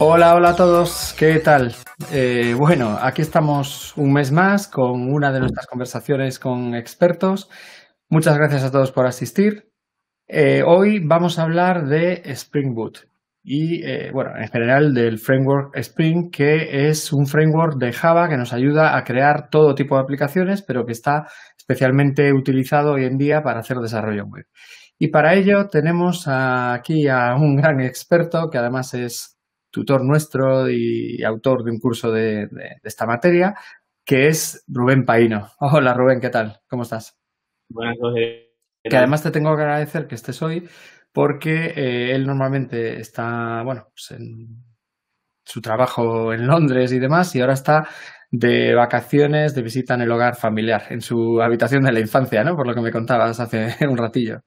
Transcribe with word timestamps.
Hola, 0.00 0.36
hola 0.36 0.50
a 0.50 0.56
todos, 0.56 1.12
¿qué 1.18 1.40
tal? 1.40 1.74
Eh, 2.12 2.54
bueno, 2.56 2.96
aquí 3.00 3.20
estamos 3.20 3.96
un 3.96 4.12
mes 4.12 4.30
más 4.30 4.68
con 4.68 5.12
una 5.12 5.32
de 5.32 5.40
nuestras 5.40 5.66
conversaciones 5.66 6.38
con 6.38 6.76
expertos. 6.76 7.50
Muchas 8.08 8.38
gracias 8.38 8.62
a 8.62 8.70
todos 8.70 8.92
por 8.92 9.06
asistir. 9.06 9.72
Eh, 10.28 10.62
hoy 10.64 11.00
vamos 11.04 11.40
a 11.40 11.42
hablar 11.42 11.88
de 11.88 12.22
Spring 12.26 12.76
Boot 12.76 13.08
y, 13.42 13.82
eh, 13.84 14.12
bueno, 14.12 14.30
en 14.38 14.46
general 14.46 14.94
del 14.94 15.18
framework 15.18 15.76
Spring, 15.76 16.30
que 16.30 16.88
es 16.88 17.12
un 17.12 17.26
framework 17.26 17.76
de 17.78 17.92
Java 17.92 18.28
que 18.28 18.36
nos 18.36 18.52
ayuda 18.52 18.96
a 18.96 19.02
crear 19.02 19.50
todo 19.50 19.74
tipo 19.74 19.96
de 19.96 20.02
aplicaciones, 20.02 20.62
pero 20.62 20.86
que 20.86 20.92
está 20.92 21.26
especialmente 21.56 22.32
utilizado 22.32 22.92
hoy 22.92 23.04
en 23.04 23.18
día 23.18 23.42
para 23.42 23.60
hacer 23.60 23.78
desarrollo 23.78 24.26
web. 24.26 24.46
Y 24.96 25.08
para 25.08 25.34
ello 25.34 25.66
tenemos 25.68 26.28
aquí 26.28 27.08
a 27.08 27.34
un 27.34 27.56
gran 27.56 27.80
experto 27.80 28.48
que 28.48 28.58
además 28.58 28.94
es 28.94 29.37
tutor 29.70 30.04
nuestro 30.04 30.68
y 30.70 31.22
autor 31.24 31.64
de 31.64 31.70
un 31.70 31.78
curso 31.78 32.10
de, 32.10 32.48
esta 32.82 33.06
materia, 33.06 33.54
que 34.04 34.28
es 34.28 34.64
Rubén 34.68 35.04
Paino. 35.04 35.48
Hola 35.60 35.94
Rubén, 35.94 36.20
¿qué 36.20 36.30
tal? 36.30 36.60
¿Cómo 36.68 36.82
estás? 36.82 37.16
Buenas 37.68 37.96
noches. 38.00 38.46
Que 38.82 38.96
además 38.96 39.22
te 39.22 39.30
tengo 39.30 39.54
que 39.54 39.62
agradecer 39.62 40.06
que 40.06 40.14
estés 40.14 40.40
hoy 40.40 40.68
porque 41.12 41.72
eh, 41.74 42.14
él 42.14 42.26
normalmente 42.26 43.00
está, 43.00 43.62
bueno, 43.64 43.88
pues 43.90 44.18
en 44.18 44.64
su 45.44 45.60
trabajo 45.60 46.32
en 46.32 46.46
Londres 46.46 46.92
y 46.92 46.98
demás 46.98 47.34
y 47.34 47.40
ahora 47.40 47.54
está 47.54 47.88
de 48.30 48.74
vacaciones, 48.74 49.54
de 49.54 49.62
visita 49.62 49.94
en 49.94 50.02
el 50.02 50.12
hogar 50.12 50.36
familiar, 50.36 50.84
en 50.90 51.00
su 51.00 51.40
habitación 51.40 51.82
de 51.84 51.92
la 51.92 52.00
infancia, 52.00 52.44
¿no? 52.44 52.54
Por 52.54 52.66
lo 52.66 52.74
que 52.74 52.82
me 52.82 52.92
contabas 52.92 53.40
hace 53.40 53.74
un 53.88 53.96
ratillo. 53.96 54.40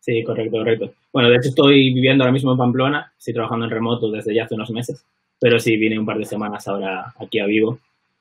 Sí, 0.00 0.22
correcto, 0.24 0.56
correcto. 0.56 0.92
Bueno, 1.12 1.28
de 1.28 1.36
hecho 1.36 1.50
estoy 1.50 1.92
viviendo 1.92 2.24
ahora 2.24 2.32
mismo 2.32 2.52
en 2.52 2.58
Pamplona, 2.58 3.12
estoy 3.18 3.34
trabajando 3.34 3.66
en 3.66 3.70
remoto 3.70 4.10
desde 4.10 4.34
ya 4.34 4.44
hace 4.44 4.54
unos 4.54 4.70
meses, 4.70 5.04
pero 5.38 5.58
sí, 5.58 5.76
vine 5.76 5.98
un 5.98 6.06
par 6.06 6.18
de 6.18 6.24
semanas 6.24 6.66
ahora 6.68 7.12
aquí 7.18 7.38
a 7.38 7.46
Vigo. 7.46 7.78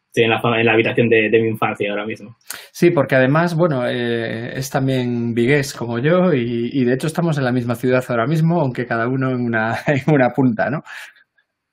Estoy 0.08 0.24
en 0.24 0.32
la, 0.32 0.42
en 0.60 0.66
la 0.66 0.74
habitación 0.74 1.08
de, 1.08 1.30
mi 1.30 1.50
infancia 1.50 1.92
ahora 1.92 2.06
mismo. 2.06 2.36
Sí, 2.72 2.90
porque 2.90 3.16
además, 3.16 3.56
bueno, 3.56 3.88
eh, 3.88 4.58
es 4.58 4.70
también 4.70 5.36
vigués 5.36 5.72
como 5.74 6.00
yo 6.00 6.34
y, 6.34 6.72
y, 6.74 6.84
de 6.84 6.96
hecho 6.96 7.06
estamos 7.06 7.38
en 7.38 7.44
la 7.44 7.52
misma 7.52 7.76
ciudad 7.76 8.04
ahora 8.10 8.26
mismo, 8.26 8.60
aunque 8.60 8.88
cada 8.88 9.08
uno 9.08 9.30
en 9.30 9.42
una, 9.42 9.78
en 9.88 10.14
una 10.14 10.32
punta, 10.32 10.70
¿no? 10.72 10.84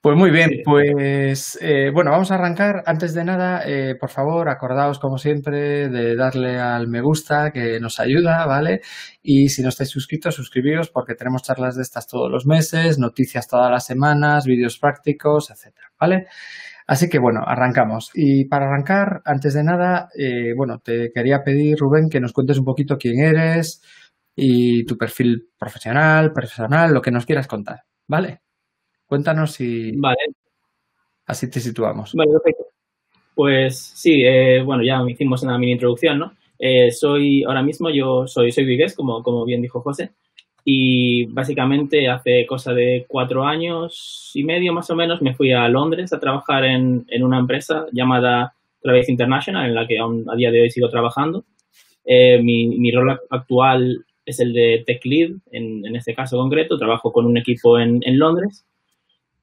Pues 0.06 0.16
muy 0.16 0.30
bien, 0.30 0.60
pues 0.64 1.58
eh, 1.60 1.90
bueno, 1.92 2.12
vamos 2.12 2.30
a 2.30 2.36
arrancar. 2.36 2.84
Antes 2.86 3.12
de 3.12 3.24
nada, 3.24 3.62
eh, 3.66 3.96
por 3.98 4.08
favor, 4.08 4.48
acordaos 4.48 5.00
como 5.00 5.18
siempre 5.18 5.88
de 5.88 6.14
darle 6.14 6.60
al 6.60 6.86
me 6.86 7.00
gusta 7.00 7.50
que 7.50 7.80
nos 7.80 7.98
ayuda, 7.98 8.46
¿vale? 8.46 8.82
Y 9.20 9.48
si 9.48 9.62
no 9.62 9.68
estáis 9.70 9.90
suscritos, 9.90 10.36
suscribíos 10.36 10.90
porque 10.90 11.16
tenemos 11.16 11.42
charlas 11.42 11.74
de 11.74 11.82
estas 11.82 12.06
todos 12.06 12.30
los 12.30 12.46
meses, 12.46 13.00
noticias 13.00 13.48
todas 13.48 13.68
las 13.68 13.84
semanas, 13.84 14.46
vídeos 14.46 14.78
prácticos, 14.78 15.50
etcétera, 15.50 15.88
¿vale? 15.98 16.28
Así 16.86 17.08
que 17.08 17.18
bueno, 17.18 17.40
arrancamos. 17.44 18.12
Y 18.14 18.44
para 18.44 18.66
arrancar, 18.66 19.22
antes 19.24 19.54
de 19.54 19.64
nada, 19.64 20.08
eh, 20.16 20.52
bueno, 20.56 20.78
te 20.78 21.10
quería 21.12 21.42
pedir, 21.42 21.78
Rubén, 21.80 22.08
que 22.08 22.20
nos 22.20 22.32
cuentes 22.32 22.58
un 22.58 22.64
poquito 22.64 22.96
quién 22.96 23.18
eres 23.18 23.82
y 24.36 24.84
tu 24.84 24.96
perfil 24.96 25.48
profesional, 25.58 26.32
personal, 26.32 26.94
lo 26.94 27.02
que 27.02 27.10
nos 27.10 27.26
quieras 27.26 27.48
contar, 27.48 27.82
¿vale? 28.06 28.45
Cuéntanos 29.06 29.60
y 29.60 29.92
vale. 29.96 30.18
así 31.26 31.50
te 31.50 31.60
situamos. 31.60 32.12
Vale, 32.14 32.32
perfecto. 32.32 32.64
Pues 33.34 33.78
sí, 33.78 34.22
eh, 34.24 34.62
bueno, 34.62 34.82
ya 34.82 35.02
hicimos 35.08 35.42
una 35.42 35.58
mini 35.58 35.72
introducción, 35.72 36.18
¿no? 36.18 36.32
Eh, 36.58 36.90
soy, 36.90 37.44
ahora 37.44 37.62
mismo 37.62 37.90
yo 37.90 38.26
soy, 38.26 38.50
soy 38.50 38.64
vigués, 38.64 38.94
como, 38.94 39.22
como 39.22 39.44
bien 39.44 39.60
dijo 39.60 39.80
José, 39.82 40.12
y 40.64 41.26
básicamente 41.26 42.08
hace 42.08 42.46
cosa 42.46 42.72
de 42.72 43.04
cuatro 43.06 43.44
años 43.44 44.32
y 44.34 44.42
medio 44.42 44.72
más 44.72 44.90
o 44.90 44.96
menos 44.96 45.22
me 45.22 45.34
fui 45.34 45.52
a 45.52 45.68
Londres 45.68 46.12
a 46.12 46.18
trabajar 46.18 46.64
en, 46.64 47.04
en 47.08 47.22
una 47.22 47.38
empresa 47.38 47.86
llamada 47.92 48.54
Travis 48.80 49.08
International, 49.08 49.66
en 49.66 49.74
la 49.74 49.86
que 49.86 49.98
aún 49.98 50.24
a 50.28 50.34
día 50.34 50.50
de 50.50 50.62
hoy 50.62 50.70
sigo 50.70 50.88
trabajando. 50.88 51.44
Eh, 52.04 52.40
mi, 52.42 52.66
mi, 52.78 52.90
rol 52.90 53.20
actual 53.30 54.04
es 54.24 54.40
el 54.40 54.52
de 54.52 54.82
Tech 54.86 55.04
Lead, 55.04 55.32
en, 55.52 55.84
en, 55.84 55.94
este 55.96 56.14
caso 56.14 56.38
concreto. 56.38 56.78
Trabajo 56.78 57.12
con 57.12 57.26
un 57.26 57.36
equipo 57.36 57.78
en, 57.78 58.00
en 58.02 58.18
Londres 58.18 58.64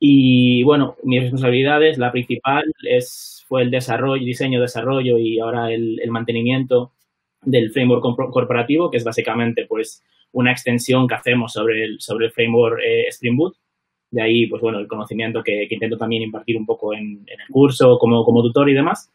y 0.05 0.63
bueno, 0.63 0.97
mis 1.03 1.21
responsabilidades, 1.21 1.97
la 1.97 2.11
principal 2.11 2.65
es, 2.85 3.45
fue 3.47 3.61
el 3.61 3.71
desarrollo, 3.71 4.25
diseño, 4.25 4.59
desarrollo 4.59 5.17
y 5.17 5.39
ahora 5.39 5.71
el, 5.71 5.97
mantenimiento 6.09 6.91
del 7.41 7.71
framework 7.71 8.03
corporativo, 8.33 8.91
que 8.91 8.97
es 8.97 9.05
básicamente 9.05 9.65
pues 9.65 10.03
una 10.33 10.51
extensión 10.51 11.07
que 11.07 11.15
hacemos 11.15 11.53
sobre 11.53 11.85
el, 11.85 12.01
sobre 12.01 12.25
el 12.25 12.33
framework 12.33 12.81
eh, 12.85 13.05
Spring 13.07 13.37
Boot. 13.37 13.55
De 14.11 14.21
ahí, 14.21 14.45
pues 14.47 14.61
bueno, 14.61 14.77
el 14.77 14.89
conocimiento 14.89 15.41
que, 15.41 15.67
intento 15.69 15.95
también 15.95 16.23
impartir 16.23 16.57
un 16.57 16.65
poco 16.65 16.93
en, 16.93 17.25
el 17.25 17.37
curso 17.49 17.97
como, 17.97 18.25
como 18.25 18.41
tutor 18.41 18.69
y 18.69 18.73
demás. 18.73 19.09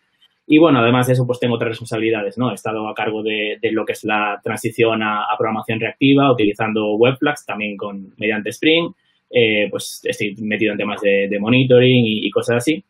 Y 0.46 0.56
bueno, 0.56 0.78
además 0.78 1.06
de 1.06 1.12
eso, 1.12 1.26
pues 1.26 1.38
tengo 1.38 1.56
otras 1.56 1.68
responsabilidades, 1.68 2.38
¿no? 2.38 2.50
He 2.50 2.54
estado 2.54 2.88
a 2.88 2.94
cargo 2.94 3.22
de, 3.22 3.58
lo 3.72 3.84
que 3.84 3.92
es 3.92 4.04
la 4.04 4.40
transición 4.42 5.02
a, 5.02 5.24
a, 5.24 5.36
programación 5.36 5.80
reactiva, 5.80 6.32
utilizando 6.32 6.94
Webflux, 6.94 7.44
también 7.44 7.76
con, 7.76 8.14
mediante 8.16 8.48
Spring. 8.48 8.90
Eh, 9.30 9.68
pues 9.70 10.00
estoy 10.04 10.34
metido 10.38 10.72
en 10.72 10.78
temas 10.78 11.00
de, 11.00 11.38
monitoring 11.38 12.04
y, 12.06 12.30
cosas 12.30 12.56
así. 12.58 12.84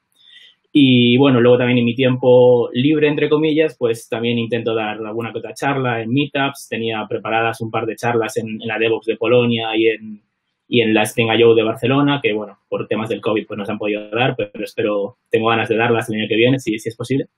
Y 0.73 1.17
bueno, 1.17 1.41
luego 1.41 1.59
también 1.59 1.79
en 1.79 1.85
mi 1.85 1.95
tiempo 1.95 2.71
libre, 2.73 3.09
entre 3.09 3.29
comillas, 3.29 3.77
pues 3.79 4.09
también 4.09 4.39
intento 4.39 4.75
dar 4.75 4.99
alguna 4.99 5.33
que 5.33 5.39
otra 5.39 5.55
charla 5.55 6.03
en 6.03 6.13
meetups. 6.13 6.69
Tenía 6.69 7.07
preparadas 7.09 7.61
un 7.61 7.71
par 7.71 7.87
de 7.87 7.97
charlas 7.97 8.37
en, 8.37 8.59
la 8.61 8.79
DevOps 8.79 9.07
de 9.07 9.17
Polonia 9.17 9.77
y 9.77 9.89
en, 9.89 10.23
y 10.69 10.83
en 10.83 10.95
la 10.95 11.03
Spring 11.03 11.31
IO 11.39 11.55
de 11.55 11.63
Barcelona, 11.65 12.21
que 12.23 12.33
bueno, 12.33 12.59
por 12.69 12.87
temas 12.87 13.09
del 13.09 13.21
COVID 13.21 13.47
pues 13.47 13.59
no 13.59 13.65
se 13.65 13.73
han 13.73 13.79
podido 13.79 14.09
dar, 14.11 14.37
pero 14.37 14.65
espero, 14.65 15.19
tengo 15.31 15.49
ganas 15.49 15.69
de 15.69 15.77
darlas 15.77 16.09
el 16.11 16.17
año 16.21 16.29
que 16.29 16.37
viene, 16.37 16.59
si, 16.59 16.79
si 16.79 16.89
es 16.91 16.97
posible. 16.97 17.29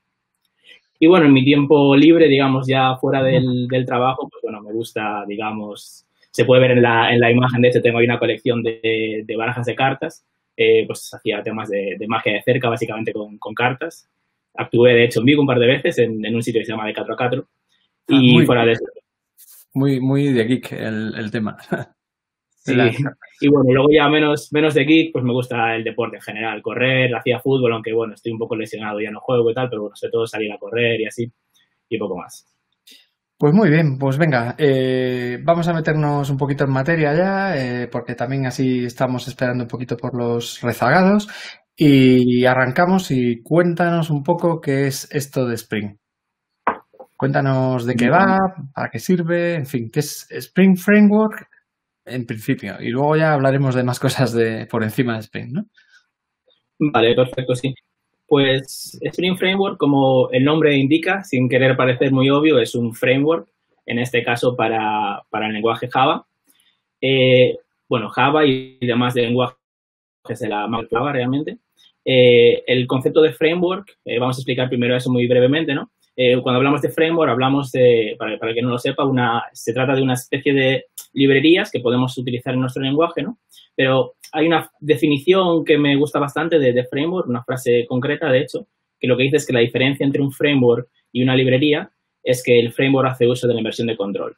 Y 0.98 1.06
bueno, 1.06 1.26
en 1.26 1.32
mi 1.32 1.42
tiempo 1.44 1.96
libre, 1.96 2.28
digamos, 2.28 2.66
ya 2.66 2.94
fuera 2.96 3.22
del, 3.22 3.68
del 3.68 3.86
trabajo, 3.86 4.28
pues 4.30 4.42
bueno, 4.42 4.60
me 4.60 4.72
gusta, 4.72 5.24
digamos, 5.26 6.06
se 6.30 6.44
puede 6.44 6.62
ver 6.62 6.70
en 6.72 6.82
la, 6.82 7.12
en 7.12 7.20
la 7.20 7.30
imagen, 7.30 7.60
de 7.60 7.68
hecho 7.68 7.82
tengo 7.82 7.98
ahí 7.98 8.06
una 8.06 8.18
colección 8.18 8.62
de, 8.62 9.22
de 9.24 9.36
barajas 9.36 9.66
de 9.66 9.74
cartas, 9.74 10.24
eh, 10.56 10.84
pues 10.86 11.12
hacía 11.12 11.42
temas 11.42 11.68
de, 11.68 11.96
de, 11.98 12.06
magia 12.06 12.34
de 12.34 12.42
cerca, 12.42 12.68
básicamente 12.68 13.12
con, 13.12 13.38
con, 13.38 13.54
cartas. 13.54 14.08
Actué, 14.54 14.94
de 14.94 15.04
hecho, 15.04 15.20
en 15.20 15.26
Vigo 15.26 15.40
un 15.40 15.46
par 15.46 15.58
de 15.58 15.66
veces 15.66 15.98
en, 15.98 16.24
en 16.24 16.34
un 16.34 16.42
sitio 16.42 16.60
que 16.60 16.66
se 16.66 16.72
llama 16.72 16.86
de 16.86 16.94
4 16.94 17.14
a 17.14 17.16
4. 17.16 17.48
Ah, 17.48 18.18
y 18.20 18.44
fuera 18.44 18.66
de 18.66 18.72
eso. 18.72 18.84
Muy, 19.72 20.00
muy 20.00 20.32
de 20.32 20.44
geek 20.44 20.72
el, 20.72 21.14
el 21.16 21.30
tema. 21.30 21.56
Sí. 22.62 22.74
Y 23.40 23.48
bueno, 23.48 23.72
luego 23.72 23.88
ya 23.90 24.06
menos, 24.10 24.52
menos 24.52 24.74
de 24.74 24.84
geek, 24.84 25.12
pues 25.12 25.24
me 25.24 25.32
gusta 25.32 25.74
el 25.74 25.82
deporte 25.82 26.16
en 26.16 26.22
general, 26.22 26.60
correr, 26.60 27.14
hacía 27.14 27.40
fútbol, 27.40 27.72
aunque 27.72 27.90
bueno, 27.94 28.12
estoy 28.12 28.32
un 28.32 28.38
poco 28.38 28.54
lesionado, 28.54 29.00
ya 29.00 29.10
no 29.10 29.18
juego 29.20 29.50
y 29.50 29.54
tal, 29.54 29.70
pero 29.70 29.80
bueno, 29.80 29.96
sobre 29.96 30.10
todo 30.10 30.26
salir 30.26 30.52
a 30.52 30.58
correr 30.58 31.00
y 31.00 31.06
así, 31.06 31.32
y 31.88 31.98
poco 31.98 32.18
más. 32.18 32.46
Pues 33.40 33.54
muy 33.54 33.70
bien, 33.70 33.96
pues 33.96 34.18
venga, 34.18 34.54
eh, 34.58 35.38
vamos 35.42 35.66
a 35.66 35.72
meternos 35.72 36.28
un 36.28 36.36
poquito 36.36 36.64
en 36.64 36.72
materia 36.72 37.14
ya, 37.14 37.56
eh, 37.56 37.88
porque 37.88 38.14
también 38.14 38.44
así 38.44 38.84
estamos 38.84 39.26
esperando 39.28 39.64
un 39.64 39.68
poquito 39.68 39.96
por 39.96 40.14
los 40.14 40.60
rezagados 40.60 41.26
y 41.74 42.44
arrancamos 42.44 43.10
y 43.10 43.40
cuéntanos 43.42 44.10
un 44.10 44.22
poco 44.22 44.60
qué 44.60 44.88
es 44.88 45.08
esto 45.10 45.46
de 45.46 45.54
Spring. 45.54 45.96
Cuéntanos 47.16 47.86
de 47.86 47.94
qué 47.94 48.10
va, 48.10 48.36
para 48.74 48.90
qué 48.90 48.98
sirve, 48.98 49.54
en 49.54 49.64
fin, 49.64 49.90
qué 49.90 50.00
es 50.00 50.30
Spring 50.30 50.76
Framework 50.76 51.48
en 52.04 52.26
principio 52.26 52.76
y 52.78 52.90
luego 52.90 53.16
ya 53.16 53.32
hablaremos 53.32 53.74
de 53.74 53.84
más 53.84 53.98
cosas 53.98 54.34
de 54.34 54.66
por 54.66 54.82
encima 54.82 55.14
de 55.14 55.20
Spring, 55.20 55.50
¿no? 55.50 55.64
Vale, 56.78 57.14
perfecto, 57.14 57.54
sí. 57.54 57.72
Pues 58.30 58.96
Spring 59.02 59.36
Framework, 59.36 59.76
como 59.76 60.30
el 60.30 60.44
nombre 60.44 60.76
indica, 60.76 61.24
sin 61.24 61.48
querer 61.48 61.76
parecer 61.76 62.12
muy 62.12 62.30
obvio, 62.30 62.60
es 62.60 62.76
un 62.76 62.94
framework, 62.94 63.48
en 63.86 63.98
este 63.98 64.22
caso 64.22 64.54
para, 64.54 65.24
para 65.30 65.48
el 65.48 65.52
lenguaje 65.52 65.88
Java. 65.90 66.24
Eh, 67.00 67.58
bueno, 67.88 68.08
Java 68.08 68.46
y 68.46 68.78
demás 68.82 69.16
lenguajes 69.16 69.58
de 70.38 70.48
la 70.48 70.68
Java 70.88 71.12
realmente. 71.12 71.58
Eh, 72.04 72.62
el 72.68 72.86
concepto 72.86 73.20
de 73.20 73.32
framework, 73.32 73.98
eh, 74.04 74.20
vamos 74.20 74.36
a 74.36 74.42
explicar 74.42 74.68
primero 74.68 74.96
eso 74.96 75.10
muy 75.10 75.26
brevemente, 75.26 75.74
¿no? 75.74 75.90
Cuando 76.42 76.58
hablamos 76.58 76.82
de 76.82 76.90
framework, 76.90 77.30
hablamos 77.30 77.72
de, 77.72 78.14
para, 78.18 78.38
para 78.38 78.52
que 78.52 78.60
no 78.60 78.70
lo 78.70 78.78
sepa, 78.78 79.04
una, 79.04 79.44
se 79.52 79.72
trata 79.72 79.94
de 79.94 80.02
una 80.02 80.14
especie 80.14 80.52
de 80.52 80.86
librerías 81.12 81.70
que 81.70 81.80
podemos 81.80 82.16
utilizar 82.18 82.54
en 82.54 82.60
nuestro 82.60 82.82
lenguaje, 82.82 83.22
¿no? 83.22 83.38
Pero 83.74 84.14
hay 84.32 84.46
una 84.46 84.70
definición 84.80 85.64
que 85.64 85.78
me 85.78 85.96
gusta 85.96 86.18
bastante 86.18 86.58
de, 86.58 86.84
framework, 86.84 87.28
una 87.28 87.42
frase 87.42 87.86
concreta, 87.88 88.30
de 88.30 88.40
hecho, 88.40 88.66
que 88.98 89.08
lo 89.08 89.16
que 89.16 89.24
dice 89.24 89.36
es 89.36 89.46
que 89.46 89.52
la 89.52 89.60
diferencia 89.60 90.04
entre 90.04 90.20
un 90.20 90.30
framework 90.32 90.88
y 91.12 91.22
una 91.22 91.34
librería 91.34 91.90
es 92.22 92.42
que 92.42 92.60
el 92.60 92.72
framework 92.72 93.12
hace 93.12 93.26
uso 93.26 93.48
de 93.48 93.54
la 93.54 93.60
inversión 93.60 93.86
de 93.86 93.96
control. 93.96 94.36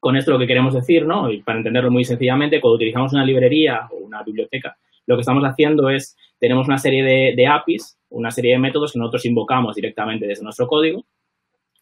Con 0.00 0.16
esto 0.16 0.32
lo 0.32 0.38
que 0.38 0.46
queremos 0.46 0.74
decir, 0.74 1.06
¿no? 1.06 1.30
Y 1.30 1.42
para 1.42 1.58
entenderlo 1.58 1.90
muy 1.90 2.04
sencillamente, 2.04 2.60
cuando 2.60 2.76
utilizamos 2.76 3.12
una 3.12 3.24
librería 3.24 3.88
o 3.92 4.04
una 4.04 4.22
biblioteca, 4.22 4.76
lo 5.06 5.16
que 5.16 5.20
estamos 5.20 5.44
haciendo 5.44 5.88
es, 5.88 6.16
tenemos 6.40 6.66
una 6.66 6.78
serie 6.78 7.04
de, 7.04 7.34
de 7.36 7.46
APIs, 7.46 7.95
una 8.10 8.30
serie 8.30 8.52
de 8.52 8.58
métodos 8.58 8.92
que 8.92 8.98
nosotros 8.98 9.24
invocamos 9.26 9.74
directamente 9.74 10.26
desde 10.26 10.44
nuestro 10.44 10.66
código 10.66 11.04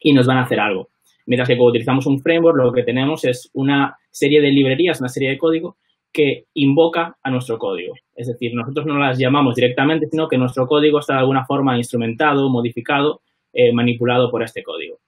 y 0.00 0.12
nos 0.12 0.26
van 0.26 0.38
a 0.38 0.42
hacer 0.42 0.60
algo. 0.60 0.88
Mientras 1.26 1.48
que 1.48 1.56
cuando 1.56 1.70
utilizamos 1.70 2.06
un 2.06 2.20
framework, 2.20 2.56
lo 2.58 2.72
que 2.72 2.82
tenemos 2.82 3.24
es 3.24 3.50
una 3.54 3.96
serie 4.10 4.40
de 4.40 4.50
librerías, 4.50 5.00
una 5.00 5.08
serie 5.08 5.30
de 5.30 5.38
código 5.38 5.76
que 6.12 6.44
invoca 6.54 7.16
a 7.22 7.30
nuestro 7.30 7.58
código. 7.58 7.94
Es 8.14 8.28
decir, 8.28 8.54
nosotros 8.54 8.86
no 8.86 8.98
las 8.98 9.18
llamamos 9.18 9.56
directamente, 9.56 10.06
sino 10.06 10.28
que 10.28 10.38
nuestro 10.38 10.66
código 10.66 11.00
está 11.00 11.14
de 11.14 11.20
alguna 11.20 11.44
forma 11.44 11.76
instrumentado, 11.76 12.48
modificado, 12.48 13.22
eh, 13.52 13.72
manipulado 13.72 14.30
por 14.30 14.42
este 14.42 14.62
código. 14.62 14.98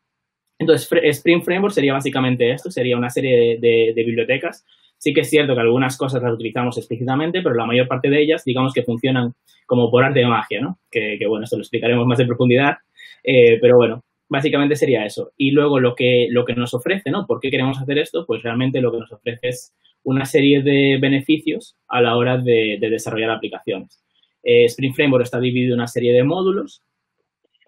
Entonces, 0.59 0.91
Spring 0.91 1.43
Framework 1.43 1.75
sería 1.75 1.93
básicamente 1.93 2.51
esto, 2.51 2.71
sería 2.71 2.97
una 2.97 3.11
serie 3.11 3.59
de, 3.61 3.93
bibliotecas. 3.95 4.65
Sí 4.99 5.13
que 5.13 5.21
es 5.21 5.31
cierto 5.31 5.55
que 5.55 5.61
algunas 5.61 5.97
cosas 5.97 6.23
las 6.23 6.33
utilizamos 6.33 6.79
explícitamente, 6.79 7.43
pero 7.43 7.55
la 7.55 7.67
mayor 7.67 7.87
parte 7.87 8.09
de 8.09 8.23
ellas, 8.23 8.45
digamos 8.45 8.73
que 8.73 8.83
funcionan 8.83 9.35
como 9.67 9.91
por 9.91 10.05
arte 10.05 10.21
de 10.21 10.27
magia, 10.27 10.61
¿no? 10.61 10.79
Que, 10.91 11.19
bueno, 11.29 11.45
esto 11.45 11.57
lo 11.57 11.63
explicaremos 11.63 12.07
más 12.07 12.19
en 12.21 12.27
profundidad, 12.27 12.77
eh, 13.23 13.59
pero 13.61 13.77
bueno, 13.77 14.03
básicamente 14.29 14.77
sería 14.77 15.05
eso. 15.05 15.33
Y 15.37 15.51
luego 15.51 15.81
lo 15.81 15.95
que, 15.95 16.29
lo 16.31 16.45
que 16.45 16.55
nos 16.55 16.75
ofrece, 16.75 17.11
¿no? 17.11 17.27
¿Por 17.27 17.41
qué 17.41 17.51
queremos 17.51 17.81
hacer 17.81 17.99
esto? 17.99 18.25
Pues 18.27 18.43
realmente 18.43 18.81
lo 18.81 18.93
que 18.93 18.99
nos 18.99 19.13
ofrece 19.13 19.49
es 19.49 19.75
una 20.03 20.25
serie 20.25 20.63
de 20.63 20.99
beneficios 21.01 21.77
a 21.89 22.01
la 22.01 22.17
hora 22.17 22.39
de, 22.39 22.79
desarrollar 22.81 23.31
aplicaciones. 23.31 24.03
Eh, 24.43 24.65
Spring 24.67 24.95
Framework 24.95 25.25
está 25.25 25.41
dividido 25.41 25.75
en 25.75 25.81
una 25.81 25.89
serie 25.89 26.13
de 26.13 26.23
módulos. 26.23 26.83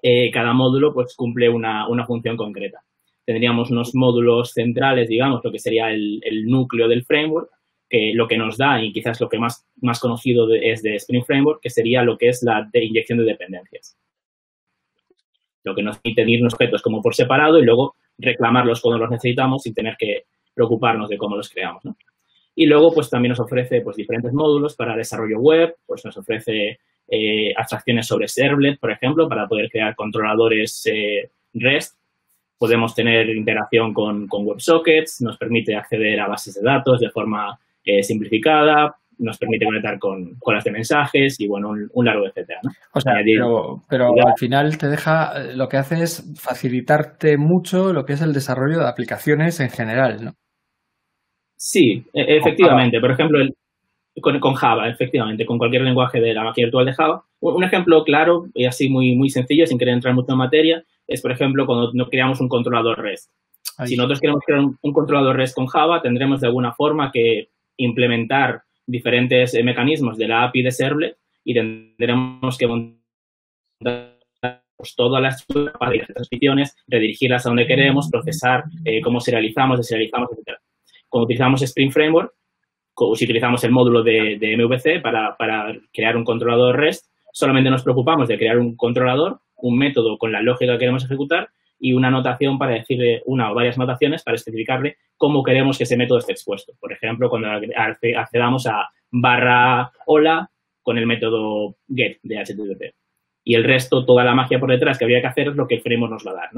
Eh, 0.02 0.30
cada 0.30 0.52
módulo 0.52 0.94
pues, 0.94 1.14
cumple 1.16 1.48
una, 1.48 1.86
función 2.06 2.36
concreta. 2.36 2.78
Tendríamos 3.28 3.70
unos 3.70 3.94
módulos 3.94 4.52
centrales, 4.52 5.06
digamos, 5.06 5.42
lo 5.44 5.52
que 5.52 5.58
sería 5.58 5.90
el, 5.90 6.46
núcleo 6.46 6.88
del 6.88 7.04
framework, 7.04 7.50
que 7.90 8.12
lo 8.14 8.26
que 8.26 8.38
nos 8.38 8.56
da, 8.56 8.82
y 8.82 8.90
quizás 8.90 9.20
lo 9.20 9.28
que 9.28 9.38
más, 9.38 9.66
más 9.82 10.00
conocido 10.00 10.48
es 10.54 10.82
de 10.82 10.94
Spring 10.94 11.24
Framework, 11.24 11.60
que 11.60 11.68
sería 11.68 12.02
lo 12.02 12.16
que 12.16 12.28
es 12.28 12.42
la 12.42 12.68
inyección 12.72 13.18
de 13.18 13.24
dependencias 13.24 13.98
lo 15.68 15.74
que 15.74 15.82
nos 15.82 15.98
permite 15.98 16.30
irnos 16.30 16.54
objetos 16.54 16.82
como 16.82 17.02
por 17.02 17.14
separado 17.14 17.58
y 17.58 17.64
luego 17.64 17.94
reclamarlos 18.18 18.80
cuando 18.80 18.98
los 18.98 19.10
necesitamos 19.10 19.62
sin 19.62 19.74
tener 19.74 19.96
que 19.96 20.24
preocuparnos 20.54 21.08
de 21.08 21.18
cómo 21.18 21.36
los 21.36 21.48
creamos. 21.48 21.82
Y 22.54 22.66
luego, 22.66 22.92
pues 22.92 23.08
también 23.08 23.30
nos 23.30 23.40
ofrece 23.40 23.82
pues, 23.82 23.96
diferentes 23.96 24.32
módulos 24.32 24.74
para 24.74 24.96
desarrollo 24.96 25.38
web, 25.38 25.76
pues 25.86 26.04
nos 26.04 26.16
ofrece 26.16 26.80
eh, 27.06 27.52
abstracciones 27.56 28.06
sobre 28.06 28.26
servlet, 28.26 28.80
por 28.80 28.90
ejemplo, 28.90 29.28
para 29.28 29.46
poder 29.46 29.70
crear 29.70 29.94
controladores 29.94 30.84
eh, 30.86 31.30
REST. 31.54 31.97
Podemos 32.58 32.94
tener 32.94 33.30
interacción 33.30 33.94
con, 33.94 34.26
con 34.26 34.46
WebSockets, 34.46 35.22
nos 35.22 35.38
permite 35.38 35.76
acceder 35.76 36.20
a 36.20 36.28
bases 36.28 36.54
de 36.54 36.62
datos 36.62 37.00
de 37.00 37.10
forma 37.10 37.58
eh, 37.84 38.02
simplificada, 38.02 38.96
nos 39.18 39.38
permite 39.38 39.64
conectar 39.64 39.98
con 39.98 40.34
colas 40.38 40.64
de 40.64 40.70
mensajes 40.70 41.40
y, 41.40 41.46
bueno, 41.46 41.70
un, 41.92 42.04
largo 42.04 42.26
etcétera. 42.26 42.60
O 42.92 43.00
sea, 43.00 43.14
pero, 43.88 44.12
al 44.26 44.38
final 44.38 44.78
te 44.78 44.88
deja, 44.88 45.52
lo 45.54 45.68
que 45.68 45.76
hace 45.76 46.02
es 46.02 46.24
facilitarte 46.40 47.36
mucho 47.36 47.92
lo 47.92 48.04
que 48.04 48.12
es 48.12 48.22
el 48.22 48.32
desarrollo 48.32 48.78
de 48.78 48.88
aplicaciones 48.88 49.60
en 49.60 49.70
general, 49.70 50.24
¿no? 50.24 50.32
Sí, 51.56 52.04
e, 52.12 52.36
efectivamente. 52.36 53.00
Por 53.00 53.10
ejemplo, 53.10 53.40
el, 53.40 53.54
con, 54.20 54.54
Java, 54.54 54.88
efectivamente, 54.88 55.46
con 55.46 55.58
cualquier 55.58 55.82
lenguaje 55.82 56.20
de 56.20 56.34
la 56.34 56.44
máquina 56.44 56.66
virtual 56.66 56.86
de 56.86 56.92
Java. 56.92 57.24
Un 57.40 57.64
ejemplo 57.64 58.04
claro 58.04 58.46
y 58.54 58.64
así 58.64 58.88
muy, 58.88 59.14
muy 59.14 59.30
sencillo, 59.30 59.66
sin 59.66 59.78
querer 59.78 59.94
entrar 59.94 60.14
mucho 60.14 60.32
en 60.32 60.38
materia, 60.38 60.84
es, 61.06 61.22
por 61.22 61.32
ejemplo, 61.32 61.66
cuando 61.66 62.08
creamos 62.08 62.40
un 62.40 62.48
controlador 62.48 63.00
REST. 63.00 63.30
Si 63.86 63.96
nosotros 63.96 64.20
queremos 64.20 64.42
crear 64.44 64.60
un, 64.60 64.92
controlador 64.92 65.36
REST 65.36 65.54
con 65.54 65.66
Java, 65.66 66.02
tendremos 66.02 66.40
de 66.40 66.48
alguna 66.48 66.72
forma 66.72 67.10
que 67.12 67.50
implementar 67.76 68.62
diferentes 68.86 69.54
eh, 69.54 69.62
mecanismos 69.62 70.18
de 70.18 70.28
la 70.28 70.44
API 70.44 70.62
de 70.62 70.70
Servlet 70.72 71.16
y 71.44 71.54
tendremos 71.54 72.58
que 72.58 72.66
montar 72.66 74.18
todas 74.96 75.22
las 75.22 75.46
transmisiones, 75.46 76.76
redirigirlas 76.86 77.46
a 77.46 77.50
donde 77.50 77.66
queremos, 77.66 78.08
procesar 78.10 78.64
eh, 78.84 79.00
cómo 79.00 79.20
serializamos, 79.20 79.78
deserializamos, 79.78 80.30
etc. 80.32 80.58
Cuando 81.08 81.24
utilizamos 81.24 81.62
Spring 81.62 81.90
Framework, 81.90 82.32
si 83.14 83.24
utilizamos 83.24 83.62
el 83.64 83.70
módulo 83.70 84.02
de, 84.02 84.38
MVC 84.56 85.00
para, 85.02 85.36
crear 85.92 86.16
un 86.16 86.24
controlador 86.24 86.76
REST, 86.76 87.06
solamente 87.32 87.70
nos 87.70 87.82
preocupamos 87.82 88.28
de 88.28 88.38
crear 88.38 88.58
un 88.58 88.76
controlador, 88.76 89.40
un 89.56 89.78
método 89.78 90.18
con 90.18 90.32
la 90.32 90.42
lógica 90.42 90.72
que 90.72 90.80
queremos 90.80 91.04
ejecutar 91.04 91.48
y 91.80 91.92
una 91.92 92.10
notación 92.10 92.58
para 92.58 92.74
decirle 92.74 93.22
una 93.26 93.52
o 93.52 93.54
varias 93.54 93.78
notaciones 93.78 94.24
para 94.24 94.34
especificarle 94.34 94.96
cómo 95.16 95.42
queremos 95.42 95.78
que 95.78 95.84
ese 95.84 95.96
método 95.96 96.18
esté 96.18 96.32
expuesto. 96.32 96.72
Por 96.80 96.92
ejemplo, 96.92 97.28
cuando 97.28 97.48
accedamos 97.76 98.66
a 98.66 98.88
barra 99.10 99.90
hola 100.06 100.50
con 100.82 100.98
el 100.98 101.06
método 101.06 101.76
get 101.88 102.18
de 102.22 102.38
HTTP. 102.38 102.94
Y 103.44 103.54
el 103.54 103.64
resto, 103.64 104.04
toda 104.04 104.24
la 104.24 104.34
magia 104.34 104.58
por 104.58 104.70
detrás 104.70 104.98
que 104.98 105.04
habría 105.04 105.20
que 105.20 105.28
hacer 105.28 105.48
es 105.48 105.56
lo 105.56 105.66
que 105.66 105.76
el 105.76 106.00
nos 106.00 106.26
va 106.26 106.32
a 106.32 106.34
dar. 106.34 106.50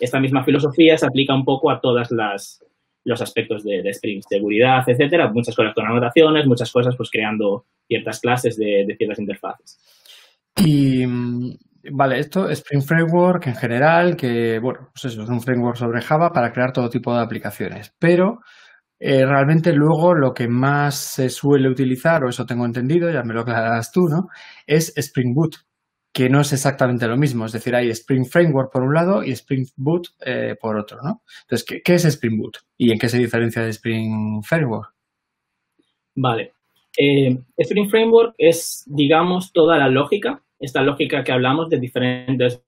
Esta 0.00 0.20
misma 0.20 0.44
filosofía 0.44 0.98
se 0.98 1.06
aplica 1.06 1.34
un 1.34 1.44
poco 1.44 1.70
a 1.70 1.80
todas 1.80 2.10
las 2.10 2.64
los 3.04 3.20
aspectos 3.20 3.62
de, 3.64 3.80
Spring, 3.90 4.22
seguridad, 4.28 4.82
etcétera, 4.86 5.30
muchas 5.32 5.54
cosas 5.54 5.74
con 5.74 5.86
anotaciones, 5.86 6.46
muchas 6.46 6.72
cosas 6.72 6.94
pues 6.96 7.10
creando 7.10 7.64
ciertas 7.86 8.20
clases 8.20 8.56
de, 8.56 8.84
de 8.86 8.96
ciertas 8.96 9.18
interfaces. 9.18 9.78
Y 10.64 11.04
Vale, 11.92 12.18
esto 12.18 12.48
es 12.48 12.60
Spring 12.60 12.82
Framework 12.82 13.46
en 13.46 13.56
general, 13.56 14.16
que 14.16 14.58
bueno, 14.58 14.88
pues 14.92 15.12
eso, 15.12 15.22
es 15.22 15.28
un 15.28 15.40
framework 15.42 15.76
sobre 15.76 16.00
Java 16.00 16.30
para 16.30 16.50
crear 16.50 16.72
todo 16.72 16.88
tipo 16.88 17.14
de 17.14 17.22
aplicaciones. 17.22 17.92
Pero 17.98 18.38
eh, 18.98 19.26
realmente 19.26 19.72
luego 19.72 20.14
lo 20.14 20.32
que 20.32 20.48
más 20.48 20.94
se 20.94 21.28
suele 21.28 21.68
utilizar, 21.68 22.24
o 22.24 22.30
eso 22.30 22.46
tengo 22.46 22.64
entendido, 22.64 23.10
ya 23.10 23.22
me 23.22 23.34
lo 23.34 23.42
aclararás 23.42 23.92
tú, 23.92 24.00
¿no? 24.08 24.28
Es 24.66 24.96
Spring 24.96 25.34
Boot, 25.34 25.56
que 26.14 26.30
no 26.30 26.40
es 26.40 26.52
exactamente 26.54 27.06
lo 27.06 27.18
mismo. 27.18 27.44
Es 27.44 27.52
decir, 27.52 27.74
hay 27.74 27.90
Spring 27.90 28.24
Framework 28.24 28.72
por 28.72 28.82
un 28.82 28.94
lado 28.94 29.22
y 29.22 29.32
Spring 29.32 29.66
Boot 29.76 30.08
eh, 30.24 30.56
por 30.58 30.78
otro, 30.78 31.02
¿no? 31.02 31.22
Entonces, 31.42 31.82
¿qué, 31.84 31.94
es 31.94 32.04
Spring 32.06 32.38
Boot? 32.38 32.58
¿Y 32.78 32.92
en 32.92 32.98
qué 32.98 33.08
se 33.08 33.18
diferencia 33.18 33.62
de 33.62 33.70
Spring 33.70 34.42
Framework? 34.42 34.94
Vale. 36.14 36.52
Eh, 36.96 37.36
Spring 37.58 37.90
Framework 37.90 38.34
es, 38.38 38.84
digamos, 38.86 39.52
toda 39.52 39.76
la 39.76 39.88
lógica 39.88 40.40
esta 40.64 40.82
lógica 40.82 41.22
que 41.22 41.32
hablamos 41.32 41.68
de 41.68 41.78
diferentes 41.78 42.62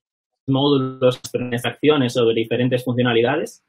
módulos, 0.46 1.20
diferentes 1.22 1.64
acciones 1.64 2.12
sobre 2.12 2.34
diferentes 2.34 2.84
funcionalidades. 2.84 3.64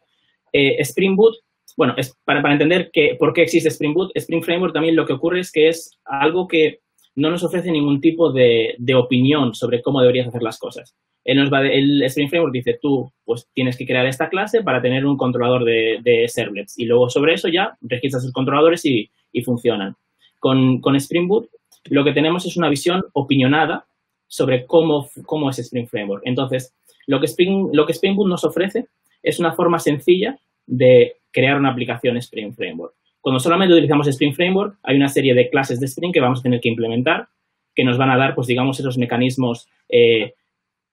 Eh, 0.53 0.75
Spring 0.79 1.15
Boot, 1.15 1.35
bueno, 1.75 1.93
es 1.97 2.15
para, 2.23 2.41
para, 2.41 2.53
entender 2.53 2.89
que, 2.91 3.15
por 3.17 3.33
qué 3.33 3.43
existe 3.43 3.69
Spring 3.69 3.93
Boot, 3.93 4.11
Spring 4.15 4.43
Framework 4.43 4.73
también 4.73 4.95
lo 4.95 5.05
que 5.05 5.13
ocurre 5.13 5.39
es 5.39 5.51
que 5.51 5.69
es 5.69 5.97
algo 6.05 6.47
que 6.47 6.81
no 7.17 7.29
nos 7.29 7.43
ofrece 7.43 7.71
ningún 7.71 7.99
tipo 7.99 8.31
de, 8.31 8.75
de 8.77 8.95
opinión 8.95 9.53
sobre 9.53 9.81
cómo 9.81 9.99
deberías 10.01 10.27
hacer 10.27 10.43
las 10.43 10.57
cosas. 10.57 10.95
El 11.25 12.03
Spring 12.03 12.29
Framework 12.29 12.53
dice, 12.53 12.79
tú 12.81 13.11
pues 13.25 13.49
tienes 13.53 13.75
que 13.75 13.85
crear 13.85 14.05
esta 14.05 14.29
clase 14.29 14.63
para 14.63 14.81
tener 14.81 15.05
un 15.05 15.17
controlador 15.17 15.65
de, 15.65 15.99
de 16.01 16.27
servlets 16.29 16.79
y 16.79 16.85
luego 16.85 17.09
sobre 17.09 17.33
eso 17.33 17.49
ya 17.49 17.75
registras 17.81 18.23
los 18.23 18.31
controladores 18.31 18.85
y, 18.85 19.09
y 19.33 19.41
funcionan. 19.41 19.95
Con, 20.39 20.79
con 20.79 20.95
Spring 20.95 21.27
Boot 21.27 21.49
lo 21.89 22.03
que 22.03 22.13
tenemos 22.13 22.45
es 22.45 22.55
una 22.55 22.69
visión 22.69 23.03
opinionada 23.13 23.85
sobre 24.27 24.65
cómo, 24.65 25.09
cómo 25.25 25.49
es 25.49 25.59
Spring 25.59 25.87
Framework. 25.87 26.23
Entonces, 26.25 26.73
lo 27.07 27.19
que, 27.19 27.25
Spring, 27.25 27.69
lo 27.73 27.85
que 27.85 27.93
Spring 27.93 28.15
Boot 28.15 28.29
nos 28.29 28.43
ofrece 28.43 28.87
es 29.23 29.39
una 29.39 29.53
forma 29.53 29.79
sencilla 29.79 30.37
de 30.65 31.17
crear 31.31 31.57
una 31.57 31.71
aplicación 31.71 32.17
Spring 32.17 32.53
Framework. 32.53 32.93
Cuando 33.27 33.41
solamente 33.41 33.73
utilizamos 33.73 34.07
Spring 34.07 34.33
Framework, 34.33 34.79
hay 34.83 34.95
una 34.95 35.09
serie 35.09 35.33
de 35.33 35.49
clases 35.49 35.81
de 35.81 35.85
Spring 35.87 36.13
que 36.13 36.21
vamos 36.21 36.39
a 36.39 36.43
tener 36.43 36.61
que 36.61 36.69
implementar 36.69 37.27
que 37.75 37.83
nos 37.83 37.97
van 37.97 38.09
a 38.09 38.15
dar, 38.15 38.33
pues 38.33 38.47
digamos, 38.47 38.79
esos 38.79 38.97
mecanismos 38.97 39.67
eh, 39.89 40.33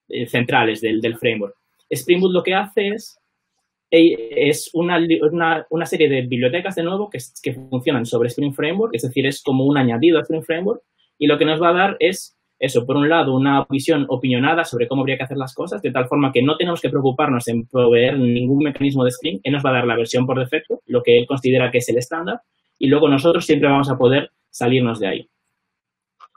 eh, 0.09 0.27
centrales 0.27 0.81
del, 0.81 1.01
del, 1.01 1.17
framework. 1.17 1.55
Spring 1.89 2.21
Boot 2.21 2.33
lo 2.33 2.43
que 2.43 2.55
hace 2.55 2.89
es, 2.89 3.21
eh, 3.89 4.31
es 4.49 4.69
una, 4.75 4.99
una, 5.31 5.65
una, 5.71 5.87
serie 5.87 6.09
de 6.09 6.23
bibliotecas, 6.23 6.75
de 6.75 6.83
nuevo, 6.83 7.09
que, 7.09 7.21
que 7.41 7.53
funcionan 7.53 8.05
sobre 8.05 8.27
Spring 8.27 8.53
Framework, 8.53 8.97
es 8.97 9.03
decir, 9.03 9.25
es 9.27 9.41
como 9.41 9.65
un 9.65 9.79
añadido 9.79 10.19
a 10.19 10.23
Spring 10.23 10.43
Framework, 10.43 10.83
y 11.17 11.29
lo 11.29 11.39
que 11.39 11.45
nos 11.45 11.63
va 11.63 11.69
a 11.69 11.75
dar 11.75 11.97
es 12.01 12.34
eso, 12.59 12.87
por 12.87 12.97
un 12.97 13.09
lado, 13.09 13.35
una 13.35 13.67
visión 13.69 14.07
opinionada 14.09 14.65
sobre 14.65 14.87
cómo 14.87 15.03
habría 15.03 15.17
que 15.17 15.25
hacer 15.25 15.37
las 15.37 15.55
cosas, 15.55 15.83
de 15.83 15.91
tal 15.91 16.07
forma 16.07 16.33
que 16.33 16.43
no 16.43 16.57
tenemos 16.57 16.81
que 16.81 16.89
preocuparnos 16.89 17.47
en 17.49 17.67
proveer 17.67 18.19
ningún 18.19 18.65
mecanismo 18.65 19.05
de 19.05 19.11
Spring. 19.11 19.41
Él 19.43 19.53
nos 19.53 19.65
va 19.65 19.71
a 19.71 19.75
dar 19.75 19.87
la 19.87 19.97
versión 19.97 20.27
por 20.27 20.39
defecto, 20.39 20.81
lo 20.87 21.03
que 21.03 21.19
él 21.19 21.27
considera 21.27 21.71
que 21.71 21.79
es 21.79 21.89
el 21.89 21.99
estándar, 21.99 22.41
y 22.79 22.87
luego 22.87 23.09
nosotros 23.09 23.45
siempre 23.45 23.69
vamos 23.69 23.91
a 23.91 23.99
poder 23.99 24.31
salirnos 24.51 25.01
de 25.01 25.09
ahí. 25.09 25.29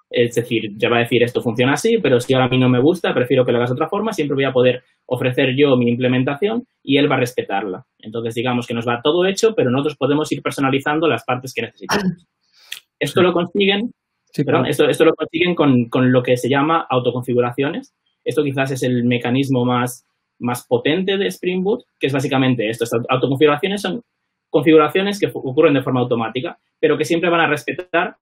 Es 0.10 0.36
decir, 0.36 0.72
ya 0.78 0.90
va 0.90 0.98
a 0.98 1.02
decir 1.02 1.22
esto 1.22 1.42
funciona 1.42 1.74
así, 1.74 1.98
pero 1.98 2.20
si 2.20 2.34
ahora 2.34 2.46
a 2.46 2.50
mí 2.50 2.58
no 2.58 2.70
me 2.70 2.80
gusta, 2.80 3.14
prefiero 3.14 3.46
que 3.46 3.52
lo 3.52 3.58
hagas 3.58 3.72
de 3.72 3.74
otra 3.74 3.90
forma, 3.90 4.14
siempre 4.14 4.36
voy 4.36 4.46
a 4.46 4.54
poder 4.54 4.84
ofrecer 5.06 5.54
yo 5.56 5.76
mi 5.76 5.90
implementación 5.90 6.66
y 6.82 6.98
él 6.98 7.12
va 7.12 7.16
a 7.16 7.20
respetarla. 7.20 7.86
Entonces, 8.00 8.34
digamos 8.34 8.66
que 8.66 8.74
nos 8.74 8.88
va 8.88 9.02
todo 9.02 9.26
hecho, 9.26 9.54
pero 9.54 9.70
nosotros 9.70 9.98
podemos 9.98 10.32
ir 10.32 10.42
personalizando 10.42 11.08
las 11.08 11.26
partes 11.26 11.54
que 11.54 11.64
necesitamos. 11.64 12.26
Esto 13.00 13.22
lo 13.22 13.34
consiguen 13.34 13.92
esto, 14.34 15.05
lo 15.05 15.13
consiguen 15.15 15.55
con, 15.55 16.12
lo 16.12 16.24
que 16.24 16.38
se 16.38 16.50
llama 16.50 16.86
autoconfiguraciones. 16.89 17.93
Esto 18.24 18.43
quizás 18.43 18.72
es 18.72 18.84
el 18.84 19.03
mecanismo 19.05 19.65
más, 19.65 20.05
más 20.39 20.65
potente 20.67 21.17
de 21.17 21.27
Spring 21.27 21.63
Boot, 21.63 21.86
que 22.00 22.07
es 22.07 22.13
básicamente 22.13 22.69
esto. 22.69 22.84
Estas 22.84 23.01
autoconfiguraciones 23.10 23.81
son 23.81 24.01
configuraciones 24.50 25.19
que 25.19 25.27
ocurren 25.34 25.74
de 25.74 25.81
forma 25.81 26.01
automática, 26.01 26.57
pero 26.79 26.98
que 26.98 27.05
siempre 27.05 27.29
van 27.29 27.41
a 27.41 27.48
respetar 27.48 28.17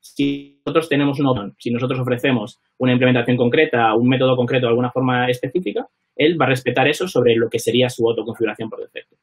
si 0.00 0.60
nosotros 0.66 0.88
tenemos 0.88 1.20
un 1.20 1.26
opción, 1.26 1.54
si 1.58 1.70
nosotros 1.70 2.00
ofrecemos 2.00 2.60
una 2.78 2.92
implementación 2.92 3.36
concreta, 3.36 3.94
un 3.94 4.08
método 4.08 4.36
concreto 4.36 4.66
de 4.66 4.70
alguna 4.70 4.90
forma 4.90 5.28
específica, 5.28 5.86
él 6.16 6.40
va 6.40 6.46
a 6.46 6.48
respetar 6.48 6.88
eso 6.88 7.06
sobre 7.06 7.36
lo 7.36 7.48
que 7.48 7.60
sería 7.60 7.88
su 7.88 8.06
autoconfiguración 8.06 8.68
por 8.68 8.80
defecto. 8.80 9.16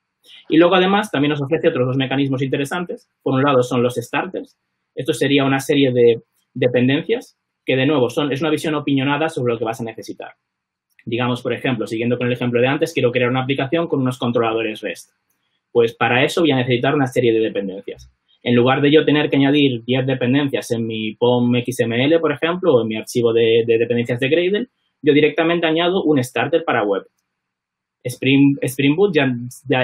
Y 0.47 0.57
luego 0.57 0.75
además 0.75 1.11
también 1.11 1.31
nos 1.31 1.41
ofrece 1.41 1.67
otros 1.67 1.87
dos 1.87 1.97
mecanismos 1.97 2.41
interesantes. 2.41 3.09
Por 3.21 3.35
un 3.35 3.43
lado 3.43 3.61
son 3.61 3.83
los 3.83 3.95
starters. 3.95 4.57
Esto 4.99 5.13
sería 5.13 5.45
una 5.45 5.61
serie 5.61 5.93
de 5.93 6.23
dependencias 6.53 7.37
que 7.65 7.77
de 7.77 7.85
nuevo 7.85 8.09
son, 8.09 8.33
es 8.33 8.41
una 8.41 8.49
visión 8.49 8.75
opinionada 8.75 9.29
sobre 9.29 9.53
lo 9.53 9.57
que 9.57 9.63
vas 9.63 9.79
a 9.79 9.85
necesitar. 9.85 10.33
Digamos, 11.05 11.41
por 11.41 11.53
ejemplo, 11.53 11.87
siguiendo 11.87 12.17
con 12.17 12.27
el 12.27 12.33
ejemplo 12.33 12.59
de 12.59 12.67
antes, 12.67 12.93
quiero 12.93 13.09
crear 13.09 13.29
una 13.29 13.43
aplicación 13.43 13.87
con 13.87 14.01
unos 14.01 14.17
controladores 14.17 14.81
REST. 14.81 15.11
Pues 15.71 15.95
para 15.95 16.25
eso 16.25 16.41
voy 16.41 16.51
a 16.51 16.57
necesitar 16.57 16.95
una 16.95 17.07
serie 17.07 17.31
de 17.31 17.39
dependencias. 17.39 18.11
En 18.43 18.57
lugar 18.57 18.81
de 18.81 18.91
yo 18.91 19.05
tener 19.05 19.29
que 19.29 19.37
añadir 19.37 19.85
10 19.85 20.05
dependencias 20.05 20.69
en 20.71 20.85
mi 20.85 21.15
POM 21.15 21.53
XML, 21.65 22.19
por 22.19 22.33
ejemplo, 22.33 22.75
o 22.75 22.81
en 22.81 22.89
mi 22.89 22.97
archivo 22.97 23.31
de, 23.31 23.63
dependencias 23.65 24.19
de 24.19 24.27
Gradle, 24.27 24.67
yo 25.01 25.13
directamente 25.13 25.65
añado 25.65 26.03
un 26.03 26.21
starter 26.21 26.65
para 26.65 26.83
web. 26.83 27.03
Spring, 28.03 28.57
Spring 28.61 28.95
Boot 28.95 29.13
ya, 29.13 29.29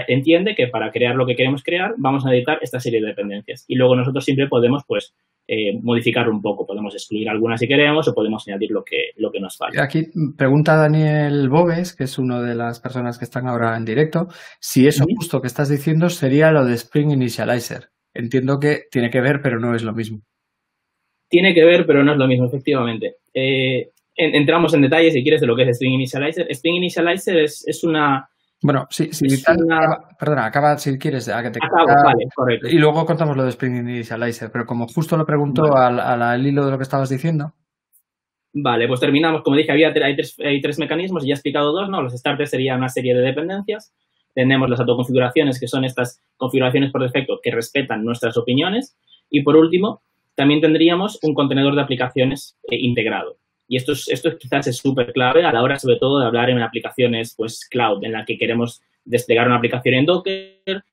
entiende 0.08 0.56
que 0.56 0.68
para 0.68 0.92
crear 0.92 1.16
lo 1.16 1.26
que 1.26 1.36
queremos 1.36 1.64
crear 1.64 1.94
vamos 1.98 2.26
a 2.26 2.30
necesitar 2.30 2.60
esta 2.62 2.80
serie 2.80 3.02
de 3.02 3.08
dependencias. 3.08 3.66
Y 3.68 3.76
luego 3.76 3.96
nosotros 3.96 4.24
siempre 4.24 4.48
podemos 4.48 4.84
pues 4.88 5.14
eh, 5.48 5.78
modificar 5.82 6.30
un 6.30 6.42
poco. 6.42 6.66
Podemos 6.66 6.94
excluir 6.94 7.30
algunas 7.30 7.60
si 7.60 7.68
queremos 7.68 8.08
o 8.08 8.14
podemos 8.14 8.48
añadir 8.48 8.72
lo 8.72 8.84
que, 8.84 9.12
lo 9.18 9.32
que 9.32 9.40
nos 9.40 9.58
falta. 9.58 9.84
Aquí 9.84 10.08
pregunta 10.38 10.76
Daniel 10.76 11.50
Bobes, 11.50 11.96
que 11.96 12.06
es 12.06 12.18
una 12.18 12.42
de 12.42 12.56
las 12.56 12.80
personas 12.80 13.18
que 13.18 13.26
están 13.26 13.48
ahora 13.48 13.76
en 13.78 13.86
directo, 13.86 14.28
si 14.60 14.88
eso 14.88 15.06
justo 15.16 15.42
que 15.42 15.48
estás 15.48 15.70
diciendo 15.70 16.10
sería 16.10 16.52
lo 16.52 16.66
de 16.66 16.74
Spring 16.76 17.12
Initializer. 17.12 17.90
Entiendo 18.14 18.60
que 18.60 18.84
tiene 18.90 19.10
que 19.10 19.20
ver, 19.20 19.42
pero 19.44 19.60
no 19.60 19.76
es 19.76 19.84
lo 19.84 19.94
mismo. 19.94 20.22
Tiene 21.30 21.54
que 21.54 21.66
ver, 21.66 21.86
pero 21.86 22.04
no 22.04 22.14
es 22.14 22.18
lo 22.18 22.28
mismo, 22.28 22.46
efectivamente. 22.46 23.16
Eh, 23.34 23.90
entramos 24.16 24.74
en 24.74 24.82
detalles, 24.82 25.14
si 25.14 25.24
quieres, 25.24 25.42
de 25.42 25.48
lo 25.48 25.56
que 25.56 25.64
es 25.64 25.76
String 25.78 25.94
Initializer. 25.94 26.48
String 26.54 26.76
Initializer 26.76 27.38
es, 27.38 27.84
una... 27.84 28.28
Bueno, 28.62 28.88
sí, 28.90 29.10
sí 29.12 29.28
perdona, 30.20 30.46
acaba 30.46 30.78
si 30.78 30.98
quieres. 30.98 31.28
A 31.30 31.44
que 31.44 31.52
te 31.52 31.60
Acabo, 31.62 31.86
vale, 31.86 32.26
correcto. 32.34 32.68
Y 32.68 32.78
luego 32.78 33.06
contamos 33.06 33.36
lo 33.36 33.44
de 33.44 33.50
Spring 33.50 33.76
Initializer, 33.78 34.52
pero 34.52 34.66
como 34.66 34.88
justo 34.88 35.18
lo 35.18 35.26
preguntó 35.26 35.76
al, 35.76 36.48
hilo 36.48 36.66
de 36.66 36.72
lo 36.72 36.78
que 36.78 36.84
estabas 36.84 37.10
diciendo. 37.10 37.54
Vale, 38.54 38.88
pues 38.88 39.02
terminamos. 39.02 39.44
Como 39.44 39.58
dije, 39.58 39.72
había, 39.72 39.90
hay, 39.90 40.16
tres, 40.16 40.38
hay 40.40 40.62
tres 40.62 40.80
mecanismos 40.80 41.24
y 41.24 41.28
ya 41.28 41.34
he 41.34 41.36
explicado 41.36 41.74
dos, 41.74 41.90
¿no? 41.90 42.02
Los 42.02 42.14
starters 42.14 42.50
serían 42.50 42.78
una 42.78 42.90
serie 42.90 43.14
de 43.14 43.22
dependencias. 43.22 43.94
Tenemos 44.34 44.70
las 44.70 44.80
autoconfiguraciones, 44.80 45.60
que 45.60 45.68
son 45.68 45.84
estas 45.84 46.22
configuraciones 46.38 46.92
por 46.92 47.04
defecto 47.04 47.40
que 47.44 47.52
respetan 47.52 48.04
nuestras 48.04 48.38
opiniones. 48.38 48.98
Y 49.30 49.44
por 49.44 49.58
último, 49.58 50.02
también 50.36 50.62
tendríamos 50.62 51.20
un 51.24 51.34
contenedor 51.34 51.76
de 51.76 51.82
aplicaciones 51.82 52.58
eh, 52.70 52.78
integrado. 52.80 53.38
Y 53.68 53.78
esto, 53.78 53.94
es, 53.94 54.08
esto 54.10 54.38
quizás 54.38 54.68
es 54.68 54.78
súper 54.78 55.12
clave 55.12 55.44
a 55.44 55.52
la 55.52 55.64
hora, 55.64 55.80
sobre 55.80 55.98
todo, 55.98 56.20
de 56.20 56.26
hablar 56.26 56.50
en 56.50 56.62
aplicaciones 56.62 57.34
pues, 57.36 57.68
cloud, 57.70 58.04
en 58.04 58.12
la 58.12 58.26
que 58.26 58.38
queremos 58.38 58.82
desplegar 59.04 59.48
una 59.48 59.58
aplicación 59.58 59.96
en 59.96 60.06
Docker 60.06 60.84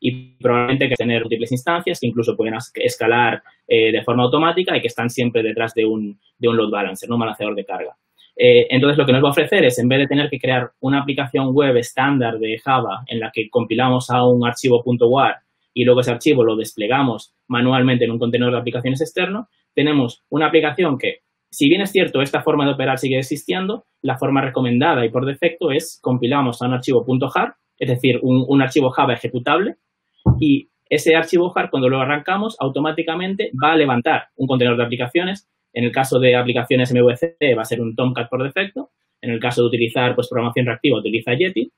y 0.00 0.36
probablemente 0.36 0.88
que 0.88 0.96
tener 0.96 1.22
múltiples 1.22 1.52
instancias 1.52 1.98
que 1.98 2.06
incluso 2.06 2.36
pueden 2.36 2.54
escalar 2.74 3.42
eh, 3.66 3.90
de 3.90 4.02
forma 4.02 4.24
automática 4.24 4.76
y 4.76 4.80
que 4.80 4.88
están 4.88 5.08
siempre 5.08 5.42
detrás 5.42 5.72
de 5.74 5.84
un, 5.84 6.18
de 6.38 6.48
un 6.48 6.56
load 6.56 6.70
balancer, 6.70 7.10
un 7.10 7.18
balanceador 7.18 7.54
de 7.54 7.64
carga. 7.64 7.96
Eh, 8.36 8.66
entonces, 8.70 8.98
lo 8.98 9.06
que 9.06 9.12
nos 9.12 9.22
va 9.22 9.28
a 9.28 9.30
ofrecer 9.30 9.64
es, 9.64 9.78
en 9.78 9.88
vez 9.88 10.00
de 10.00 10.06
tener 10.08 10.28
que 10.28 10.40
crear 10.40 10.72
una 10.80 11.00
aplicación 11.00 11.54
web 11.54 11.76
estándar 11.76 12.38
de 12.38 12.58
Java 12.58 13.04
en 13.06 13.20
la 13.20 13.30
que 13.32 13.48
compilamos 13.48 14.10
a 14.10 14.26
un 14.26 14.46
archivo 14.46 14.82
.war 14.84 15.36
y 15.72 15.84
luego 15.84 16.00
ese 16.00 16.10
archivo 16.10 16.44
lo 16.44 16.56
desplegamos 16.56 17.34
manualmente 17.48 18.04
en 18.04 18.10
un 18.10 18.18
contenedor 18.18 18.52
de 18.52 18.60
aplicaciones 18.60 19.00
externo, 19.00 19.48
tenemos 19.74 20.22
una 20.28 20.46
aplicación 20.46 20.98
que 20.98 21.22
si 21.54 21.68
bien 21.68 21.82
es 21.82 21.92
cierto, 21.92 22.20
esta 22.20 22.42
forma 22.42 22.66
de 22.66 22.72
operar 22.72 22.98
sigue 22.98 23.16
existiendo, 23.16 23.86
la 24.02 24.18
forma 24.18 24.40
recomendada 24.40 25.06
y 25.06 25.10
por 25.10 25.24
defecto 25.24 25.70
es 25.70 26.00
compilamos 26.02 26.60
a 26.60 26.66
un 26.66 26.74
archivo 26.74 27.04
.jar, 27.32 27.54
es 27.78 27.88
decir, 27.88 28.18
un, 28.22 28.60
archivo 28.60 28.90
Java 28.90 29.14
ejecutable, 29.14 29.76
y 30.40 30.68
ese 30.90 31.14
archivo 31.14 31.50
jar, 31.50 31.70
cuando 31.70 31.88
lo 31.88 32.00
arrancamos, 32.00 32.56
automáticamente 32.58 33.52
va 33.62 33.72
a 33.72 33.76
levantar 33.76 34.28
un 34.34 34.48
contenedor 34.48 34.78
de 34.78 34.84
aplicaciones. 34.84 35.48
En 35.72 35.84
el 35.84 35.92
caso 35.92 36.18
de 36.18 36.34
aplicaciones 36.34 36.92
MVC 36.92 37.36
va 37.56 37.62
a 37.62 37.66
ser 37.66 37.80
un 37.80 37.94
Tomcat 37.94 38.28
por 38.28 38.42
defecto. 38.42 38.90
En 39.20 39.30
el 39.30 39.38
caso 39.38 39.62
de 39.62 39.68
utilizar 39.68 40.14
pues, 40.14 40.28
programación 40.28 40.66
reactiva, 40.66 40.98
utiliza 40.98 41.34
Yeti. 41.34 41.70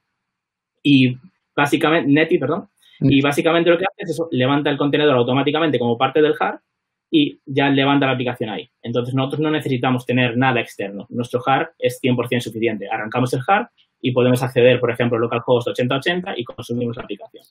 Y 0.83 1.17
básicamente, 1.55 2.11
Netty, 2.11 2.39
perdón. 2.39 2.69
Mm. 3.01 3.11
Y 3.11 3.21
básicamente 3.21 3.71
lo 3.71 3.79
que 3.79 3.85
hace 3.85 4.05
es 4.05 4.11
eso, 4.11 4.29
levanta 4.31 4.71
el 4.71 4.79
contenedor 4.79 5.17
automáticamente 5.17 5.79
como 5.79 5.99
parte 5.99 6.23
del 6.23 6.35
jar 6.35 6.61
y 7.11 7.41
ya 7.47 7.69
levanta 7.69 8.07
la 8.07 8.13
aplicación 8.13 8.51
ahí. 8.51 8.69
Entonces 8.83 9.15
nosotros 9.15 9.41
no 9.41 9.51
necesitamos 9.51 10.05
tener 10.05 10.37
nada 10.37 10.61
externo. 10.61 11.07
Nuestro 11.11 11.41
HAR 11.45 11.73
es 11.79 12.01
100% 12.03 12.41
suficiente. 12.41 12.89
Arrancamos 12.91 13.33
el 13.35 13.41
HAR 13.47 13.71
y 14.01 14.13
podemos 14.13 14.43
acceder, 14.43 14.81
por 14.81 14.91
ejemplo, 14.91 15.19
localhost 15.19 15.69
8080 15.69 16.35
y 16.37 16.45
consumimos 16.45 16.97
la 16.97 17.05
aplicación. 17.05 17.45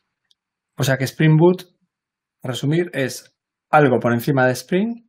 O 0.77 0.83
sea 0.83 0.97
que 0.97 1.05
Spring 1.05 1.37
Boot, 1.37 1.63
resumir, 2.43 2.89
es 2.93 3.33
algo 3.71 3.99
por 3.99 4.13
encima 4.13 4.45
de 4.45 4.53
Spring 4.53 5.04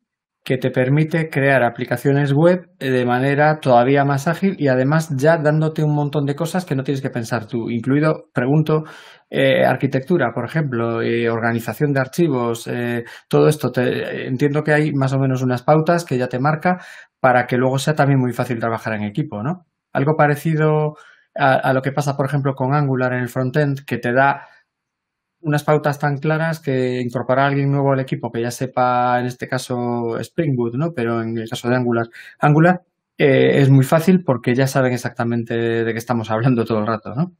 que 0.46 0.58
te 0.58 0.70
permite 0.70 1.28
crear 1.28 1.64
aplicaciones 1.64 2.32
web 2.32 2.68
de 2.78 3.04
manera 3.04 3.58
todavía 3.58 4.04
más 4.04 4.28
ágil 4.28 4.54
y 4.58 4.68
además 4.68 5.10
ya 5.16 5.38
dándote 5.38 5.82
un 5.82 5.92
montón 5.92 6.24
de 6.24 6.36
cosas 6.36 6.64
que 6.64 6.76
no 6.76 6.84
tienes 6.84 7.02
que 7.02 7.10
pensar 7.10 7.48
tú, 7.48 7.68
incluido, 7.68 8.28
pregunto, 8.32 8.84
eh, 9.28 9.64
arquitectura, 9.64 10.30
por 10.32 10.44
ejemplo, 10.44 11.02
eh, 11.02 11.28
organización 11.28 11.92
de 11.92 12.00
archivos, 12.00 12.68
eh, 12.68 13.02
todo 13.28 13.48
esto. 13.48 13.72
Te, 13.72 14.28
entiendo 14.28 14.62
que 14.62 14.72
hay 14.72 14.92
más 14.92 15.12
o 15.14 15.18
menos 15.18 15.42
unas 15.42 15.64
pautas 15.64 16.04
que 16.04 16.16
ya 16.16 16.28
te 16.28 16.38
marca 16.38 16.78
para 17.18 17.46
que 17.48 17.56
luego 17.56 17.78
sea 17.80 17.94
también 17.96 18.20
muy 18.20 18.32
fácil 18.32 18.60
trabajar 18.60 18.94
en 18.94 19.02
equipo, 19.02 19.42
¿no? 19.42 19.66
Algo 19.92 20.14
parecido 20.16 20.94
a, 21.34 21.54
a 21.54 21.72
lo 21.72 21.82
que 21.82 21.90
pasa, 21.90 22.16
por 22.16 22.26
ejemplo, 22.26 22.54
con 22.54 22.72
Angular 22.72 23.14
en 23.14 23.22
el 23.22 23.28
frontend, 23.28 23.80
que 23.84 23.98
te 23.98 24.12
da 24.12 24.46
unas 25.46 25.62
pautas 25.62 26.00
tan 26.00 26.18
claras 26.18 26.58
que 26.58 27.00
incorporar 27.00 27.44
a 27.44 27.48
alguien 27.48 27.70
nuevo 27.70 27.92
al 27.92 28.00
equipo 28.00 28.32
que 28.32 28.42
ya 28.42 28.50
sepa, 28.50 29.20
en 29.20 29.26
este 29.26 29.46
caso, 29.46 30.18
Spring 30.18 30.56
Boot, 30.56 30.74
¿no? 30.74 30.92
Pero 30.92 31.22
en 31.22 31.38
el 31.38 31.48
caso 31.48 31.68
de 31.68 31.76
Angular, 31.76 32.08
Angular 32.40 32.82
eh, 33.16 33.60
es 33.60 33.70
muy 33.70 33.84
fácil 33.84 34.24
porque 34.24 34.56
ya 34.56 34.66
saben 34.66 34.92
exactamente 34.92 35.56
de 35.56 35.92
qué 35.92 35.98
estamos 35.98 36.32
hablando 36.32 36.64
todo 36.64 36.80
el 36.80 36.86
rato, 36.88 37.14
¿no? 37.14 37.32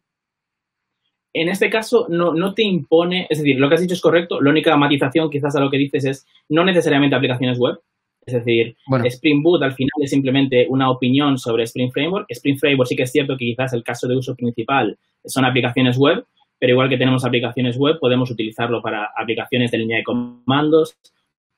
En 1.33 1.49
este 1.49 1.69
caso, 1.69 2.07
no, 2.09 2.33
no 2.33 2.55
te 2.55 2.63
impone, 2.63 3.27
es 3.29 3.39
decir, 3.39 3.59
lo 3.59 3.69
que 3.69 3.75
has 3.75 3.81
dicho 3.81 3.95
es 3.95 4.01
correcto, 4.01 4.41
la 4.41 4.51
única 4.51 4.75
matización 4.77 5.29
quizás 5.29 5.57
a 5.57 5.61
lo 5.61 5.69
que 5.69 5.77
dices 5.77 6.05
es 6.05 6.27
no 6.49 6.65
necesariamente 6.65 7.17
aplicaciones 7.17 7.59
web, 7.59 7.81
es 8.25 8.35
decir, 8.35 8.77
Spring 9.05 9.43
Boot 9.43 9.63
al 9.63 9.75
final 9.75 9.91
es 10.01 10.11
simplemente 10.11 10.67
una 10.69 10.91
opinión 10.91 11.39
sobre 11.39 11.63
Spring 11.63 11.93
Framework. 11.93 12.27
Spring 12.29 12.59
Framework 12.59 12.89
sí 12.89 12.97
que 12.97 13.05
es 13.05 13.13
cierto 13.13 13.37
que 13.37 13.45
quizás 13.45 13.73
el 13.73 13.85
caso 13.85 14.09
de 14.09 14.17
uso 14.17 14.35
principal 14.35 14.99
son 15.25 15.45
aplicaciones 15.45 15.97
web, 15.97 16.25
pero 16.59 16.73
igual 16.73 16.89
que 16.89 16.99
tenemos 16.99 17.25
aplicaciones 17.25 17.77
web, 17.77 17.99
podemos 18.01 18.31
utilizarlo 18.31 18.81
para 18.83 19.11
aplicaciones 19.17 19.71
de 19.71 19.79
línea 19.79 19.99
de 19.99 20.05
comandos. 20.05 20.97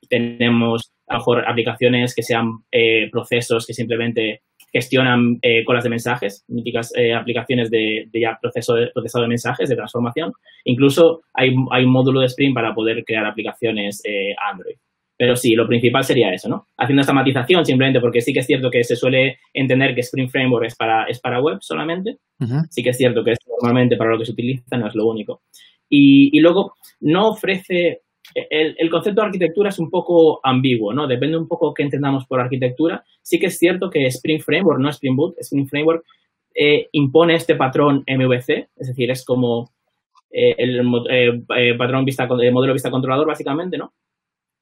Tenemos 0.07 0.91
a 1.07 1.13
lo 1.13 1.19
mejor 1.19 1.47
aplicaciones 1.47 2.13
que 2.13 2.23
sean 2.23 2.59
eh, 2.71 3.09
procesos 3.11 3.65
que 3.65 3.73
simplemente 3.73 4.41
gestionan 4.71 5.39
eh, 5.41 5.63
colas 5.65 5.83
de 5.83 5.89
mensajes, 5.89 6.45
míticas 6.47 6.93
eh, 6.95 7.13
aplicaciones 7.13 7.71
de, 7.71 8.07
ya 8.13 8.37
proceso 8.39 8.75
de, 8.75 8.87
procesado 8.93 9.23
de 9.23 9.29
mensajes, 9.29 9.69
de 9.69 9.75
transformación. 9.75 10.31
Incluso 10.65 11.21
hay, 11.33 11.55
hay 11.71 11.85
un 11.85 11.91
módulo 11.91 12.19
de 12.19 12.27
Spring 12.27 12.53
para 12.53 12.73
poder 12.73 13.03
crear 13.03 13.25
aplicaciones 13.25 14.03
Android. 14.51 14.75
Pero 15.19 15.35
sí, 15.35 15.53
lo 15.53 15.67
principal 15.67 16.05
sería 16.05 16.31
eso, 16.31 16.47
¿no? 16.47 16.67
Haciendo 16.77 17.01
esta 17.01 17.11
matización 17.11 17.65
simplemente 17.65 17.99
porque 17.99 18.21
sí 18.21 18.31
que 18.31 18.39
es 18.39 18.45
cierto 18.45 18.71
que 18.71 18.85
se 18.85 18.95
suele 18.95 19.39
entender 19.53 19.93
que 19.93 19.99
Spring 19.99 20.29
Framework 20.29 20.67
es 20.67 20.77
para, 20.77 21.03
es 21.07 21.19
para 21.19 21.41
web 21.41 21.57
solamente. 21.59 22.19
Sí 22.69 22.81
que 22.81 22.91
es 22.91 22.97
cierto 22.97 23.21
que 23.21 23.31
es 23.31 23.39
normalmente 23.45 23.97
para 23.97 24.11
lo 24.11 24.17
que 24.17 24.23
se 24.23 24.31
utiliza, 24.31 24.77
no 24.77 24.87
es 24.87 24.95
lo 24.95 25.05
único. 25.05 25.41
Y, 25.89 26.39
luego, 26.39 26.75
no 27.01 27.31
ofrece... 27.31 28.03
El, 28.33 28.89
concepto 28.89 29.19
de 29.19 29.27
arquitectura 29.27 29.69
es 29.69 29.79
un 29.79 29.89
poco 29.89 30.39
ambiguo, 30.41 30.93
¿no? 30.93 31.05
Depende 31.05 31.37
un 31.37 31.49
poco 31.49 31.73
qué 31.73 31.83
entendamos 31.83 32.25
por 32.25 32.39
arquitectura. 32.39 33.03
Sí 33.21 33.39
que 33.39 33.47
es 33.47 33.57
cierto 33.57 33.89
que 33.89 34.05
Spring 34.05 34.39
Framework, 34.39 34.79
no 34.79 34.89
Spring 34.89 35.17
Boot, 35.17 35.35
Spring 35.39 35.67
Framework 35.67 36.05
eh, 36.55 36.87
impone 36.93 37.35
este 37.35 37.55
patrón 37.55 38.05
MVC, 38.07 38.69
es 38.77 38.87
decir, 38.87 39.11
es 39.11 39.25
como 39.25 39.71
eh, 40.31 40.55
el 40.57 40.81
eh, 41.09 41.75
patrón 41.77 42.05
vista, 42.05 42.25
modelo 42.25 42.71
vista 42.71 42.89
controlador, 42.89 43.27
básicamente, 43.27 43.77
¿no? 43.77 43.91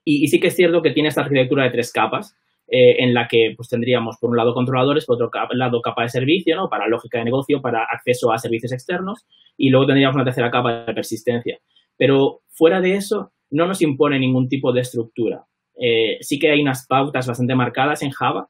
Y, 0.09 0.25
sí 0.29 0.39
que 0.39 0.47
es 0.47 0.55
cierto 0.55 0.81
que 0.81 0.91
tiene 0.91 1.09
esta 1.09 1.19
arquitectura 1.19 1.65
de 1.65 1.69
tres 1.69 1.91
capas, 1.91 2.33
eh, 2.69 3.03
en 3.03 3.13
la 3.13 3.27
que 3.27 3.53
pues 3.57 3.67
tendríamos 3.67 4.17
por 4.17 4.29
un 4.29 4.37
lado 4.37 4.53
controladores, 4.53 5.05
por 5.05 5.21
otro 5.21 5.29
lado 5.51 5.81
capa 5.81 6.03
de 6.03 6.09
servicio, 6.09 6.55
¿no? 6.55 6.69
Para 6.69 6.87
lógica 6.87 7.17
de 7.17 7.25
negocio, 7.25 7.61
para 7.61 7.83
acceso 7.83 8.31
a 8.31 8.37
servicios 8.37 8.71
externos, 8.71 9.25
y 9.57 9.69
luego 9.69 9.87
tendríamos 9.87 10.15
una 10.15 10.23
tercera 10.23 10.49
capa 10.49 10.85
de 10.85 10.93
persistencia. 10.93 11.59
Pero 11.97 12.39
fuera 12.47 12.79
de 12.79 12.95
eso, 12.95 13.33
no 13.49 13.67
nos 13.67 13.81
impone 13.81 14.17
ningún 14.17 14.47
tipo 14.47 14.71
de 14.71 14.79
estructura. 14.79 15.43
Eh, 15.77 16.19
sí 16.21 16.39
que 16.39 16.51
hay 16.51 16.61
unas 16.61 16.87
pautas 16.87 17.27
bastante 17.27 17.53
marcadas 17.53 18.01
en 18.01 18.11
Java, 18.11 18.47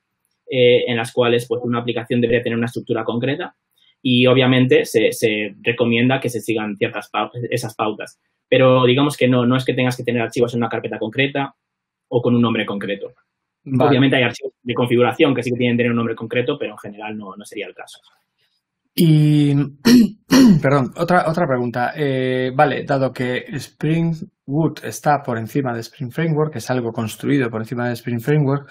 eh, 0.47 0.83
en 0.85 0.95
las 0.95 1.11
cuales 1.11 1.47
pues, 1.47 1.61
una 1.63 1.79
aplicación 1.79 2.21
debería 2.21 2.43
tener 2.43 2.57
una 2.57 2.67
estructura 2.67 3.03
concreta 3.03 3.55
y 4.03 4.27
obviamente 4.27 4.85
se, 4.85 5.09
recomienda 5.63 6.19
que 6.19 6.29
se 6.29 6.39
sigan 6.39 6.77
ciertas 6.77 7.09
esas 7.49 7.75
pautas 7.75 8.19
pero 8.49 8.85
digamos 8.85 9.17
que 9.17 9.27
no, 9.27 9.45
no 9.45 9.55
es 9.55 9.65
que 9.65 9.73
tengas 9.73 9.97
que 9.97 10.03
tener 10.03 10.21
archivos 10.21 10.53
en 10.53 10.59
una 10.59 10.69
carpeta 10.69 10.97
concreta 10.97 11.53
o 12.09 12.21
con 12.21 12.35
un 12.35 12.41
nombre 12.41 12.65
concreto. 12.65 13.13
Obviamente 13.79 14.15
hay 14.15 14.23
archivos 14.23 14.53
de 14.61 14.73
configuración 14.73 15.35
que 15.35 15.43
sí 15.43 15.51
que 15.51 15.57
tienen 15.57 15.75
que 15.75 15.81
tener 15.81 15.91
un 15.91 15.97
nombre 15.97 16.15
concreto, 16.15 16.57
pero 16.57 16.71
en 16.71 16.77
general 16.77 17.17
no, 17.17 17.35
no 17.35 17.43
sería 17.43 17.67
el 17.67 17.73
caso. 17.73 17.99
Y, 18.99 19.53
perdón, 20.61 20.91
otra, 20.97 21.25
otra 21.27 21.45
pregunta. 21.45 21.91
Eh, 21.95 22.51
vale, 22.55 22.83
dado 22.83 23.11
que 23.11 23.45
Spring 23.49 24.15
Boot 24.45 24.83
está 24.83 25.21
por 25.21 25.37
encima 25.37 25.73
de 25.73 25.81
Spring 25.81 26.09
Framework, 26.09 26.53
que 26.53 26.57
es 26.57 26.69
algo 26.71 26.91
construido 26.91 27.49
por 27.49 27.61
encima 27.61 27.87
de 27.87 27.93
Spring 27.93 28.19
Framework, 28.19 28.69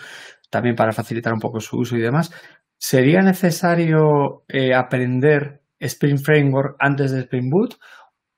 también 0.51 0.75
para 0.75 0.93
facilitar 0.93 1.33
un 1.33 1.39
poco 1.39 1.61
su 1.61 1.79
uso 1.79 1.97
y 1.97 2.01
demás, 2.01 2.33
¿sería 2.77 3.21
necesario 3.21 4.45
eh, 4.49 4.75
aprender 4.75 5.61
Spring 5.79 6.19
Framework 6.19 6.77
antes 6.81 7.13
de 7.13 7.21
Spring 7.21 7.49
Boot? 7.49 7.77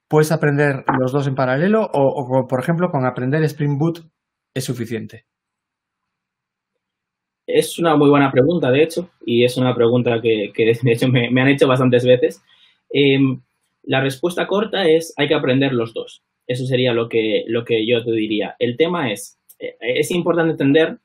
¿Puedes 0.09 0.33
aprender 0.33 0.85
los 0.99 1.13
dos 1.13 1.27
en 1.27 1.35
paralelo 1.35 1.83
o, 1.93 2.47
por 2.49 2.61
ejemplo, 2.61 2.91
con 2.91 3.05
aprender 3.05 3.43
Spring 3.45 3.79
Boot 3.79 4.01
es 4.55 4.65
suficiente? 4.65 5.27
Es 7.47 7.79
una 7.79 7.95
muy 7.97 8.09
buena 8.09 8.31
pregunta, 8.31 8.71
de 8.71 8.83
hecho, 8.83 9.11
y 9.25 9.45
es 9.45 9.57
una 9.59 9.75
pregunta 9.75 10.21
que, 10.23 10.53
de 10.57 10.93
hecho 10.93 11.09
me, 11.09 11.29
han 11.29 11.49
hecho 11.49 11.69
bastantes 11.69 12.05
veces. 12.05 12.43
Em, 12.91 13.43
la 13.83 14.01
respuesta 14.01 14.47
corta 14.47 14.89
es 14.89 15.13
hay 15.17 15.29
que 15.29 15.35
aprender 15.35 15.73
los 15.73 15.93
dos. 15.93 16.23
Eso 16.47 16.65
sería 16.65 16.95
lo 16.95 17.09
que, 17.09 17.45
lo 17.47 17.65
que 17.65 17.87
yo 17.87 18.03
te 18.03 18.13
diría. 18.13 18.55
El 18.59 18.79
tema 18.79 19.13
es, 19.13 19.39
eh, 19.59 19.77
es 19.81 20.11
importante 20.11 20.53
entender 20.53 20.99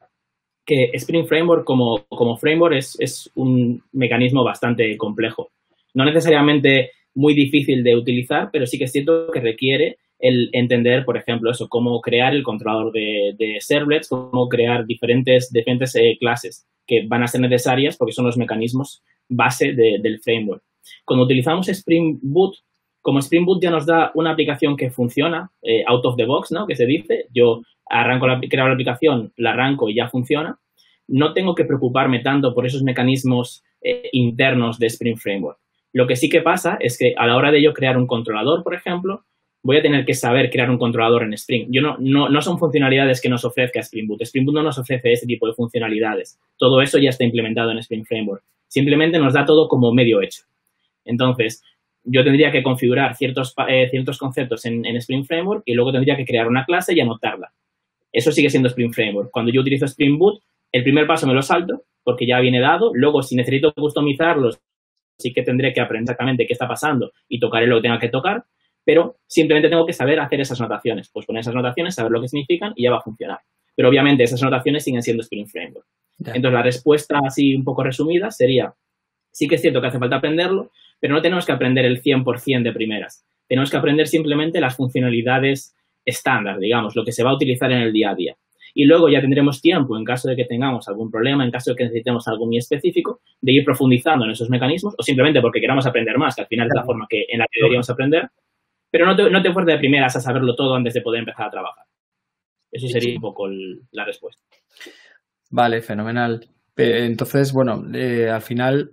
que 0.65 0.91
Spring 0.93 1.25
Framework 1.25 1.65
como, 1.65 2.05
como 2.07 2.37
framework 2.37 2.75
es, 2.75 2.97
es 2.99 3.29
un 3.35 3.83
mecanismo 3.91 4.45
bastante 4.45 4.95
complejo. 4.97 5.51
No 5.93 6.05
necesariamente 6.05 6.91
muy 7.15 7.33
difícil 7.33 7.83
de 7.83 7.95
utilizar, 7.95 8.49
pero 8.51 8.65
sí 8.65 8.77
que 8.77 8.85
es 8.85 8.91
cierto 8.91 9.31
que 9.31 9.39
requiere 9.39 9.97
el 10.19 10.49
entender, 10.53 11.03
por 11.03 11.17
ejemplo, 11.17 11.51
eso, 11.51 11.67
cómo 11.67 11.99
crear 11.99 12.33
el 12.33 12.43
controlador 12.43 12.93
de, 12.93 13.57
servlets, 13.59 14.07
cómo 14.07 14.47
crear 14.47 14.85
diferentes, 14.85 15.51
diferentes 15.51 15.95
eh, 15.95 16.17
clases 16.19 16.65
que 16.87 17.05
van 17.05 17.23
a 17.23 17.27
ser 17.27 17.41
necesarias 17.41 17.97
porque 17.97 18.13
son 18.13 18.25
los 18.25 18.37
mecanismos 18.37 19.03
base 19.27 19.73
del 19.73 20.19
framework. 20.19 20.63
Cuando 21.05 21.25
utilizamos 21.25 21.67
Spring 21.67 22.19
Boot, 22.21 22.55
como 23.01 23.19
Spring 23.19 23.45
Boot 23.45 23.61
ya 23.61 23.69
nos 23.69 23.85
da 23.85 24.11
una 24.15 24.31
aplicación 24.31 24.77
que 24.77 24.91
funciona 24.91 25.51
eh, 25.61 25.83
out 25.87 26.05
of 26.05 26.15
the 26.15 26.25
box, 26.25 26.51
¿no? 26.51 26.65
Que 26.67 26.75
se 26.75 26.85
dice, 26.85 27.27
yo 27.33 27.61
arranco 27.89 28.27
la, 28.27 28.39
creo 28.39 28.67
la 28.67 28.73
aplicación, 28.73 29.33
la 29.35 29.51
arranco 29.51 29.89
y 29.89 29.95
ya 29.95 30.07
funciona. 30.07 30.57
No 31.07 31.33
tengo 31.33 31.53
que 31.53 31.65
preocuparme 31.65 32.19
tanto 32.19 32.53
por 32.53 32.65
esos 32.65 32.81
mecanismos 32.81 33.63
eh, 33.81 34.09
internos 34.13 34.79
de 34.79 34.87
Spring 34.87 35.17
Framework. 35.17 35.59
Lo 35.93 36.07
que 36.07 36.15
sí 36.15 36.27
que 36.27 36.41
pasa 36.41 36.77
es 36.79 36.97
que 36.97 37.13
a 37.15 37.27
la 37.27 37.37
hora 37.37 37.51
de 37.51 37.61
yo 37.61 37.73
crear 37.73 37.97
un 37.97 38.07
controlador, 38.07 38.63
por 38.63 38.73
ejemplo, 38.73 39.23
voy 39.63 39.77
a 39.77 39.81
tener 39.81 40.05
que 40.05 40.13
saber 40.13 40.49
crear 40.49 40.69
un 40.69 40.77
controlador 40.77 41.23
en 41.23 41.33
Spring. 41.33 41.67
Yo 41.69 41.81
no, 41.81 41.95
no, 41.99 42.29
no, 42.29 42.41
son 42.41 42.59
funcionalidades 42.59 43.21
que 43.21 43.29
nos 43.29 43.45
ofrezca 43.45 43.79
Spring 43.79 44.07
Boot. 44.07 44.21
Spring 44.23 44.45
Boot 44.45 44.55
no 44.55 44.63
nos 44.63 44.77
ofrece 44.77 45.13
ese 45.13 45.25
tipo 45.25 45.47
de 45.47 45.53
funcionalidades. 45.53 46.39
Todo 46.57 46.81
eso 46.81 46.97
ya 46.97 47.09
está 47.09 47.23
implementado 47.23 47.71
en 47.71 47.77
Spring 47.77 48.03
Framework. 48.05 48.43
Simplemente 48.67 49.19
nos 49.19 49.33
da 49.33 49.45
todo 49.45 49.67
como 49.67 49.93
medio 49.93 50.21
hecho. 50.21 50.43
Entonces, 51.05 51.63
yo 52.03 52.23
tendría 52.23 52.51
que 52.51 52.63
configurar 52.63 53.15
ciertos, 53.15 53.53
eh, 53.69 53.87
ciertos 53.89 54.17
conceptos 54.17 54.65
en, 54.65 54.85
en, 54.85 54.97
Spring 54.97 55.23
Framework 55.23 55.63
y 55.65 55.73
luego 55.73 55.91
tendría 55.91 56.17
que 56.17 56.25
crear 56.25 56.47
una 56.47 56.65
clase 56.65 56.93
y 56.93 56.99
anotarla. 56.99 57.51
Eso 58.11 58.31
sigue 58.31 58.49
siendo 58.49 58.67
Spring 58.67 58.91
Framework. 58.91 59.31
Cuando 59.31 59.51
yo 59.51 59.61
utilizo 59.61 59.85
Spring 59.85 60.17
Boot, 60.17 60.41
el 60.71 60.83
primer 60.83 61.07
paso 61.07 61.27
me 61.27 61.33
lo 61.33 61.41
salto 61.41 61.83
porque 62.03 62.27
ya 62.27 62.39
viene 62.39 62.59
dado. 62.59 62.91
Luego, 62.93 63.23
si 63.23 63.35
necesito 63.35 63.71
customizarlos, 63.73 64.59
sí 65.17 65.33
que 65.33 65.43
tendré 65.43 65.73
que 65.73 65.81
aprender 65.81 66.03
exactamente 66.03 66.45
qué 66.45 66.53
está 66.53 66.67
pasando 66.67 67.11
y 67.27 67.39
tocaré 67.39 67.67
lo 67.67 67.77
que 67.77 67.83
tenga 67.83 67.99
que 67.99 68.09
tocar 68.09 68.45
pero 68.85 69.17
simplemente 69.27 69.69
tengo 69.69 69.85
que 69.85 69.93
saber 69.93 70.19
hacer 70.19 70.41
esas 70.41 70.59
notaciones. 70.59 71.09
Pues 71.11 71.25
poner 71.25 71.41
esas 71.41 71.55
notaciones, 71.55 71.95
saber 71.95 72.11
lo 72.11 72.21
que 72.21 72.27
significan 72.27 72.73
y 72.75 72.83
ya 72.83 72.91
va 72.91 72.97
a 72.97 73.01
funcionar. 73.01 73.39
Pero 73.75 73.89
obviamente 73.89 74.23
esas 74.23 74.41
notaciones 74.41 74.83
siguen 74.83 75.01
siendo 75.01 75.21
Spring 75.21 75.47
Framework. 75.47 75.87
Entonces 76.19 76.53
la 76.53 76.61
respuesta 76.61 77.19
así 77.25 77.55
un 77.55 77.63
poco 77.63 77.83
resumida 77.83 78.29
sería, 78.29 78.73
sí 79.31 79.47
que 79.47 79.55
es 79.55 79.61
cierto 79.61 79.81
que 79.81 79.87
hace 79.87 79.99
falta 79.99 80.17
aprenderlo, 80.17 80.71
pero 80.99 81.13
no 81.13 81.21
tenemos 81.21 81.45
que 81.45 81.51
aprender 81.51 81.85
el 81.85 82.01
100% 82.01 82.63
de 82.63 82.71
primeras. 82.71 83.25
Tenemos 83.47 83.71
que 83.71 83.77
aprender 83.77 84.07
simplemente 84.07 84.61
las 84.61 84.75
funcionalidades 84.75 85.75
estándar, 86.05 86.59
digamos, 86.59 86.95
lo 86.95 87.03
que 87.03 87.11
se 87.11 87.23
va 87.23 87.31
a 87.31 87.35
utilizar 87.35 87.71
en 87.71 87.79
el 87.79 87.93
día 87.93 88.11
a 88.11 88.15
día. 88.15 88.35
Y 88.73 88.85
luego 88.85 89.07
ya 89.07 89.21
tendremos 89.21 89.61
tiempo, 89.61 89.97
en 89.97 90.03
caso 90.03 90.29
de 90.29 90.35
que 90.35 90.45
tengamos 90.45 90.87
algún 90.87 91.11
problema, 91.11 91.45
en 91.45 91.51
caso 91.51 91.71
de 91.71 91.75
que 91.75 91.83
necesitemos 91.83 92.27
algo 92.27 92.45
muy 92.47 92.57
específico, 92.57 93.19
de 93.41 93.53
ir 93.53 93.63
profundizando 93.63 94.25
en 94.25 94.31
esos 94.31 94.49
mecanismos 94.49 94.95
o 94.97 95.03
simplemente 95.03 95.41
porque 95.41 95.59
queramos 95.59 95.85
aprender 95.85 96.17
más, 96.17 96.35
que 96.35 96.41
al 96.41 96.47
final 96.47 96.67
es 96.67 96.73
la 96.75 96.83
forma 96.83 97.05
que, 97.07 97.25
en 97.29 97.39
la 97.39 97.45
que 97.45 97.59
deberíamos 97.59 97.89
aprender, 97.89 98.29
pero 98.89 99.05
no 99.05 99.15
te, 99.15 99.29
no 99.29 99.41
te 99.41 99.53
fuertes 99.53 99.75
de 99.75 99.79
primeras 99.79 100.15
a 100.15 100.19
saberlo 100.19 100.55
todo 100.55 100.75
antes 100.75 100.93
de 100.93 101.01
poder 101.01 101.19
empezar 101.19 101.47
a 101.47 101.51
trabajar. 101.51 101.85
Eso 102.71 102.87
sería 102.87 103.15
un 103.15 103.21
poco 103.21 103.47
la 103.91 104.05
respuesta. 104.05 104.41
Vale, 105.51 105.81
fenomenal. 105.81 106.43
Entonces, 106.75 107.53
bueno, 107.53 107.83
eh, 107.93 108.29
al 108.29 108.41
final 108.41 108.89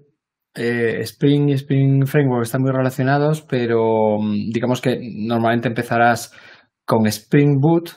eh, 0.54 1.00
Spring 1.00 1.48
y 1.48 1.52
Spring 1.52 2.06
Framework 2.06 2.42
están 2.42 2.62
muy 2.62 2.72
relacionados, 2.72 3.40
pero 3.42 4.18
mm, 4.20 4.50
digamos 4.52 4.80
que 4.80 4.98
normalmente 5.00 5.68
empezarás 5.68 6.34
con 6.84 7.06
Spring 7.06 7.58
Boot 7.60 7.90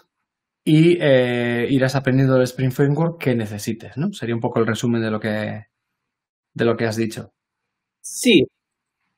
y 0.66 0.98
eh, 1.00 1.68
irás 1.70 1.96
aprendiendo 1.96 2.38
el 2.38 2.44
Spring 2.44 2.72
Framework 2.72 3.22
que 3.22 3.36
necesites, 3.36 3.98
¿no? 3.98 4.14
Sería 4.14 4.36
un 4.36 4.42
poco 4.42 4.60
el 4.60 4.68
resumen 4.68 5.02
de 5.02 5.12
lo 5.12 5.20
que, 5.20 5.66
de 6.54 6.66
lo 6.66 6.78
que 6.78 6.86
has 6.86 6.96
dicho. 6.96 7.32
Sí, 8.02 8.46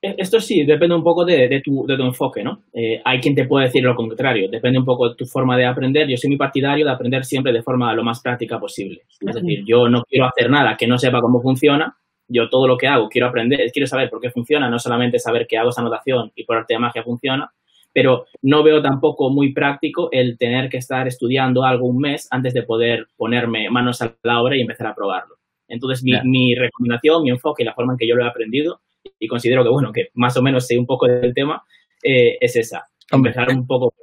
eh, 0.02 0.16
esto 0.18 0.40
sí, 0.40 0.64
depende 0.66 0.96
un 0.96 1.04
poco 1.04 1.26
de, 1.26 1.62
tu, 1.64 1.86
enfoque, 1.90 2.44
¿no? 2.44 2.64
Eh, 2.74 3.02
hay 3.04 3.20
quien 3.20 3.36
te 3.36 3.46
puede 3.46 3.66
decir 3.66 3.84
lo 3.84 3.96
contrario, 3.96 4.50
depende 4.50 4.80
un 4.80 4.86
poco 4.86 5.10
de 5.10 5.16
tu 5.16 5.26
forma 5.26 5.58
de 5.58 5.66
aprender. 5.66 6.08
Yo 6.08 6.18
soy 6.18 6.30
muy 6.30 6.38
partidario 6.38 6.86
de 6.86 6.92
aprender 6.92 7.26
siempre 7.26 7.54
de 7.54 7.64
forma 7.64 7.94
lo 7.94 8.04
más 8.04 8.22
práctica 8.22 8.60
posible. 8.60 9.02
Es 9.20 9.36
decir, 9.36 9.64
yo 9.68 9.88
no 9.88 10.04
quiero 10.04 10.28
hacer 10.28 10.50
nada 10.50 10.76
que 10.78 10.88
no 10.88 10.98
sepa 10.98 11.22
cómo 11.22 11.42
funciona, 11.42 11.96
yo 12.28 12.50
todo 12.50 12.68
lo 12.68 12.78
que 12.78 12.88
hago 12.88 13.08
quiero 13.10 13.28
aprender, 13.28 13.60
quiero 13.72 13.88
saber 13.88 14.10
por 14.10 14.20
qué 14.20 14.30
funciona, 14.30 14.70
no 14.70 14.80
solamente 14.80 15.20
saber 15.20 15.48
que 15.48 15.58
hago 15.58 15.70
esa 15.70 15.82
anotación 15.82 16.32
y 16.36 16.44
por 16.44 16.58
arte 16.58 16.74
de 16.74 16.80
magia 16.80 17.04
funciona, 17.04 17.52
pero 17.96 18.26
no 18.42 18.62
veo 18.62 18.82
tampoco 18.82 19.30
muy 19.30 19.54
práctico 19.54 20.10
el 20.12 20.38
tener 20.38 20.68
que 20.68 20.76
estar 20.76 21.08
estudiando 21.08 21.64
algo 21.64 21.88
un 21.88 22.00
mes 22.00 22.28
antes 22.30 22.54
de 22.54 22.64
poder 22.64 23.08
ponerme 23.16 23.70
manos 23.70 24.02
a 24.02 24.14
la 24.22 24.42
obra 24.42 24.58
y 24.58 24.62
empezar 24.62 24.88
a 24.88 24.94
probarlo. 24.94 25.38
Entonces, 25.70 26.04
mi, 26.04 26.12
mi 26.26 26.56
recomendación, 26.56 27.24
mi 27.24 27.30
enfoque 27.30 27.64
y 27.64 27.66
la 27.66 27.74
forma 27.74 27.94
en 27.94 27.98
que 27.98 28.06
yo 28.06 28.16
lo 28.16 28.26
he 28.26 28.28
aprendido 28.28 28.82
y 29.18 29.30
considero 29.30 29.64
que, 29.64 29.70
bueno, 29.70 29.94
que 29.94 30.10
más 30.14 30.36
o 30.36 30.42
menos 30.42 30.68
sé 30.68 30.78
un 30.78 30.86
poco 30.86 31.08
del 31.08 31.34
tema, 31.34 31.64
eh, 32.04 32.38
es 32.42 32.58
esa. 32.58 32.84
Empezar 33.10 33.48
un 33.50 33.66
poco 33.66 33.94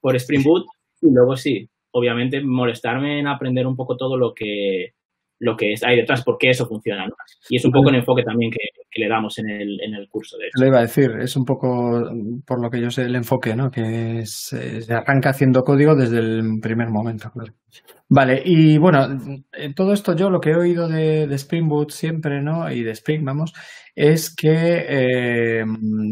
por, 0.00 0.16
Spring 0.16 0.42
Boot 0.42 0.66
y 1.00 1.06
luego 1.12 1.36
sí, 1.36 1.70
obviamente 1.92 2.40
molestarme 2.40 3.20
en 3.20 3.28
aprender 3.28 3.68
un 3.68 3.76
poco 3.76 3.96
todo 3.96 4.16
lo 4.16 4.34
que, 4.34 4.94
lo 5.40 5.56
que 5.56 5.74
hay 5.84 5.96
detrás, 5.96 6.24
por 6.24 6.36
qué 6.38 6.50
eso 6.50 6.66
funciona. 6.66 7.06
¿no? 7.06 7.14
Y 7.48 7.56
es 7.56 7.64
un 7.64 7.72
poco 7.72 7.90
el 7.90 7.96
enfoque 7.96 8.22
también 8.22 8.50
que, 8.50 8.58
le 9.00 9.08
damos 9.08 9.38
en 9.38 9.48
el, 9.48 9.80
en 9.80 9.94
el 9.94 10.08
curso. 10.08 10.36
De 10.36 10.48
Lo 10.58 10.66
iba 10.66 10.78
a 10.78 10.82
decir, 10.82 11.10
es 11.20 11.36
un 11.36 11.44
poco, 11.44 12.02
por 12.44 12.60
lo 12.60 12.68
que 12.68 12.80
yo 12.80 12.90
sé, 12.90 13.02
el 13.02 13.14
enfoque, 13.14 13.54
¿no? 13.54 13.70
que 13.70 14.22
se 14.24 14.92
arranca 14.92 15.30
haciendo 15.30 15.62
código 15.62 15.94
desde 15.94 16.18
el 16.18 16.58
primer 16.60 16.88
momento. 16.88 17.30
Vale, 18.08 18.42
y 18.44 18.78
bueno, 18.78 19.06
en 19.52 19.74
todo 19.74 19.92
esto 19.92 20.16
yo 20.16 20.30
lo 20.30 20.40
que 20.40 20.50
he 20.50 20.56
oído 20.56 20.88
de, 20.88 21.26
de 21.26 21.34
Spring 21.34 21.68
Boot 21.68 21.90
siempre, 21.90 22.40
¿no? 22.42 22.70
Y 22.72 22.82
de 22.82 22.92
Spring, 22.92 23.22
vamos, 23.22 23.52
es 23.94 24.34
que, 24.34 24.86
eh, 24.88 25.64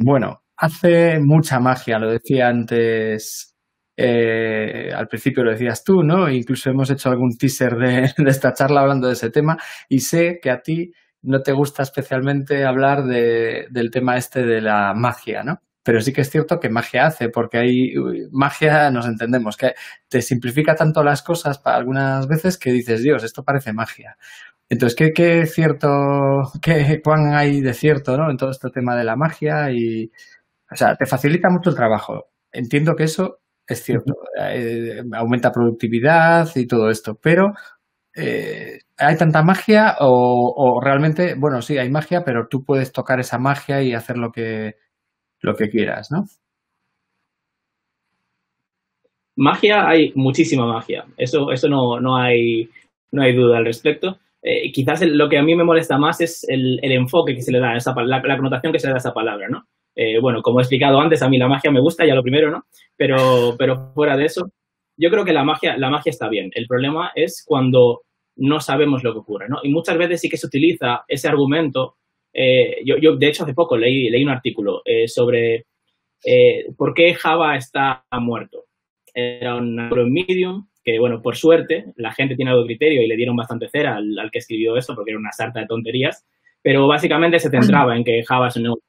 bueno, 0.05 0.43
hace 0.57 1.19
mucha 1.21 1.59
magia, 1.59 1.99
lo 1.99 2.11
decía 2.11 2.49
antes 2.49 3.56
eh, 3.97 4.93
al 4.95 5.09
principio 5.09 5.43
lo 5.43 5.53
decías 5.53 5.83
tú, 5.83 6.03
¿no? 6.03 6.29
Incluso 6.29 6.71
hemos 6.71 6.91
hecho 6.91 7.09
algún 7.09 7.37
teaser 7.37 7.77
de, 7.77 8.13
esta 8.27 8.53
charla 8.53 8.83
hablando 8.83 9.07
de 9.07 9.15
ese 9.15 9.31
tema 9.31 9.57
y 9.89 10.01
sé 10.01 10.39
que 10.43 10.51
a 10.51 10.61
ti 10.61 10.93
no 11.23 11.41
te 11.43 11.53
gusta 11.53 11.83
especialmente 11.83 12.65
hablar 12.65 13.05
del 13.05 13.91
tema 13.91 14.17
este 14.17 14.45
de 14.45 14.61
la 14.61 14.93
magia, 14.95 15.43
¿no? 15.43 15.61
Pero 15.83 16.01
sí 16.01 16.13
que 16.13 16.21
es 16.21 16.31
cierto 16.31 16.59
que 16.61 16.69
magia 16.69 17.07
hace, 17.07 17.29
porque 17.31 17.59
hay 17.59 17.95
magia, 18.33 18.91
nos 18.91 19.07
entendemos, 19.07 19.57
que 19.57 19.73
te 20.09 20.21
simplifica 20.21 20.75
tanto 20.75 21.03
las 21.03 21.23
cosas 21.23 21.59
para 21.59 21.77
algunas 21.77 22.29
veces 22.29 22.59
que 22.59 22.73
dices, 22.73 23.03
Dios, 23.03 23.25
esto 23.25 23.45
parece 23.45 23.73
magia. 23.73 24.17
Entonces, 24.69 24.97
¿qué, 24.97 25.13
qué 25.13 25.47
cierto, 25.47 25.89
qué, 26.61 27.01
cuán 27.03 27.35
hay 27.35 27.61
de 27.61 27.73
cierto, 27.73 28.17
¿no? 28.17 28.31
En 28.31 28.37
todo 28.37 28.51
este 28.51 28.71
tema 28.71 28.97
de 28.97 29.05
la 29.05 29.17
magia 29.17 29.71
y, 29.73 30.11
o 30.71 30.77
sea, 30.77 30.97
te 30.97 31.07
facilita 31.07 31.49
mucho 31.51 31.71
el 31.71 31.77
trabajo. 31.77 32.27
Entiendo 32.53 32.95
que 32.97 33.05
eso 33.05 33.41
es 33.68 33.83
cierto, 33.83 34.14
eh, 34.40 35.02
aumenta 35.12 35.52
productividad 35.52 36.48
y 36.55 36.66
todo 36.66 36.90
esto, 36.90 37.18
pero 37.20 37.52
eh, 38.14 38.79
¿hay 38.96 39.16
tanta 39.16 39.42
magia 39.42 39.96
o, 40.00 40.81
realmente, 40.83 41.35
bueno, 41.37 41.61
sí, 41.61 41.76
hay 41.79 41.90
magia, 41.90 42.24
pero 42.24 42.48
tú 42.48 42.64
puedes 42.64 42.92
tocar 42.92 43.20
esa 43.20 43.38
magia 43.38 43.83
y 43.83 43.92
hacer 43.92 44.16
lo 44.16 44.33
que, 44.33 44.76
lo 45.40 45.55
que 45.55 45.68
quieras, 45.68 46.11
¿no? 46.11 46.24
Magia, 49.37 49.87
hay 49.87 50.12
muchísima 50.14 50.66
magia. 50.66 51.05
Eso, 51.18 51.52
eso 51.52 51.68
no, 51.68 52.00
no, 52.00 52.16
hay, 52.16 52.70
no 53.12 53.22
hay 53.22 53.35
duda 53.37 53.59
al 53.59 53.66
respecto. 53.66 54.18
Eh, 54.42 54.72
quizás 54.72 55.02
lo 55.02 55.29
que 55.29 55.38
a 55.38 55.42
mí 55.42 55.55
me 55.55 55.64
molesta 55.64 55.98
más 55.98 56.20
es 56.22 56.46
el, 56.48 56.79
enfoque 56.83 57.35
que 57.35 57.42
se 57.42 57.52
le 57.52 57.61
da, 57.61 57.72
a 57.72 57.76
esa, 57.76 57.94
la, 58.02 58.22
la, 58.22 58.37
connotación 58.37 58.72
que 58.72 58.79
se 58.79 58.87
le 58.87 58.92
da 58.92 58.96
a 58.96 58.98
esa 58.98 59.12
palabra, 59.12 59.48
¿no? 59.50 59.66
Eh, 59.97 60.21
bueno, 60.21 60.43
como 60.43 60.61
he 60.61 60.63
explicado 60.63 61.01
antes, 61.01 61.23
a 61.23 61.29
mí 61.29 61.39
la 61.39 61.49
magia 61.49 61.71
me 61.71 61.81
gusta, 61.81 62.07
ya 62.07 62.15
lo 62.15 62.23
primero, 62.23 62.51
¿no? 62.51 62.67
Pero, 62.97 63.57
pero 63.59 63.93
fuera 63.95 64.17
de 64.17 64.27
eso, 64.27 64.51
yo 64.97 65.11
creo 65.11 65.25
que 65.25 65.33
la 65.33 65.43
magia, 65.43 65.77
la 65.79 65.91
magia 65.91 66.11
está 66.11 66.29
bien. 66.29 66.51
El 66.55 66.67
problema 66.67 67.13
es 67.15 67.43
cuando 67.47 68.03
no 68.37 68.61
sabemos 68.61 69.03
lo 69.03 69.13
que 69.13 69.21
ocurre, 69.21 69.49
¿no? 69.49 69.59
Y 69.63 69.71
muchas 69.71 69.97
veces 69.97 70.21
sí 70.21 70.29
que 70.29 70.37
se 70.37 70.47
utiliza 70.47 71.05
ese 71.09 71.29
argumento 71.29 71.97
eh, 72.39 72.83
yo, 72.85 72.99
yo, 72.99 73.17
de 73.17 73.29
hecho, 73.29 73.45
hace 73.45 73.55
poco 73.55 73.79
leí, 73.79 74.11
leí 74.11 74.23
un 74.23 74.29
artículo 74.29 74.83
eh, 74.85 75.09
sobre 75.09 75.65
por 76.77 76.93
qué 76.93 77.15
Java 77.15 77.57
está 77.57 78.05
muerto. 78.21 78.65
Era 79.15 79.55
un 79.57 79.77
Medium 80.13 80.69
que, 80.85 80.99
bueno, 80.99 81.23
por 81.23 81.37
suerte, 81.37 81.87
la 81.97 82.13
gente 82.13 82.37
tiene 82.37 82.51
algo 82.51 82.63
de 82.63 82.69
criterio 82.69 83.03
y 83.03 83.07
le 83.07 83.17
dieron 83.17 83.37
bastante 83.37 83.69
cera 83.69 83.97
al, 83.97 84.19
al 84.19 84.31
que 84.31 84.39
escribió 84.39 84.77
esto 84.77 84.95
porque 84.95 85.13
era 85.13 85.21
una 85.21 85.33
sarta 85.33 85.61
de 85.61 85.67
tonterías, 85.67 86.27
pero 86.63 86.87
básicamente 86.87 87.39
se 87.39 87.49
centraba 87.49 87.97
en 87.97 88.05
que 88.05 88.23
Java 88.25 88.49
es 88.49 88.57
un 88.57 88.65
nuevo 88.65 88.81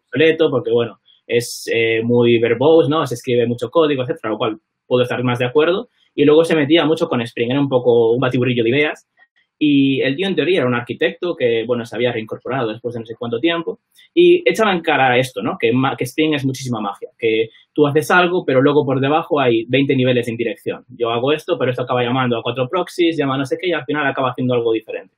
porque, 0.50 0.72
bueno, 0.72 1.00
es 1.26 1.70
eh, 1.74 2.02
muy 2.04 2.40
verbose, 2.40 2.90
¿no? 2.90 3.06
Se 3.06 3.16
escribe 3.16 3.48
mucho 3.48 3.70
código, 3.70 4.04
etcétera, 4.04 4.32
lo 4.32 4.38
cual 4.38 4.58
puedo 4.86 5.04
estar 5.04 5.22
más 5.24 5.40
de 5.40 5.46
acuerdo. 5.46 5.90
Y 6.16 6.26
luego 6.26 6.44
se 6.44 6.56
metía 6.56 6.86
mucho 6.86 7.08
con 7.08 7.22
Spring, 7.22 7.52
era 7.52 7.60
un 7.60 7.70
poco 7.70 8.12
un 8.14 8.20
batiburrillo 8.20 8.64
de 8.64 8.70
ideas. 8.70 9.08
Y 9.60 10.02
el 10.02 10.16
tío 10.16 10.28
en 10.28 10.36
teoría 10.36 10.60
era 10.60 10.68
un 10.68 10.76
arquitecto 10.76 11.36
que, 11.36 11.64
bueno, 11.66 11.84
se 11.84 11.96
había 11.96 12.12
reincorporado 12.12 12.72
después 12.72 12.94
de 12.94 13.00
no 13.00 13.06
sé 13.08 13.16
cuánto 13.18 13.40
tiempo 13.40 13.80
y 14.14 14.48
echaba 14.48 14.72
en 14.72 14.82
cara 14.82 15.18
esto, 15.18 15.42
¿no? 15.42 15.58
Que, 15.60 15.72
que 15.98 16.04
Spring 16.04 16.36
es 16.36 16.46
muchísima 16.46 16.80
magia, 16.80 17.10
que 17.18 17.50
tú 17.74 17.88
haces 17.88 18.12
algo, 18.12 18.46
pero 18.46 18.62
luego 18.62 18.86
por 18.86 19.00
debajo 19.00 19.40
hay 19.40 19.66
20 19.68 19.96
niveles 19.96 20.28
de 20.28 20.32
indirección. 20.32 20.86
Yo 20.90 21.10
hago 21.10 21.32
esto, 21.32 21.58
pero 21.58 21.72
esto 21.72 21.84
acaba 21.84 22.04
llamando 22.04 22.38
a 22.38 22.44
cuatro 22.44 22.70
proxies, 22.70 23.18
llama 23.18 23.36
no 23.38 23.46
sé 23.46 23.58
qué 23.60 23.70
y 23.70 23.74
al 23.74 23.86
final 23.86 24.06
acaba 24.06 24.30
haciendo 24.30 24.54
algo 24.54 24.72
diferente. 24.74 25.16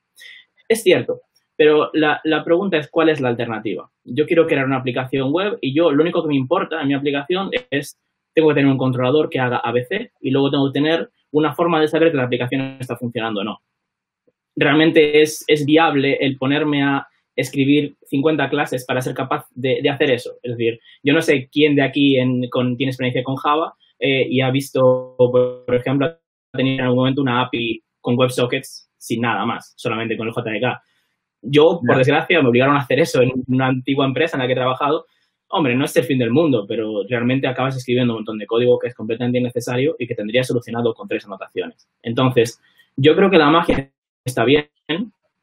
Es 0.68 0.82
cierto, 0.82 1.20
pero 1.60 1.90
la, 1.92 2.22
la, 2.24 2.42
pregunta 2.42 2.78
es 2.78 2.88
cuál 2.88 3.10
es 3.10 3.20
la 3.20 3.28
alternativa. 3.28 3.90
Yo 4.02 4.24
quiero 4.24 4.46
crear 4.46 4.64
una 4.64 4.78
aplicación 4.78 5.30
web 5.30 5.58
y 5.60 5.74
yo 5.74 5.90
lo 5.90 6.02
único 6.02 6.22
que 6.22 6.28
me 6.28 6.34
importa 6.34 6.80
en 6.80 6.88
mi 6.88 6.94
aplicación 6.94 7.50
es, 7.70 7.98
tengo 8.34 8.48
que 8.48 8.54
tener 8.54 8.70
un 8.70 8.78
controlador 8.78 9.28
que 9.28 9.40
haga 9.40 9.58
ABC 9.58 10.10
y 10.22 10.30
luego 10.30 10.50
tengo 10.50 10.72
que 10.72 10.80
tener 10.80 11.10
una 11.32 11.52
forma 11.52 11.78
de 11.78 11.88
saber 11.88 12.12
que 12.12 12.16
la 12.16 12.24
aplicación 12.24 12.78
está 12.80 12.96
funcionando 12.96 13.42
o 13.42 13.44
no 13.44 13.60
realmente 14.56 15.20
es, 15.20 15.44
es 15.48 15.66
viable 15.66 16.16
el 16.20 16.38
ponerme 16.38 16.82
a 16.82 17.06
escribir 17.36 17.94
50 18.06 18.48
clases 18.48 18.86
para 18.86 19.02
ser 19.02 19.12
capaz 19.12 19.46
de, 19.54 19.80
de, 19.82 19.90
hacer 19.90 20.10
eso. 20.10 20.32
Es 20.42 20.56
decir, 20.56 20.80
yo 21.02 21.12
no 21.12 21.20
sé 21.20 21.50
quién 21.52 21.76
de 21.76 21.82
aquí 21.82 22.16
con, 22.50 22.78
tiene 22.78 22.90
experiencia 22.90 23.22
con 23.22 23.36
Java 23.36 23.74
eh, 23.98 24.26
y 24.30 24.40
ha 24.40 24.50
visto, 24.50 25.14
por 25.18 25.74
ejemplo, 25.74 26.16
tener 26.52 26.74
en 26.74 26.80
algún 26.80 26.98
momento 27.00 27.20
una 27.20 27.42
API 27.42 27.82
con 28.00 28.18
WebSockets 28.18 28.90
sin 28.96 29.20
nada 29.20 29.44
más, 29.44 29.74
solamente 29.76 30.16
con 30.16 30.26
el 30.26 30.34
JDK. 30.34 30.80
Yo, 31.42 31.80
por 31.86 31.96
desgracia, 31.96 32.42
me 32.42 32.48
obligaron 32.48 32.76
a 32.76 32.80
hacer 32.80 33.00
eso 33.00 33.22
en 33.22 33.32
una 33.46 33.68
antigua 33.68 34.06
empresa 34.06 34.36
en 34.36 34.42
la 34.42 34.46
que 34.46 34.52
he 34.52 34.56
trabajado. 34.56 35.06
Hombre, 35.48 35.74
no 35.74 35.84
es 35.84 35.96
el 35.96 36.04
fin 36.04 36.18
del 36.18 36.30
mundo, 36.30 36.64
pero 36.68 37.02
realmente 37.08 37.48
acabas 37.48 37.76
escribiendo 37.76 38.12
un 38.12 38.18
montón 38.18 38.38
de 38.38 38.46
código 38.46 38.78
que 38.78 38.88
es 38.88 38.94
completamente 38.94 39.38
innecesario 39.38 39.96
y 39.98 40.06
que 40.06 40.14
tendría 40.14 40.44
solucionado 40.44 40.94
con 40.94 41.08
tres 41.08 41.24
anotaciones. 41.26 41.88
Entonces, 42.02 42.60
yo 42.96 43.16
creo 43.16 43.30
que 43.30 43.38
la 43.38 43.50
magia 43.50 43.90
está 44.24 44.44
bien. 44.44 44.68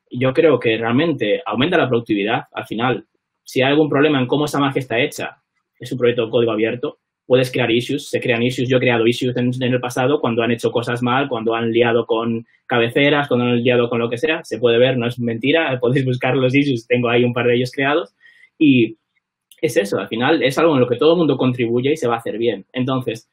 Yo 0.10 0.34
creo 0.34 0.60
que 0.60 0.78
realmente 0.78 1.42
aumenta 1.46 1.78
la 1.78 1.90
productividad. 1.90 2.46
Al 2.54 2.66
final, 2.66 3.06
si 3.44 3.62
hay 3.62 3.72
algún 3.72 3.90
problema 3.90 4.20
en 4.20 4.28
cómo 4.28 4.46
esa 4.46 4.60
magia 4.60 4.80
está 4.80 5.00
hecha, 5.00 5.42
es 5.80 5.92
un 5.92 5.98
proyecto 5.98 6.26
de 6.26 6.32
código 6.32 6.52
abierto, 6.52 7.00
puedes 7.28 7.52
crear 7.52 7.70
issues, 7.70 8.10
se 8.10 8.20
crean 8.20 8.42
issues. 8.42 8.70
Yo 8.70 8.78
he 8.78 8.80
creado 8.80 9.06
issues 9.06 9.36
en, 9.36 9.52
el 9.62 9.80
pasado 9.80 10.20
cuando 10.20 10.42
han 10.42 10.52
hecho 10.52 10.72
cosas 10.72 11.04
mal, 11.04 11.28
cuando 11.28 11.54
han 11.54 11.72
liado 11.72 12.06
con 12.06 12.48
cabeceras, 12.66 13.28
cuando 13.28 13.46
han 13.46 13.62
liado 13.62 13.90
con 13.90 14.00
lo 14.00 14.10
que 14.10 14.18
sea. 14.18 14.44
Se 14.44 14.58
puede 14.58 14.80
ver, 14.80 14.98
no 14.98 15.08
es 15.08 15.20
mentira, 15.20 15.78
podéis 15.82 16.06
buscar 16.06 16.36
los 16.36 16.56
issues, 16.56 16.88
tengo 16.88 17.10
ahí 17.10 17.24
un 17.24 17.34
par 17.34 17.46
de 17.46 17.56
ellos 17.56 17.72
creados. 17.72 18.16
Y 18.58 18.98
es 19.62 19.78
eso, 19.78 20.00
al 20.00 20.08
final 20.08 20.42
es 20.42 20.58
algo 20.58 20.74
en 20.74 20.80
lo 20.80 20.88
que 20.88 20.96
todo 20.96 21.12
el 21.12 21.18
mundo 21.18 21.38
contribuye 21.38 21.92
y 21.92 21.98
se 21.98 22.08
va 22.08 22.16
a 22.16 22.20
hacer 22.20 22.38
bien. 22.38 22.66
Entonces, 22.72 23.30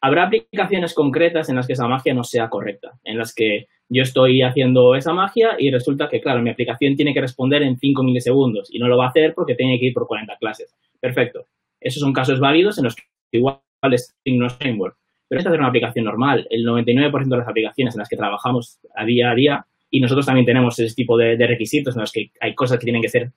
habrá 0.00 0.24
aplicaciones 0.24 0.94
concretas 0.94 1.48
en 1.48 1.56
las 1.56 1.66
que 1.66 1.72
esa 1.72 1.88
magia 1.88 2.14
no 2.14 2.24
sea 2.24 2.50
correcta, 2.50 2.92
en 3.04 3.16
las 3.16 3.34
que 3.34 3.66
yo 3.88 4.02
estoy 4.02 4.42
haciendo 4.42 4.94
esa 4.94 5.12
magia 5.12 5.56
y 5.58 5.70
resulta 5.70 6.08
que, 6.08 6.20
claro, 6.20 6.42
mi 6.42 6.50
aplicación 6.50 6.96
tiene 6.96 7.14
que 7.14 7.20
responder 7.20 7.62
en 7.62 7.78
5 7.78 8.02
milisegundos 8.02 8.68
y 8.72 8.78
no 8.78 8.88
lo 8.88 8.96
va 8.96 9.06
a 9.06 9.08
hacer 9.08 9.34
porque 9.34 9.54
tiene 9.54 9.78
que 9.78 9.86
ir 9.86 9.94
por 9.94 10.06
40 10.06 10.36
clases. 10.38 10.74
Perfecto. 11.00 11.46
Esos 11.80 12.00
son 12.00 12.12
casos 12.12 12.40
válidos 12.40 12.78
en 12.78 12.84
los 12.84 12.94
que 12.94 13.02
igual 13.38 13.60
es 13.90 14.14
no 14.26 14.46
es 14.46 14.54
framework. 14.54 14.96
Pero 15.28 15.40
es 15.40 15.46
una 15.46 15.68
aplicación 15.68 16.04
normal. 16.04 16.46
El 16.50 16.64
99% 16.64 17.28
de 17.28 17.36
las 17.38 17.48
aplicaciones 17.48 17.94
en 17.94 18.00
las 18.00 18.08
que 18.08 18.16
trabajamos 18.16 18.78
a 18.94 19.04
día 19.04 19.30
a 19.30 19.34
día, 19.34 19.66
y 19.90 20.00
nosotros 20.00 20.26
también 20.26 20.46
tenemos 20.46 20.78
ese 20.78 20.94
tipo 20.94 21.16
de, 21.16 21.36
de 21.36 21.46
requisitos 21.46 21.96
en 21.96 22.00
los 22.00 22.12
que 22.12 22.30
hay 22.40 22.54
cosas 22.54 22.78
que 22.78 22.84
tienen 22.84 23.02
que 23.02 23.08
ser 23.08 23.32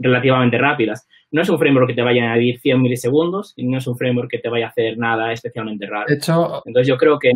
relativamente 0.00 0.58
rápidas. 0.58 1.06
No 1.30 1.42
es 1.42 1.48
un 1.48 1.58
framework 1.58 1.88
que 1.88 1.94
te 1.94 2.02
vaya 2.02 2.22
a 2.22 2.32
añadir 2.32 2.58
100 2.60 2.80
milisegundos 2.80 3.52
y 3.56 3.66
no 3.66 3.78
es 3.78 3.86
un 3.86 3.96
framework 3.96 4.30
que 4.30 4.38
te 4.38 4.48
vaya 4.48 4.66
a 4.66 4.68
hacer 4.70 4.98
nada 4.98 5.32
especialmente 5.32 5.86
raro. 5.86 6.06
De 6.08 6.16
hecho, 6.16 6.62
entonces 6.64 6.88
yo 6.88 6.96
creo 6.96 7.18
que... 7.18 7.32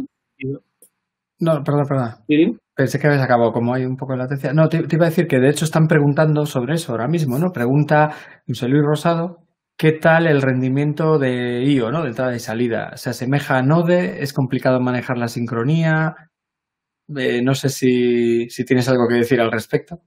No, 1.41 1.63
perdón, 1.63 1.85
perdón. 1.89 2.59
Pensé 2.75 2.99
que 2.99 3.07
habías 3.07 3.23
acabado, 3.23 3.53
como 3.53 3.75
hay 3.75 3.85
un 3.85 3.97
poco 3.97 4.13
de 4.13 4.19
latencia. 4.19 4.53
No, 4.53 4.69
te, 4.69 4.83
te, 4.85 4.97
iba 4.97 5.07
a 5.07 5.11
decir 5.11 5.27
que 5.27 5.39
de 5.39 5.51
hecho 5.51 5.65
están 5.65 5.87
preguntando 5.87 6.47
sobre 6.47 6.75
eso 6.75 6.93
ahora 6.93 7.07
mismo, 7.07 7.39
¿no? 7.39 7.53
Pregunta 7.53 8.11
José 8.47 8.69
Luis 8.69 8.83
Rosado, 8.85 9.44
¿qué 9.77 9.93
tal 9.93 10.27
el 10.27 10.43
rendimiento 10.43 11.19
de 11.19 11.65
IO, 11.65 11.91
¿no? 11.91 12.03
De 12.03 12.09
entrada 12.09 12.35
y 12.35 12.41
salida. 12.41 12.97
¿Se 12.97 13.11
asemeja 13.11 13.59
a 13.59 13.63
Node? 13.63 14.23
¿Es 14.23 14.33
complicado 14.33 14.81
manejar 14.81 15.19
la 15.19 15.29
sincronía? 15.29 16.15
Eh, 17.17 17.43
no 17.43 17.55
sé 17.55 17.69
si, 17.69 18.49
si 18.49 18.65
tienes 18.65 18.89
algo 18.89 19.07
que 19.09 19.17
decir 19.17 19.41
al 19.41 19.53
respecto. 19.53 20.01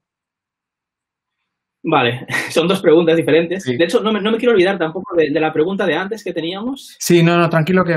Vale, 1.83 2.25
son 2.51 2.67
dos 2.67 2.81
preguntas 2.81 3.15
diferentes. 3.15 3.63
Sí. 3.63 3.77
De 3.77 3.85
hecho, 3.85 4.01
no 4.01 4.11
me, 4.11 4.19
no 4.19 4.31
me, 4.31 4.37
quiero 4.37 4.53
olvidar 4.53 4.77
tampoco 4.77 5.15
de, 5.15 5.29
de, 5.29 5.39
la 5.39 5.53
pregunta 5.53 5.85
de 5.85 5.95
antes 5.95 6.23
que 6.23 6.33
teníamos. 6.33 6.95
Sí, 6.99 7.23
no, 7.23 7.37
no, 7.37 7.49
tranquilo 7.49 7.83
que, 7.83 7.93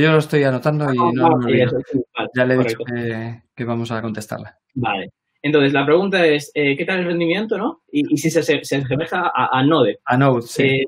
yo 0.00 0.12
lo 0.12 0.18
estoy 0.18 0.44
anotando 0.44 0.92
y 0.92 0.96
no, 0.96 1.10
no 1.12 1.38
me 1.38 1.46
olvido. 1.46 1.78
Vale, 2.16 2.28
ya 2.36 2.44
le 2.44 2.54
he 2.54 2.58
dicho 2.58 2.78
que, 2.84 3.42
que, 3.54 3.64
vamos 3.64 3.90
a 3.90 4.02
contestarla. 4.02 4.56
Vale. 4.74 5.10
Entonces, 5.40 5.72
la 5.72 5.84
pregunta 5.84 6.24
es, 6.24 6.52
eh, 6.54 6.76
¿qué 6.76 6.84
tal 6.84 7.00
el 7.00 7.06
rendimiento, 7.06 7.58
no? 7.58 7.82
Y, 7.90 8.14
y 8.14 8.16
si 8.16 8.30
se, 8.30 8.44
se, 8.44 8.62
se 8.62 8.76
asemeja 8.76 9.32
a, 9.34 9.58
a, 9.58 9.64
Node. 9.64 9.98
A 10.04 10.16
Node, 10.16 10.42
sí. 10.42 10.84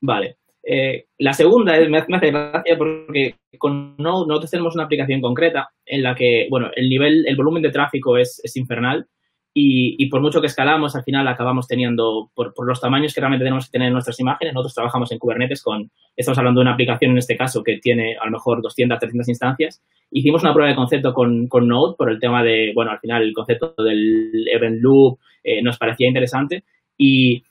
Vale. 0.00 0.36
Eh, 0.62 1.06
la 1.18 1.32
segunda 1.32 1.72
me, 1.88 1.98
hace 1.98 2.30
gracia 2.30 2.76
porque 2.76 3.36
con 3.58 3.96
Node 3.96 4.26
nosotros 4.28 4.50
tenemos 4.50 4.74
una 4.74 4.84
aplicación 4.84 5.20
concreta 5.20 5.70
en 5.86 6.02
la 6.02 6.14
que, 6.14 6.46
bueno, 6.50 6.70
el 6.76 6.88
nivel, 6.88 7.24
el 7.26 7.36
volumen 7.36 7.62
de 7.62 7.70
tráfico 7.70 8.18
es, 8.18 8.40
es 8.44 8.56
infernal 8.56 9.06
y, 9.52 9.96
y, 9.98 10.08
por 10.08 10.20
mucho 10.20 10.40
que 10.40 10.46
escalamos, 10.46 10.94
al 10.94 11.02
final 11.02 11.26
acabamos 11.26 11.66
teniendo, 11.66 12.30
por, 12.34 12.54
por, 12.54 12.68
los 12.68 12.80
tamaños 12.80 13.12
que 13.12 13.20
realmente 13.20 13.44
tenemos 13.44 13.66
que 13.66 13.72
tener 13.72 13.88
en 13.88 13.94
nuestras 13.94 14.20
imágenes, 14.20 14.54
nosotros 14.54 14.74
trabajamos 14.74 15.10
en 15.10 15.18
Kubernetes 15.18 15.62
con, 15.62 15.90
estamos 16.14 16.38
hablando 16.38 16.60
de 16.60 16.66
una 16.66 16.74
aplicación 16.74 17.10
en 17.12 17.18
este 17.18 17.36
caso 17.36 17.64
que 17.64 17.78
tiene 17.78 18.16
a 18.20 18.26
lo 18.26 18.30
mejor 18.30 18.62
200, 18.62 18.98
300 19.00 19.28
instancias. 19.28 19.82
Hicimos 20.12 20.44
una 20.44 20.52
prueba 20.52 20.70
de 20.70 20.76
concepto 20.76 21.12
con, 21.12 21.48
con 21.48 21.66
Node 21.66 21.96
por 21.98 22.10
el 22.12 22.20
tema 22.20 22.44
de, 22.44 22.70
bueno, 22.76 22.92
al 22.92 23.00
final 23.00 23.22
el 23.22 23.32
concepto 23.32 23.74
del 23.82 24.46
event 24.52 24.78
loop 24.80 25.18
eh, 25.42 25.62
nos 25.62 25.78
parecía 25.78 26.06
interesante 26.06 26.62
y 26.96 27.42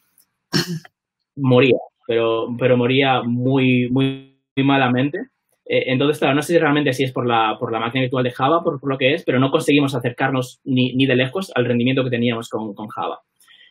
moría, 1.35 1.75
pero, 2.09 2.47
pero 2.57 2.75
moría 2.75 3.21
muy, 3.21 3.87
muy, 3.91 4.35
muy 4.55 4.65
malamente. 4.65 5.19
Eh, 5.63 5.91
entonces, 5.91 6.17
claro, 6.17 6.33
no 6.33 6.41
sé 6.41 6.53
si 6.53 6.59
realmente 6.59 6.91
si 6.91 7.03
es 7.03 7.11
por 7.11 7.27
la, 7.27 7.55
por 7.59 7.71
la 7.71 7.79
máquina 7.79 8.01
virtual 8.01 8.23
de 8.23 8.31
Java, 8.31 8.63
por, 8.63 8.79
por 8.79 8.89
lo 8.89 8.97
que 8.97 9.13
es, 9.13 9.23
pero 9.23 9.39
no 9.39 9.51
conseguimos 9.51 9.93
acercarnos 9.93 10.59
ni, 10.63 10.95
ni, 10.95 11.05
de 11.05 11.15
lejos 11.15 11.51
al 11.53 11.65
rendimiento 11.65 12.03
que 12.03 12.09
teníamos 12.09 12.49
con, 12.49 12.73
con 12.73 12.87
Java. 12.87 13.19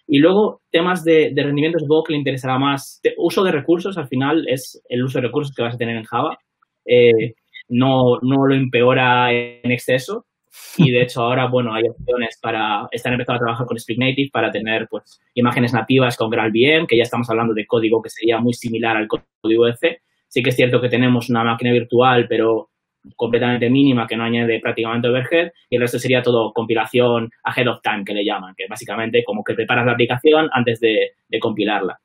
Y 0.06 0.18
luego, 0.18 0.60
temas 0.70 1.02
de, 1.02 1.32
de 1.34 1.42
rendimiento, 1.42 1.80
supongo 1.80 2.04
que 2.04 2.12
le 2.12 2.20
interesará 2.20 2.60
más. 2.60 3.00
De, 3.02 3.14
uso 3.16 3.42
de 3.42 3.50
recursos, 3.50 3.98
al 3.98 4.06
final, 4.06 4.46
es 4.46 4.80
el 4.88 5.02
uso 5.02 5.18
de 5.18 5.26
recursos 5.26 5.52
que 5.52 5.64
vas 5.64 5.74
a 5.74 5.78
tener 5.78 5.96
en 5.96 6.04
Java. 6.04 6.38
Eh, 6.86 7.34
no, 7.68 8.18
no 8.22 8.46
lo 8.46 8.54
empeora 8.54 9.32
en 9.32 9.72
exceso. 9.72 10.26
Y 10.76 10.90
de 10.90 11.02
hecho, 11.02 11.22
ahora, 11.22 11.46
bueno, 11.46 11.74
hay 11.74 11.88
opciones 11.88 12.38
para 12.40 12.86
estar 12.92 13.12
empezando 13.12 13.38
a 13.38 13.44
trabajar 13.44 13.66
con 13.66 13.76
Spring 13.76 13.98
Native 13.98 14.30
para 14.32 14.50
tener 14.50 14.86
pues 14.88 15.20
imágenes 15.34 15.72
nativas 15.72 16.16
con 16.16 16.30
GraalVM, 16.30 16.86
que 16.86 16.96
ya 16.96 17.02
estamos 17.02 17.28
hablando 17.30 17.54
de 17.54 17.66
código 17.66 18.00
que 18.00 18.10
sería 18.10 18.38
muy 18.38 18.54
similar 18.54 18.96
al 18.96 19.08
código 19.08 19.66
de 19.66 19.76
C 19.76 20.00
Sí 20.28 20.42
que 20.42 20.50
es 20.50 20.56
cierto 20.56 20.80
que 20.80 20.88
tenemos 20.88 21.30
una 21.30 21.42
máquina 21.42 21.72
virtual, 21.72 22.26
pero 22.28 22.70
completamente 23.16 23.70
mínima 23.70 24.06
que 24.06 24.16
no 24.16 24.24
añade 24.24 24.60
prácticamente 24.60 25.08
overhead 25.08 25.52
y 25.70 25.76
el 25.76 25.82
resto 25.82 25.98
sería 25.98 26.22
todo 26.22 26.52
compilación 26.52 27.30
ahead 27.44 27.68
of 27.68 27.80
time 27.82 28.04
que 28.04 28.12
le 28.12 28.24
llaman, 28.24 28.54
que 28.56 28.66
básicamente 28.68 29.24
como 29.24 29.42
que 29.42 29.54
preparas 29.54 29.86
la 29.86 29.92
aplicación 29.92 30.48
antes 30.52 30.80
de, 30.80 31.12
de 31.28 31.38
compilarla. 31.38 31.98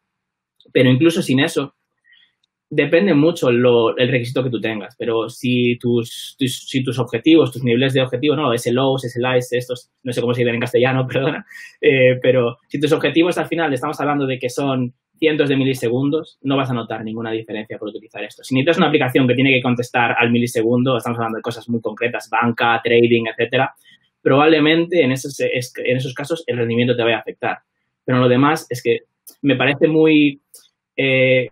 Pero 0.72 0.90
incluso 0.90 1.22
sin 1.22 1.42
eso, 1.42 1.76
depende 2.70 3.14
mucho 3.14 3.50
el 3.50 4.10
requisito 4.10 4.44
que 4.44 4.50
tú 4.50 4.60
tengas, 4.60 4.96
pero 4.98 5.30
si 5.30 5.78
tus, 5.80 6.36
si 6.38 6.84
tus 6.84 6.98
objetivos, 7.00 7.52
tus 7.52 7.64
niveles 7.64 7.94
de 7.94 8.02
objetivo, 8.02 8.36
no, 8.36 8.58
SLOs, 8.58 9.04
SLIs, 9.04 9.54
estos, 9.54 9.92
no 10.04 10.12
sé 10.12 10.22
cómo 10.22 10.34
se 10.34 10.42
dice 10.42 10.54
en 10.54 10.60
castellano, 10.60 11.08
perdona, 11.12 11.46
eh, 11.82 12.18
pero 12.22 12.58
si 12.68 12.80
tus 12.80 12.92
objetivos 12.92 13.38
al 13.38 13.48
final 13.48 13.74
estamos 13.74 14.00
hablando 14.00 14.26
de 14.26 14.40
que 14.40 14.50
son 14.50 14.94
cientos 15.20 15.50
de 15.50 15.56
milisegundos, 15.56 16.40
no 16.42 16.58
vas 16.58 16.70
a 16.70 16.74
notar 16.74 17.04
ninguna 17.04 17.32
diferencia 17.32 17.78
por 17.78 17.90
utilizar 17.90 18.24
esto. 18.24 18.44
Si 18.44 18.56
necesitas 18.56 18.78
una 18.78 18.88
aplicación 18.88 19.28
que 19.28 19.36
tiene 19.36 19.52
que 19.52 19.62
contestar 19.62 20.16
al 20.20 20.32
milisegundo, 20.32 20.98
estamos 20.98 21.18
hablando 21.20 21.38
de 21.38 21.44
cosas 21.44 21.70
muy 21.70 21.80
concretas, 21.80 22.30
banca, 22.30 22.82
trading, 22.84 23.26
etcétera, 23.28 23.74
probablemente 24.22 25.04
en 25.04 25.12
esos, 25.12 25.40
en 25.40 25.98
esos 25.98 26.14
casos 26.14 26.44
el 26.48 26.58
rendimiento 26.58 26.96
te 26.96 27.04
vaya 27.04 27.18
a 27.18 27.20
afectar. 27.20 27.60
Pero 28.04 28.20
lo 28.20 28.28
demás 28.28 28.66
es 28.70 28.82
que 28.82 29.02
me 29.42 29.56
parece 29.56 29.88
muy 29.88 30.42
eh, 30.96 31.50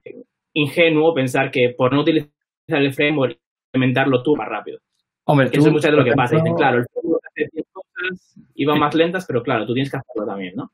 ingenuo 0.54 1.14
pensar 1.14 1.52
que 1.52 1.74
por 1.78 1.94
no 1.94 2.02
utilizar 2.02 2.32
el 2.68 2.94
framework, 2.94 3.38
implementarlo 3.74 4.22
tú 4.22 4.36
más 4.36 4.48
rápido. 4.48 4.80
Hombre, 5.26 5.50
Eso 5.52 5.68
es 5.68 5.72
mucho 5.72 5.90
de 5.90 5.98
lo 5.98 6.04
que 6.04 6.14
pasa. 6.14 6.36
Dicen, 6.36 6.56
claro, 6.56 6.80
el 6.80 6.86
framework 6.92 7.24
hace 7.28 7.64
cosas, 7.72 8.38
iban 8.56 8.80
más 8.80 8.96
lentas, 8.96 9.26
pero 9.26 9.44
claro, 9.44 9.66
tú 9.66 9.74
tienes 9.74 9.92
que 9.92 9.98
hacerlo 9.98 10.26
también, 10.26 10.56
¿no? 10.56 10.72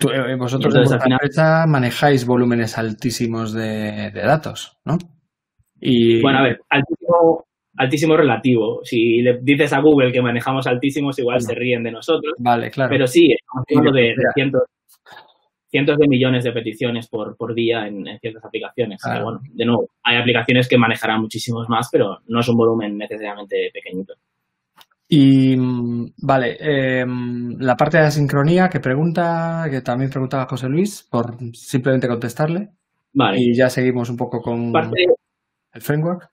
Eh, 0.00 0.36
vosotros 0.36 0.72
en 0.74 0.82
vuestra 0.82 1.10
empresa 1.10 1.66
manejáis 1.66 2.24
volúmenes 2.24 2.78
altísimos 2.78 3.52
de, 3.52 4.12
datos, 4.12 4.78
¿no? 4.84 4.96
Y... 5.80 6.22
Bueno, 6.22 6.38
a 6.38 6.42
ver, 6.42 6.60
altísimo, 6.70 7.44
altísimo 7.76 8.16
relativo. 8.16 8.80
Si 8.84 9.22
le 9.22 9.40
dices 9.42 9.72
a 9.72 9.80
Google 9.80 10.12
que 10.12 10.22
manejamos 10.22 10.68
altísimos, 10.68 11.18
igual 11.18 11.40
se 11.40 11.54
ríen 11.54 11.82
de 11.82 11.90
nosotros. 11.90 12.34
Vale, 12.38 12.70
claro. 12.70 12.90
Pero 12.90 13.08
sí, 13.08 13.32
estamos 13.32 13.64
hablando 13.68 13.98
de, 13.98 14.14
cientos, 14.34 14.62
cientos, 15.70 15.98
de 15.98 16.08
millones 16.08 16.44
de 16.44 16.52
peticiones 16.52 17.08
por, 17.08 17.36
por 17.36 17.54
día 17.54 17.86
en, 17.86 18.04
ciertas 18.20 18.44
aplicaciones. 18.44 19.00
bueno, 19.04 19.40
de 19.52 19.64
nuevo, 19.64 19.90
hay 20.02 20.16
aplicaciones 20.16 20.68
que 20.68 20.78
manejarán 20.78 21.20
muchísimos 21.20 21.68
más, 21.68 21.88
pero 21.90 22.18
no 22.26 22.40
es 22.40 22.48
un 22.48 22.56
volumen 22.56 22.96
necesariamente 22.96 23.70
pequeñito. 23.72 24.14
Y 25.10 25.56
vale, 26.22 26.56
em, 26.60 27.56
la 27.58 27.76
parte 27.76 27.96
de 27.96 28.04
la 28.04 28.10
sincronía 28.10 28.68
que 28.68 28.80
pregunta, 28.80 29.66
que 29.70 29.80
también 29.80 30.10
preguntaba 30.10 30.46
José 30.46 30.68
Luis, 30.68 31.06
por 31.10 31.36
simplemente 31.54 32.08
contestarle. 32.08 32.68
Vale. 33.14 33.38
Y 33.40 33.56
ya 33.56 33.70
seguimos 33.70 34.10
un 34.10 34.18
poco 34.18 34.42
con 34.42 34.70
el 35.72 35.80
framework. 35.80 36.30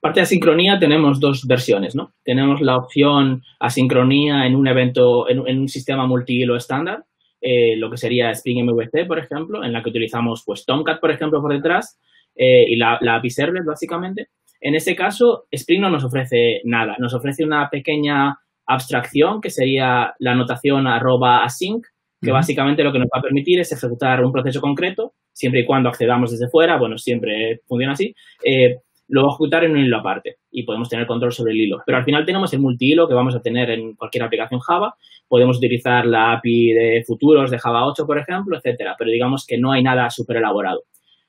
Parte 0.00 0.20
de 0.20 0.24
asincronía 0.24 0.78
tenemos 0.78 1.18
dos 1.18 1.46
versiones, 1.46 1.94
¿no? 1.94 2.12
Tenemos 2.22 2.60
la 2.60 2.76
opción 2.76 3.42
asincronía 3.58 4.46
en 4.46 4.54
un 4.54 4.68
evento, 4.68 5.30
en, 5.30 5.58
un 5.58 5.68
sistema 5.68 6.06
multihilo 6.06 6.56
estándar, 6.56 7.04
eh, 7.46 7.76
lo 7.76 7.90
que 7.90 7.98
sería 7.98 8.30
Spring 8.30 8.64
MVC, 8.64 9.06
por 9.06 9.18
ejemplo, 9.18 9.62
en 9.62 9.74
la 9.74 9.82
que 9.82 9.90
utilizamos 9.90 10.42
pues 10.46 10.64
Tomcat, 10.64 10.98
por 10.98 11.10
ejemplo, 11.10 11.42
por 11.42 11.52
detrás, 11.52 12.00
eh, 12.34 12.64
y 12.66 12.76
la, 12.76 12.96
la 13.02 13.16
API 13.16 13.28
Servlet, 13.28 13.66
básicamente. 13.66 14.28
En 14.62 14.74
ese 14.74 14.96
caso, 14.96 15.44
Spring 15.50 15.82
no 15.82 15.90
nos 15.90 16.04
ofrece 16.04 16.62
nada. 16.64 16.96
Nos 16.98 17.12
ofrece 17.12 17.44
una 17.44 17.68
pequeña 17.68 18.38
abstracción 18.66 19.42
que 19.42 19.50
sería 19.50 20.14
la 20.18 20.32
anotación 20.32 20.86
arroba 20.86 21.44
async, 21.44 21.84
que 22.22 22.32
básicamente 22.32 22.82
lo 22.82 22.92
que 22.92 23.00
nos 23.00 23.08
va 23.14 23.18
a 23.18 23.22
permitir 23.22 23.60
es 23.60 23.70
ejecutar 23.72 24.24
un 24.24 24.32
proceso 24.32 24.62
concreto, 24.62 25.12
siempre 25.30 25.60
y 25.60 25.66
cuando 25.66 25.90
accedamos 25.90 26.30
desde 26.30 26.48
fuera, 26.48 26.78
bueno, 26.78 26.96
siempre 26.96 27.60
funciona 27.66 27.92
así, 27.92 28.14
eh, 28.42 28.76
lo 29.08 29.24
va 29.24 29.28
a 29.28 29.32
ejecutar 29.32 29.64
en 29.64 29.72
un 29.72 29.84
hilo 29.84 29.98
aparte 29.98 30.36
y 30.50 30.64
podemos 30.64 30.88
tener 30.88 31.06
control 31.06 31.32
sobre 31.32 31.52
el 31.52 31.60
hilo. 31.60 31.82
Pero 31.84 31.98
al 31.98 32.04
final 32.04 32.24
tenemos 32.24 32.54
el 32.54 32.60
multihilo 32.60 33.06
que 33.06 33.12
vamos 33.12 33.36
a 33.36 33.40
tener 33.40 33.68
en 33.70 33.94
cualquier 33.96 34.24
aplicación 34.24 34.60
Java, 34.60 34.94
podemos 35.28 35.58
utilizar 35.58 36.06
la 36.06 36.32
API 36.32 36.72
de 36.72 37.04
futuros 37.06 37.50
de 37.50 37.58
Java 37.58 37.86
8, 37.86 38.06
por 38.06 38.18
ejemplo, 38.18 38.56
etcétera, 38.56 38.94
pero 38.98 39.10
digamos 39.10 39.46
que 39.46 39.58
no 39.58 39.72
hay 39.72 39.82
nada 39.82 40.10
súper 40.10 40.38
elaborado. 40.38 40.84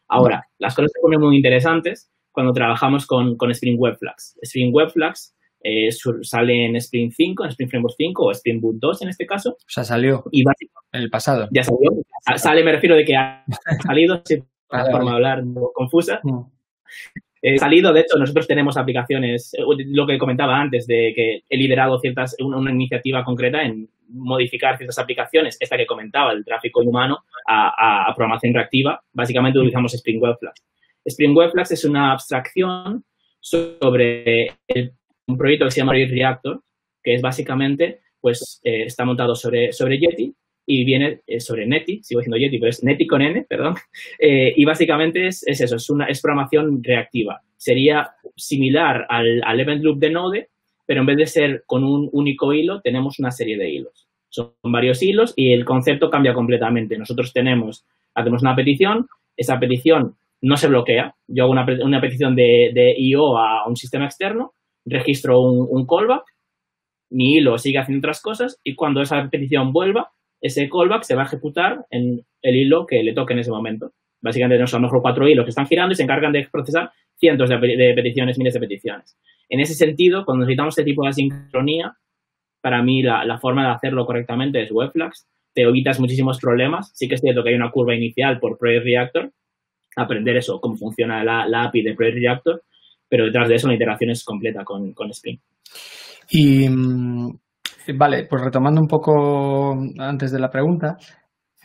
Ahora, 0.07 0.47
las 0.59 0.75
cosas 0.75 0.91
se 0.93 1.01
ponen 1.01 1.19
muy 1.19 1.35
interesantes 1.35 2.11
cuando 2.31 2.53
trabajamos 2.53 3.07
con, 3.07 3.37
con 3.37 3.49
Spring 3.51 3.77
Web 3.79 3.97
Flags. 3.97 4.37
Spring 4.41 4.71
Web 4.71 4.91
Flags 4.91 5.35
eh, 5.63 5.89
sale 6.21 6.65
en 6.65 6.75
Spring 6.75 7.11
5, 7.11 7.43
en 7.43 7.49
Spring 7.49 7.69
Framework 7.69 7.95
5 7.97 8.23
o 8.23 8.31
Spring 8.31 8.61
Boot 8.61 8.75
2 8.79 9.01
en 9.01 9.09
este 9.09 9.25
caso. 9.25 9.51
O 9.51 9.57
sea, 9.67 9.83
salió 9.83 10.23
y 10.31 10.41
en 10.41 11.01
el 11.01 11.09
pasado. 11.09 11.47
Ya 11.51 11.63
salió. 11.63 11.91
Sale, 12.35 12.63
me 12.63 12.71
refiero 12.71 12.95
de 12.95 13.03
que 13.03 13.15
ha 13.15 13.43
salido, 13.83 14.21
sí, 14.25 14.43
una 14.69 14.85
forma 14.85 15.11
de 15.11 15.15
hablar 15.15 15.43
confusa. 15.73 16.19
Mm. 16.21 16.41
Eh, 17.47 17.59
salido, 17.59 17.93
de 17.93 17.99
hecho, 17.99 18.17
nosotros 18.17 18.47
tenemos 18.47 18.75
aplicaciones, 18.75 19.55
lo 19.85 20.07
que 20.07 20.17
comentaba 20.17 20.59
antes, 20.59 20.87
de 20.87 21.13
que 21.15 21.43
he 21.47 21.57
liderado 21.57 21.99
ciertas, 21.99 22.35
una, 22.39 22.71
iniciativa 22.71 23.23
concreta 23.23 23.61
en 23.61 23.87
modificar 24.09 24.77
ciertas 24.77 24.97
aplicaciones, 24.97 25.55
esta 25.59 25.77
que 25.77 25.85
comentaba, 25.85 26.31
el 26.31 26.43
tráfico 26.43 26.81
humano, 26.81 27.19
a, 27.45 28.09
a 28.09 28.15
programación 28.15 28.51
reactiva. 28.51 28.99
Básicamente 29.13 29.59
utilizamos 29.59 29.93
Spring 29.93 30.19
Web 30.19 30.37
Flags. 30.39 30.63
Spring 31.05 31.35
Web 31.37 31.51
Flags 31.51 31.69
es 31.69 31.85
una 31.85 32.13
abstracción 32.13 33.05
sobre 33.39 34.55
un 35.27 35.37
proyecto 35.37 35.65
que 35.65 35.71
se 35.71 35.81
llama 35.81 35.93
Reactor, 35.93 36.63
que 37.03 37.13
es 37.13 37.21
básicamente, 37.21 37.99
pues, 38.19 38.59
eh, 38.63 38.85
está 38.85 39.05
montado 39.05 39.35
sobre, 39.35 39.71
sobre 39.71 39.99
Yeti 39.99 40.33
y 40.65 40.83
viene 40.83 41.21
eh, 41.27 41.39
sobre 41.39 41.67
Netty, 41.67 42.01
sigo 42.03 42.19
diciendo 42.19 42.37
Yeti, 42.37 42.57
pero 42.57 42.69
es 42.69 42.83
Netty 42.83 43.07
con 43.07 43.21
N, 43.21 43.45
perdón, 43.47 43.75
eh, 44.19 44.53
y 44.55 44.65
básicamente 44.65 45.27
es, 45.27 45.43
eso, 45.47 45.75
es 45.75 45.89
una 45.89 46.05
es 46.05 46.21
programación 46.21 46.83
reactiva. 46.83 47.41
Sería 47.57 48.09
similar 48.35 49.05
al, 49.09 49.41
al 49.43 49.59
event 49.59 49.83
loop 49.83 49.99
de 49.99 50.09
Node, 50.09 50.49
pero 50.85 51.01
en 51.01 51.07
vez 51.07 51.17
de 51.17 51.25
ser 51.25 51.63
con 51.65 51.83
un 51.83 52.09
único 52.11 52.53
hilo, 52.53 52.81
tenemos 52.81 53.19
una 53.19 53.31
serie 53.31 53.57
de 53.57 53.69
hilos. 53.69 54.07
Son 54.29 54.53
varios 54.63 55.01
hilos 55.01 55.33
y 55.35 55.53
el 55.53 55.65
concepto 55.65 56.09
cambia 56.09 56.33
completamente. 56.33 56.97
Nosotros 56.97 57.31
tenemos, 57.33 57.85
hacemos 58.13 58.41
una 58.41 58.55
petición, 58.55 59.07
esa 59.37 59.59
petición 59.59 60.15
no 60.41 60.57
se 60.57 60.67
bloquea. 60.67 61.15
Yo 61.27 61.43
hago 61.43 61.53
una, 61.53 61.65
una 61.83 62.01
petición 62.01 62.35
de, 62.35 62.71
de, 62.73 62.93
IO 62.97 63.37
a 63.37 63.67
un 63.67 63.75
sistema 63.75 64.05
externo, 64.05 64.53
registro 64.85 65.41
un, 65.41 65.87
callback, 65.87 66.23
mi 67.09 67.35
hilo 67.35 67.57
sigue 67.57 67.79
haciendo 67.79 68.05
otras 68.05 68.21
cosas 68.21 68.59
y 68.63 68.75
cuando 68.75 69.01
esa 69.01 69.27
petición 69.29 69.71
vuelva, 69.71 70.11
ese 70.41 70.69
callback 70.69 71.03
se 71.03 71.15
va 71.15 71.23
a 71.23 71.25
ejecutar 71.25 71.85
en 71.89 72.21
el 72.41 72.55
hilo 72.55 72.85
que 72.85 73.03
le 73.03 73.13
toque 73.13 73.33
en 73.33 73.39
ese 73.39 73.51
momento. 73.51 73.91
Básicamente 74.21 74.55
tenemos 74.55 74.73
a 74.73 74.77
lo 74.77 74.83
mejor 74.83 75.01
cuatro 75.01 75.27
hilos 75.27 75.45
que 75.45 75.49
están 75.49 75.67
girando 75.67 75.93
y 75.93 75.95
se 75.95 76.03
encargan 76.03 76.31
de 76.31 76.47
procesar 76.51 76.91
cientos 77.17 77.49
de, 77.49 77.93
peticiones, 77.95 78.37
miles 78.37 78.53
de 78.53 78.59
peticiones. 78.59 79.17
En 79.49 79.59
ese 79.59 79.73
sentido, 79.73 80.25
cuando 80.25 80.45
necesitamos 80.45 80.73
este 80.73 80.83
tipo 80.83 81.03
de 81.03 81.09
asincronía, 81.09 81.93
para 82.61 82.81
mí 82.81 83.03
la, 83.03 83.37
forma 83.39 83.63
de 83.63 83.73
hacerlo 83.73 84.05
correctamente 84.05 84.61
es 84.61 84.71
Webflags. 84.71 85.27
Te 85.53 85.61
evitas 85.61 85.99
muchísimos 85.99 86.39
problemas. 86.39 86.91
Sí 86.95 87.07
que 87.07 87.15
es 87.15 87.21
cierto 87.21 87.43
que 87.43 87.49
hay 87.49 87.55
una 87.55 87.71
curva 87.71 87.95
inicial 87.95 88.39
por 88.39 88.57
Project 88.57 88.85
Reactor, 88.85 89.31
aprender 89.95 90.37
eso, 90.37 90.59
cómo 90.59 90.75
funciona 90.75 91.23
la, 91.23 91.63
API 91.63 91.83
de 91.83 91.93
Project 91.93 92.17
Reactor, 92.17 92.63
pero 93.07 93.25
detrás 93.25 93.47
de 93.47 93.55
eso 93.55 93.67
la 93.67 93.73
interacción 93.73 94.09
es 94.09 94.23
completa 94.23 94.63
con, 94.63 94.93
con 94.93 95.11
Spring. 95.11 95.39
Y 96.31 96.67
mm, 96.67 97.37
vale, 97.93 98.25
pues 98.29 98.41
retomando 98.41 98.81
un 98.81 98.87
poco 98.87 99.73
antes 99.99 100.31
de 100.31 100.39
la 100.39 100.49
pregunta, 100.49 100.97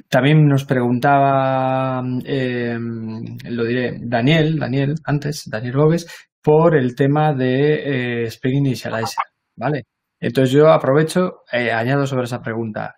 también 0.09 0.47
nos 0.47 0.65
preguntaba, 0.65 2.03
em, 2.25 3.37
lo 3.45 3.65
diré, 3.65 3.99
Daniel, 4.03 4.59
Daniel, 4.59 4.95
antes, 5.05 5.45
Daniel 5.49 5.77
Gómez, 5.77 6.07
por 6.43 6.77
el 6.77 6.95
tema 6.95 7.35
de 7.35 8.23
eh, 8.23 8.27
Spring 8.27 8.59
Initializer, 8.59 9.25
¿vale? 9.57 9.85
Entonces 10.19 10.53
yo 10.53 10.69
aprovecho, 10.71 11.43
eh, 11.53 11.73
añado 11.73 12.07
sobre 12.07 12.25
esa 12.25 12.41
pregunta. 12.41 12.97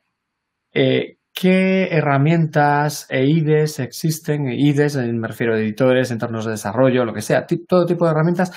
Eh, 0.73 1.17
¿Qué 1.35 1.89
herramientas 1.91 3.07
e 3.09 3.25
IDEs 3.25 3.79
existen? 3.81 4.49
IDEs, 4.49 4.97
me 4.97 5.29
refiero 5.29 5.55
a 5.55 5.59
editores, 5.59 6.11
entornos 6.11 6.45
de 6.45 6.53
desarrollo, 6.53 7.07
lo 7.07 7.15
que 7.15 7.23
sea, 7.23 7.47
todo 7.67 7.87
tipo 7.87 8.05
de 8.05 8.11
herramientas 8.11 8.53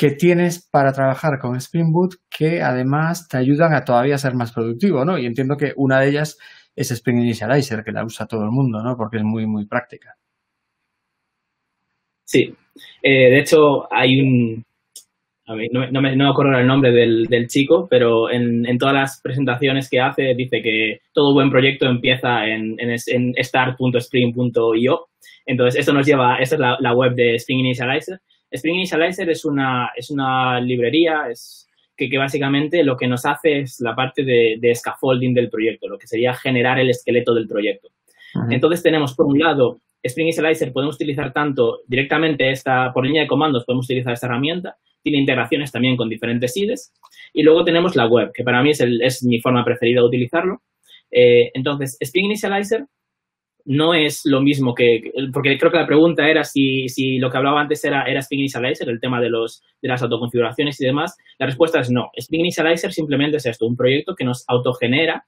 que 0.00 0.12
tienes 0.12 0.66
para 0.72 0.92
trabajar 0.92 1.38
con 1.38 1.56
Spring 1.56 1.92
Boot 1.92 2.14
que 2.30 2.62
además 2.62 3.28
te 3.28 3.36
ayudan 3.36 3.74
a 3.74 3.84
todavía 3.84 4.16
ser 4.16 4.32
más 4.32 4.50
productivo, 4.50 5.04
¿no? 5.04 5.18
Y 5.18 5.26
entiendo 5.26 5.58
que 5.58 5.74
una 5.76 6.00
de 6.00 6.08
ellas 6.08 6.38
es 6.74 6.90
Spring 6.90 7.18
Initializer, 7.18 7.84
que 7.84 7.92
la 7.92 8.02
usa 8.02 8.24
todo 8.24 8.44
el 8.44 8.50
mundo, 8.50 8.82
¿no? 8.82 8.96
Porque 8.96 9.18
es 9.18 9.24
muy, 9.24 9.46
muy 9.46 9.66
práctica. 9.66 10.16
Sí. 12.24 12.54
Eh, 13.02 13.30
de 13.30 13.40
hecho, 13.40 13.92
hay 13.92 14.18
un, 14.22 14.64
no, 15.46 16.00
me, 16.00 16.26
acuerdo 16.26 16.58
el 16.58 16.66
nombre 16.66 16.92
del, 16.92 17.46
chico, 17.48 17.86
pero 17.90 18.30
en, 18.30 18.78
todas 18.78 18.94
las 18.94 19.20
presentaciones 19.22 19.90
que 19.90 20.00
hace 20.00 20.32
dice 20.34 20.62
que 20.62 21.00
todo 21.12 21.34
buen 21.34 21.50
proyecto 21.50 21.84
empieza 21.84 22.46
en, 22.46 22.76
en, 22.78 23.34
start.spring.io. 23.44 25.08
Entonces, 25.44 25.80
esto 25.80 25.92
nos 25.92 26.06
lleva, 26.06 26.38
esta 26.38 26.54
es 26.54 26.60
la, 26.80 26.94
web 26.94 27.14
de 27.14 27.34
Spring 27.34 27.60
Initializer. 27.60 28.18
Spring 28.50 28.76
Initializer 28.76 29.30
es 29.30 29.44
una, 29.44 29.90
es 29.96 30.10
una 30.10 30.60
librería 30.60 31.28
es 31.30 31.68
que, 31.96 32.18
básicamente 32.18 32.82
lo 32.82 32.96
que 32.96 33.06
nos 33.06 33.26
hace 33.26 33.60
es 33.60 33.80
la 33.80 33.94
parte 33.94 34.24
de, 34.24 34.74
scaffolding 34.74 35.34
del 35.34 35.50
proyecto, 35.50 35.88
lo 35.88 35.98
que 35.98 36.06
sería 36.06 36.32
generar 36.34 36.78
el 36.78 36.90
esqueleto 36.90 37.34
del 37.34 37.46
proyecto. 37.46 37.88
Entonces, 38.48 38.82
tenemos 38.82 39.14
por 39.14 39.26
un 39.26 39.38
lado 39.38 39.80
Spring 40.02 40.28
Initializer, 40.28 40.72
podemos 40.72 40.94
utilizar 40.94 41.32
tanto 41.32 41.80
directamente 41.86 42.50
esta, 42.50 42.92
por 42.92 43.04
línea 43.04 43.22
de 43.22 43.28
comandos, 43.28 43.64
podemos 43.64 43.84
utilizar 43.84 44.14
esta 44.14 44.26
herramienta, 44.28 44.76
tiene 45.02 45.18
integraciones 45.18 45.72
también 45.72 45.96
con 45.96 46.08
diferentes 46.08 46.56
IDEs. 46.56 46.92
Y 47.34 47.42
luego 47.42 47.64
tenemos 47.64 47.96
la 47.96 48.06
web, 48.06 48.32
que 48.32 48.44
para 48.44 48.62
mí 48.62 48.70
es, 48.70 48.80
es 48.80 49.22
mi 49.24 49.40
forma 49.40 49.64
preferida 49.64 50.00
de 50.00 50.06
utilizarlo. 50.06 50.62
Eh, 51.10 51.50
entonces, 51.54 51.96
Spring 52.00 52.26
Initializer 52.26 52.86
no 53.70 53.94
es 53.94 54.22
lo 54.24 54.40
mismo 54.40 54.74
que, 54.74 55.12
porque 55.32 55.56
creo 55.56 55.70
que 55.70 55.78
la 55.78 55.86
pregunta 55.86 56.28
era 56.28 56.42
si, 56.42 56.88
si 56.88 57.18
lo 57.18 57.30
que 57.30 57.38
hablaba 57.38 57.60
antes 57.60 57.84
era, 57.84 58.02
era 58.02 58.18
Spring 58.18 58.40
Initializer, 58.40 58.88
el 58.88 58.98
tema 58.98 59.20
de, 59.20 59.30
los, 59.30 59.62
de 59.80 59.88
las 59.88 60.02
autoconfiguraciones 60.02 60.80
y 60.80 60.86
demás. 60.86 61.16
La 61.38 61.46
respuesta 61.46 61.78
es 61.78 61.88
no. 61.88 62.10
Spring 62.16 62.40
Initializer 62.40 62.92
simplemente 62.92 63.36
es 63.36 63.46
esto, 63.46 63.66
un 63.66 63.76
proyecto 63.76 64.16
que 64.16 64.24
nos 64.24 64.44
autogenera 64.48 65.24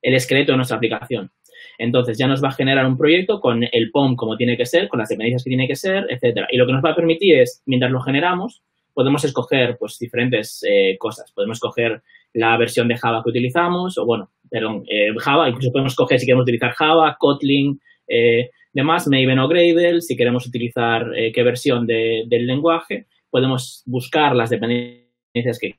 el 0.00 0.14
esqueleto 0.14 0.52
de 0.52 0.56
nuestra 0.56 0.78
aplicación. 0.78 1.32
Entonces 1.76 2.16
ya 2.16 2.26
nos 2.26 2.42
va 2.42 2.48
a 2.48 2.52
generar 2.52 2.86
un 2.86 2.96
proyecto 2.96 3.40
con 3.40 3.62
el 3.62 3.90
POM 3.92 4.16
como 4.16 4.38
tiene 4.38 4.56
que 4.56 4.64
ser, 4.64 4.88
con 4.88 4.98
las 4.98 5.10
dependencias 5.10 5.44
que 5.44 5.50
tiene 5.50 5.68
que 5.68 5.76
ser, 5.76 6.06
etcétera. 6.08 6.46
Y 6.50 6.56
lo 6.56 6.64
que 6.64 6.72
nos 6.72 6.82
va 6.82 6.92
a 6.92 6.96
permitir 6.96 7.40
es, 7.40 7.62
mientras 7.66 7.92
lo 7.92 8.00
generamos, 8.00 8.62
podemos 8.94 9.22
escoger 9.22 9.76
pues 9.78 9.98
diferentes 9.98 10.64
eh, 10.66 10.96
cosas. 10.98 11.30
Podemos 11.34 11.58
escoger 11.58 12.00
la 12.32 12.56
versión 12.56 12.88
de 12.88 12.96
Java 12.96 13.20
que 13.22 13.28
utilizamos, 13.28 13.98
o 13.98 14.06
bueno, 14.06 14.30
perdón, 14.52 14.84
eh, 14.86 15.08
Java, 15.18 15.48
incluso 15.48 15.72
podemos 15.72 15.94
escoger 15.94 16.20
si 16.20 16.26
queremos 16.26 16.42
utilizar 16.42 16.72
Java, 16.72 17.16
Kotlin, 17.18 17.80
eh, 18.06 18.50
demás, 18.70 19.08
Maven 19.08 19.38
o 19.38 19.48
Gradle, 19.48 20.02
si 20.02 20.14
queremos 20.14 20.46
utilizar 20.46 21.10
qué 21.32 21.42
versión 21.42 21.86
del 21.86 22.46
lenguaje, 22.46 23.06
podemos 23.30 23.82
buscar 23.86 24.36
las 24.36 24.50
dependencias 24.50 25.58
que 25.58 25.76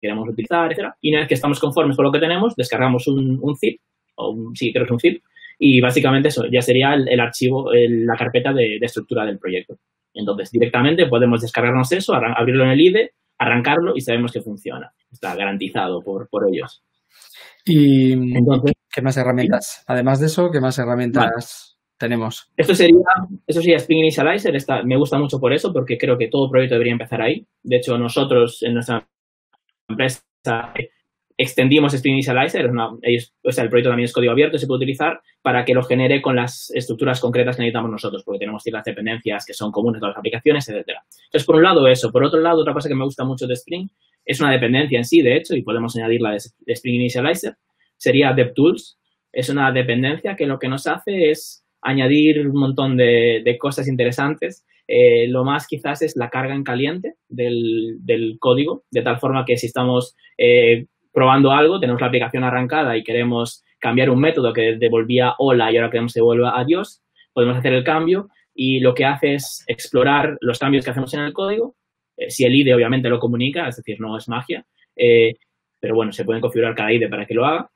queremos 0.00 0.28
utilizar, 0.28 0.66
etcétera. 0.66 0.96
Y 1.00 1.10
una 1.10 1.20
vez 1.20 1.28
que 1.28 1.34
estamos 1.34 1.58
conformes 1.58 1.96
con 1.96 2.04
lo 2.04 2.12
que 2.12 2.18
tenemos, 2.18 2.54
descargamos 2.56 3.08
un, 3.08 3.56
zip 3.58 3.80
o 4.16 4.30
un, 4.30 4.54
sí, 4.54 4.70
creo 4.70 4.84
que 4.84 4.88
es 4.88 4.92
un 4.92 5.00
zip, 5.00 5.22
y 5.58 5.80
básicamente 5.80 6.28
eso 6.28 6.44
ya 6.50 6.60
sería 6.60 6.94
el, 6.94 7.20
archivo, 7.20 7.70
la 7.72 8.16
carpeta 8.16 8.52
de, 8.52 8.76
estructura 8.76 9.24
del 9.24 9.38
proyecto. 9.38 9.78
Entonces, 10.12 10.50
directamente 10.50 11.06
podemos 11.06 11.40
descargarnos 11.40 11.90
eso, 11.92 12.14
abrirlo 12.14 12.64
en 12.64 12.70
el 12.70 12.80
IDE, 12.80 13.12
arrancarlo 13.38 13.96
y 13.96 14.02
sabemos 14.02 14.32
que 14.32 14.42
funciona. 14.42 14.92
Está 15.10 15.34
garantizado 15.34 16.02
por, 16.02 16.28
por 16.28 16.46
ellos. 16.48 16.82
¿Y 17.64 18.12
Entonces, 18.12 18.72
qué 18.92 19.02
más 19.02 19.16
herramientas? 19.16 19.84
Además 19.86 20.20
de 20.20 20.26
eso, 20.26 20.50
¿qué 20.50 20.60
más 20.60 20.78
herramientas 20.78 21.78
tenemos? 21.98 22.50
Esto 22.56 22.74
sería, 22.74 22.96
eso 23.46 23.60
sería 23.60 23.76
Spring 23.76 24.00
Initializer. 24.00 24.54
me 24.84 24.96
gusta 24.96 25.18
mucho 25.18 25.38
por 25.38 25.52
eso, 25.52 25.72
porque 25.72 25.98
creo 25.98 26.16
que 26.16 26.28
todo 26.28 26.50
proyecto 26.50 26.74
debería 26.74 26.92
empezar 26.92 27.20
ahí. 27.20 27.46
De 27.62 27.76
hecho, 27.76 27.98
nosotros 27.98 28.62
en 28.62 28.74
nuestra 28.74 29.06
empresa 29.88 30.22
extendimos 31.42 31.94
Spring 31.94 32.16
Initializer, 32.16 32.70
o 32.70 33.52
sea, 33.52 33.64
el 33.64 33.70
proyecto 33.70 33.88
también 33.88 34.04
es 34.04 34.12
código 34.12 34.32
abierto, 34.32 34.58
se 34.58 34.66
puede 34.66 34.76
utilizar 34.76 35.22
para 35.40 35.64
que 35.64 35.72
lo 35.72 35.82
genere 35.82 36.20
con 36.20 36.36
las 36.36 36.70
estructuras 36.74 37.18
concretas 37.18 37.56
que 37.56 37.62
necesitamos 37.62 37.90
nosotros, 37.90 38.22
porque 38.24 38.40
tenemos 38.40 38.62
ciertas 38.62 38.84
dependencias 38.84 39.46
que 39.46 39.54
son 39.54 39.72
comunes 39.72 39.98
a 39.98 40.00
todas 40.00 40.12
las 40.12 40.18
aplicaciones, 40.18 40.68
etcétera. 40.68 41.02
Entonces, 41.24 41.46
por 41.46 41.56
un 41.56 41.62
lado 41.62 41.88
eso. 41.88 42.12
Por 42.12 42.24
otro 42.24 42.40
lado, 42.40 42.60
otra 42.60 42.74
cosa 42.74 42.90
que 42.90 42.94
me 42.94 43.04
gusta 43.04 43.24
mucho 43.24 43.46
de 43.46 43.54
Spring 43.54 43.88
es 44.26 44.38
una 44.38 44.52
dependencia 44.52 44.98
en 44.98 45.04
sí, 45.06 45.22
de 45.22 45.36
hecho, 45.36 45.56
y 45.56 45.62
podemos 45.62 45.96
añadirla 45.96 46.32
de 46.32 46.72
Spring 46.74 46.96
Initializer, 46.96 47.54
sería 47.96 48.34
DevTools. 48.34 48.98
Es 49.32 49.48
una 49.48 49.72
dependencia 49.72 50.36
que 50.36 50.46
lo 50.46 50.58
que 50.58 50.68
nos 50.68 50.86
hace 50.86 51.30
es 51.30 51.64
añadir 51.80 52.46
un 52.46 52.60
montón 52.60 52.98
de, 52.98 53.56
cosas 53.58 53.88
interesantes. 53.88 54.66
Eh, 54.86 55.26
lo 55.28 55.44
más 55.44 55.66
quizás 55.66 56.02
es 56.02 56.16
la 56.16 56.28
carga 56.28 56.54
en 56.54 56.64
caliente 56.64 57.14
del, 57.30 58.36
código, 58.40 58.82
de 58.90 59.00
tal 59.00 59.18
forma 59.18 59.46
que 59.46 59.56
si 59.56 59.68
estamos 59.68 60.16
eh, 60.36 60.84
probando 61.12 61.52
algo, 61.52 61.80
tenemos 61.80 62.00
la 62.00 62.08
aplicación 62.08 62.44
arrancada 62.44 62.96
y 62.96 63.02
queremos 63.02 63.64
cambiar 63.78 64.10
un 64.10 64.20
método 64.20 64.52
que 64.52 64.76
devolvía 64.76 65.34
hola 65.38 65.72
y 65.72 65.76
ahora 65.76 65.90
queremos 65.90 66.12
que 66.12 66.20
devuelva 66.20 66.58
adiós, 66.58 67.02
podemos 67.32 67.56
hacer 67.56 67.72
el 67.72 67.84
cambio 67.84 68.28
y 68.54 68.80
lo 68.80 68.94
que 68.94 69.04
hace 69.04 69.34
es 69.34 69.64
explorar 69.66 70.36
los 70.40 70.58
cambios 70.58 70.84
que 70.84 70.90
hacemos 70.90 71.12
en 71.14 71.20
el 71.20 71.32
código. 71.32 71.76
Eh, 72.16 72.30
si 72.30 72.44
el 72.44 72.54
IDE 72.54 72.74
obviamente 72.74 73.08
lo 73.08 73.18
comunica, 73.18 73.66
es 73.68 73.76
decir, 73.76 74.00
no 74.00 74.16
es 74.16 74.28
magia, 74.28 74.66
eh, 74.96 75.34
pero 75.80 75.94
bueno, 75.94 76.12
se 76.12 76.24
pueden 76.24 76.42
configurar 76.42 76.74
cada 76.74 76.92
IDE 76.92 77.08
para 77.08 77.26
que 77.26 77.34
lo 77.34 77.46
haga. 77.46 77.70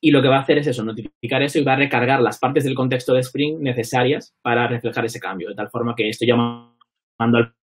Y 0.00 0.10
lo 0.10 0.20
que 0.20 0.28
va 0.28 0.36
a 0.36 0.40
hacer 0.40 0.58
es 0.58 0.66
eso, 0.66 0.84
notificar 0.84 1.42
eso 1.42 1.58
y 1.58 1.64
va 1.64 1.72
a 1.72 1.76
recargar 1.76 2.20
las 2.20 2.38
partes 2.38 2.64
del 2.64 2.74
contexto 2.74 3.14
de 3.14 3.20
Spring 3.20 3.60
necesarias 3.60 4.34
para 4.42 4.68
reflejar 4.68 5.04
ese 5.06 5.20
cambio, 5.20 5.48
de 5.48 5.54
tal 5.54 5.70
forma 5.70 5.94
que 5.96 6.08
estoy 6.08 6.28
llamando 6.28 6.76
al, 7.18 7.54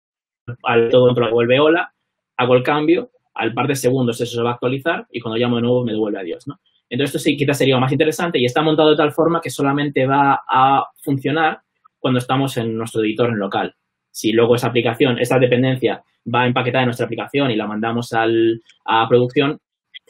al 0.63 0.89
todo 0.89 1.13
lo 1.13 1.27
devuelve 1.27 1.61
hola, 1.61 1.93
hago 2.39 2.55
el 2.55 2.63
cambio 2.63 3.11
al 3.35 3.55
par 3.55 3.67
de 3.67 3.75
segundos 3.75 4.21
eso 4.21 4.37
se 4.37 4.43
va 4.43 4.51
a 4.51 4.53
actualizar 4.55 5.07
y 5.11 5.21
cuando 5.21 5.39
llamo 5.39 5.57
de 5.57 5.63
nuevo 5.63 5.85
me 5.85 5.93
devuelve 5.93 6.19
a 6.19 6.23
Dios, 6.23 6.47
¿no? 6.47 6.61
Entonces 6.89 7.15
esto 7.15 7.25
sí 7.25 7.37
quizás 7.37 7.57
sería 7.57 7.79
más 7.79 7.91
interesante 7.91 8.39
y 8.39 8.45
está 8.45 8.61
montado 8.61 8.91
de 8.91 8.97
tal 8.97 9.13
forma 9.13 9.41
que 9.41 9.49
solamente 9.49 10.07
va 10.07 10.43
a 10.47 10.85
funcionar 11.03 11.61
cuando 11.99 12.19
estamos 12.19 12.57
en 12.59 12.77
nuestro 12.77 13.03
editor 13.03 13.31
en 13.31 13.39
local. 13.39 13.75
Si 14.11 14.33
luego 14.33 14.57
esa 14.57 14.69
aplicación, 14.69 15.19
esa 15.19 15.39
dependencia 15.39 16.03
va 16.33 16.47
empaquetada 16.47 16.83
en 16.83 16.89
nuestra 16.89 17.07
aplicación 17.07 17.51
y 17.51 17.57
la 17.57 17.67
mandamos 17.67 18.13
al, 18.13 18.61
a 18.85 19.09
producción, 19.09 19.59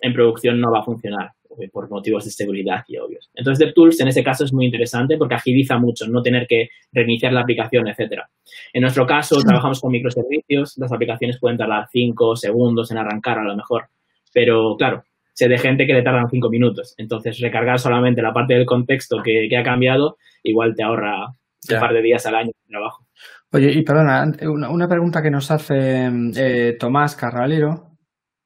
en 0.01 0.13
producción 0.13 0.61
no 0.61 0.73
va 0.73 0.81
a 0.81 0.85
funcionar. 0.85 1.31
Eh, 1.59 1.69
por 1.71 1.91
motivos 1.91 2.25
de 2.25 2.31
seguridad 2.31 2.85
y 2.88 2.97
obvios. 2.97 3.31
Entonces, 3.35 3.67
DevTools 3.67 4.01
en 4.01 4.09
ese 4.09 4.25
caso 4.25 4.45
es 4.45 4.53
muy 4.53 4.65
interesante 4.65 5.17
porque 5.19 5.35
agiliza 5.35 5.77
mucho 5.77 6.07
no 6.07 6.23
tener 6.23 6.47
que 6.47 6.69
reiniciar 6.93 7.33
la 7.33 7.43
aplicación, 7.43 7.88
etcétera. 7.88 8.29
En 8.73 8.83
nuestro 8.83 9.07
caso, 9.07 9.37
trabajamos 9.41 9.81
con 9.81 9.93
microservicios, 9.93 10.79
las 10.79 10.93
aplicaciones 10.93 11.38
pueden 11.38 11.59
tardar 11.59 11.88
5 11.91 12.37
segundos 12.37 12.91
en 12.91 12.99
arrancar 12.99 13.38
a 13.38 13.45
lo 13.45 13.57
mejor, 13.57 13.88
pero 14.33 14.77
claro, 14.79 15.03
sé 15.35 15.49
de 15.49 15.59
gente 15.59 15.87
que 15.87 15.93
le 15.93 16.03
tardan 16.03 16.31
5 16.31 16.49
minutos. 16.49 16.95
Entonces, 16.97 17.38
recargar 17.41 17.79
solamente 17.79 18.23
la 18.23 18.33
parte 18.33 18.55
del 18.55 18.67
contexto 18.67 19.23
que, 19.23 19.55
ha 19.57 19.62
cambiado, 19.62 20.17
igual 20.43 20.75
te 20.75 20.83
ahorra 20.83 21.27
un 21.27 21.81
par 21.81 21.93
de 21.93 22.03
días 22.03 22.25
al 22.27 22.37
año 22.37 22.51
de 22.51 22.69
trabajo. 22.69 23.07
Oye, 23.53 23.73
y 23.73 23.83
perdona, 23.83 24.33
una, 24.49 24.88
pregunta 24.88 25.23
que 25.23 25.31
nos 25.31 25.51
hace 25.51 26.11
eh, 26.37 26.77
Tomás 26.81 27.15
Carralero, 27.15 27.92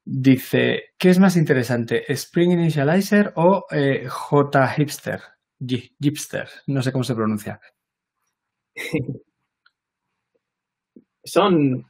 Dice, 0.08 0.90
¿qué 0.96 1.08
es 1.10 1.18
más 1.18 1.36
interesante, 1.36 2.04
Spring 2.12 2.52
Initializer 2.52 3.32
o 3.34 3.64
eh, 3.72 4.06
J 4.06 4.68
Hipster? 4.68 5.20
No 6.68 6.80
sé 6.80 6.92
cómo 6.92 7.02
se 7.02 7.16
pronuncia. 7.16 7.60
Son, 11.24 11.84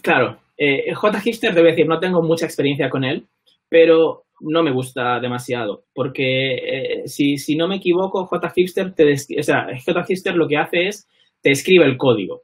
claro, 0.00 0.38
eh, 0.56 0.94
J 0.94 1.20
Hipster 1.20 1.52
debe 1.54 1.70
decir, 1.70 1.88
no 1.88 1.98
tengo 1.98 2.22
mucha 2.22 2.46
experiencia 2.46 2.88
con 2.88 3.02
él, 3.02 3.26
pero 3.68 4.26
no 4.38 4.62
me 4.62 4.70
gusta 4.70 5.18
demasiado, 5.18 5.86
porque 5.92 6.54
eh, 6.54 7.08
si, 7.08 7.36
si, 7.36 7.56
no 7.56 7.66
me 7.66 7.78
equivoco, 7.78 8.26
J 8.26 8.48
Hipster, 8.54 8.94
te 8.94 9.12
o 9.12 9.42
sea, 9.42 9.66
J 9.84 10.04
Hipster 10.04 10.36
lo 10.36 10.46
que 10.46 10.58
hace 10.58 10.86
es, 10.86 11.08
te 11.42 11.50
escribe 11.50 11.84
el 11.84 11.96
código. 11.96 12.42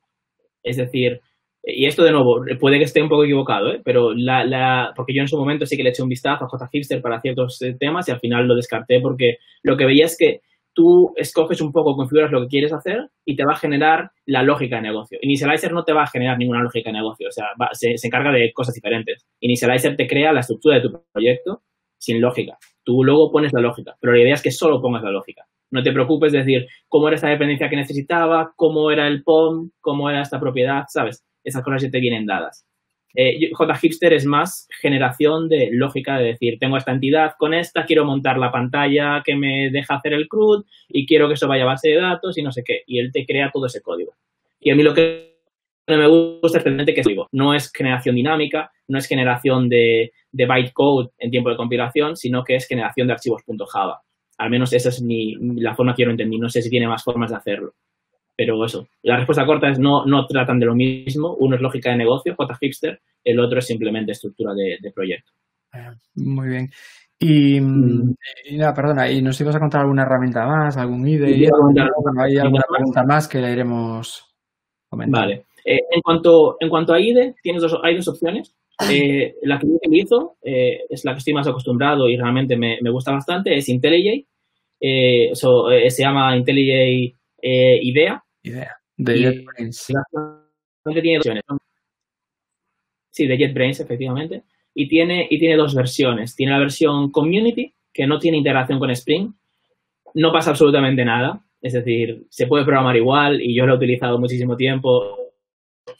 Es 0.64 0.78
decir, 0.78 1.20
y 1.64 1.86
esto 1.86 2.02
de 2.02 2.10
nuevo, 2.10 2.42
puede 2.58 2.78
que 2.78 2.84
esté 2.84 3.00
un 3.00 3.08
poco 3.08 3.24
equivocado, 3.24 3.72
¿eh? 3.72 3.80
pero 3.84 4.12
la, 4.14 4.44
la, 4.44 4.92
porque 4.96 5.14
yo 5.14 5.22
en 5.22 5.28
su 5.28 5.38
momento 5.38 5.64
sí 5.64 5.76
que 5.76 5.84
le 5.84 5.90
eché 5.90 6.02
un 6.02 6.08
vistazo 6.08 6.44
a 6.44 6.48
J. 6.48 6.68
Hipster 6.72 7.00
para 7.00 7.20
ciertos 7.20 7.62
eh, 7.62 7.76
temas 7.78 8.08
y 8.08 8.12
al 8.12 8.18
final 8.18 8.48
lo 8.48 8.56
descarté 8.56 9.00
porque 9.00 9.36
lo 9.62 9.76
que 9.76 9.86
veía 9.86 10.06
es 10.06 10.16
que 10.18 10.40
tú 10.74 11.12
escoges 11.16 11.60
un 11.60 11.70
poco, 11.70 11.94
configuras 11.94 12.32
lo 12.32 12.40
que 12.40 12.48
quieres 12.48 12.72
hacer 12.72 13.08
y 13.24 13.36
te 13.36 13.44
va 13.44 13.52
a 13.52 13.58
generar 13.58 14.10
la 14.26 14.42
lógica 14.42 14.76
de 14.76 14.82
negocio. 14.82 15.18
Initializer 15.22 15.72
no 15.72 15.84
te 15.84 15.92
va 15.92 16.02
a 16.02 16.10
generar 16.10 16.36
ninguna 16.36 16.62
lógica 16.62 16.90
de 16.90 16.98
negocio, 16.98 17.28
o 17.28 17.32
sea, 17.32 17.46
se, 17.72 17.96
se, 17.96 18.06
encarga 18.08 18.32
de 18.32 18.52
cosas 18.52 18.74
diferentes. 18.74 19.24
Initializer 19.40 19.96
te 19.96 20.08
crea 20.08 20.32
la 20.32 20.40
estructura 20.40 20.76
de 20.76 20.82
tu 20.82 20.90
proyecto 21.12 21.62
sin 21.98 22.20
lógica. 22.20 22.56
Tú 22.82 23.04
luego 23.04 23.30
pones 23.30 23.52
la 23.52 23.60
lógica, 23.60 23.94
pero 24.00 24.14
la 24.14 24.20
idea 24.20 24.34
es 24.34 24.42
que 24.42 24.50
solo 24.50 24.80
pongas 24.80 25.04
la 25.04 25.10
lógica. 25.12 25.44
No 25.70 25.82
te 25.82 25.92
preocupes 25.92 26.32
de 26.32 26.38
decir 26.38 26.66
cómo 26.88 27.06
era 27.06 27.14
esta 27.14 27.28
dependencia 27.28 27.68
que 27.68 27.76
necesitaba, 27.76 28.52
cómo 28.56 28.90
era 28.90 29.06
el 29.06 29.22
POM, 29.22 29.70
cómo 29.80 30.10
era 30.10 30.22
esta 30.22 30.40
propiedad, 30.40 30.84
¿sabes? 30.88 31.24
Esas 31.44 31.62
cosas 31.62 31.82
ya 31.82 31.90
te 31.90 32.00
vienen 32.00 32.26
dadas. 32.26 32.66
Eh, 33.14 33.50
Hipster 33.80 34.12
es 34.14 34.24
más 34.24 34.66
generación 34.80 35.48
de 35.48 35.68
lógica 35.72 36.18
de 36.18 36.28
decir, 36.28 36.58
tengo 36.58 36.78
esta 36.78 36.92
entidad 36.92 37.34
con 37.38 37.52
esta, 37.52 37.84
quiero 37.84 38.04
montar 38.04 38.38
la 38.38 38.50
pantalla 38.50 39.22
que 39.24 39.36
me 39.36 39.70
deja 39.70 39.96
hacer 39.96 40.14
el 40.14 40.28
CRUD 40.28 40.64
y 40.88 41.06
quiero 41.06 41.28
que 41.28 41.34
eso 41.34 41.46
vaya 41.46 41.64
a 41.64 41.66
base 41.66 41.90
de 41.90 41.96
datos 41.96 42.38
y 42.38 42.42
no 42.42 42.52
sé 42.52 42.62
qué. 42.64 42.82
Y 42.86 42.98
él 42.98 43.12
te 43.12 43.26
crea 43.26 43.50
todo 43.52 43.66
ese 43.66 43.82
código. 43.82 44.14
Y 44.60 44.70
a 44.70 44.74
mí 44.74 44.82
lo 44.82 44.94
que 44.94 45.32
me 45.88 46.06
gusta 46.06 46.58
es 46.58 46.64
que 46.64 47.00
es 47.00 47.06
no 47.32 47.54
es 47.54 47.70
generación 47.72 48.14
dinámica, 48.14 48.70
no 48.88 48.98
es 48.98 49.06
generación 49.06 49.68
de, 49.68 50.12
de 50.30 50.46
bytecode 50.46 51.10
en 51.18 51.30
tiempo 51.30 51.50
de 51.50 51.56
compilación, 51.56 52.16
sino 52.16 52.44
que 52.44 52.56
es 52.56 52.66
generación 52.66 53.08
de 53.08 53.14
archivos 53.14 53.42
.java. 53.68 54.00
Al 54.38 54.50
menos 54.50 54.72
esa 54.72 54.88
es 54.88 55.02
mi, 55.02 55.36
la 55.60 55.74
forma 55.74 55.94
que 55.94 56.02
yo 56.02 56.06
lo 56.06 56.12
entendí. 56.12 56.38
No 56.38 56.48
sé 56.48 56.62
si 56.62 56.70
tiene 56.70 56.88
más 56.88 57.02
formas 57.02 57.30
de 57.30 57.36
hacerlo. 57.36 57.74
Pero 58.36 58.64
eso, 58.64 58.88
la 59.02 59.16
respuesta 59.16 59.44
corta 59.44 59.68
es 59.68 59.78
no, 59.78 60.06
no 60.06 60.26
tratan 60.26 60.58
de 60.58 60.66
lo 60.66 60.74
mismo. 60.74 61.36
Uno 61.38 61.56
es 61.56 61.62
lógica 61.62 61.90
de 61.90 61.98
negocio, 61.98 62.34
J. 62.36 62.58
Hipster, 62.60 63.00
el 63.24 63.38
otro 63.38 63.58
es 63.58 63.66
simplemente 63.66 64.12
estructura 64.12 64.54
de, 64.54 64.92
proyecto. 64.92 65.32
Ah, 65.72 65.94
muy 66.14 66.48
bien. 66.48 66.70
Y, 67.18 67.60
mm. 67.60 68.14
nada, 68.52 68.74
perdona, 68.74 69.10
¿y 69.10 69.22
nos 69.22 69.40
ibas 69.40 69.54
a 69.54 69.60
contar 69.60 69.82
alguna 69.82 70.02
herramienta 70.02 70.46
más, 70.46 70.76
algún 70.76 71.06
IDE? 71.06 71.26
¿Hay 71.26 71.46
alguna 71.46 72.62
pregunta 72.68 73.04
más 73.04 73.28
que 73.28 73.40
la 73.40 73.50
iremos 73.50 74.34
comentando? 74.88 75.26
Vale. 75.26 75.46
Eh, 75.64 75.78
en, 75.90 76.00
cuanto, 76.02 76.56
en 76.58 76.68
cuanto 76.68 76.92
a 76.92 77.00
IDE, 77.00 77.34
tienes 77.42 77.62
dos, 77.62 77.78
hay 77.82 77.96
dos 77.96 78.08
opciones. 78.08 78.54
Eh, 78.90 79.36
la 79.42 79.58
que 79.60 79.68
yo 79.68 79.74
utilizo 79.74 80.36
eh, 80.42 80.80
es 80.88 81.04
la 81.04 81.12
que 81.12 81.18
estoy 81.18 81.34
más 81.34 81.46
acostumbrado 81.46 82.08
y 82.08 82.16
realmente 82.16 82.56
me, 82.56 82.78
me 82.82 82.90
gusta 82.90 83.12
bastante, 83.12 83.54
es 83.54 83.68
IntelliJ. 83.68 84.26
se 84.80 86.02
llama 86.02 86.36
IntelliJ 86.36 87.14
IDEA. 87.42 88.22
Idea. 88.42 88.76
De 88.96 89.18
JetBrains. 89.18 89.86
Tiene 90.84 91.18
opciones. 91.18 91.42
Sí, 93.10 93.26
de 93.26 93.36
JetBrains, 93.36 93.80
efectivamente. 93.80 94.44
Y 94.74 94.88
tiene, 94.88 95.26
y 95.28 95.38
tiene 95.38 95.56
dos 95.56 95.74
versiones. 95.74 96.34
Tiene 96.34 96.52
la 96.52 96.58
versión 96.58 97.10
Community, 97.10 97.74
que 97.92 98.06
no 98.06 98.18
tiene 98.18 98.38
integración 98.38 98.78
con 98.78 98.90
Spring. 98.90 99.32
No 100.14 100.32
pasa 100.32 100.50
absolutamente 100.50 101.04
nada. 101.04 101.44
Es 101.60 101.74
decir, 101.74 102.26
se 102.28 102.46
puede 102.46 102.64
programar 102.64 102.96
igual 102.96 103.40
y 103.40 103.54
yo 103.54 103.66
lo 103.66 103.74
he 103.74 103.76
utilizado 103.76 104.18
muchísimo 104.18 104.56
tiempo. 104.56 105.16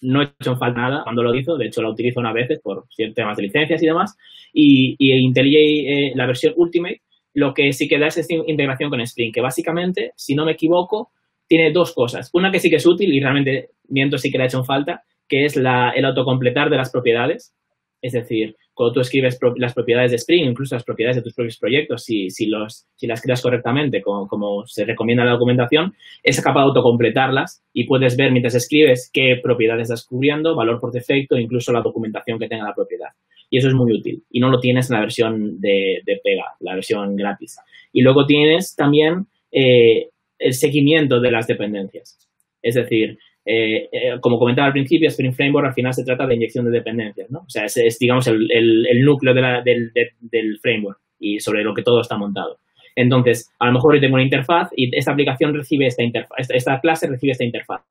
No 0.01 0.23
he 0.23 0.25
hecho 0.25 0.57
falta 0.57 0.81
nada 0.81 1.03
cuando 1.05 1.23
lo 1.23 1.35
hizo. 1.35 1.57
De 1.57 1.66
hecho, 1.66 1.83
la 1.83 1.91
utilizo 1.91 2.21
una 2.21 2.33
vez 2.33 2.49
por 2.62 2.87
temas 3.14 3.37
de 3.37 3.43
licencias 3.43 3.83
y 3.83 3.87
demás. 3.87 4.16
Y, 4.53 4.97
y 4.99 5.12
IntelliJ, 5.12 5.57
eh, 5.57 6.12
la 6.14 6.27
versión 6.27 6.55
Ultimate, 6.57 7.03
lo 7.35 7.55
que 7.55 7.73
sí 7.73 7.89
que 7.89 7.99
da 7.99 8.09
es 8.09 8.29
integración 8.31 8.91
con 8.91 9.01
Spring, 9.01 9.33
que 9.33 9.41
básicamente, 9.41 10.12
si 10.16 10.35
no 10.35 10.45
me 10.45 10.53
equivoco, 10.53 11.12
tiene 11.47 11.72
dos 11.72 11.93
cosas. 11.93 12.30
Una 12.32 12.51
que 12.51 12.61
sí 12.61 12.70
que 12.70 12.76
es 12.76 12.86
útil 12.86 13.12
y 13.12 13.20
realmente 13.20 13.70
miento 13.88 14.18
sí 14.18 14.30
que 14.30 14.38
le 14.38 14.45
ha 14.45 14.47
hecho 14.47 14.64
falta, 14.64 15.03
que 15.28 15.45
es 15.45 15.57
la, 15.57 15.90
el 15.90 16.05
autocompletar 16.05 16.70
de 16.70 16.76
las 16.76 16.90
propiedades. 16.90 17.55
Es 18.01 18.12
decir, 18.12 18.57
cuando 18.74 18.95
tú 18.95 19.01
escribes 19.01 19.38
las 19.57 19.74
propiedades 19.74 20.11
de 20.11 20.16
Spring, 20.16 20.45
incluso 20.45 20.74
las 20.74 20.84
propiedades 20.84 21.16
de 21.16 21.22
tus 21.22 21.34
propios 21.34 21.59
proyectos, 21.59 22.05
si, 22.05 22.47
las 22.47 23.22
creas 23.22 23.43
correctamente, 23.43 24.01
como, 24.01 24.66
se 24.66 24.84
recomienda 24.84 25.22
en 25.22 25.28
la 25.28 25.34
documentación, 25.34 25.93
es 26.22 26.40
capaz 26.40 26.61
de 26.62 26.66
autocompletarlas 26.68 27.62
y 27.72 27.84
puedes 27.84 28.16
ver 28.16 28.32
mientras 28.32 28.55
escribes 28.55 29.11
qué 29.12 29.38
propiedades 29.43 29.84
estás 29.84 30.07
cubriendo, 30.07 30.57
valor 30.57 30.80
por 30.80 30.90
defecto, 30.90 31.38
incluso 31.38 31.72
la 31.72 31.82
documentación 31.82 32.38
que 32.38 32.49
tenga 32.49 32.64
la 32.64 32.74
propiedad. 32.74 33.09
Y 33.51 33.59
eso 33.59 33.68
es 33.68 33.74
muy 33.74 33.93
útil. 33.93 34.22
Y 34.30 34.40
no 34.40 34.49
lo 34.49 34.59
tienes 34.59 34.90
en 34.90 34.95
la 34.95 35.01
versión 35.03 35.61
de, 35.61 36.03
Pega, 36.24 36.55
la 36.61 36.74
versión 36.74 37.14
gratis. 37.14 37.59
Y 37.93 38.01
luego 38.01 38.24
tienes 38.24 38.74
también 38.74 39.26
eh, 39.53 40.09
el 40.43 40.55
seguimiento 40.55 41.20
de 41.20 41.30
las 41.30 41.47
dependencias. 41.47 42.18
Es 42.61 42.74
decir, 42.74 43.18
eh, 43.45 43.88
eh, 43.90 44.20
como 44.20 44.38
comentaba 44.38 44.68
al 44.68 44.72
principio, 44.72 45.09
Spring 45.09 45.32
Framework 45.32 45.66
al 45.66 45.74
final 45.74 45.93
se 45.93 46.05
trata 46.05 46.26
de 46.26 46.36
inyección 46.36 46.64
de 46.64 46.70
dependencias, 46.70 47.30
¿no? 47.30 47.40
O 47.40 47.51
sea, 47.51 47.64
es, 47.64 47.99
digamos, 47.99 48.26
el, 48.28 49.05
núcleo 49.05 49.34
del, 49.34 50.59
framework 50.61 50.99
y 51.18 51.40
sobre 51.40 51.64
lo 51.64 51.74
que 51.74 51.82
todo 51.82 52.01
está 52.01 52.16
montado. 52.16 52.59
Entonces, 52.95 53.53
a 53.59 53.66
lo 53.66 53.72
mejor 53.72 53.95
yo 53.95 54.01
tengo 54.01 54.14
una 54.14 54.22
interfaz 54.22 54.70
y 54.76 54.97
esta 54.97 55.12
aplicación 55.12 55.55
recibe 55.55 55.86
esta 55.86 56.03
interfaz, 56.03 56.51
esta, 56.51 56.80
clase 56.80 57.09
recibe 57.09 57.32
esta 57.32 57.45
interfaz. 57.45 57.82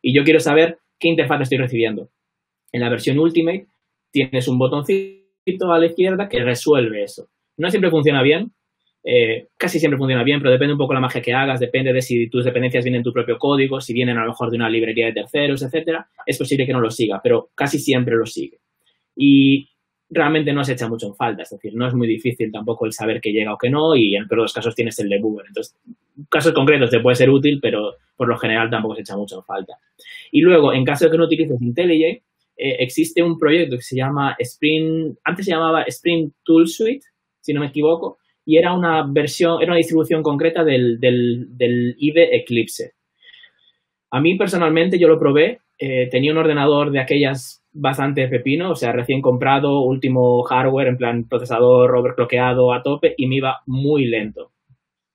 Y 0.00 0.14
yo 0.14 0.24
quiero 0.24 0.40
saber 0.40 0.78
qué 0.98 1.08
interfaz 1.08 1.42
estoy 1.42 1.58
recibiendo. 1.58 2.08
En 2.72 2.80
la 2.80 2.88
versión 2.88 3.18
Ultimate 3.18 3.66
tienes 4.12 4.48
un 4.48 4.58
botoncito 4.58 5.72
a 5.72 5.78
la 5.78 5.86
izquierda 5.86 6.28
que 6.28 6.42
resuelve 6.42 7.02
eso. 7.02 7.28
No 7.58 7.70
siempre 7.70 7.90
funciona 7.90 8.22
bien, 8.22 8.52
eh, 9.08 9.50
casi 9.56 9.78
siempre 9.78 9.98
funciona 9.98 10.24
bien, 10.24 10.40
pero 10.40 10.50
depende 10.50 10.72
un 10.72 10.78
poco 10.78 10.92
de 10.92 10.96
la 10.96 11.00
magia 11.00 11.22
que 11.22 11.32
hagas, 11.32 11.60
depende 11.60 11.92
de 11.92 12.02
si 12.02 12.28
tus 12.28 12.44
dependencias 12.44 12.82
vienen 12.82 12.98
en 12.98 13.04
tu 13.04 13.12
propio 13.12 13.38
código, 13.38 13.80
si 13.80 13.92
vienen 13.92 14.18
a 14.18 14.22
lo 14.22 14.30
mejor 14.30 14.50
de 14.50 14.56
una 14.56 14.68
librería 14.68 15.06
de 15.06 15.12
terceros, 15.12 15.62
etcétera. 15.62 16.08
Es 16.26 16.36
posible 16.36 16.66
que 16.66 16.72
no 16.72 16.80
lo 16.80 16.90
siga, 16.90 17.20
pero 17.22 17.50
casi 17.54 17.78
siempre 17.78 18.16
lo 18.16 18.26
sigue. 18.26 18.58
Y 19.14 19.68
realmente 20.10 20.52
no 20.52 20.64
se 20.64 20.72
echa 20.72 20.88
mucho 20.88 21.06
en 21.06 21.14
falta, 21.14 21.44
es 21.44 21.50
decir, 21.50 21.72
no 21.76 21.86
es 21.86 21.94
muy 21.94 22.08
difícil 22.08 22.50
tampoco 22.50 22.84
el 22.84 22.92
saber 22.92 23.20
que 23.20 23.30
llega 23.30 23.54
o 23.54 23.58
que 23.58 23.70
no, 23.70 23.94
y 23.94 24.16
en 24.16 24.26
de 24.26 24.36
los 24.36 24.52
casos 24.52 24.74
tienes 24.74 24.98
el 24.98 25.08
debugger. 25.08 25.46
Entonces, 25.46 25.76
casos 26.28 26.52
concretos 26.52 26.90
te 26.90 26.98
puede 26.98 27.14
ser 27.14 27.30
útil, 27.30 27.60
pero 27.62 27.94
por 28.16 28.26
lo 28.26 28.36
general 28.36 28.68
tampoco 28.70 28.96
se 28.96 29.02
echa 29.02 29.16
mucho 29.16 29.36
en 29.36 29.44
falta. 29.44 29.74
Y 30.32 30.40
luego, 30.40 30.72
en 30.72 30.84
caso 30.84 31.04
de 31.04 31.12
que 31.12 31.16
no 31.16 31.26
utilices 31.26 31.62
IntelliJ, 31.62 32.22
eh, 32.56 32.76
existe 32.80 33.22
un 33.22 33.38
proyecto 33.38 33.76
que 33.76 33.82
se 33.82 33.94
llama 33.94 34.34
Spring, 34.36 35.14
antes 35.22 35.44
se 35.44 35.52
llamaba 35.52 35.82
Spring 35.82 36.32
Tool 36.42 36.66
Suite, 36.66 37.06
si 37.40 37.52
no 37.52 37.60
me 37.60 37.68
equivoco, 37.68 38.18
y 38.46 38.56
era 38.56 38.72
una 38.72 39.04
versión, 39.06 39.60
era 39.60 39.72
una 39.72 39.78
distribución 39.78 40.22
concreta 40.22 40.62
del, 40.62 41.00
del, 41.00 41.96
IDE 41.98 42.36
Eclipse. 42.36 42.92
A 44.12 44.20
mí 44.20 44.36
personalmente 44.36 45.00
yo 45.00 45.08
lo 45.08 45.18
probé, 45.18 45.58
eh, 45.78 46.08
tenía 46.10 46.30
un 46.30 46.38
ordenador 46.38 46.92
de 46.92 47.00
aquellas 47.00 47.64
bastante 47.72 48.28
pepino, 48.28 48.70
o 48.70 48.76
sea, 48.76 48.92
recién 48.92 49.20
comprado, 49.20 49.82
último 49.82 50.42
hardware, 50.44 50.86
en 50.86 50.96
plan 50.96 51.28
procesador 51.28 51.96
overclockeado 51.96 52.72
a 52.72 52.82
tope 52.82 53.14
y 53.16 53.26
me 53.26 53.36
iba 53.36 53.58
muy 53.66 54.06
lento. 54.06 54.52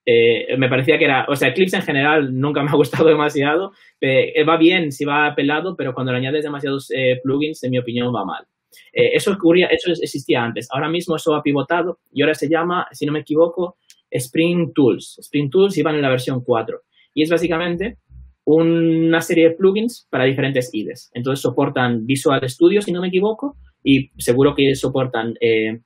Eh, 0.04 0.54
me 0.58 0.68
parecía 0.68 0.98
que 0.98 1.06
era, 1.06 1.24
o 1.26 1.34
sea, 1.34 1.48
Eclipse 1.48 1.76
en 1.76 1.82
general 1.82 2.38
nunca 2.38 2.62
me 2.62 2.68
ha 2.68 2.74
gustado 2.76 3.08
demasiado, 3.08 3.72
eh, 3.98 4.44
va 4.44 4.58
bien 4.58 4.92
si 4.92 5.06
va 5.06 5.34
pelado, 5.34 5.74
pero 5.74 5.94
cuando 5.94 6.12
le 6.12 6.18
añades 6.18 6.44
demasiados 6.44 6.92
plugins, 7.22 7.64
en 7.64 7.70
mi 7.70 7.78
opinión, 7.78 8.14
va 8.14 8.26
mal. 8.26 8.44
Eh, 8.92 9.10
eso 9.14 9.32
ocurría, 9.32 9.66
eso 9.68 9.90
existía 9.90 10.42
antes. 10.42 10.68
Ahora 10.70 10.88
mismo 10.88 11.16
eso 11.16 11.34
ha 11.34 11.42
pivotado 11.42 11.98
y 12.12 12.22
ahora 12.22 12.34
se 12.34 12.48
llama, 12.48 12.86
si 12.92 13.06
no 13.06 13.12
me 13.12 13.20
equivoco, 13.20 13.76
Spring 14.10 14.72
Tools. 14.74 15.18
Spring 15.18 15.50
Tools 15.50 15.76
iban 15.78 15.94
en 15.94 16.02
la 16.02 16.10
versión 16.10 16.42
4. 16.44 16.80
Y 17.14 17.22
es 17.22 17.30
básicamente 17.30 17.98
una 18.44 19.20
serie 19.20 19.50
de 19.50 19.54
plugins 19.54 20.06
para 20.10 20.24
diferentes 20.24 20.70
IDEs. 20.72 21.10
Entonces 21.14 21.40
soportan 21.42 22.06
Visual 22.06 22.48
Studio, 22.48 22.82
si 22.82 22.92
no 22.92 23.00
me 23.00 23.08
equivoco, 23.08 23.56
y 23.82 24.10
seguro 24.18 24.54
que 24.54 24.74
soportan 24.74 25.34
eh, 25.40 25.80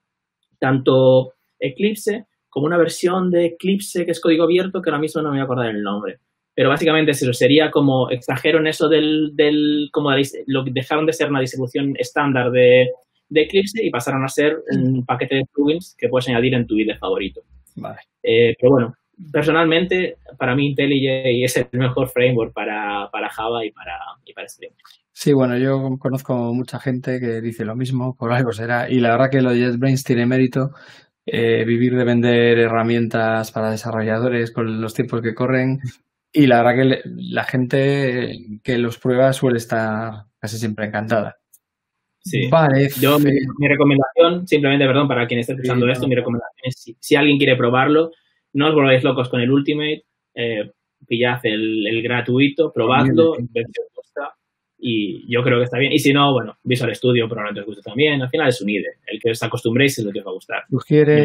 tanto 0.58 1.34
Eclipse 1.58 2.26
como 2.48 2.66
una 2.66 2.78
versión 2.78 3.30
de 3.30 3.46
Eclipse 3.46 4.04
que 4.04 4.12
es 4.12 4.20
código 4.20 4.44
abierto, 4.44 4.80
que 4.80 4.90
ahora 4.90 5.00
mismo 5.00 5.20
no 5.20 5.28
me 5.28 5.36
voy 5.36 5.40
a 5.40 5.44
acordar 5.44 5.74
el 5.74 5.82
nombre. 5.82 6.20
Pero 6.56 6.70
básicamente 6.70 7.10
eso 7.10 7.30
sería 7.34 7.70
como 7.70 8.10
extrajeron 8.10 8.66
eso 8.66 8.88
del, 8.88 9.32
del 9.34 9.90
como 9.92 10.10
lo 10.46 10.64
dejaron 10.64 11.04
de 11.04 11.12
ser 11.12 11.28
una 11.28 11.40
distribución 11.40 11.92
estándar 11.98 12.50
de, 12.50 12.88
de, 13.28 13.42
Eclipse 13.42 13.84
y 13.84 13.90
pasaron 13.90 14.24
a 14.24 14.28
ser 14.28 14.56
un 14.72 15.04
paquete 15.04 15.34
de 15.34 15.44
plugins 15.52 15.94
que 15.98 16.08
puedes 16.08 16.28
añadir 16.28 16.54
en 16.54 16.66
tu 16.66 16.74
IDE 16.74 16.96
favorito. 16.96 17.42
Vale. 17.76 17.98
Eh, 18.22 18.56
pero 18.58 18.72
bueno, 18.72 18.94
personalmente, 19.30 20.16
para 20.38 20.56
mí 20.56 20.68
IntelliJ 20.68 21.44
es 21.44 21.56
el 21.58 21.68
mejor 21.78 22.08
framework 22.08 22.54
para, 22.54 23.10
para 23.12 23.28
Java 23.28 23.62
y 23.62 23.70
para, 23.72 23.98
y 24.24 24.32
para 24.32 24.46
Spring. 24.46 24.72
Sí, 25.12 25.34
bueno, 25.34 25.58
yo 25.58 25.98
conozco 25.98 26.54
mucha 26.54 26.78
gente 26.78 27.20
que 27.20 27.42
dice 27.42 27.66
lo 27.66 27.76
mismo, 27.76 28.16
por 28.16 28.32
algo 28.32 28.52
será. 28.52 28.90
Y 28.90 29.00
la 29.00 29.10
verdad 29.10 29.30
que 29.30 29.42
lo 29.42 29.52
de 29.52 29.60
JetBrains 29.60 30.04
tiene 30.04 30.24
mérito. 30.24 30.70
Eh, 31.28 31.64
vivir 31.64 31.96
de 31.96 32.04
vender 32.04 32.56
herramientas 32.58 33.50
para 33.50 33.70
desarrolladores 33.70 34.52
con 34.52 34.80
los 34.80 34.94
tiempos 34.94 35.22
que 35.22 35.34
corren 35.34 35.80
y 36.36 36.46
la 36.46 36.62
verdad 36.62 36.82
que 36.82 37.02
la 37.16 37.44
gente 37.44 38.60
que 38.62 38.76
los 38.78 38.98
prueba 38.98 39.32
suele 39.32 39.56
estar 39.56 40.24
casi 40.38 40.58
siempre 40.58 40.86
encantada. 40.86 41.36
Sí. 42.20 42.48
Vale. 42.48 42.88
Yo, 43.00 43.18
mi, 43.18 43.68
recomendación, 43.68 44.46
simplemente, 44.46 44.84
perdón, 44.84 45.08
para 45.08 45.26
quien 45.26 45.40
esté 45.40 45.52
escuchando 45.52 45.88
esto, 45.88 46.06
mi 46.06 46.14
recomendación 46.14 46.62
es 46.64 46.94
si, 47.00 47.16
alguien 47.16 47.38
quiere 47.38 47.56
probarlo, 47.56 48.10
no 48.52 48.68
os 48.68 48.74
volváis 48.74 49.02
locos 49.02 49.28
con 49.28 49.40
el 49.40 49.50
Ultimate, 49.50 50.04
eh, 50.34 50.72
pillad 51.06 51.40
el, 51.44 52.02
gratuito, 52.02 52.72
probadlo, 52.72 53.36
y 54.78 55.32
yo 55.32 55.42
creo 55.42 55.58
que 55.58 55.64
está 55.64 55.78
bien. 55.78 55.92
Y 55.92 55.98
si 55.98 56.12
no, 56.12 56.32
bueno, 56.32 56.58
Visual 56.62 56.94
Studio 56.94 57.28
probablemente 57.28 57.60
os 57.60 57.66
guste 57.66 57.82
también. 57.82 58.20
Al 58.20 58.28
final 58.28 58.48
es 58.48 58.60
un 58.60 58.68
IDE. 58.68 58.98
El 59.06 59.18
que 59.20 59.30
os 59.30 59.42
acostumbréis 59.42 59.98
es 59.98 60.04
lo 60.04 60.12
que 60.12 60.20
os 60.20 60.26
va 60.26 60.30
a 60.30 60.34
gustar. 60.34 60.64
Sugiere, 60.68 61.24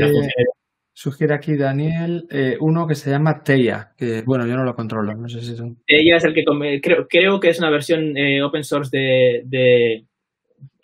Sugiere 1.02 1.34
aquí 1.34 1.58
Daniel 1.58 2.28
eh, 2.30 2.58
uno 2.60 2.86
que 2.86 2.94
se 2.94 3.10
llama 3.10 3.42
Teia, 3.44 3.92
que 3.98 4.22
bueno, 4.22 4.46
yo 4.46 4.56
no 4.56 4.64
lo 4.64 4.76
controlo, 4.76 5.16
no 5.16 5.28
sé 5.28 5.42
si 5.42 5.54
es 5.54 5.64
Teia 5.88 6.18
es 6.18 6.26
el 6.26 6.36
que 6.36 6.44
creo, 6.80 7.08
creo 7.10 7.40
que 7.40 7.50
es 7.50 7.58
una 7.58 7.72
versión 7.72 8.16
eh, 8.16 8.44
open 8.44 8.64
source 8.64 8.96
de, 8.96 10.06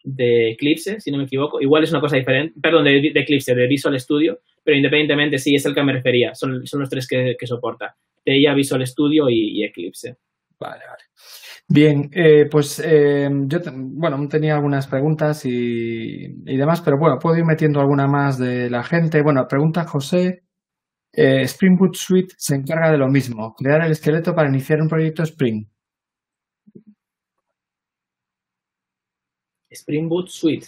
de, 0.03 0.49
Eclipse, 0.53 0.99
si 0.99 1.11
no 1.11 1.20
me 1.20 1.26
equivoco. 1.26 1.61
Igual 1.61 1.84
es 1.84 1.91
una 1.91 2.01
cosa 2.01 2.18
diferente, 2.18 2.59
perdón, 2.59 2.86
de, 2.86 3.11
Eclipse, 3.13 3.53
de 3.53 3.68
Visual 3.68 3.99
Studio, 3.99 4.39
pero 4.63 4.76
independientemente 4.76 5.38
sí 5.38 5.53
es 5.53 5.63
el 5.68 5.76
que 5.76 5.84
me 5.84 5.93
refería, 5.93 6.34
son, 6.34 6.65
son 6.65 6.80
los 6.80 6.89
tres 6.89 7.07
que, 7.07 7.36
que 7.39 7.45
soporta. 7.45 7.95
Teia, 8.26 8.55
Visual 8.55 8.88
Studio 8.88 9.30
y 9.30 9.63
Eclipse. 9.63 10.15
Vale, 10.59 10.82
vale. 10.89 11.07
Bien, 11.70 12.09
eh, 12.13 12.47
pues 12.49 12.80
eh, 12.80 13.30
yo 13.45 13.59
bueno 13.74 14.26
tenía 14.30 14.55
algunas 14.55 14.88
preguntas 14.88 15.45
y, 15.45 16.28
demás, 16.45 16.82
pero 16.82 16.97
bueno, 16.97 17.20
puedo 17.20 17.36
ir 17.38 17.43
metiendo 17.43 17.82
alguna 17.82 18.07
más 18.07 18.38
de 18.38 18.70
la 18.70 18.84
gente. 18.84 19.22
Bueno, 19.22 19.45
pregunta 19.47 19.86
José. 19.86 20.43
Eh, 21.11 21.41
Spring 21.43 21.78
Boot 21.78 21.95
Suite 21.95 22.36
se 22.38 22.55
encarga 22.55 22.91
de 22.91 22.97
lo 22.97 23.09
mismo, 23.09 23.53
crear 23.53 23.84
el 23.84 23.91
esqueleto 23.91 24.34
para 24.34 24.49
iniciar 24.49 24.82
un 24.82 24.88
proyecto 24.88 25.24
Spring. 25.24 25.65
Spring 29.70 30.07
Boot 30.07 30.30
Suite. 30.30 30.68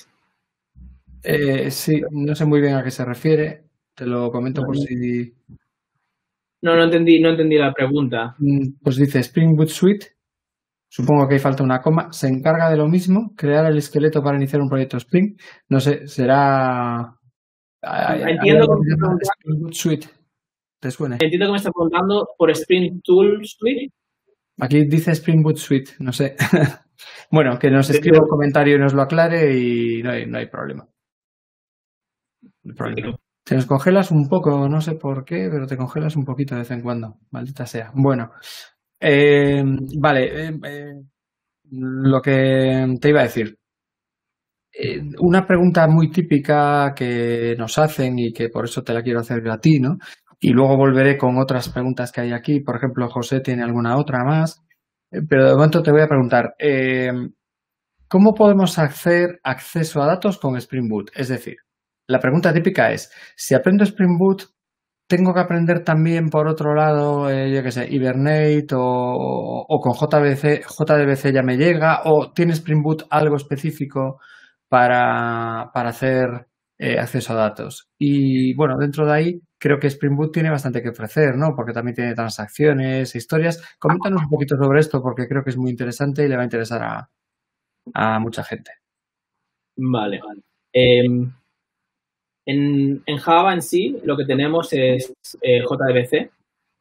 sí, 1.70 2.02
no 2.12 2.36
sé 2.36 2.46
muy 2.46 2.60
bien 2.60 2.76
a 2.76 2.84
qué 2.84 2.92
se 2.92 3.06
refiere. 3.06 3.64
Te 3.96 4.06
lo 4.06 4.30
comento 4.32 4.64
por 4.64 4.78
si. 4.78 5.34
No, 6.62 6.76
no 6.76 6.84
entendí, 6.84 7.22
no 7.22 7.30
entendí 7.30 7.58
la 7.58 7.74
pregunta. 7.74 8.36
Mm, 8.38 8.80
pues 8.82 8.98
dice 8.98 9.20
Spring 9.20 9.56
Boot 9.56 9.70
Suite 9.70 10.19
Supongo 10.90 11.28
que 11.28 11.36
hay 11.36 11.40
falta 11.40 11.64
una 11.64 11.82
coma. 11.82 12.12
Se 12.12 12.28
encarga 12.28 12.70
de 12.70 12.78
lo 12.78 12.88
mismo, 12.88 13.34
crear 13.36 13.66
el 13.68 13.78
esqueleto 13.78 14.24
para 14.24 14.38
iniciar 14.38 14.62
un 14.62 14.70
proyecto 14.70 14.98
Spring. 14.98 15.38
No 15.70 15.80
sé, 15.80 16.08
será. 16.08 17.16
Entiendo 17.82 18.68
que 18.68 19.22
Spring 19.22 19.72
Suite. 19.74 20.08
¿Te 20.80 20.90
suena? 20.92 21.18
Entiendo 21.20 21.46
que 21.46 21.52
me 21.52 21.58
está 21.58 21.72
preguntando 21.72 22.28
por 22.38 22.50
Spring 22.52 23.02
Tool 23.04 23.42
Suite. 23.46 23.94
Aquí 24.62 24.86
dice 24.86 25.12
Spring 25.12 25.44
Boot 25.44 25.58
Suite, 25.58 25.92
no 26.00 26.12
sé. 26.12 26.36
bueno, 27.32 27.58
que 27.60 27.70
nos 27.70 27.90
escriba 27.90 28.20
un 28.20 28.28
comentario 28.28 28.76
y 28.76 28.80
nos 28.80 28.94
lo 28.94 29.02
aclare 29.04 29.58
y 29.58 30.04
no 30.04 30.12
hay, 30.12 30.26
no 30.26 30.38
hay 30.38 30.48
problema. 30.48 30.88
No 32.64 32.72
hay 32.72 32.76
problema. 32.76 33.18
Te 33.44 33.56
nos 33.56 33.66
congelas 33.66 34.12
un 34.12 34.28
poco, 34.28 34.68
no 34.68 34.82
sé 34.82 34.96
por 34.96 35.24
qué, 35.24 35.50
pero 35.52 35.66
te 35.66 35.78
congelas 35.78 36.16
un 36.16 36.26
poquito 36.26 36.56
de 36.56 36.62
vez 36.62 36.72
en 36.72 36.82
cuando. 36.82 37.18
Maldita 37.32 37.66
sea. 37.66 37.92
Bueno, 37.96 38.32
eh, 39.00 39.64
vale, 39.98 40.48
eh, 40.48 40.60
eh, 40.64 40.94
lo 41.72 42.22
que 42.22 42.98
te 43.00 43.10
iba 43.10 43.22
a 43.22 43.24
decir. 43.24 43.58
una 45.20 45.46
pregunta 45.46 45.88
muy 45.88 46.10
típica 46.12 46.94
que 46.96 47.56
nos 47.58 47.78
hacen 47.78 48.18
y 48.20 48.32
que 48.32 48.50
por 48.50 48.66
eso 48.66 48.84
te 48.84 48.94
la 48.94 49.02
quiero 49.02 49.20
hacer 49.20 49.48
a 49.50 49.60
ti, 49.60 49.80
¿no? 49.80 49.98
Y 50.40 50.52
luego 50.52 50.78
volveré 50.78 51.18
con 51.18 51.38
otras 51.38 51.70
preguntas 51.70 52.12
que 52.12 52.22
hay 52.22 52.32
aquí. 52.32 52.62
Por 52.62 52.78
ejemplo, 52.78 53.10
José 53.10 53.42
tiene 53.42 53.64
alguna 53.64 53.98
otra 53.98 54.24
más. 54.24 54.62
Pero 55.12 55.46
de 55.46 55.56
momento 55.56 55.82
te 55.84 55.92
voy 55.92 56.02
a 56.02 56.08
preguntar, 56.08 56.56
¿cómo 58.08 58.34
podemos 58.34 58.78
hacer 58.80 59.40
acceso 59.44 60.02
a 60.02 60.08
datos 60.08 60.38
con 60.38 60.56
Spring 60.58 60.88
Boot? 60.90 61.12
Es 61.16 61.30
decir, 61.30 61.58
la 62.08 62.20
pregunta 62.20 62.54
típica 62.54 62.92
es, 62.92 63.12
si 63.36 63.56
aprendo 63.56 63.84
Spring 63.84 64.18
Boot, 64.18 64.44
tengo 65.10 65.34
que 65.34 65.40
aprender 65.40 65.84
también, 65.84 66.30
por 66.30 66.48
otro 66.48 66.76
lado, 66.76 67.32
eh, 67.32 67.52
yo 67.52 67.64
qué 67.64 67.72
sé, 67.72 67.88
Hibernate 67.90 68.68
o, 68.76 69.80
con 69.82 69.94
JBC, 69.94 70.62
JDBC 70.68 71.34
ya 71.34 71.42
me 71.42 71.58
llega, 71.58 72.02
o 72.06 72.32
tiene 72.32 72.54
Spring 72.54 72.84
Boot 72.84 73.08
algo 73.10 73.36
específico 73.36 74.20
para, 74.68 75.72
para 75.74 75.90
hacer 75.90 76.48
eh, 76.78 77.00
acceso 77.00 77.34
a 77.34 77.38
datos. 77.38 77.90
Y 77.98 78.54
bueno, 78.54 78.78
dentro 78.78 79.08
de 79.08 79.14
ahí 79.14 79.42
creo 79.58 79.80
que 79.80 79.88
Spring 79.88 80.16
Boot 80.16 80.32
tiene 80.32 80.52
bastante 80.52 80.84
que 80.84 80.90
ofrecer, 80.90 81.36
¿no? 81.36 81.56
Porque 81.56 81.74
también 81.74 81.96
tiene 81.96 82.14
transacciones, 82.14 83.16
historias. 83.16 83.64
Coméntanos 83.80 84.22
un 84.24 84.30
poquito 84.30 84.56
sobre 84.58 84.80
esto 84.80 85.02
porque 85.02 85.28
creo 85.28 85.44
que 85.44 85.50
es 85.50 85.58
muy 85.58 85.72
interesante 85.72 86.24
y 86.24 86.30
le 86.30 86.36
va 86.36 86.44
a 86.44 86.46
interesar 86.46 86.84
a, 86.84 87.10
a 87.96 88.20
mucha 88.20 88.44
gente. 88.44 88.74
Vale, 89.76 90.20
vale. 90.24 90.42
Em, 90.72 91.32
en, 92.46 93.18
Java 93.18 93.54
en 93.54 93.62
sí 93.62 93.98
lo 94.04 94.18
que 94.18 94.26
tenemos 94.26 94.74
es 94.74 95.14
eh, 95.42 95.62
JDBC, 95.62 96.32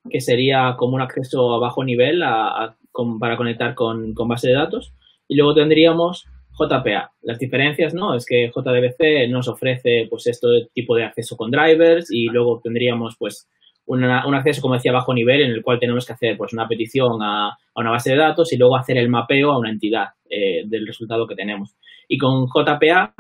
que 0.09 0.21
sería 0.21 0.75
como 0.79 0.95
un 0.95 1.03
acceso 1.03 1.53
a 1.53 1.59
bajo 1.59 1.85
nivel 1.85 2.21
para 2.21 3.37
conectar 3.37 3.75
con, 3.75 4.15
base 4.15 4.49
de 4.49 4.55
datos. 4.55 4.95
Y 5.29 5.37
luego 5.37 5.55
tendríamos 5.55 6.27
JPA. 6.59 7.13
Las 7.23 7.39
diferencias, 7.39 7.95
¿no? 7.95 8.15
Es 8.15 8.25
que 8.27 8.51
JDBC 8.51 9.31
nos 9.31 9.49
ofrece 9.49 10.07
pues 10.09 10.27
este 10.27 10.69
tipo 10.73 10.97
de 10.97 11.05
acceso 11.05 11.37
con 11.37 11.51
drivers 11.51 12.11
y 12.11 12.27
luego 12.27 12.61
tendríamos 12.63 13.17
pues 13.19 13.49
un 13.87 14.05
acceso, 14.05 14.61
como 14.61 14.75
decía, 14.75 14.93
bajo 14.93 15.15
nivel 15.15 15.41
en 15.41 15.51
el 15.51 15.63
cual 15.63 15.79
tenemos 15.79 16.05
que 16.05 16.13
hacer 16.13 16.37
pues 16.37 16.53
una 16.53 16.69
petición 16.69 17.23
a, 17.23 17.57
una 17.75 17.91
base 17.91 18.11
de 18.11 18.17
datos 18.17 18.53
y 18.53 18.59
luego 18.59 18.77
hacer 18.77 18.99
el 18.99 19.09
mapeo 19.09 19.51
a 19.51 19.59
una 19.59 19.71
entidad 19.71 20.09
eh, 20.29 20.65
del 20.67 20.87
resultado 20.87 21.27
que 21.27 21.35
tenemos. 21.35 21.75
Y 22.07 22.19
con 22.19 22.47
JPA 22.47 23.15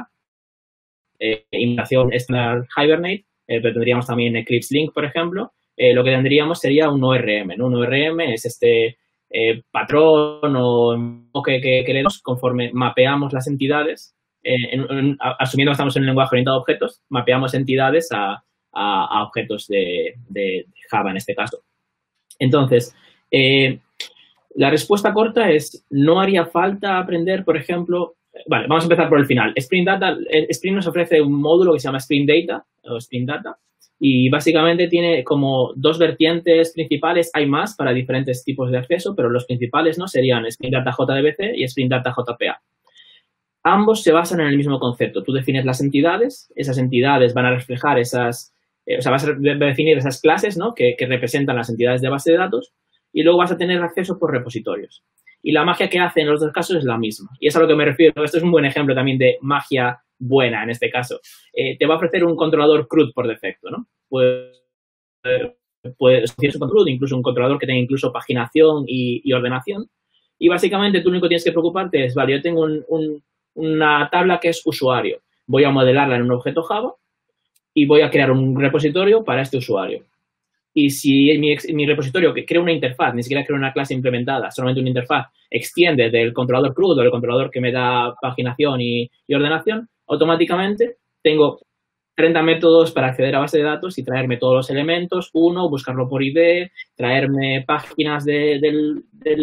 eh, 1.18 1.46
instalación 1.50 2.12
Standard 2.12 2.66
Hibernate, 2.76 3.24
eh, 3.48 3.60
pero 3.62 3.72
tendríamos 3.72 4.06
también 4.06 4.36
Eclipse 4.36 4.74
Link, 4.74 4.92
por 4.92 5.06
ejemplo, 5.06 5.52
eh, 5.76 5.94
lo 5.94 6.04
que 6.04 6.10
tendríamos 6.10 6.60
sería 6.60 6.90
un 6.90 7.02
ORM. 7.02 7.60
Un 7.60 7.74
ORM 7.74 8.20
es 8.20 8.44
este 8.44 8.98
eh, 9.30 9.62
patrón 9.70 10.54
o 10.56 11.42
que, 11.44 11.60
que 11.60 11.82
queremos 11.84 12.20
conforme 12.20 12.70
mapeamos 12.72 13.32
las 13.32 13.46
entidades, 13.46 14.14
asumiendo 15.38 15.70
que 15.70 15.74
estamos 15.74 15.96
en 15.96 16.02
un 16.02 16.06
lenguaje 16.06 16.34
orientado 16.34 16.58
a 16.58 16.60
objetos, 16.60 17.02
mapeamos 17.08 17.54
entidades 17.54 18.08
a, 18.12 18.42
objetos 19.22 19.66
de, 19.66 20.14
de, 20.28 20.66
Java 20.90 21.10
en 21.10 21.16
este 21.16 21.34
caso. 21.34 21.62
Entonces, 22.38 22.94
la 24.54 24.70
respuesta 24.70 25.12
corta 25.12 25.50
es, 25.50 25.84
no 25.90 26.20
haría 26.20 26.46
falta 26.46 26.98
aprender, 26.98 27.44
por 27.44 27.56
ejemplo, 27.56 28.16
Vale, 28.47 28.66
vamos 28.68 28.84
a 28.84 28.86
empezar 28.86 29.09
por 29.09 29.18
el 29.18 29.26
final. 29.26 29.53
Spring 29.57 29.84
Data, 29.84 30.16
eh, 30.30 30.47
Spring 30.51 30.74
nos 30.74 30.86
ofrece 30.86 31.20
un 31.20 31.41
módulo 31.41 31.72
que 31.72 31.80
se 31.80 31.89
llama 31.89 31.99
Spring 31.99 32.26
Data 32.26 32.64
o 32.84 32.97
Spring 32.97 33.26
Data 33.26 33.59
y 34.01 34.28
básicamente 34.30 34.86
tiene 34.89 35.24
como 35.24 35.72
dos 35.74 35.99
vertientes 35.99 36.72
principales. 36.72 37.30
Hay 37.34 37.47
más 37.47 37.74
para 37.74 37.93
diferentes 37.93 38.45
tipos 38.45 38.70
de 38.70 38.78
acceso, 38.78 39.14
pero 39.16 39.30
los 39.30 39.47
principales 39.47 39.99
no 39.99 40.07
serían 40.07 40.47
Spring 40.47 40.72
Data 40.72 40.95
JDBC 40.97 41.57
y 41.57 41.64
Spring 41.64 41.89
Data 41.89 42.14
JPA. 42.16 42.62
Ambos 43.64 44.03
se 44.03 44.12
basan 44.12 44.41
en 44.41 44.47
el 44.47 44.57
mismo 44.57 44.78
concepto. 44.78 45.22
Tú 45.22 45.32
defines 45.32 45.64
las 45.64 45.80
entidades, 45.80 46.53
esas 46.55 46.78
entidades 46.78 47.34
van 47.34 47.47
a 47.47 47.55
reflejar 47.55 47.99
esas, 47.99 48.55
eh, 48.86 48.99
o 48.99 49.03
sea, 49.03 49.11
vas 49.11 49.26
a 49.26 49.32
definir 49.32 49.99
esas 49.99 50.20
clases 50.20 50.57
¿no? 50.57 50.74
que, 50.74 50.95
que 50.97 51.07
representan 51.07 51.57
las 51.57 51.68
entidades 51.68 52.01
de 52.01 52.09
base 52.09 52.30
de 52.30 52.39
datos 52.39 52.72
y 53.12 53.22
luego 53.22 53.39
vas 53.39 53.51
a 53.51 53.59
tener 53.59 53.82
acceso 53.82 54.18
por 54.18 54.32
repositorios 54.32 55.03
y 55.43 55.53
la 55.53 55.64
magia 55.64 55.89
que 55.89 55.99
hace 55.99 56.20
en 56.20 56.28
los 56.28 56.41
dos 56.41 56.53
casos 56.53 56.76
es 56.76 56.84
la 56.84 56.99
misma. 56.99 57.30
Y 57.41 57.49
es 57.49 57.57
a 57.57 57.61
lo 57.61 57.68
que 57.68 57.74
me 57.74 57.84
refiero. 57.84 58.24
Esto 58.24 58.39
es 58.39 58.43
un 58.43 58.51
buen 58.51 58.64
ejemplo 58.64 58.95
también 58.95 59.18
de 59.18 59.39
magia 59.41 60.01
buena 60.18 60.62
en 60.62 60.70
este 60.70 60.91
caso. 60.91 61.20
Eh, 61.53 61.76
te 61.78 61.86
va 61.86 61.95
a 61.95 61.97
ofrecer 61.97 62.24
un 62.24 62.36
controlador 62.36 62.89
CRUD 62.89 63.12
por 63.12 63.26
defecto, 63.26 63.70
¿no? 63.70 63.86
Pues, 64.09 64.55
un 65.99 66.89
incluso 66.89 67.16
un 67.16 67.22
controlador 67.22 67.59
que 67.59 67.66
tenga 67.66 67.78
incluso 67.78 68.12
paginación 68.12 68.84
y, 68.86 69.32
ordenación. 69.32 69.89
Y 70.39 70.49
básicamente 70.49 71.01
tú 71.01 71.09
lo 71.09 71.12
único 71.12 71.24
que 71.24 71.30
tienes 71.30 71.45
que 71.45 71.53
preocuparte 71.53 72.05
es, 72.05 72.14
vale, 72.14 72.32
yo 72.32 72.43
tengo 72.43 72.66
una 73.55 74.09
tabla 74.11 74.39
que 74.41 74.49
es 74.49 74.62
usuario. 74.64 75.20
Voy 75.47 75.64
a 75.64 75.70
modelarla 75.70 76.16
en 76.16 76.22
un 76.22 76.32
objeto 76.32 76.62
Java 76.62 76.95
y 77.74 77.86
voy 77.86 78.03
a 78.03 78.11
crear 78.11 78.30
un 78.30 78.59
repositorio 78.61 79.24
para 79.24 79.43
este 79.43 79.57
usuario. 79.57 80.05
Y 80.81 80.91
si 80.91 81.37
mi, 81.39 81.57
mi 81.74 81.87
repositorio 81.87 82.33
que 82.33 82.47
crea 82.47 82.62
una 82.62 82.70
interfaz, 82.70 83.12
ni 83.12 83.24
siquiera 83.24 83.45
crea 83.45 83.59
una 83.59 83.72
clase 83.72 83.95
implementada, 83.95 84.49
solamente 84.53 84.81
una 84.81 84.91
interfaz, 84.91 85.26
extiende 85.51 86.09
del 86.09 86.33
controlador 86.33 86.72
crudo, 86.72 87.03
del 87.03 87.11
controlador 87.11 87.51
que 87.51 87.61
me 87.61 87.72
da 87.72 88.14
paginación 88.22 88.81
y, 88.81 89.11
ordenación, 89.29 89.89
automáticamente 90.07 90.99
tengo 91.20 91.59
30 92.14 92.43
métodos 92.43 92.93
para 92.93 93.09
acceder 93.09 93.35
a 93.35 93.41
base 93.41 93.59
de 93.59 93.64
datos 93.64 93.99
y 93.99 94.05
traerme 94.05 94.37
todos 94.37 94.55
los 94.55 94.70
elementos, 94.70 95.31
uno, 95.33 95.68
buscarlo 95.68 96.09
por 96.09 96.22
ID, 96.22 96.68
traerme 96.95 97.64
páginas 97.66 98.24
del, 98.24 99.03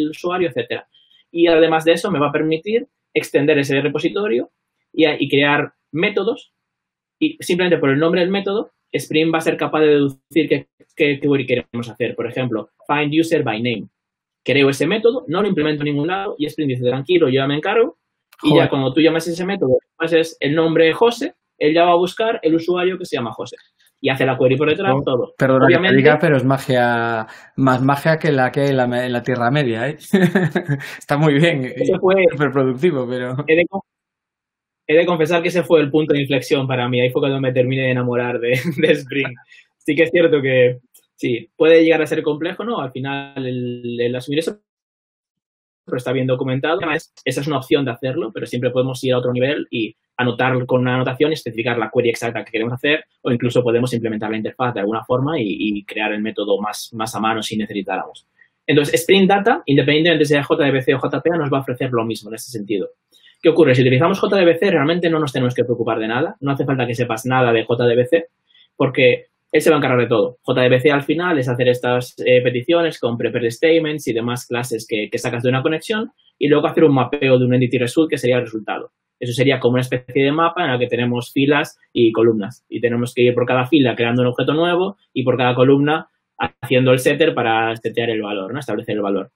usuario, 0.10 0.48
etcétera. 0.48 0.88
Y 1.34 1.48
además 1.48 1.84
de 1.84 1.92
eso 1.92 2.12
me 2.12 2.20
va 2.20 2.30
a 2.30 2.32
permitir 2.32 2.88
extender 3.14 3.58
ese 3.60 3.82
repositorio 3.82 4.52
y, 4.94 5.06
y 5.06 5.28
crear 5.28 5.74
métodos 5.92 6.54
y 7.20 7.36
simplemente 7.42 7.78
por 7.78 7.90
el 7.90 8.00
nombre 8.00 8.22
del 8.22 8.30
método 8.30 8.72
Spring 8.96 9.34
va 9.34 9.40
a 9.40 9.42
ser 9.42 9.58
capaz 9.58 9.82
de 9.82 9.88
deducir 9.88 10.50
qué, 10.50 10.68
qué, 10.96 11.20
query 11.20 11.46
queremos 11.46 11.90
hacer. 11.90 12.16
Por 12.16 12.28
ejemplo, 12.28 12.70
find 12.88 13.14
user 13.14 13.44
by 13.44 13.58
name. 13.62 13.88
Creo 14.44 14.70
ese 14.70 14.86
método, 14.86 15.26
no 15.28 15.42
lo 15.42 15.48
implemento 15.48 15.82
en 15.82 15.86
ningún 15.86 16.08
lado 16.08 16.36
y 16.38 16.46
Spring 16.46 16.68
dice, 16.68 16.84
tranquilo, 16.84 17.28
yo 17.28 17.36
ya 17.36 17.48
me 17.48 17.56
encargo. 17.56 17.98
Y 18.44 18.56
ya 18.56 18.70
cuando 18.70 18.94
tú 18.94 19.02
llamas 19.02 19.28
ese 19.28 19.46
método, 19.46 19.78
es 20.02 20.38
el 20.40 20.54
nombre 20.54 20.94
José, 20.94 21.34
él 21.58 21.74
ya 21.74 21.86
va 21.86 21.94
a 21.94 21.96
buscar 21.96 22.40
el 22.44 22.56
usuario 22.56 22.98
que 22.98 23.06
se 23.06 23.16
llama 23.16 23.32
José. 23.32 23.56
Y 24.02 24.10
hace 24.10 24.26
la 24.26 24.38
query 24.38 24.58
por 24.58 24.70
detrás, 24.70 24.94
todo. 25.04 25.34
Perdona 25.38 25.66
Obviamente, 25.66 25.96
diga, 25.98 26.20
pero 26.20 26.36
es 26.36 26.44
magia, 26.44 27.26
más 27.56 27.82
magia 27.82 28.20
que 28.20 28.32
la 28.32 28.52
que 28.52 28.62
hay 28.62 28.70
en 28.70 29.14
la, 29.14 29.24
Tierra 29.24 29.50
Media, 29.50 29.88
¿eh? 29.88 29.98
Está 31.00 31.18
muy 31.18 31.34
bien, 31.36 31.74
fue, 32.00 32.26
súper 32.30 32.52
productivo, 32.52 33.08
pero 33.10 33.36
he 33.48 33.56
de 33.56 33.66
confesar 35.06 35.42
que 35.42 35.50
ese 35.50 35.64
fue 35.64 35.82
el 35.82 35.90
punto 35.90 36.14
de 36.14 36.22
inflexión 36.22 36.68
para 36.68 36.88
mí. 36.88 37.02
Ahí 37.02 37.10
fue 37.10 37.22
cuando 37.22 37.40
me 37.40 37.54
terminé 37.54 37.84
de 37.84 37.92
enamorar 37.92 38.40
de, 38.40 38.52
Spring. 38.92 39.34
Sí 39.78 39.96
que 39.96 40.04
es 40.04 40.12
cierto 40.12 40.42
que 40.42 40.80
sí, 41.16 41.50
puede 41.56 41.84
llegar 41.84 42.02
a 42.02 42.08
ser 42.08 42.22
complejo, 42.24 42.64
¿no? 42.64 42.80
Al 42.80 42.92
final 42.92 43.46
el, 43.46 44.16
asumir 44.16 44.40
eso 44.40 44.60
pero 45.86 45.98
está 45.98 46.12
bien 46.12 46.26
documentado. 46.26 46.80
Esa 46.92 47.42
es 47.42 47.48
una 47.48 47.58
opción 47.58 47.86
de 47.86 47.92
hacerlo, 47.92 48.32
pero 48.34 48.48
siempre 48.48 48.72
podemos 48.72 49.04
ir 49.04 49.14
a 49.14 49.20
otro 49.20 49.32
nivel 49.32 49.68
y 49.70 49.96
anotar 50.18 50.66
con 50.66 50.82
una 50.82 50.96
anotación 50.96 51.30
y 51.30 51.36
especificar 51.36 51.78
la 51.78 51.92
query 51.94 52.10
exacta 52.10 52.44
que 52.44 52.52
queremos 52.52 52.74
hacer 52.74 53.06
o 53.22 53.32
incluso 53.32 53.62
podemos 53.62 53.94
implementar 53.94 54.32
la 54.32 54.38
interfaz 54.38 54.74
de 54.74 54.80
alguna 54.80 55.04
forma 55.04 55.40
y, 55.40 55.84
crear 55.84 56.12
el 56.14 56.22
método 56.22 56.60
más, 56.60 56.92
más 56.94 57.14
a 57.16 57.20
mano 57.20 57.44
si 57.44 57.56
necesitáramos. 57.56 58.26
Entonces, 58.68 58.96
Spring 59.02 59.28
Data, 59.28 59.62
independientemente 59.66 60.26
sea 60.26 60.42
JDBC 60.42 60.96
o 60.96 61.08
JPA, 61.08 61.38
nos 61.38 61.52
va 61.54 61.60
a 61.60 61.62
ofrecer 61.62 61.92
lo 61.92 62.04
mismo 62.04 62.30
en 62.30 62.36
ese 62.36 62.50
sentido. 62.50 62.90
¿Qué 63.42 63.50
ocurre? 63.50 63.76
Si 63.76 63.82
utilizamos 63.82 64.20
JDBC, 64.20 64.72
realmente 64.72 65.10
no 65.10 65.20
nos 65.20 65.32
tenemos 65.32 65.54
que 65.54 65.64
preocupar 65.64 66.00
de 66.00 66.08
nada. 66.08 66.36
No 66.40 66.52
hace 66.52 66.66
falta 66.66 66.88
que 66.88 66.96
sepas 66.96 67.26
nada 67.26 67.52
de 67.54 67.64
JDBC, 67.64 68.26
porque 68.76 69.26
él 69.52 69.62
se 69.62 69.70
va 69.70 69.78
a 69.78 69.80
encargar 69.80 70.00
de 70.00 70.08
todo. 70.08 70.38
JDBC 70.46 70.92
al 70.92 71.04
final 71.04 71.40
es 71.40 71.48
hacer 71.48 71.70
estas 71.70 72.16
eh, 72.26 72.42
peticiones 72.42 73.00
con 73.00 73.18
prepared 73.18 73.50
statements 73.50 74.08
y 74.08 74.14
demás 74.14 74.46
clases 74.48 74.86
que, 74.86 75.10
sacas 75.18 75.44
de 75.44 75.50
una 75.50 75.62
conexión 75.62 76.12
y 76.38 76.50
luego 76.50 76.68
hacer 76.68 76.84
un 76.84 76.94
mapeo 76.94 77.40
de 77.40 77.46
un 77.46 77.54
entity 77.54 77.78
result 77.78 78.10
que 78.10 78.18
sería 78.18 78.36
el 78.38 78.44
resultado. 78.44 78.92
Eso 79.18 79.32
sería 79.32 79.62
como 79.62 79.76
una 79.76 79.82
especie 79.82 80.26
de 80.26 80.32
mapa 80.34 80.66
en 80.66 80.72
el 80.72 80.80
que 80.80 80.88
tenemos 80.88 81.32
filas 81.32 81.78
y 81.94 82.12
columnas 82.12 82.66
y 82.68 82.82
tenemos 82.82 83.14
que 83.14 83.22
ir 83.22 83.34
por 83.34 83.46
cada 83.46 83.66
fila 83.66 83.96
creando 83.96 84.24
un 84.24 84.28
objeto 84.28 84.54
nuevo 84.54 84.98
y 85.14 85.24
por 85.24 85.38
cada 85.38 85.56
columna 85.56 86.10
haciendo 86.38 86.92
el 86.92 87.00
setter 87.00 87.34
para 87.34 87.76
setear 87.78 88.10
el 88.10 88.22
valor, 88.22 88.54
¿no? 88.54 88.60
establecer 88.60 88.96
el 88.96 89.02
valor. 89.02 89.32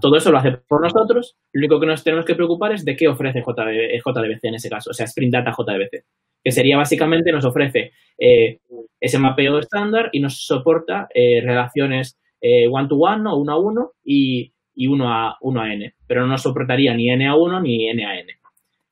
Todo 0.00 0.16
eso 0.16 0.30
lo 0.30 0.38
hace 0.38 0.52
por 0.52 0.82
nosotros. 0.82 1.36
Lo 1.52 1.60
único 1.60 1.80
que 1.80 1.86
nos 1.86 2.04
tenemos 2.04 2.26
que 2.26 2.34
preocupar 2.34 2.72
es 2.72 2.84
de 2.84 2.94
qué 2.94 3.08
ofrece 3.08 3.40
JDBC 3.40 4.44
en 4.44 4.54
ese 4.54 4.68
caso, 4.68 4.90
o 4.90 4.92
sea, 4.92 5.06
Sprint 5.06 5.32
Data 5.32 5.52
JDBC, 5.56 6.04
que 6.44 6.52
sería 6.52 6.76
básicamente 6.76 7.32
nos 7.32 7.44
ofrece 7.44 7.92
eh, 8.18 8.58
ese 9.00 9.18
mapeo 9.18 9.58
estándar 9.58 10.10
y 10.12 10.20
nos 10.20 10.44
soporta 10.44 11.08
eh, 11.14 11.40
relaciones 11.40 12.18
eh, 12.40 12.66
one-to-one 12.68 13.30
o 13.30 13.36
uno 13.36 13.52
a 13.52 13.58
uno 13.58 13.90
y, 14.04 14.52
y 14.74 14.86
uno 14.88 15.10
a, 15.10 15.38
uno 15.40 15.62
a 15.62 15.72
n, 15.72 15.94
pero 16.06 16.22
no 16.22 16.28
nos 16.28 16.42
soportaría 16.42 16.92
ni 16.94 17.08
n 17.10 17.26
a 17.26 17.34
1 17.34 17.60
ni 17.60 17.88
n 17.88 18.04
a 18.04 18.18
n. 18.18 18.32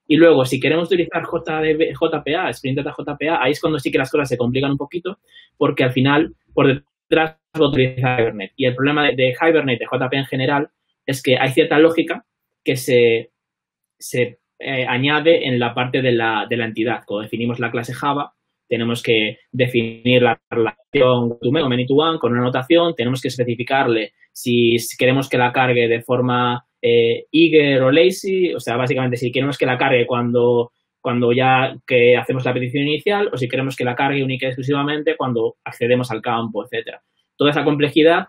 Y 0.07 0.17
luego, 0.17 0.45
si 0.45 0.59
queremos 0.59 0.89
utilizar 0.89 1.23
JDB, 1.23 1.93
JPA, 1.95 2.51
Sprint 2.51 2.79
Data 2.79 2.93
JPA, 2.97 3.43
ahí 3.43 3.53
es 3.53 3.61
cuando 3.61 3.79
sí 3.79 3.93
que 3.93 3.99
las 3.99 4.11
cosas 4.11 4.29
se 4.29 4.37
complican 4.37 4.73
un 4.73 4.77
poquito, 4.77 5.19
porque 5.57 5.85
al 5.85 5.93
final, 5.93 6.35
por 6.53 6.83
lo 7.11 7.69
utiliza 7.69 8.21
Hibernate. 8.21 8.53
Y 8.57 8.67
el 8.67 8.75
problema 8.75 9.11
de, 9.11 9.35
Hibernate, 9.41 9.79
de 9.79 9.87
JP 9.87 10.13
en 10.13 10.27
general, 10.27 10.71
es 11.07 11.23
que 11.23 11.37
hay 11.39 11.51
cierta 11.51 11.79
lógica 11.79 12.25
que 12.65 12.77
se, 12.77 13.33
se 13.99 14.39
eh, 14.59 14.87
añade 14.87 15.47
en 15.47 15.59
la 15.59 15.75
parte 15.75 16.03
de 16.03 16.13
la, 16.13 16.47
de 16.49 16.57
la 16.57 16.67
entidad. 16.67 17.03
Cuando 17.07 17.23
definimos 17.23 17.59
la 17.59 17.71
clase 17.71 17.95
Java, 17.95 18.35
tenemos 18.69 19.03
que 19.03 19.39
definir 19.51 20.23
la 20.23 20.41
relación 20.49 21.39
to 21.41 21.51
many 21.51 21.87
to 21.87 21.95
one 21.95 22.19
con 22.19 22.33
una 22.33 22.43
anotación, 22.43 22.95
tenemos 22.95 23.21
que 23.21 23.29
especificarle 23.29 24.13
si 24.33 24.77
queremos 24.97 25.29
que 25.29 25.39
la 25.39 25.53
cargue 25.53 25.89
de 25.89 26.03
forma 26.03 26.65
eh, 26.81 27.27
eager 27.33 27.83
o 27.83 27.91
lazy, 27.91 28.55
o 28.55 28.61
sea, 28.61 28.77
básicamente 28.77 29.17
si 29.17 29.33
queremos 29.33 29.59
que 29.59 29.67
la 29.67 29.77
cargue 29.77 30.07
cuando 30.07 30.73
cuando 31.01 31.33
ya 31.33 31.77
que 31.87 32.17
hacemos 32.17 32.45
la 32.45 32.53
petición 32.53 32.85
inicial 32.85 33.31
o 33.33 33.37
si 33.37 33.49
queremos 33.49 33.77
que 33.77 33.85
la 33.85 33.95
cargue 33.95 34.23
única 34.23 34.47
y 34.47 34.49
exclusivamente 34.51 35.17
cuando 35.17 35.57
accedemos 35.65 36.11
al 36.11 36.21
campo, 36.21 36.65
etcétera. 36.65 37.03
Toda 37.37 37.51
esa 37.51 37.65
complejidad 37.65 38.29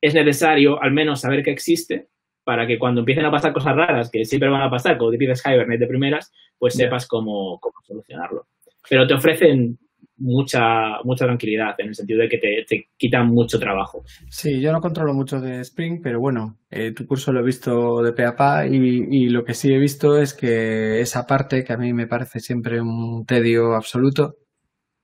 es 0.00 0.14
necesario 0.14 0.82
al 0.82 0.92
menos 0.92 1.20
saber 1.20 1.42
que 1.42 1.50
existe 1.50 2.08
para 2.44 2.66
que 2.66 2.78
cuando 2.78 3.00
empiecen 3.00 3.24
a 3.26 3.30
pasar 3.30 3.52
cosas 3.52 3.76
raras, 3.76 4.10
que 4.10 4.24
siempre 4.24 4.48
van 4.48 4.62
a 4.62 4.70
pasar, 4.70 4.96
como 4.98 5.10
te 5.10 5.18
pides 5.18 5.42
Hibernate 5.44 5.78
de 5.78 5.86
primeras, 5.86 6.32
pues 6.58 6.74
sepas 6.74 7.06
cómo, 7.06 7.60
cómo, 7.60 7.74
solucionarlo. 7.86 8.46
Pero 8.88 9.06
te 9.06 9.14
ofrecen 9.14 9.78
mucha, 10.20 11.02
mucha 11.04 11.24
tranquilidad, 11.24 11.74
en 11.78 11.88
el 11.88 11.94
sentido 11.94 12.20
de 12.20 12.28
que 12.28 12.38
te, 12.38 12.64
te 12.68 12.88
quitan 12.96 13.26
mucho 13.28 13.58
trabajo. 13.58 14.04
Sí, 14.28 14.60
yo 14.60 14.70
no 14.72 14.80
controlo 14.80 15.12
mucho 15.14 15.40
de 15.40 15.60
Spring, 15.60 16.00
pero 16.02 16.20
bueno, 16.20 16.58
eh, 16.70 16.92
tu 16.92 17.06
curso 17.06 17.32
lo 17.32 17.40
he 17.40 17.44
visto 17.44 18.02
de 18.02 18.12
pe 18.12 18.24
a 18.24 18.36
pa 18.36 18.66
y, 18.66 18.76
y 18.76 19.28
lo 19.28 19.44
que 19.44 19.54
sí 19.54 19.72
he 19.72 19.78
visto 19.78 20.16
es 20.18 20.34
que 20.34 21.00
esa 21.00 21.26
parte, 21.26 21.64
que 21.64 21.72
a 21.72 21.76
mí 21.76 21.92
me 21.92 22.06
parece 22.06 22.38
siempre 22.40 22.80
un 22.80 23.24
tedio 23.26 23.74
absoluto, 23.74 24.36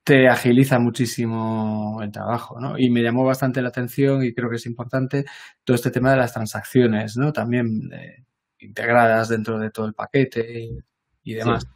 te 0.03 0.29
agiliza 0.29 0.79
muchísimo 0.79 1.99
el 2.01 2.11
trabajo, 2.11 2.59
¿no? 2.61 2.77
Y 2.79 2.89
me 2.89 3.01
llamó 3.03 3.25
bastante 3.25 3.61
la 3.61 3.67
atención 3.69 4.23
y 4.23 4.33
creo 4.33 4.49
que 4.49 4.55
es 4.55 4.65
importante 4.65 5.25
todo 5.65 5.75
este 5.75 5.91
tema 5.91 6.11
de 6.11 6.17
las 6.17 6.33
transacciones, 6.33 7.17
¿no? 7.17 7.33
También 7.33 7.89
eh, 7.91 8.23
integradas 8.59 9.27
dentro 9.27 9.59
de 9.59 9.69
todo 9.69 9.85
el 9.85 9.93
paquete 9.93 10.61
y, 10.61 10.77
y 11.23 11.33
demás. 11.33 11.67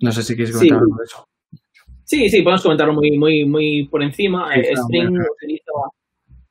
No 0.00 0.10
sé 0.10 0.22
si 0.24 0.34
quieres 0.34 0.52
comentar 0.52 0.78
Sí. 0.78 0.82
algo 0.82 0.96
de 0.98 1.04
eso. 1.04 1.28
Sí, 2.04 2.28
sí, 2.28 2.42
podemos 2.42 2.62
comentarlo 2.62 2.92
muy, 2.94 3.12
muy, 3.18 3.44
muy 3.44 3.84
por 3.88 4.02
encima. 4.02 4.52
Sí, 4.54 4.60
Eh, 4.60 4.72
bueno. 4.90 5.22
utiliza- 5.40 5.72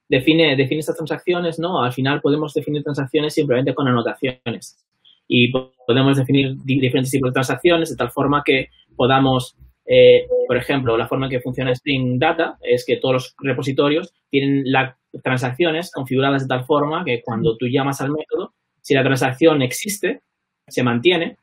define, 0.09 0.55
define 0.55 0.79
estas 0.79 0.95
transacciones, 0.97 1.59
¿no? 1.59 1.81
Al 1.83 1.93
final 1.93 2.21
podemos 2.21 2.53
definir 2.53 2.83
transacciones 2.83 3.33
simplemente 3.33 3.73
con 3.73 3.87
anotaciones. 3.87 4.85
Y 5.27 5.51
po- 5.51 5.73
podemos 5.87 6.17
definir 6.17 6.55
di- 6.63 6.79
diferentes 6.79 7.11
tipos 7.11 7.29
de 7.29 7.33
transacciones 7.33 7.89
de 7.89 7.95
tal 7.95 8.11
forma 8.11 8.43
que 8.45 8.67
podamos, 8.95 9.55
eh, 9.85 10.27
por 10.47 10.57
ejemplo, 10.57 10.97
la 10.97 11.07
forma 11.07 11.27
en 11.27 11.31
que 11.31 11.39
funciona 11.39 11.71
Spring 11.71 12.19
Data 12.19 12.57
es 12.61 12.85
que 12.85 12.97
todos 12.97 13.13
los 13.13 13.35
repositorios 13.39 14.13
tienen 14.29 14.63
las 14.65 14.95
transacciones 15.23 15.91
configuradas 15.91 16.41
de 16.43 16.47
tal 16.49 16.65
forma 16.65 17.03
que 17.05 17.21
cuando 17.21 17.55
tú 17.57 17.67
llamas 17.67 18.01
al 18.01 18.11
método, 18.11 18.53
si 18.81 18.93
la 18.93 19.03
transacción 19.03 19.61
existe, 19.61 20.21
se 20.67 20.83
mantiene 20.83 21.37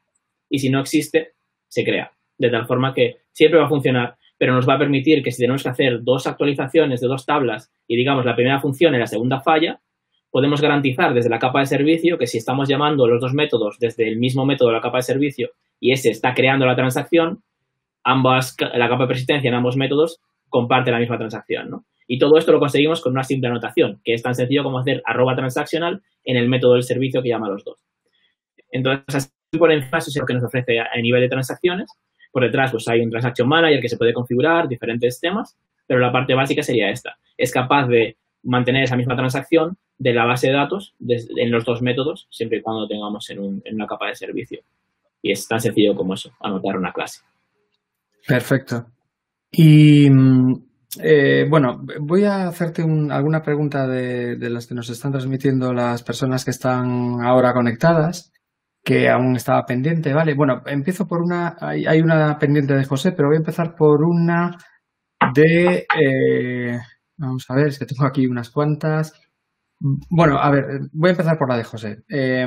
y 0.50 0.58
si 0.58 0.68
no 0.70 0.80
existe, 0.80 1.32
se 1.68 1.84
crea. 1.84 2.12
De 2.36 2.50
tal 2.50 2.66
forma 2.66 2.92
que 2.94 3.16
siempre 3.38 3.60
va 3.60 3.66
a 3.66 3.68
funcionar, 3.68 4.16
pero 4.36 4.52
nos 4.52 4.68
va 4.68 4.74
a 4.74 4.78
permitir 4.78 5.22
que 5.22 5.30
si 5.30 5.40
tenemos 5.40 5.62
que 5.62 5.68
hacer 5.68 6.02
dos 6.02 6.26
actualizaciones 6.26 7.00
de 7.00 7.06
dos 7.06 7.24
tablas 7.24 7.70
y 7.86 7.96
digamos 7.96 8.24
la 8.24 8.34
primera 8.34 8.60
funciona 8.60 8.96
y 8.96 9.00
la 9.00 9.06
segunda 9.06 9.40
falla, 9.40 9.80
podemos 10.32 10.60
garantizar 10.60 11.14
desde 11.14 11.30
la 11.30 11.38
capa 11.38 11.60
de 11.60 11.66
servicio 11.66 12.18
que 12.18 12.26
si 12.26 12.36
estamos 12.38 12.68
llamando 12.68 13.06
los 13.06 13.20
dos 13.20 13.34
métodos 13.34 13.78
desde 13.78 14.08
el 14.08 14.18
mismo 14.18 14.44
método 14.44 14.70
de 14.70 14.74
la 14.74 14.80
capa 14.80 14.98
de 14.98 15.04
servicio 15.04 15.50
y 15.78 15.92
ese 15.92 16.10
está 16.10 16.34
creando 16.34 16.66
la 16.66 16.74
transacción, 16.74 17.44
ambas, 18.02 18.56
la 18.74 18.88
capa 18.88 19.04
de 19.04 19.08
persistencia 19.08 19.48
en 19.48 19.54
ambos 19.54 19.76
métodos 19.76 20.20
comparte 20.48 20.90
la 20.90 20.98
misma 20.98 21.16
transacción, 21.16 21.70
¿no? 21.70 21.84
Y 22.08 22.18
todo 22.18 22.38
esto 22.38 22.50
lo 22.50 22.58
conseguimos 22.58 23.00
con 23.00 23.12
una 23.12 23.22
simple 23.22 23.48
anotación, 23.48 24.00
que 24.02 24.14
es 24.14 24.22
tan 24.22 24.34
sencillo 24.34 24.64
como 24.64 24.80
hacer 24.80 25.00
arroba 25.04 25.36
transaccional 25.36 26.02
en 26.24 26.36
el 26.36 26.48
método 26.48 26.74
del 26.74 26.82
servicio 26.82 27.22
que 27.22 27.28
llama 27.28 27.46
a 27.46 27.50
los 27.50 27.64
dos. 27.64 27.78
Entonces, 28.72 29.14
así 29.14 29.58
por 29.58 29.70
encima, 29.70 29.98
eso 29.98 30.10
es 30.10 30.16
lo 30.16 30.26
que 30.26 30.34
nos 30.34 30.42
ofrece 30.42 30.80
a 30.80 31.00
nivel 31.00 31.20
de 31.20 31.28
transacciones. 31.28 31.88
Por 32.32 32.42
detrás, 32.44 32.70
pues 32.72 32.86
hay 32.88 33.00
un 33.00 33.10
Transaction 33.10 33.48
Manager 33.48 33.80
que 33.80 33.88
se 33.88 33.96
puede 33.96 34.12
configurar, 34.12 34.68
diferentes 34.68 35.18
temas, 35.20 35.56
pero 35.86 36.00
la 36.00 36.12
parte 36.12 36.34
básica 36.34 36.62
sería 36.62 36.90
esta. 36.90 37.16
Es 37.36 37.52
capaz 37.52 37.86
de 37.88 38.16
mantener 38.42 38.84
esa 38.84 38.96
misma 38.96 39.16
transacción 39.16 39.76
de 39.98 40.12
la 40.14 40.24
base 40.24 40.46
de 40.48 40.52
datos 40.54 40.94
en 41.08 41.50
los 41.50 41.64
dos 41.64 41.82
métodos, 41.82 42.28
siempre 42.30 42.58
y 42.58 42.62
cuando 42.62 42.82
lo 42.82 42.88
tengamos 42.88 43.28
en, 43.30 43.40
un- 43.40 43.62
en 43.64 43.74
una 43.74 43.86
capa 43.86 44.06
de 44.08 44.14
servicio. 44.14 44.60
Y 45.22 45.32
es 45.32 45.48
tan 45.48 45.58
sencillo 45.60 45.96
como 45.96 46.14
eso, 46.14 46.30
anotar 46.40 46.76
una 46.76 46.92
clase. 46.92 47.22
Perfecto. 48.26 48.86
Y 49.50 50.08
mm, 50.10 50.54
eh, 51.02 51.46
bueno, 51.48 51.84
voy 52.00 52.24
a 52.24 52.46
hacerte 52.48 52.82
un- 52.84 53.10
alguna 53.10 53.42
pregunta 53.42 53.86
de 53.88 54.36
las 54.50 54.66
que 54.66 54.74
nos 54.74 54.88
están 54.90 55.10
transmitiendo 55.12 55.72
las 55.72 56.02
personas 56.02 56.44
que 56.44 56.50
están 56.52 57.20
ahora 57.22 57.52
conectadas, 57.52 58.32
que 58.84 59.08
aún 59.08 59.36
estaba 59.36 59.66
pendiente, 59.66 60.12
¿vale? 60.12 60.34
Bueno, 60.34 60.62
empiezo 60.66 61.06
por 61.06 61.22
una, 61.22 61.56
hay, 61.60 61.86
hay 61.86 62.00
una 62.00 62.38
pendiente 62.38 62.74
de 62.74 62.84
José, 62.84 63.12
pero 63.12 63.28
voy 63.28 63.36
a 63.36 63.40
empezar 63.40 63.74
por 63.76 64.02
una 64.02 64.56
de, 65.34 65.86
eh, 66.00 66.78
vamos 67.16 67.44
a 67.48 67.54
ver, 67.54 67.68
es 67.68 67.78
que 67.78 67.86
tengo 67.86 68.04
aquí 68.06 68.26
unas 68.26 68.50
cuantas. 68.50 69.12
Bueno, 69.80 70.38
a 70.38 70.50
ver, 70.50 70.80
voy 70.92 71.08
a 71.10 71.12
empezar 71.12 71.38
por 71.38 71.48
la 71.48 71.56
de 71.58 71.64
José. 71.64 72.04
Eh, 72.08 72.46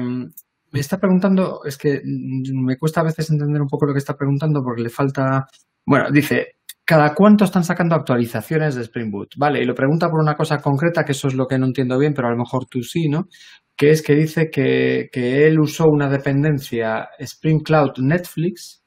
me 0.72 0.80
está 0.80 0.98
preguntando, 1.00 1.64
es 1.66 1.78
que 1.78 2.02
mm, 2.04 2.66
me 2.66 2.78
cuesta 2.78 3.02
a 3.02 3.06
veces 3.06 3.30
entender 3.30 3.62
un 3.62 3.68
poco 3.68 3.86
lo 3.86 3.94
que 3.94 4.00
está 4.00 4.16
preguntando 4.16 4.64
porque 4.64 4.84
le 4.84 4.90
falta, 4.90 5.46
bueno, 5.86 6.10
dice, 6.12 6.56
¿cada 6.92 7.16
cuánto 7.16 7.46
están 7.46 7.64
sacando 7.64 7.96
actualizaciones 7.96 8.76
de 8.76 8.82
Spring 8.82 9.10
Boot? 9.10 9.36
Vale, 9.38 9.62
y 9.62 9.66
lo 9.66 9.74
pregunta 9.74 10.10
por 10.10 10.20
una 10.20 10.36
cosa 10.36 10.58
concreta, 10.58 11.06
que 11.06 11.14
eso 11.14 11.30
es 11.30 11.36
lo 11.36 11.46
que 11.48 11.58
no 11.58 11.68
entiendo 11.68 11.98
bien, 11.98 12.14
pero 12.14 12.28
a 12.28 12.32
lo 12.32 12.38
mejor 12.38 12.66
tú 12.66 12.84
sí, 12.84 13.08
¿no? 13.08 13.30
Que 13.78 13.92
es 13.92 14.02
que 14.02 14.14
dice 14.14 14.50
que, 14.52 15.08
él 15.14 15.58
usó 15.62 15.86
una 15.86 16.10
dependencia 16.10 17.08
Spring 17.18 17.62
Cloud 17.64 17.92
Netflix 18.00 18.84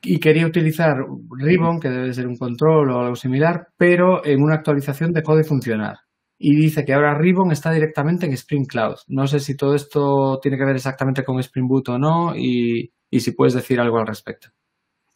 y 0.00 0.18
quería 0.18 0.46
utilizar 0.46 0.94
Ribbon, 1.38 1.80
que 1.80 1.90
debe 1.90 2.14
ser 2.14 2.26
un 2.28 2.38
control 2.38 2.90
o 2.90 3.00
algo 3.00 3.14
similar, 3.14 3.66
pero 3.76 4.24
en 4.24 4.42
una 4.42 4.54
actualización 4.54 5.12
dejó 5.12 5.36
de 5.36 5.44
funcionar. 5.44 5.96
Y 6.38 6.56
dice 6.56 6.86
que 6.86 6.94
ahora 6.94 7.18
Ribbon 7.18 7.52
está 7.52 7.72
directamente 7.72 8.24
en 8.24 8.32
Spring 8.32 8.64
Cloud. 8.64 8.96
No 9.08 9.26
sé 9.26 9.40
si 9.40 9.54
todo 9.54 9.74
esto 9.74 10.38
tiene 10.40 10.56
que 10.56 10.64
ver 10.64 10.76
exactamente 10.76 11.24
con 11.24 11.38
Spring 11.40 11.68
Boot 11.68 11.90
o 11.90 11.98
no 11.98 12.34
y 12.34 12.90
si 13.12 13.32
puedes 13.32 13.52
decir 13.52 13.80
algo 13.80 13.98
al 13.98 14.06
respecto. 14.06 14.48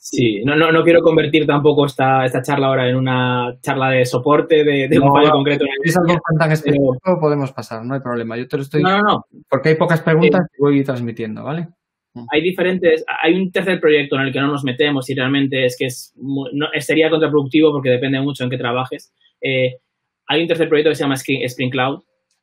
Sí, 0.02 0.42
no, 0.46 0.56
no, 0.56 0.72
no 0.72 0.82
quiero 0.82 1.02
convertir 1.02 1.46
tampoco 1.46 1.84
esta, 1.84 2.24
esta 2.24 2.40
charla 2.40 2.68
ahora 2.68 2.88
en 2.88 2.96
una 2.96 3.54
charla 3.60 3.90
de 3.90 4.06
soporte 4.06 4.64
de, 4.64 4.88
de 4.88 4.98
un 4.98 5.12
fallo 5.12 5.28
no, 5.28 5.34
concreto. 5.34 5.66
Si 5.82 5.90
es 5.90 5.96
algo 5.98 6.18
tan, 6.38 6.50
específico, 6.50 7.20
podemos 7.20 7.52
pasar, 7.52 7.84
no 7.84 7.92
hay 7.92 8.00
problema. 8.00 8.38
Yo 8.38 8.48
te 8.48 8.56
lo 8.56 8.62
estoy... 8.62 8.82
No, 8.82 8.96
no, 8.96 9.02
no. 9.02 9.26
Porque 9.46 9.68
hay 9.68 9.74
pocas 9.74 10.00
preguntas 10.00 10.40
y 10.56 10.62
voy 10.62 10.82
transmitiendo, 10.82 11.44
¿vale? 11.44 11.68
hay 12.32 12.42
diferentes, 12.42 13.04
hay 13.22 13.34
un 13.34 13.52
tercer 13.52 13.78
proyecto 13.78 14.16
en 14.16 14.22
el 14.22 14.32
que 14.32 14.40
no 14.40 14.48
nos 14.48 14.64
metemos 14.64 15.08
y 15.10 15.14
realmente 15.14 15.64
es 15.64 15.76
que 15.78 15.86
es 15.86 16.12
no, 16.16 16.48
sería 16.80 17.10
contraproductivo 17.10 17.70
porque 17.70 17.90
depende 17.90 18.20
mucho 18.20 18.42
en 18.42 18.50
qué 18.50 18.58
trabajes. 18.58 19.12
Eh, 19.40 19.76
hay 20.26 20.42
un 20.42 20.48
tercer 20.48 20.68
proyecto 20.68 20.90
que 20.90 20.96
se 20.96 21.04
llama 21.04 21.14
Spring, 21.14 21.42
Spring 21.44 21.70
Cloud, 21.70 22.02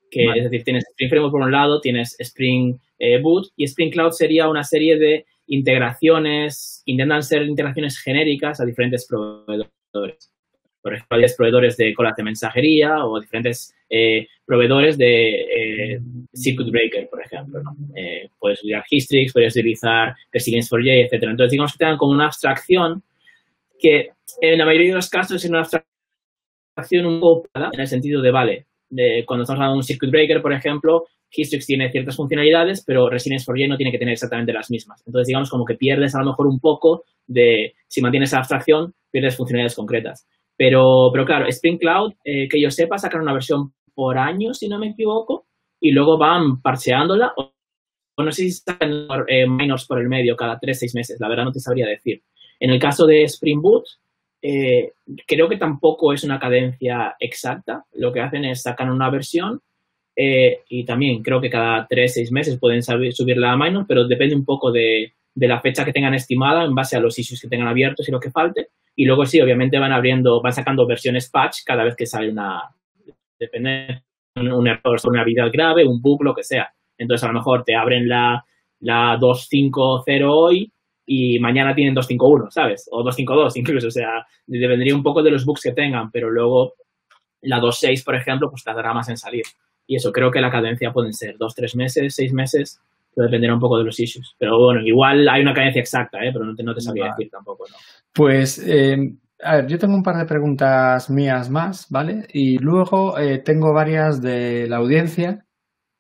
que 0.10 0.28
Vale. 0.28 0.39
es 0.39 0.43
decir, 0.45 0.64
tienes 0.64 0.86
Spring 0.91 1.10
Framework 1.10 1.32
por 1.32 1.41
un 1.41 1.51
lado, 1.51 1.82
tienes 1.82 2.16
Spring 2.20 2.78
eh, 2.99 3.20
Boot 3.20 3.47
y 3.55 3.66
Spring 3.66 3.91
Cloud 3.91 4.12
sería 4.12 4.47
una 4.47 4.64
serie 4.64 4.97
de 4.97 5.26
integraciones, 5.48 6.84
intentan 6.86 7.24
ser 7.24 7.43
integraciones 7.43 8.00
genéricas 8.00 8.60
a 8.60 8.66
diferentes 8.66 9.08
proveedores. 9.08 10.32
Por 10.82 10.93
ejemplo, 10.93 11.18
hay 11.18 11.26
proveedores 11.36 11.76
de 11.78 11.93
colas 11.93 12.16
de 12.16 12.24
mensajería 12.24 13.06
o 13.06 13.20
diferentes 13.20 13.74
eh, 13.89 14.28
proveedores 14.45 14.98
de 14.98 15.41
eh, 15.41 16.00
Circuit 16.34 16.70
Breaker, 16.70 17.10
por 17.10 17.22
ejemplo. 17.22 17.62
¿no? 17.62 17.76
Eh, 17.95 18.30
puedes 18.39 18.60
utilizar 18.60 18.84
Histrix, 18.89 19.34
puedes 19.34 19.56
utilizar 19.56 20.16
Resilience4j, 20.32 21.06
etc. 21.06 21.24
Entonces, 21.24 21.52
digamos 21.52 21.74
que 21.74 21.78
tengan 21.80 21.98
como 21.98 22.14
una 22.14 22.28
abstracción 22.28 23.04
que 23.80 24.12
en 24.41 24.58
la 24.58 24.66
mayoría 24.66 24.89
de 24.89 24.95
los 24.95 25.10
casos 25.10 25.43
es 25.43 25.50
una 25.50 25.60
abstracción 25.60 27.06
un 27.06 27.20
poco 27.20 27.50
en 27.56 27.80
el 27.80 27.88
sentido 27.88 28.22
de, 28.22 28.32
vale, 28.32 28.66
de 28.89 29.24
cuando 29.26 29.43
estamos 29.43 29.60
hablando 29.60 29.74
de 29.74 29.80
un 29.80 29.84
Circuit 29.84 30.12
Breaker, 30.12 30.41
por 30.41 30.54
ejemplo, 30.54 31.06
Histrix 31.32 31.65
tiene 31.65 31.91
ciertas 31.91 32.15
funcionalidades, 32.15 32.84
pero 32.86 33.09
Resilience4j 33.09 33.67
no 33.67 33.78
tiene 33.78 33.91
que 33.91 33.97
tener 33.97 34.13
exactamente 34.13 34.53
las 34.53 34.69
mismas. 34.69 35.03
Entonces, 35.05 35.28
digamos 35.28 35.49
como 35.49 35.65
que 35.65 35.75
pierdes 35.75 36.15
a 36.15 36.19
lo 36.19 36.28
mejor 36.28 36.47
un 36.47 36.59
poco 36.59 37.03
de, 37.25 37.73
si 37.88 38.01
mantienes 38.01 38.30
esa 38.30 38.39
abstracción, 38.39 38.93
pierdes 39.11 39.36
funcionalidades 39.36 39.75
concretas. 39.75 40.28
Pero, 40.55 41.09
pero 41.11 41.25
claro, 41.25 41.47
Spring 41.47 41.78
Cloud, 41.78 42.13
eh, 42.23 42.47
que 42.49 42.61
yo 42.61 42.71
sepa, 42.71 42.97
sacan 42.97 43.21
una 43.21 43.34
versión 43.34 43.73
por 43.93 44.17
año, 44.17 44.53
si 44.53 44.67
no 44.67 44.80
me 44.80 44.89
equivoco, 44.89 45.47
y 45.80 45.91
luego 45.91 46.17
van 46.17 46.61
parcheándola. 46.61 47.34
O, 47.38 47.51
o 48.15 48.23
no 48.23 48.32
sé 48.32 48.43
si 48.43 48.51
sacan 48.51 49.07
eh, 49.28 49.47
minors 49.47 49.86
por 49.86 49.99
el 49.99 50.09
medio 50.09 50.36
cada 50.36 50.59
3-6 50.59 50.95
meses, 50.95 51.19
la 51.19 51.30
verdad 51.30 51.45
no 51.45 51.51
te 51.51 51.59
sabría 51.59 51.88
decir. 51.88 52.23
En 52.59 52.71
el 52.71 52.80
caso 52.80 53.05
de 53.05 53.23
Spring 53.23 53.61
Boot, 53.61 53.86
eh, 54.41 54.93
creo 55.28 55.49
que 55.49 55.57
tampoco 55.57 56.13
es 56.13 56.23
una 56.23 56.39
cadencia 56.39 57.15
exacta. 57.19 57.86
Lo 57.93 58.11
que 58.11 58.21
hacen 58.21 58.45
es 58.45 58.63
sacar 58.63 58.89
una 58.89 59.09
versión 59.09 59.61
eh, 60.20 60.63
y 60.68 60.84
también 60.84 61.22
creo 61.22 61.39
que 61.39 61.49
cada 61.51 61.88
3-6 61.88 62.32
meses 62.32 62.57
pueden 62.59 62.82
saber, 62.82 63.13
subirla 63.13 63.53
a 63.53 63.86
pero 63.88 64.07
depende 64.07 64.36
un 64.36 64.43
poco 64.43 64.72
de, 64.72 65.13
de 65.36 65.47
la 65.47 65.61
fecha 65.61 65.86
que 65.86 65.93
tengan 65.93 66.15
estimada 66.15 66.65
en 66.65 66.74
base 66.74 66.97
a 66.97 66.99
los 66.99 67.20
issues 67.20 67.39
que 67.39 67.47
tengan 67.47 67.68
abiertos 67.68 68.09
y 68.09 68.11
lo 68.11 68.20
que 68.20 68.32
falte. 68.32 68.70
Y 68.95 69.05
luego 69.05 69.28
sí, 69.28 69.39
obviamente 69.39 69.78
van 69.78 69.91
abriendo, 69.91 70.41
van 70.41 70.53
sacando 70.53 70.88
versiones 70.88 71.30
patch 71.30 71.59
cada 71.63 71.84
vez 71.84 71.95
que 71.95 72.07
sale 72.07 72.32
una, 72.32 72.63
depende, 73.39 74.01
un, 74.36 74.51
una 74.51 74.82
habilidad 75.22 75.51
grave, 75.53 75.86
un 75.86 76.01
bug, 76.01 76.24
lo 76.24 76.34
que 76.34 76.43
sea. 76.43 76.74
Entonces 76.97 77.24
a 77.24 77.28
lo 77.28 77.38
mejor 77.38 77.63
te 77.63 77.76
abren 77.76 78.09
la, 78.09 78.43
la 78.80 79.18
250 79.20 80.28
hoy 80.28 80.72
y 81.05 81.38
mañana 81.38 81.76
tienen 81.76 81.93
251, 81.93 82.49
¿sabes? 82.49 82.89
O 82.91 83.03
252 83.03 83.55
incluso, 83.57 83.88
o 83.88 83.91
sea, 83.91 84.26
dependería 84.47 84.95
un 84.95 85.03
poco 85.03 85.22
de 85.22 85.30
los 85.30 85.45
bugs 85.45 85.61
que 85.61 85.74
tengan, 85.74 86.09
pero 86.09 86.32
luego 86.32 86.74
la 87.41 87.59
26, 87.59 88.03
por 88.03 88.15
ejemplo, 88.15 88.49
pues 88.49 88.63
tardará 88.63 88.95
más 88.95 89.09
en 89.09 89.18
salir. 89.18 89.43
Y 89.88 89.96
eso, 89.96 90.12
creo 90.12 90.30
que 90.30 90.42
la 90.42 90.52
cadencia 90.52 90.92
pueden 90.92 91.14
ser 91.14 91.38
dos, 91.38 91.56
tres 91.56 91.76
meses, 91.76 92.14
seis 92.14 92.34
meses, 92.34 92.80
pero 93.16 93.28
dependerá 93.28 93.54
un 93.54 93.60
poco 93.60 93.78
de 93.78 93.86
los 93.86 94.00
issues. 94.00 94.36
Pero 94.38 94.60
bueno, 94.60 94.82
igual 94.86 95.28
hay 95.30 95.42
una 95.42 95.54
cadencia 95.54 95.80
exacta, 95.80 96.20
¿eh? 96.20 96.30
pero 96.32 96.46
no 96.46 96.54
te, 96.54 96.64
no 96.64 96.76
te 96.76 96.82
sabría 96.82 97.06
Vale. 97.06 97.16
decir 97.18 97.32
tampoco, 97.32 97.66
¿no? 97.70 97.76
Pues, 98.14 98.60
eh, 98.68 98.98
a 99.42 99.56
ver, 99.56 99.68
yo 99.68 99.80
tengo 99.80 99.96
un 99.96 100.04
par 100.04 100.18
de 100.18 100.26
preguntas 100.26 101.10
mías 101.10 101.50
más, 101.50 101.88
¿vale? 101.90 102.28
Y 102.34 102.58
luego 102.58 103.18
eh, 103.18 103.40
tengo 103.40 103.74
varias 103.74 104.22
de 104.22 104.68
la 104.68 104.78
audiencia 104.78 105.46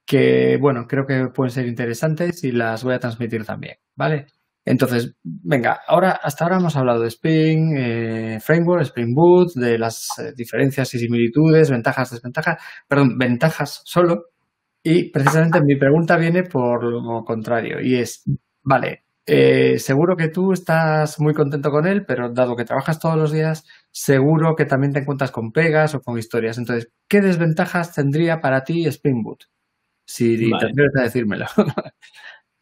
que, 0.05 0.57
bueno, 0.59 0.85
creo 0.87 1.05
que 1.05 1.27
pueden 1.33 1.51
ser 1.51 1.67
interesantes 1.67 2.43
y 2.43 2.51
las 2.51 2.83
voy 2.83 2.93
a 2.93 2.99
transmitir 2.99 3.45
también, 3.45 3.77
¿vale? 3.95 4.27
Entonces, 4.67 5.15
venga, 5.23 5.79
ahora 5.87 6.19
hasta 6.21 6.43
ahora 6.43 6.57
hemos 6.57 6.75
hablado 6.75 7.01
de 7.01 7.07
Spring 7.07 7.77
eh, 7.77 8.39
Framework, 8.41 8.81
Spring 8.83 9.15
Boot, 9.15 9.53
de 9.55 9.77
las 9.77 10.09
eh, 10.19 10.33
diferencias 10.35 10.93
y 10.93 10.99
similitudes, 10.99 11.71
ventajas, 11.71 12.11
desventajas, 12.11 12.61
perdón, 12.87 13.17
ventajas 13.17 13.81
solo. 13.85 14.25
Y 14.83 15.09
precisamente 15.11 15.61
mi 15.61 15.77
pregunta 15.77 16.17
viene 16.17 16.43
por 16.43 16.83
lo 16.83 17.23
contrario 17.23 17.79
y 17.81 17.95
es, 17.95 18.23
vale, 18.63 19.05
eh, 19.25 19.79
seguro 19.79 20.17
que 20.17 20.29
tú 20.29 20.51
estás 20.51 21.19
muy 21.19 21.33
contento 21.33 21.69
con 21.71 21.87
él, 21.87 22.03
pero 22.05 22.31
dado 22.33 22.55
que 22.57 22.65
trabajas 22.65 22.99
todos 22.99 23.17
los 23.17 23.31
días, 23.31 23.65
seguro 23.91 24.55
que 24.57 24.65
también 24.65 24.91
te 24.91 24.99
encuentras 24.99 25.31
con 25.31 25.51
pegas 25.51 25.95
o 25.95 26.01
con 26.01 26.17
historias. 26.17 26.57
Entonces, 26.57 26.89
¿qué 27.07 27.21
desventajas 27.21 27.93
tendría 27.93 28.41
para 28.41 28.63
ti 28.63 28.85
Spring 28.87 29.23
Boot? 29.23 29.45
Si 30.05 30.37
te 30.37 30.55
atreves 30.55 30.95
a 30.97 31.03
decírmelo. 31.03 31.45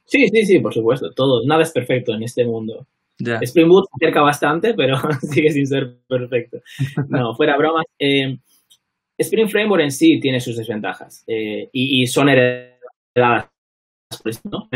sí, 0.06 0.28
sí, 0.28 0.46
sí, 0.46 0.60
por 0.60 0.74
supuesto. 0.74 1.12
Todo, 1.14 1.46
nada 1.46 1.64
es 1.64 1.72
perfecto 1.72 2.14
en 2.14 2.24
este 2.24 2.46
mundo. 2.46 2.88
Spring 3.18 3.68
Boot 3.68 3.86
se 3.86 4.06
acerca 4.06 4.22
bastante, 4.22 4.74
pero 4.74 4.98
sigue 5.22 5.52
sin 5.52 5.68
ser 5.68 5.98
perfecto. 6.08 6.60
No, 7.08 7.34
fuera 7.36 7.58
bromas. 7.58 7.86
Eh, 7.98 8.38
Spring 9.18 9.48
Framework 9.48 9.84
en 9.84 9.92
sí 9.92 10.20
tiene 10.20 10.40
sus 10.42 10.58
desventajas 10.58 11.24
eh, 11.28 11.70
y, 11.72 12.02
y, 12.02 12.08
son 12.08 12.28
heredadas 12.28 13.50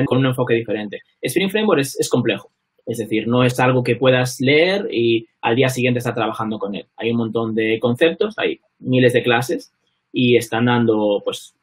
con 0.05 0.17
un 0.19 0.27
enfoque 0.27 0.53
diferente. 0.53 1.01
Spring 1.21 1.49
Framework 1.49 1.81
es, 1.81 2.09
complejo, 2.09 2.51
es 2.85 2.99
decir, 2.99 3.27
no 3.27 3.43
es 3.43 3.59
algo 3.59 3.83
que 3.83 3.97
puedas 3.97 4.39
leer 4.39 4.87
y 4.91 5.27
al 5.41 5.55
día 5.55 5.67
siguiente 5.69 5.99
estar 5.99 6.15
trabajando 6.15 6.57
con 6.57 6.73
él. 6.75 6.87
Hay 6.95 7.11
un 7.11 7.17
montón 7.17 7.53
de 7.53 7.79
conceptos, 7.79 8.37
hay 8.37 8.61
miles 8.79 9.11
de 9.13 9.23
clases 9.23 9.73
y 10.13 10.37
están 10.37 10.65
dando 10.65 11.21
pues 11.23 11.53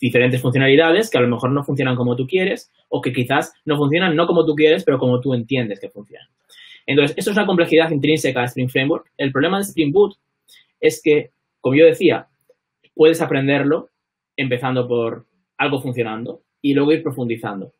diferentes 0.00 0.40
funcionalidades 0.40 1.10
que 1.10 1.18
a 1.18 1.20
lo 1.20 1.28
mejor 1.28 1.50
no 1.50 1.64
funcionan 1.64 1.96
como 1.96 2.16
tú 2.16 2.26
quieres 2.26 2.70
o 2.88 3.00
que 3.00 3.12
quizás 3.12 3.52
no 3.64 3.76
funcionan 3.76 4.16
no 4.16 4.26
como 4.26 4.44
tú 4.44 4.54
quieres, 4.54 4.84
pero 4.84 4.98
como 4.98 5.20
tú 5.20 5.34
entiendes 5.34 5.80
que 5.80 5.90
funcionan. 5.90 6.28
Entonces, 6.86 7.16
esto 7.18 7.30
es 7.30 7.36
una 7.36 7.46
complejidad 7.46 7.90
intrínseca 7.90 8.40
de 8.40 8.46
Spring 8.46 8.68
Framework. 8.68 9.10
El 9.16 9.32
problema 9.32 9.58
de 9.58 9.64
Spring 9.64 9.92
Boot 9.92 10.16
es 10.80 11.00
que, 11.02 11.30
como 11.60 11.74
yo 11.74 11.84
decía, 11.84 12.28
puedes 12.94 13.20
aprenderlo 13.20 13.90
empezando 14.36 14.86
por 14.86 15.26
algo 15.58 15.80
funcionando 15.80 16.42
y 16.62 16.74
luego 16.74 16.92
ir 16.92 17.02
profundizando. 17.02 17.72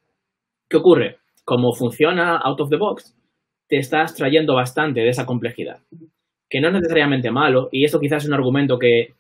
¿Qué 0.69 0.77
ocurre? 0.77 1.19
Como 1.45 1.73
funciona 1.73 2.39
out 2.39 2.61
of 2.61 2.71
the 2.71 2.77
box, 2.77 3.15
te 3.69 3.79
estás 3.79 4.15
trayendo 4.15 4.55
bastante 4.55 5.01
de 5.01 5.09
esa 5.09 5.27
complejidad, 5.27 5.81
que 6.49 6.61
no 6.61 6.69
es 6.69 6.75
necesariamente 6.75 7.31
malo, 7.31 7.69
y 7.71 7.85
esto 7.85 8.01
quizás 8.01 8.23
es 8.23 8.29
un 8.29 8.35
argumento 8.35 8.79
que 8.79 9.15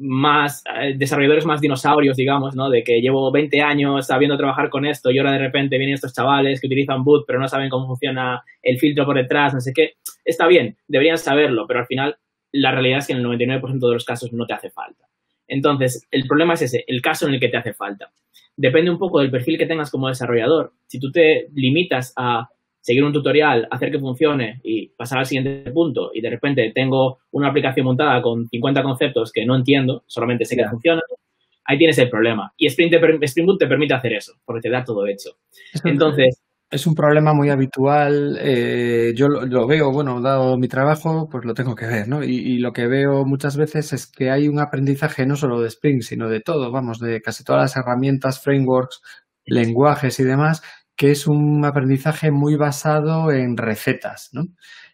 más 0.00 0.64
eh, 0.80 0.94
desarrolladores 0.96 1.44
más 1.44 1.60
dinosaurios, 1.60 2.16
digamos, 2.16 2.56
¿no? 2.56 2.70
De 2.70 2.82
que 2.82 3.00
llevo 3.00 3.30
20 3.30 3.60
años 3.60 4.06
sabiendo 4.06 4.36
trabajar 4.36 4.70
con 4.70 4.86
esto 4.86 5.10
y 5.10 5.18
ahora 5.18 5.32
de 5.32 5.38
repente 5.38 5.76
vienen 5.76 5.94
estos 5.94 6.14
chavales 6.14 6.60
que 6.60 6.66
utilizan 6.66 7.04
boot 7.04 7.24
pero 7.26 7.38
no 7.38 7.46
saben 7.46 7.68
cómo 7.68 7.86
funciona 7.86 8.42
el 8.62 8.78
filtro 8.78 9.04
por 9.04 9.16
detrás, 9.16 9.52
no 9.52 9.60
sé 9.60 9.72
qué. 9.74 9.94
Está 10.24 10.46
bien, 10.46 10.76
deberían 10.88 11.18
saberlo, 11.18 11.66
pero 11.66 11.80
al 11.80 11.86
final 11.86 12.16
la 12.52 12.72
realidad 12.72 12.98
es 12.98 13.06
que 13.06 13.12
en 13.12 13.20
el 13.20 13.26
99% 13.26 13.78
de 13.78 13.94
los 13.94 14.04
casos 14.04 14.32
no 14.32 14.46
te 14.46 14.54
hace 14.54 14.70
falta. 14.70 15.06
Entonces, 15.46 16.06
el 16.10 16.26
problema 16.26 16.54
es 16.54 16.62
ese, 16.62 16.84
el 16.86 17.02
caso 17.02 17.26
en 17.26 17.34
el 17.34 17.40
que 17.40 17.48
te 17.48 17.56
hace 17.56 17.74
falta. 17.74 18.10
Depende 18.56 18.90
un 18.90 18.98
poco 18.98 19.20
del 19.20 19.30
perfil 19.30 19.58
que 19.58 19.66
tengas 19.66 19.90
como 19.90 20.08
desarrollador. 20.08 20.72
Si 20.86 20.98
tú 20.98 21.10
te 21.10 21.48
limitas 21.54 22.12
a 22.16 22.48
seguir 22.80 23.04
un 23.04 23.12
tutorial, 23.12 23.68
hacer 23.70 23.90
que 23.90 23.98
funcione 23.98 24.60
y 24.62 24.88
pasar 24.88 25.18
al 25.18 25.26
siguiente 25.26 25.70
punto 25.70 26.10
y 26.14 26.20
de 26.20 26.30
repente 26.30 26.72
tengo 26.74 27.18
una 27.32 27.48
aplicación 27.48 27.86
montada 27.86 28.20
con 28.22 28.48
50 28.48 28.82
conceptos 28.82 29.32
que 29.32 29.44
no 29.44 29.56
entiendo, 29.56 30.02
solamente 30.06 30.44
sé 30.44 30.56
que 30.56 30.68
funciona, 30.68 31.02
ahí 31.64 31.78
tienes 31.78 31.98
el 31.98 32.10
problema. 32.10 32.52
Y 32.56 32.66
Spring, 32.66 32.92
Spring 33.22 33.46
Boot 33.46 33.60
te 33.60 33.66
permite 33.66 33.94
hacer 33.94 34.14
eso, 34.14 34.34
porque 34.44 34.62
te 34.62 34.70
da 34.70 34.84
todo 34.84 35.06
hecho. 35.06 35.30
Entonces, 35.84 36.42
es 36.70 36.86
un 36.86 36.94
problema 36.94 37.34
muy 37.34 37.50
habitual. 37.50 38.38
Eh, 38.40 39.12
yo 39.16 39.28
lo, 39.28 39.66
veo, 39.66 39.90
bueno, 39.92 40.20
dado 40.20 40.56
mi 40.56 40.68
trabajo, 40.68 41.28
pues 41.30 41.44
lo 41.44 41.52
tengo 41.52 41.74
que 41.74 41.86
ver, 41.86 42.08
¿no? 42.08 42.22
Y, 42.22 42.58
lo 42.58 42.72
que 42.72 42.86
veo 42.86 43.24
muchas 43.24 43.56
veces 43.56 43.92
es 43.92 44.06
que 44.06 44.30
hay 44.30 44.46
un 44.48 44.60
aprendizaje 44.60 45.26
no 45.26 45.34
solo 45.36 45.60
de 45.60 45.68
Spring, 45.68 46.00
sino 46.02 46.28
de 46.28 46.40
todo, 46.40 46.70
vamos, 46.70 47.00
de 47.00 47.20
casi 47.20 47.42
todas 47.42 47.62
las 47.62 47.76
herramientas, 47.76 48.40
frameworks, 48.42 49.02
lenguajes 49.44 50.20
y 50.20 50.24
demás, 50.24 50.62
que 51.00 51.10
es 51.10 51.26
un 51.26 51.64
aprendizaje 51.64 52.30
muy 52.30 52.56
basado 52.56 53.32
en 53.32 53.56
recetas, 53.56 54.28
¿no? 54.34 54.42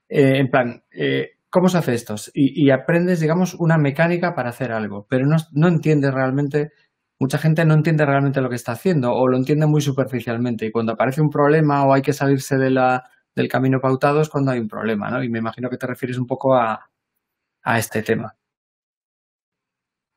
Eh, 0.08 0.38
en 0.38 0.48
plan, 0.50 0.84
eh, 0.92 1.30
¿cómo 1.50 1.68
se 1.68 1.78
hace 1.78 1.94
esto? 1.94 2.14
Y, 2.32 2.70
aprendes, 2.70 3.18
digamos, 3.18 3.54
una 3.54 3.76
mecánica 3.76 4.32
para 4.32 4.50
hacer 4.50 4.70
algo, 4.70 5.08
pero 5.10 5.26
no, 5.26 5.34
no 5.50 5.66
entiendes 5.66 6.14
realmente 6.14 6.70
mucha 7.18 7.38
gente 7.38 7.64
no 7.64 7.74
entiende 7.74 8.06
realmente 8.06 8.40
lo 8.40 8.48
que 8.48 8.54
está 8.54 8.70
haciendo 8.70 9.12
o 9.14 9.26
lo 9.26 9.36
entiende 9.36 9.66
muy 9.66 9.80
superficialmente 9.80 10.66
y 10.66 10.70
cuando 10.70 10.92
aparece 10.92 11.20
un 11.22 11.30
problema 11.30 11.84
o 11.84 11.92
hay 11.92 12.02
que 12.02 12.12
salirse 12.12 12.56
de 12.56 12.70
la, 12.70 13.02
del 13.34 13.48
camino 13.48 13.80
pautado 13.80 14.20
es 14.20 14.28
cuando 14.28 14.52
hay 14.52 14.60
un 14.60 14.68
problema, 14.68 15.10
¿no? 15.10 15.24
Y 15.24 15.28
me 15.28 15.40
imagino 15.40 15.68
que 15.68 15.76
te 15.76 15.88
refieres 15.88 16.18
un 16.18 16.26
poco 16.26 16.54
a, 16.54 16.88
a 17.64 17.78
este 17.78 18.02
tema. 18.02 18.36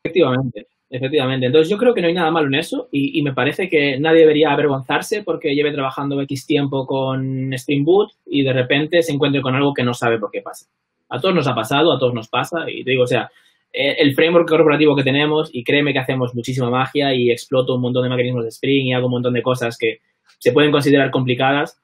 Efectivamente, 0.04 0.68
efectivamente. 0.90 1.46
Entonces 1.46 1.70
yo 1.70 1.78
creo 1.78 1.94
que 1.94 2.02
no 2.02 2.08
hay 2.08 2.14
nada 2.14 2.32
malo 2.32 2.48
en 2.48 2.56
eso 2.56 2.90
y, 2.92 3.22
me 3.22 3.34
parece 3.34 3.70
que 3.70 4.00
nadie 4.00 4.22
debería 4.22 4.52
avergonzarse 4.52 5.24
porque 5.24 5.54
lleve 5.54 5.72
trabajando 5.72 6.22
X 6.22 6.46
tiempo 6.48 6.86
con 6.86 7.54
Spring 7.54 7.84
Boot 7.84 8.12
y 8.26 8.44
de 8.44 8.54
repente 8.54 9.02
se 9.02 9.14
encuentre 9.14 9.42
con 9.42 9.56
algo 9.56 9.74
que 9.74 9.84
no 9.84 9.94
sabe 9.94 10.20
por 10.20 10.32
qué 10.32 10.42
pasa. 10.42 10.68
A 11.10 11.20
todos 11.20 11.36
nos 11.36 11.48
ha 11.48 11.56
pasado, 11.56 11.92
a 11.92 12.00
todos 12.00 12.14
nos 12.14 12.28
pasa 12.28 12.70
y 12.70 12.84
te 12.84 12.92
digo, 12.92 13.04
o 13.04 13.08
sea, 13.08 13.30
eh, 13.72 13.96
el 14.00 14.16
framework 14.16 14.48
corporativo 14.48 14.96
que 14.96 15.04
tenemos 15.04 15.50
y 15.54 15.64
créeme 15.64 15.94
que 15.94 16.00
hacemos 16.00 16.34
muchísima 16.34 16.70
magia 16.70 17.14
y 17.14 17.30
exploto 17.30 17.76
un 17.76 17.82
montón 17.82 18.04
de 18.04 18.10
mecanismos 18.10 18.44
de 18.44 18.50
Spring 18.50 18.88
y 18.88 18.94
hago 18.94 19.06
un 19.06 19.12
montón 19.12 19.34
de 19.34 19.44
cosas 19.44 19.78
que 19.78 20.00
se 20.40 20.52
pueden 20.52 20.72
considerar 20.72 21.12
complicadas, 21.12 21.80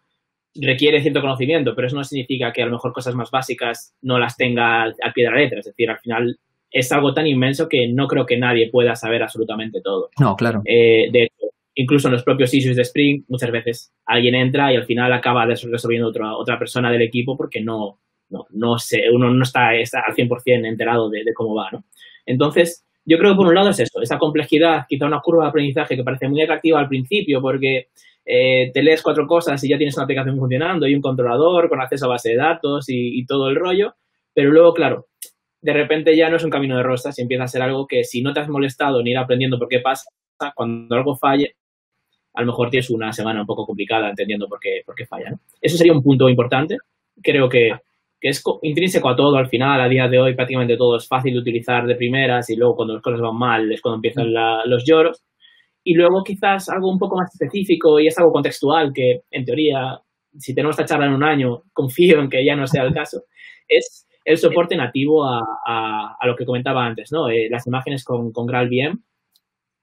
requiere 0.55 1.01
cierto 1.01 1.21
conocimiento, 1.21 1.75
pero 1.75 1.87
eso 1.87 1.95
no 1.95 2.03
significa 2.03 2.51
que 2.53 2.63
a 2.63 2.65
lo 2.65 2.71
mejor 2.71 2.93
cosas 2.93 3.13
más 3.13 3.29
básicas 3.29 3.93
no 4.01 4.17
las 4.17 4.37
tenga 4.37 4.83
al, 4.83 4.95
pie 5.13 5.25
de 5.25 5.31
la 5.31 5.37
letra. 5.37 5.59
Es 5.59 5.65
decir, 5.65 5.89
al 5.89 5.99
final 5.99 6.39
es 6.71 6.91
algo 6.91 7.13
tan 7.13 7.27
inmenso 7.27 7.67
que 7.69 7.87
no 7.87 8.07
creo 8.07 8.25
que 8.25 8.37
nadie 8.37 8.69
pueda 8.69 8.95
saber 8.95 9.23
absolutamente 9.23 9.81
todo. 9.81 10.09
No, 10.19 10.35
claro. 10.35 10.61
Eh, 10.65 11.09
de 11.11 11.23
hecho, 11.23 11.45
incluso 11.75 12.07
en 12.07 12.13
los 12.13 12.23
propios 12.23 12.53
issues 12.53 12.75
de 12.75 12.81
Spring, 12.81 13.23
muchas 13.27 13.51
veces 13.51 13.93
alguien 14.05 14.35
entra 14.35 14.73
y 14.73 14.75
al 14.75 14.85
final 14.85 15.11
acaba 15.13 15.45
resolviendo 15.45 16.07
otra, 16.07 16.35
otra 16.35 16.57
persona 16.57 16.91
del 16.91 17.01
equipo 17.01 17.37
porque 17.37 17.61
no, 17.61 17.99
no, 18.29 18.45
no 18.51 18.77
sé, 18.77 19.03
uno 19.11 19.31
no 19.31 19.43
está, 19.43 19.75
está 19.75 20.01
al 20.07 20.15
100% 20.15 20.67
enterado 20.67 21.09
de, 21.09 21.23
cómo 21.33 21.55
va, 21.55 21.69
¿no? 21.71 21.83
Entonces, 22.25 22.85
yo 23.05 23.17
creo 23.17 23.33
que 23.33 23.37
por 23.37 23.47
un 23.47 23.55
lado 23.55 23.69
es 23.69 23.79
eso, 23.79 24.01
esa 24.01 24.17
complejidad, 24.17 24.85
quizá 24.89 25.05
una 25.05 25.21
curva 25.21 25.43
de 25.43 25.49
aprendizaje 25.49 25.95
que 25.95 26.03
parece 26.03 26.27
muy 26.27 26.41
atractiva 26.41 26.79
al 26.79 26.87
principio 26.87 27.41
porque 27.41 27.89
eh, 28.25 28.71
te 28.73 28.81
lees 28.81 29.03
cuatro 29.03 29.27
cosas 29.27 29.63
y 29.63 29.69
ya 29.69 29.77
tienes 29.77 29.95
una 29.95 30.05
aplicación 30.05 30.37
funcionando 30.37 30.87
y 30.87 30.95
un 30.95 31.01
controlador 31.01 31.69
con 31.69 31.81
acceso 31.81 32.05
a 32.05 32.09
base 32.09 32.29
de 32.29 32.37
datos 32.37 32.85
y, 32.87 33.23
todo 33.25 33.49
el 33.49 33.55
rollo, 33.55 33.93
pero 34.33 34.49
luego, 34.49 34.73
claro, 34.73 35.07
de 35.65 35.73
repente 35.73 36.15
ya 36.15 36.29
no 36.29 36.35
es 36.35 36.43
un 36.43 36.51
camino 36.51 36.77
de 36.77 36.83
rosas 36.83 37.17
y 37.17 37.23
empieza 37.23 37.45
a 37.45 37.47
ser 37.47 37.63
algo 37.63 37.87
que 37.87 38.03
si 38.03 38.21
no 38.21 38.33
te 38.33 38.39
has 38.39 38.47
molestado 38.47 39.01
ni 39.01 39.09
ir 39.09 39.17
aprendiendo 39.17 39.57
por 39.57 39.67
qué 39.67 39.79
pasa, 39.79 40.11
cuando 40.53 40.95
algo 40.95 41.15
falle, 41.15 41.55
a 42.35 42.41
lo 42.41 42.47
mejor 42.47 42.69
tienes 42.69 42.91
una 42.91 43.11
semana 43.11 43.41
un 43.41 43.47
poco 43.47 43.65
complicada 43.65 44.09
entendiendo 44.09 44.47
por 44.47 44.59
qué, 44.59 44.81
por 44.85 44.93
qué 44.93 45.07
falla. 45.07 45.33
Eso 45.59 45.75
sería 45.75 45.93
un 45.93 46.03
punto 46.03 46.29
importante. 46.29 46.77
Creo 47.19 47.49
que 47.49 47.71
que 48.21 48.29
es 48.29 48.43
intrínseco 48.61 49.09
a 49.09 49.15
todo 49.15 49.37
al 49.37 49.47
final, 49.47 49.81
a 49.81 49.89
día 49.89 50.07
de 50.07 50.19
hoy 50.19 50.35
prácticamente 50.35 50.77
todo 50.77 50.97
es 50.97 51.07
fácil 51.07 51.33
de 51.33 51.39
utilizar 51.39 51.85
de 51.85 51.95
primeras 51.95 52.49
y 52.49 52.55
luego 52.55 52.75
cuando 52.75 52.93
las 52.93 53.03
cosas 53.03 53.21
van 53.21 53.35
mal 53.35 53.71
es 53.71 53.81
cuando 53.81 53.95
empiezan 53.95 54.33
los 54.65 54.85
lloros. 54.85 55.23
Y 55.83 55.93
luego 55.93 56.23
quizás 56.23 56.69
algo 56.69 56.91
un 56.91 56.99
poco 56.99 57.17
más 57.17 57.33
específico 57.33 57.99
y 57.99 58.07
es 58.07 58.17
algo 58.17 58.31
contextual 58.31 58.91
que 58.93 59.21
en 59.31 59.45
teoría, 59.45 59.99
si 60.37 60.53
tenemos 60.55 60.79
esta 60.79 60.85
charla 60.85 61.07
en 61.07 61.13
un 61.13 61.23
año, 61.23 61.63
confío 61.73 62.19
en 62.19 62.29
que 62.29 62.45
ya 62.45 62.55
no 62.55 62.67
sea 62.67 62.83
el 62.83 62.93
caso, 62.93 63.23
es 63.67 64.04
el 64.25 64.37
soporte 64.39 64.75
nativo 64.75 65.23
a, 65.23 66.17
a, 66.19 66.27
lo 66.27 66.35
que 66.35 66.45
comentaba 66.45 66.83
antes, 66.83 67.11
¿no? 67.11 67.29
Eh, 67.29 67.47
las 67.49 67.67
imágenes 67.67 68.03
con, 68.03 68.31
con 68.31 68.47
GraalVM. 68.47 68.99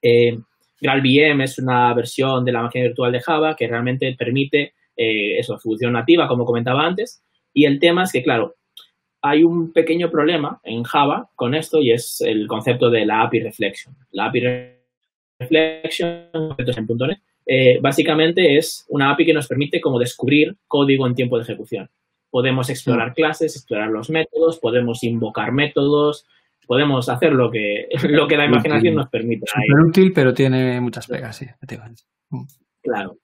Eh, 0.01 0.37
GraalVM 0.81 1.41
es 1.41 1.57
una 1.59 1.93
versión 1.93 2.43
de 2.43 2.51
la 2.51 2.61
máquina 2.61 2.85
virtual 2.85 3.13
de 3.13 3.21
Java 3.21 3.55
que 3.55 3.67
realmente 3.67 4.13
permite 4.19 4.73
eh, 4.97 5.39
eso, 5.39 5.57
función 5.57 5.93
nativa, 5.93 6.27
como 6.27 6.45
comentaba 6.45 6.85
antes, 6.85 7.23
y 7.53 7.65
el 7.65 7.79
tema 7.79 8.03
es 8.03 8.11
que, 8.11 8.21
claro, 8.21 8.55
hay 9.21 9.43
un 9.43 9.71
pequeño 9.71 10.11
problema 10.11 10.59
en 10.63 10.83
Java 10.83 11.29
con 11.35 11.55
esto 11.55 11.81
y 11.81 11.91
es 11.91 12.19
el 12.19 12.45
concepto 12.47 12.89
de 12.89 13.05
la 13.05 13.21
API 13.21 13.39
Reflection. 13.39 13.95
La 14.11 14.25
API 14.25 14.41
Reflection, 15.39 16.27
en 16.57 16.97
.NET, 16.97 17.19
eh, 17.45 17.79
básicamente 17.81 18.57
es 18.57 18.85
una 18.89 19.11
API 19.11 19.25
que 19.25 19.33
nos 19.33 19.47
permite 19.47 19.79
como 19.79 19.99
descubrir 19.99 20.55
código 20.67 21.07
en 21.07 21.15
tiempo 21.15 21.37
de 21.37 21.43
ejecución. 21.43 21.89
Podemos 22.33 22.67
explorar 22.71 23.11
mm. 23.11 23.13
clases, 23.13 23.55
explorar 23.55 23.89
los 23.89 24.09
métodos, 24.09 24.57
podemos 24.57 25.03
invocar 25.03 25.51
métodos, 25.51 26.25
podemos 26.65 27.07
hacer 27.07 27.31
lo 27.31 27.51
que, 27.51 27.87
lo 28.09 28.27
que 28.27 28.37
la 28.37 28.45
imaginación 28.45 28.95
nos 28.95 29.07
permite. 29.07 29.45
Súper 29.45 29.79
útil, 29.85 30.13
pero 30.13 30.33
tiene 30.33 30.81
muchas 30.81 31.05
pegas, 31.05 31.35
sí, 31.37 31.45
mm. 32.31 32.43
Claro. 32.81 33.17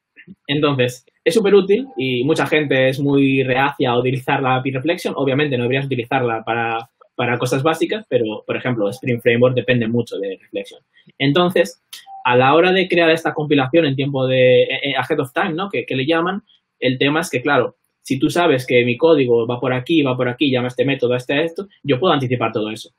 Entonces, 0.46 1.08
es 1.24 1.34
súper 1.34 1.56
útil 1.56 1.88
y 1.98 2.24
mucha 2.24 2.46
gente 2.46 2.90
es 2.90 3.00
muy 3.00 3.42
reacia 3.42 3.90
a 3.90 3.98
utilizar 3.98 4.44
la 4.44 4.58
API 4.58 4.74
Reflection. 4.74 5.16
Obviamente 5.18 5.58
no 5.58 5.64
deberías 5.64 5.88
utilizarla 5.88 6.44
para, 6.44 6.92
para 7.16 7.40
cosas 7.40 7.64
básicas, 7.64 8.06
pero, 8.08 8.44
por 8.46 8.58
ejemplo, 8.58 8.88
Spring 8.92 9.22
Framework 9.22 9.56
depende 9.56 9.88
mucho 9.88 10.20
de 10.20 10.38
Reflection. 10.40 10.82
Entonces, 11.18 11.82
a 12.26 12.36
la 12.36 12.54
hora 12.54 12.72
de 12.72 12.88
crear 12.88 13.10
esta 13.10 13.34
compilación 13.34 13.88
en 13.88 13.96
tiempo 13.96 14.28
de 14.28 14.68
ahead 14.96 15.20
of 15.20 15.34
time, 15.34 15.54
¿no? 15.54 15.68
Que, 15.68 15.84
que, 15.88 15.96
le 15.96 16.06
llaman, 16.06 16.44
El 16.80 17.00
tema 17.00 17.22
es 17.22 17.32
que, 17.32 17.42
claro, 17.42 17.79
si 18.02 18.18
tú 18.18 18.30
sabes 18.30 18.66
que 18.66 18.84
mi 18.84 18.98
código 18.98 19.46
va 19.46 19.60
por 19.60 19.74
aquí, 19.74 20.02
va 20.02 20.18
por 20.18 20.28
aquí, 20.28 20.52
llama 20.52 20.68
este 20.68 20.86
método, 20.86 21.16
este, 21.16 21.44
esto, 21.44 21.68
yo 21.84 22.00
puedo 22.00 22.14
anticipar 22.14 22.52
todo 22.52 22.70
eso. 22.70 22.90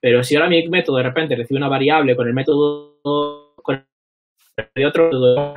Pero 0.00 0.22
si 0.22 0.36
ahora 0.36 0.48
mi 0.48 0.68
método 0.68 0.98
de 0.98 1.02
repente 1.02 1.36
recibe 1.36 1.58
una 1.58 1.68
variable 1.68 2.14
con 2.14 2.28
el 2.28 2.34
método 2.34 2.98
con 3.02 3.84
el 4.74 4.86
otro 4.86 5.04
método, 5.04 5.54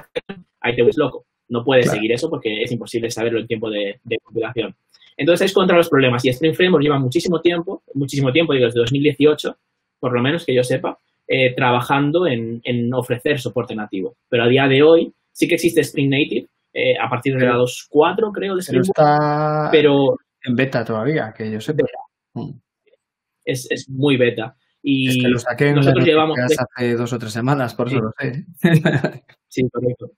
ahí 0.61 0.75
te 0.75 0.83
ves 0.83 0.97
loco. 0.97 1.25
No 1.49 1.63
puedes 1.63 1.89
seguir 1.89 2.11
eso 2.11 2.29
porque 2.29 2.61
es 2.61 2.71
imposible 2.71 3.09
saberlo 3.09 3.39
en 3.39 3.47
tiempo 3.47 3.69
de, 3.69 3.99
compilación. 4.23 4.75
Entonces 5.15 5.47
es 5.47 5.53
contra 5.53 5.77
los 5.77 5.89
problemas. 5.89 6.23
Y 6.25 6.29
Spring 6.29 6.53
Framework 6.53 6.83
lleva 6.83 6.99
muchísimo 6.99 7.41
tiempo, 7.41 7.83
muchísimo 7.93 8.31
tiempo, 8.31 8.53
digo, 8.53 8.65
desde 8.65 8.79
2018, 8.79 9.57
por 9.99 10.13
lo 10.13 10.21
menos 10.21 10.45
que 10.45 10.53
yo 10.53 10.63
sepa, 10.63 10.97
eh, 11.27 11.53
trabajando 11.55 12.27
en, 12.27 12.93
ofrecer 12.93 13.39
soporte 13.39 13.75
nativo. 13.75 14.15
Pero 14.29 14.43
a 14.43 14.47
día 14.47 14.67
de 14.67 14.83
hoy 14.83 15.11
sí 15.31 15.47
que 15.47 15.55
existe 15.55 15.81
Spring 15.81 16.09
Native, 16.09 16.47
eh, 16.79 16.95
a 16.95 17.09
partir 17.09 17.35
de 17.35 17.43
la 17.43 17.55
2.4, 17.55 18.31
creo, 18.31 18.55
de. 18.55 18.63
Pero 18.67 18.81
está 18.81 19.69
pero, 19.71 20.15
en 20.43 20.55
beta 20.55 20.85
todavía, 20.85 21.33
que 21.35 21.51
yo 21.51 21.59
sepa. 21.59 21.83
Mm. 22.35 22.51
Es, 23.43 23.65
es, 23.71 23.89
muy 23.89 24.15
beta. 24.15 24.55
Y 24.83 25.09
es 25.09 25.23
que 25.23 25.27
lo 25.27 25.39
saqué 25.39 25.73
nosotros 25.73 26.05
llevamos 26.05 26.37
hace 26.39 26.93
dos 26.93 27.11
o 27.11 27.17
tres 27.17 27.33
semanas, 27.33 27.73
por 27.73 27.87
eso 27.87 27.99
lo 27.99 28.11
sé. 28.19 28.45
sí, 29.47 29.67
correcto. 29.71 30.11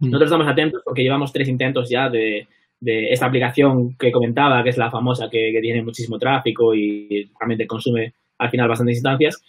Mm. 0.00 0.10
Nosotros 0.10 0.30
estamos 0.30 0.48
atentos 0.48 0.82
porque 0.84 1.02
llevamos 1.02 1.32
tres 1.32 1.48
intentos 1.48 1.88
ya 1.88 2.10
de, 2.10 2.46
esta 2.78 3.24
aplicación 3.24 3.96
que 3.96 4.12
comentaba, 4.12 4.62
que 4.62 4.68
es 4.68 4.76
la 4.76 4.90
famosa, 4.90 5.30
que, 5.30 5.58
tiene 5.62 5.82
muchísimo 5.82 6.18
tráfico 6.18 6.74
y 6.74 7.32
realmente 7.40 7.66
consume 7.66 8.12
al 8.36 8.50
final 8.50 8.68
bastantes 8.68 8.96
instancias. 8.96 9.42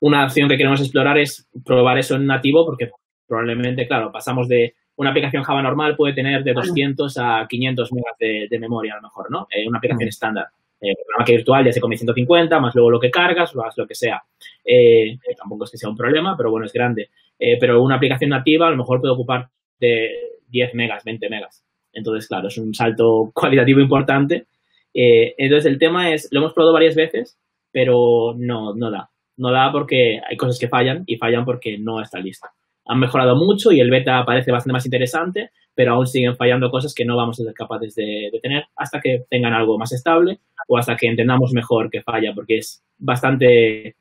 Una 0.00 0.24
opción 0.24 0.48
que 0.48 0.56
queremos 0.56 0.80
explorar 0.80 1.18
es 1.18 1.46
probar 1.62 1.98
eso 1.98 2.16
en 2.16 2.24
nativo 2.24 2.64
porque 2.64 2.88
probablemente, 3.26 3.86
claro, 3.86 4.10
pasamos 4.10 4.48
de 4.48 4.76
una 4.96 5.10
aplicación 5.10 5.42
Java 5.42 5.62
normal 5.62 5.96
puede 5.96 6.14
tener 6.14 6.42
de 6.42 6.52
200 6.52 7.16
a 7.18 7.46
500 7.48 7.92
megas 7.92 8.16
de, 8.18 8.58
memoria 8.58 8.94
a 8.94 8.96
lo 8.96 9.02
mejor, 9.02 9.30
¿no? 9.30 9.46
Eh, 9.50 9.68
una 9.68 9.78
aplicación 9.78 10.06
mm. 10.06 10.08
estándar. 10.08 10.46
Eh, 10.80 10.94
programa 10.94 11.24
que 11.24 11.36
virtual 11.36 11.64
ya 11.64 11.72
se 11.72 11.80
come 11.80 11.96
150, 11.96 12.60
más 12.60 12.74
luego 12.74 12.90
lo 12.90 13.00
que 13.00 13.10
cargas, 13.10 13.54
más 13.54 13.76
lo 13.76 13.86
que 13.86 13.94
sea. 13.94 14.22
Eh, 14.64 15.18
tampoco 15.36 15.64
es 15.64 15.70
que 15.70 15.78
sea 15.78 15.88
un 15.88 15.96
problema, 15.96 16.36
pero 16.36 16.50
bueno, 16.50 16.66
es 16.66 16.72
grande. 16.72 17.10
Eh, 17.38 17.58
pero 17.58 17.82
una 17.82 17.96
aplicación 17.96 18.30
nativa 18.30 18.66
a 18.66 18.70
lo 18.70 18.76
mejor 18.76 19.00
puede 19.00 19.14
ocupar 19.14 19.48
de 19.78 20.10
10 20.48 20.74
megas, 20.74 21.04
20 21.04 21.28
megas. 21.28 21.64
Entonces, 21.92 22.28
claro, 22.28 22.48
es 22.48 22.58
un 22.58 22.74
salto 22.74 23.30
cualitativo 23.34 23.80
importante. 23.80 24.46
Eh, 24.92 25.34
entonces, 25.38 25.70
el 25.70 25.78
tema 25.78 26.12
es, 26.12 26.28
lo 26.30 26.40
hemos 26.40 26.52
probado 26.52 26.74
varias 26.74 26.94
veces, 26.94 27.38
pero 27.70 28.34
no, 28.36 28.74
no 28.74 28.90
da. 28.90 29.10
No 29.38 29.50
da 29.50 29.70
porque 29.70 30.20
hay 30.26 30.36
cosas 30.36 30.58
que 30.58 30.68
fallan 30.68 31.04
y 31.06 31.16
fallan 31.16 31.44
porque 31.44 31.78
no 31.78 32.00
está 32.00 32.18
lista. 32.18 32.52
Han 32.86 33.00
mejorado 33.00 33.36
mucho 33.36 33.72
y 33.72 33.80
el 33.80 33.90
beta 33.90 34.24
parece 34.24 34.52
bastante 34.52 34.72
más 34.72 34.86
interesante, 34.86 35.50
pero 35.74 35.94
aún 35.94 36.06
siguen 36.06 36.36
fallando 36.36 36.70
cosas 36.70 36.94
que 36.94 37.04
no 37.04 37.16
vamos 37.16 37.40
a 37.40 37.44
ser 37.44 37.54
capaces 37.54 37.94
de, 37.94 38.30
de 38.32 38.40
tener 38.40 38.64
hasta 38.76 39.00
que 39.00 39.24
tengan 39.28 39.52
algo 39.52 39.78
más 39.78 39.92
estable 39.92 40.38
o 40.68 40.78
hasta 40.78 40.96
que 40.96 41.06
entendamos 41.06 41.52
mejor 41.52 41.90
que 41.90 42.02
falla, 42.02 42.32
porque 42.34 42.58
es 42.58 42.82
bastante 42.98 43.96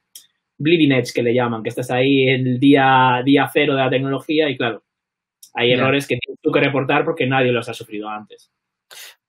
bleeding 0.57 0.93
edge 0.93 1.13
que 1.13 1.23
le 1.23 1.33
llaman, 1.33 1.63
que 1.63 1.69
estás 1.69 1.91
ahí 1.91 2.29
el 2.29 2.59
día, 2.59 3.21
día 3.25 3.49
cero 3.51 3.75
de 3.75 3.81
la 3.81 3.89
tecnología 3.89 4.49
y 4.49 4.57
claro, 4.57 4.83
hay 5.53 5.71
errores 5.71 6.07
que 6.07 6.17
tienes 6.17 6.39
que 6.41 6.59
reportar 6.59 7.05
porque 7.05 7.27
nadie 7.27 7.51
los 7.51 7.69
ha 7.69 7.73
sufrido 7.73 8.09
antes. 8.09 8.51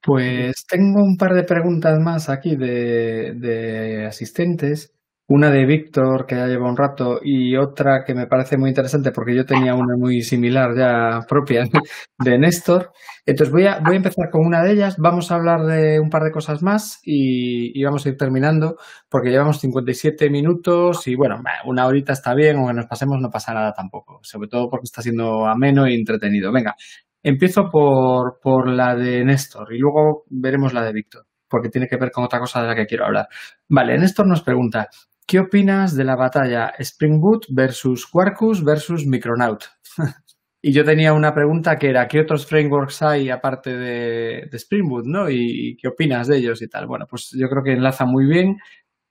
Pues 0.03 0.67
tengo 0.69 1.03
un 1.03 1.17
par 1.17 1.35
de 1.35 1.45
preguntas 1.45 1.99
más 1.99 2.29
aquí 2.29 2.57
de, 2.57 3.33
de 3.35 4.07
asistentes 4.07 4.93
una 5.29 5.51
de 5.51 5.67
Víctor, 5.67 6.25
que 6.27 6.37
ya 6.37 6.47
lleva 6.47 6.71
un 6.71 6.77
rato, 6.77 7.19
y 7.23 7.57
otra 7.57 8.05
que 8.05 8.15
me 8.15 8.27
parece 8.27 8.57
muy 8.57 8.71
interesante 8.71 9.11
porque 9.11 9.35
yo 9.35 9.45
tenía 9.45 9.75
una 9.75 9.97
muy 9.97 10.23
similar 10.23 10.77
ya 10.77 11.21
propia 11.29 11.65
de 12.19 12.39
Néstor. 12.39 12.93
Entonces 13.25 13.53
voy 13.53 13.67
a, 13.67 13.81
voy 13.81 13.95
a 13.95 13.97
empezar 13.97 14.31
con 14.31 14.47
una 14.47 14.63
de 14.63 14.73
ellas. 14.73 14.97
Vamos 14.99 15.33
a 15.33 15.37
hablar 15.37 15.67
de 15.67 15.99
un 16.01 16.11
par 16.11 16.23
de 16.23 16.31
cosas 16.31 16.63
más 16.63 17.01
y, 17.03 17.83
vamos 17.85 18.07
a 18.07 18.09
ir 18.11 18.17
terminando 18.17 18.77
porque 19.09 19.31
llevamos 19.31 19.61
57 19.61 20.31
minutos 20.31 21.07
y 21.07 21.15
bueno, 21.17 21.37
una 21.67 21.87
horita 21.87 22.13
está 22.13 22.35
bien, 22.35 22.57
aunque 22.57 22.75
nos 22.75 22.87
pasemos 22.87 23.19
no 23.21 23.31
pasa 23.31 23.55
nada 23.55 23.73
tampoco, 23.73 24.21
sobre 24.23 24.49
todo 24.49 24.69
porque 24.69 24.85
está 24.85 25.03
siendo 25.03 25.47
ameno 25.47 25.89
y 25.89 25.95
entretenido. 25.95 26.53
Venga, 26.53 26.75
empiezo 27.23 27.69
por, 27.71 28.39
por 28.41 28.69
la 28.69 28.95
de 28.97 29.25
Néstor 29.25 29.73
y 29.75 29.79
luego 29.79 30.25
veremos 30.31 30.73
la 30.73 30.85
de 30.85 30.93
Víctor 30.93 31.27
porque 31.49 31.69
tiene 31.69 31.87
que 31.89 31.97
ver 31.97 32.11
con 32.11 32.25
otra 32.25 32.41
cosa 32.41 32.61
de 32.61 32.69
la 32.69 32.75
que 32.75 32.87
quiero 32.87 33.07
hablar. 33.07 33.29
Vale, 33.69 33.97
Néstor 33.99 34.27
nos 34.27 34.43
pregunta, 34.43 34.89
¿Qué 35.27 35.41
opinas 35.41 35.97
de 35.97 36.05
la 36.05 36.15
batalla 36.15 36.73
Spring 36.79 37.21
Boot 37.21 37.47
versus 37.49 38.07
Quarkus 38.07 38.65
versus 38.65 39.05
Micronaut? 39.05 39.65
y 40.63 40.73
yo 40.73 40.85
tenía 40.85 41.13
una 41.13 41.35
pregunta 41.35 41.77
que 41.77 41.89
era, 41.89 42.07
¿qué 42.07 42.21
otros 42.21 42.47
frameworks 42.47 43.03
hay 43.03 43.29
aparte 43.31 43.77
de, 43.77 44.49
Spring 44.53 44.89
Boot, 44.89 45.05
no? 45.07 45.29
¿Y 45.29 45.77
qué 45.81 45.89
opinas 45.89 46.29
de 46.29 46.39
ellos 46.39 46.63
y 46.63 46.69
tal? 46.69 46.87
Bueno, 46.87 47.07
pues 47.11 47.31
yo 47.33 47.49
creo 47.49 47.65
que 47.65 47.73
enlaza 47.73 48.05
muy 48.05 48.25
bien 48.27 48.59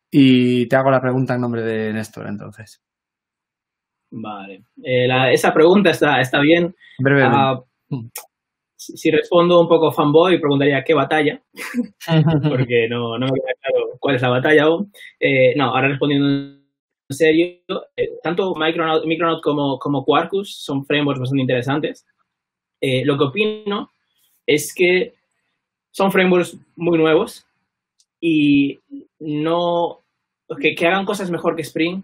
y 0.09 0.67
te 0.67 0.75
hago 0.77 0.89
la 0.89 1.01
pregunta 1.01 1.35
en 1.35 1.41
nombre 1.41 1.63
de 1.63 1.91
Néstor, 1.91 2.27
entonces. 2.27 2.81
Vale. 4.11 4.63
Eh, 4.81 5.33
esa 5.33 5.53
pregunta 5.53 5.89
está, 5.89 6.21
está 6.21 6.39
bien. 6.39 6.73
Brevemente. 6.97 7.65
Mm 7.89 8.07
si 8.95 9.11
respondo 9.11 9.59
un 9.59 9.67
poco 9.67 9.91
fanboy, 9.91 10.39
preguntaría 10.39 10.83
qué 10.83 10.93
batalla, 10.93 11.41
porque 12.49 12.87
no, 12.89 13.17
no 13.17 13.27
me 13.27 13.33
queda 13.33 13.53
claro 13.61 13.97
cuál 13.99 14.15
es 14.15 14.21
la 14.21 14.29
batalla 14.29 14.63
aún. 14.63 14.91
Eh, 15.19 15.53
no, 15.55 15.65
ahora 15.65 15.89
respondiendo 15.89 16.27
en 17.07 17.15
serio, 17.15 17.59
eh, 17.95 18.09
tanto 18.23 18.55
Micronaut, 18.55 19.05
Micronaut 19.05 19.41
como, 19.41 19.77
como 19.77 20.03
Quarkus 20.03 20.55
son 20.57 20.85
frameworks 20.85 21.19
bastante 21.19 21.41
interesantes. 21.41 22.05
Eh, 22.81 23.05
lo 23.05 23.17
que 23.17 23.23
opino 23.25 23.91
es 24.45 24.73
que 24.73 25.13
son 25.91 26.11
frameworks 26.11 26.57
muy 26.75 26.97
nuevos 26.97 27.45
y 28.19 28.79
no 29.19 30.01
que, 30.59 30.75
que 30.75 30.87
hagan 30.87 31.05
cosas 31.05 31.31
mejor 31.31 31.55
que 31.55 31.61
Spring 31.61 32.03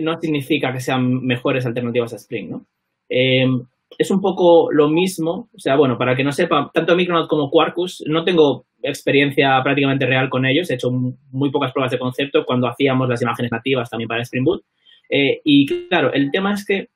no 0.00 0.18
significa 0.20 0.72
que 0.72 0.80
sean 0.80 1.24
mejores 1.24 1.66
alternativas 1.66 2.12
a 2.12 2.16
Spring, 2.16 2.50
¿no? 2.50 2.66
Es 3.98 4.10
un 4.10 4.20
poco 4.20 4.70
lo 4.72 4.88
mismo, 4.88 5.48
o 5.54 5.58
sea, 5.58 5.76
bueno, 5.76 5.98
para 5.98 6.16
que 6.16 6.24
no 6.24 6.32
sepa, 6.32 6.70
tanto 6.72 6.96
Micronaut 6.96 7.28
como 7.28 7.50
Quarkus, 7.50 8.02
no 8.06 8.24
tengo 8.24 8.66
experiencia 8.82 9.60
prácticamente 9.62 10.06
real 10.06 10.28
con 10.28 10.44
ellos, 10.46 10.70
he 10.70 10.74
hecho 10.74 10.90
muy 10.90 11.50
pocas 11.50 11.72
pruebas 11.72 11.92
de 11.92 11.98
concepto 11.98 12.44
cuando 12.44 12.68
hacíamos 12.68 13.08
las 13.08 13.22
imágenes 13.22 13.52
nativas 13.52 13.90
también 13.90 14.08
para 14.08 14.22
Spring 14.22 14.44
Boot. 14.44 14.64
Eh, 15.08 15.40
y 15.44 15.66
claro, 15.88 16.12
el 16.12 16.30
tema 16.30 16.54
es 16.54 16.64
que 16.64 16.88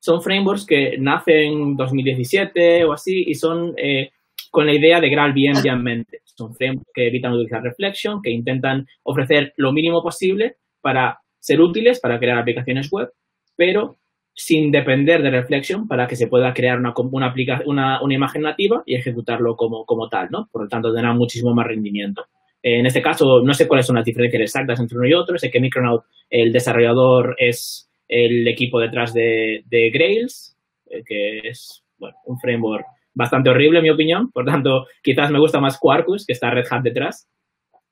son 0.00 0.22
frameworks 0.22 0.66
que 0.66 0.96
nacen 0.98 1.52
en 1.52 1.76
2017 1.76 2.84
o 2.84 2.92
así 2.92 3.24
y 3.26 3.34
son 3.34 3.74
eh, 3.76 4.10
con 4.50 4.66
la 4.66 4.74
idea 4.74 5.00
de 5.00 5.10
GraalVM 5.10 5.62
ya 5.62 5.72
en 5.72 5.82
mente. 5.82 6.20
Son 6.24 6.54
frameworks 6.54 6.90
que 6.92 7.06
evitan 7.06 7.32
utilizar 7.32 7.62
Reflection, 7.62 8.20
que 8.22 8.30
intentan 8.30 8.86
ofrecer 9.04 9.52
lo 9.56 9.72
mínimo 9.72 10.02
posible 10.02 10.56
para 10.80 11.20
ser 11.38 11.60
útiles, 11.60 12.00
para 12.00 12.18
crear 12.18 12.38
aplicaciones 12.38 12.90
web, 12.90 13.10
pero 13.56 13.99
sin 14.40 14.70
depender 14.70 15.22
de 15.22 15.30
Reflection 15.30 15.86
para 15.86 16.06
que 16.06 16.16
se 16.16 16.26
pueda 16.26 16.54
crear 16.54 16.78
una, 16.78 16.94
una, 16.96 18.14
imagen 18.14 18.40
nativa 18.40 18.82
y 18.86 18.94
ejecutarlo 18.94 19.54
como, 19.54 19.84
como, 19.84 20.08
tal, 20.08 20.30
¿no? 20.30 20.48
Por 20.50 20.62
lo 20.62 20.68
tanto, 20.68 20.94
tendrá 20.94 21.12
muchísimo 21.12 21.52
más 21.52 21.66
rendimiento. 21.66 22.24
En 22.62 22.86
este 22.86 23.02
caso, 23.02 23.42
no 23.42 23.52
sé 23.52 23.68
cuáles 23.68 23.84
son 23.84 23.96
las 23.96 24.04
diferencias 24.06 24.40
exactas 24.40 24.80
entre 24.80 24.96
uno 24.96 25.06
y 25.06 25.12
otro. 25.12 25.36
Sé 25.36 25.50
que 25.50 25.60
Micronaut, 25.60 26.04
el 26.30 26.52
desarrollador, 26.52 27.36
es 27.38 27.90
el 28.08 28.48
equipo 28.48 28.80
detrás 28.80 29.12
de, 29.12 29.62
de 29.66 29.90
Grails, 29.90 30.56
eh, 30.88 31.02
que 31.04 31.40
es 31.40 31.84
un 32.24 32.38
framework 32.40 32.86
bastante 33.12 33.50
horrible, 33.50 33.80
en 33.80 33.84
mi 33.84 33.90
opinión. 33.90 34.30
Por 34.32 34.46
tanto, 34.46 34.86
quizás 35.02 35.30
me 35.30 35.38
gusta 35.38 35.60
más 35.60 35.76
Quarkus, 35.78 36.24
que 36.24 36.32
está 36.32 36.50
Red 36.50 36.64
Hat 36.70 36.80
detrás. 36.80 37.28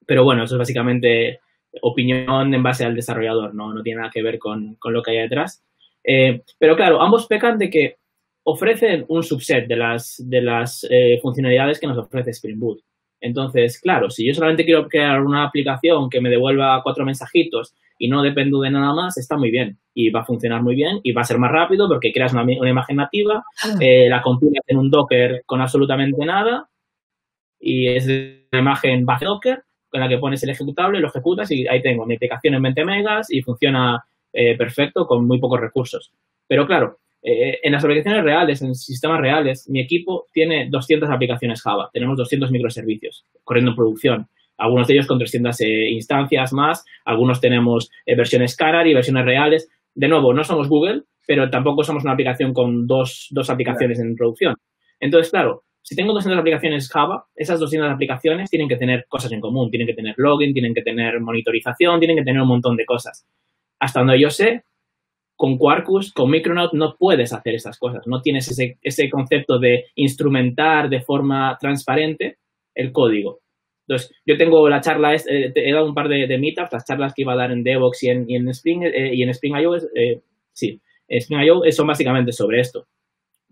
Pero 0.06 0.24
bueno, 0.24 0.44
eso 0.44 0.54
es 0.54 0.58
básicamente 0.60 1.40
opinión 1.82 2.54
en 2.54 2.62
base 2.62 2.86
al 2.86 2.94
desarrollador, 2.94 3.54
no, 3.54 3.74
no 3.74 3.82
tiene 3.82 3.98
nada 4.00 4.10
que 4.10 4.22
ver 4.22 4.38
con, 4.38 4.76
con 4.76 4.94
lo 4.94 5.02
que 5.02 5.10
hay 5.10 5.18
detrás. 5.18 5.62
Eh, 6.10 6.42
pero 6.58 6.74
claro, 6.74 7.02
ambos 7.02 7.26
pecan 7.26 7.58
de 7.58 7.68
que 7.68 7.96
ofrecen 8.44 9.04
un 9.08 9.22
subset 9.22 9.68
de 9.68 9.76
las, 9.76 10.16
de 10.24 10.40
las 10.40 10.86
eh, 10.88 11.18
funcionalidades 11.20 11.78
que 11.78 11.86
nos 11.86 11.98
ofrece 11.98 12.30
Spring 12.30 12.58
Boot. 12.58 12.80
Entonces, 13.20 13.78
claro, 13.78 14.08
si 14.08 14.26
yo 14.26 14.32
solamente 14.32 14.64
quiero 14.64 14.88
crear 14.88 15.20
una 15.20 15.44
aplicación 15.44 16.08
que 16.08 16.22
me 16.22 16.30
devuelva 16.30 16.80
cuatro 16.82 17.04
mensajitos 17.04 17.74
y 17.98 18.08
no 18.08 18.22
dependo 18.22 18.60
de 18.60 18.70
nada 18.70 18.94
más, 18.94 19.18
está 19.18 19.36
muy 19.36 19.50
bien 19.50 19.78
y 19.92 20.08
va 20.08 20.20
a 20.20 20.24
funcionar 20.24 20.62
muy 20.62 20.76
bien 20.76 21.00
y 21.02 21.12
va 21.12 21.22
a 21.22 21.24
ser 21.24 21.36
más 21.36 21.52
rápido 21.52 21.88
porque 21.88 22.12
creas 22.12 22.32
una, 22.32 22.46
imagen 22.70 22.96
nativa, 22.96 23.44
ah. 23.64 23.74
eh, 23.78 24.08
la 24.08 24.22
compilas 24.22 24.64
en 24.66 24.78
un 24.78 24.90
Docker 24.90 25.42
con 25.44 25.60
absolutamente 25.60 26.24
nada 26.24 26.70
y 27.60 27.88
es 27.88 28.06
una 28.06 28.60
imagen 28.60 29.04
base 29.04 29.26
Docker 29.26 29.62
con 29.90 30.00
la 30.00 30.08
que 30.08 30.16
pones 30.16 30.42
el 30.42 30.50
ejecutable, 30.50 31.00
lo 31.00 31.08
ejecutas 31.08 31.50
y 31.50 31.66
ahí 31.66 31.82
tengo 31.82 32.06
mi 32.06 32.14
aplicación 32.14 32.54
en 32.54 32.62
20 32.62 32.84
megas 32.86 33.30
y 33.30 33.42
funciona 33.42 34.06
eh, 34.32 34.56
perfecto 34.56 35.06
con 35.06 35.26
muy 35.26 35.38
pocos 35.38 35.60
recursos. 35.60 36.12
Pero 36.46 36.66
claro, 36.66 36.98
eh, 37.22 37.58
en 37.62 37.72
las 37.72 37.84
aplicaciones 37.84 38.22
reales, 38.22 38.62
en 38.62 38.74
sistemas 38.74 39.20
reales, 39.20 39.68
mi 39.68 39.80
equipo 39.80 40.26
tiene 40.32 40.68
200 40.70 41.10
aplicaciones 41.10 41.62
Java, 41.62 41.90
tenemos 41.92 42.16
200 42.16 42.50
microservicios 42.50 43.24
corriendo 43.44 43.72
en 43.72 43.76
producción. 43.76 44.28
Algunos 44.56 44.88
de 44.88 44.94
ellos 44.94 45.06
con 45.06 45.18
300 45.18 45.60
eh, 45.60 45.90
instancias 45.90 46.52
más, 46.52 46.84
algunos 47.04 47.40
tenemos 47.40 47.90
versiones 48.06 48.56
Carar 48.56 48.86
y 48.86 48.94
versiones 48.94 49.24
reales. 49.24 49.68
De 49.94 50.08
nuevo, 50.08 50.34
no 50.34 50.42
somos 50.42 50.68
Google, 50.68 51.02
pero 51.26 51.48
tampoco 51.48 51.84
somos 51.84 52.02
una 52.02 52.12
aplicación 52.12 52.52
con 52.52 52.86
dos, 52.86 53.28
dos 53.30 53.50
aplicaciones 53.50 54.00
en 54.00 54.16
producción. 54.16 54.56
Entonces, 54.98 55.30
claro, 55.30 55.62
si 55.82 55.96
tengo 55.96 56.12
200 56.12 56.38
aplicaciones 56.38 56.90
Java, 56.90 57.24
esas 57.34 57.60
200 57.60 57.90
aplicaciones 57.90 58.50
tienen 58.50 58.68
que 58.68 58.76
tener 58.76 59.06
cosas 59.08 59.32
en 59.32 59.40
común, 59.40 59.70
tienen 59.70 59.86
que 59.86 59.94
tener 59.94 60.14
login, 60.18 60.52
tienen 60.52 60.74
que 60.74 60.82
tener 60.82 61.18
monitorización, 61.18 61.98
tienen 61.98 62.18
que 62.18 62.24
tener 62.24 62.42
un 62.42 62.48
montón 62.48 62.76
de 62.76 62.84
cosas. 62.84 63.26
Hasta 63.80 64.00
donde 64.00 64.20
yo 64.20 64.30
sé, 64.30 64.64
con 65.36 65.56
Quarkus, 65.56 66.12
con 66.12 66.30
Micronaut, 66.30 66.72
no 66.72 66.96
puedes 66.98 67.32
hacer 67.32 67.54
esas 67.54 67.78
cosas. 67.78 68.06
No 68.06 68.20
tienes 68.20 68.50
ese, 68.50 68.78
ese 68.82 69.08
concepto 69.08 69.58
de 69.58 69.86
instrumentar 69.94 70.88
de 70.88 71.00
forma 71.00 71.56
transparente 71.60 72.38
el 72.74 72.90
código. 72.92 73.38
Entonces, 73.86 74.14
yo 74.26 74.36
tengo 74.36 74.68
la 74.68 74.80
charla, 74.80 75.14
eh, 75.14 75.52
he 75.54 75.72
dado 75.72 75.86
un 75.86 75.94
par 75.94 76.08
de, 76.08 76.26
de, 76.26 76.38
meetups, 76.38 76.72
las 76.72 76.84
charlas 76.84 77.14
que 77.14 77.22
iba 77.22 77.32
a 77.32 77.36
dar 77.36 77.52
en 77.52 77.62
Devox 77.62 78.02
y 78.02 78.08
en, 78.10 78.48
Spring, 78.48 78.82
eh, 78.82 79.14
y 79.14 79.22
en 79.22 79.30
Spring 79.30 79.56
IO, 79.56 79.76
eh, 79.94 80.20
sí, 80.52 80.80
Spring 81.08 81.40
IO 81.42 81.62
son 81.70 81.86
básicamente 81.86 82.32
sobre 82.32 82.60
esto. 82.60 82.86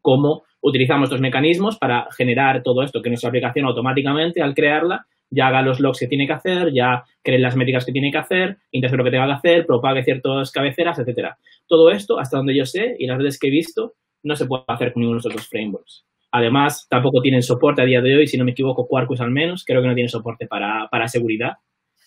Cómo 0.02 0.42
utilizamos 0.60 1.06
estos 1.06 1.20
mecanismos 1.20 1.78
para 1.78 2.06
generar 2.16 2.62
todo 2.62 2.82
esto, 2.82 3.00
que 3.00 3.08
nuestra 3.08 3.28
aplicación 3.28 3.64
automáticamente, 3.64 4.42
al 4.42 4.54
crearla, 4.54 5.06
ya 5.30 5.48
haga 5.48 5.62
los 5.62 5.80
logs 5.80 5.98
que 6.00 6.06
tiene 6.06 6.26
que 6.26 6.32
hacer, 6.32 6.72
ya 6.72 7.04
cree 7.22 7.38
las 7.38 7.56
métricas 7.56 7.84
que 7.84 7.92
tiene 7.92 8.10
que 8.10 8.18
hacer, 8.18 8.58
interprete 8.70 8.98
lo 8.98 9.04
que 9.04 9.10
tenga 9.10 9.26
que 9.26 9.32
hacer, 9.32 9.66
propague 9.66 10.04
ciertas 10.04 10.50
cabeceras, 10.52 10.98
etcétera. 10.98 11.38
Todo 11.66 11.90
esto, 11.90 12.18
hasta 12.18 12.36
donde 12.36 12.56
yo 12.56 12.64
sé, 12.64 12.96
y 12.98 13.06
las 13.06 13.18
redes 13.18 13.38
que 13.38 13.48
he 13.48 13.50
visto, 13.50 13.94
no 14.22 14.36
se 14.36 14.46
puede 14.46 14.64
hacer 14.68 14.92
con 14.92 15.00
ninguno 15.00 15.18
de 15.18 15.24
los 15.24 15.26
otros 15.26 15.48
frameworks. 15.48 16.04
Además, 16.32 16.86
tampoco 16.90 17.22
tienen 17.22 17.42
soporte 17.42 17.82
a 17.82 17.86
día 17.86 18.00
de 18.00 18.16
hoy, 18.16 18.26
si 18.26 18.36
no 18.36 18.44
me 18.44 18.50
equivoco, 18.50 18.86
Quarkus 18.86 19.20
al 19.20 19.30
menos, 19.30 19.64
creo 19.64 19.80
que 19.80 19.88
no 19.88 19.94
tiene 19.94 20.08
soporte 20.08 20.46
para, 20.46 20.88
para 20.90 21.08
seguridad. 21.08 21.54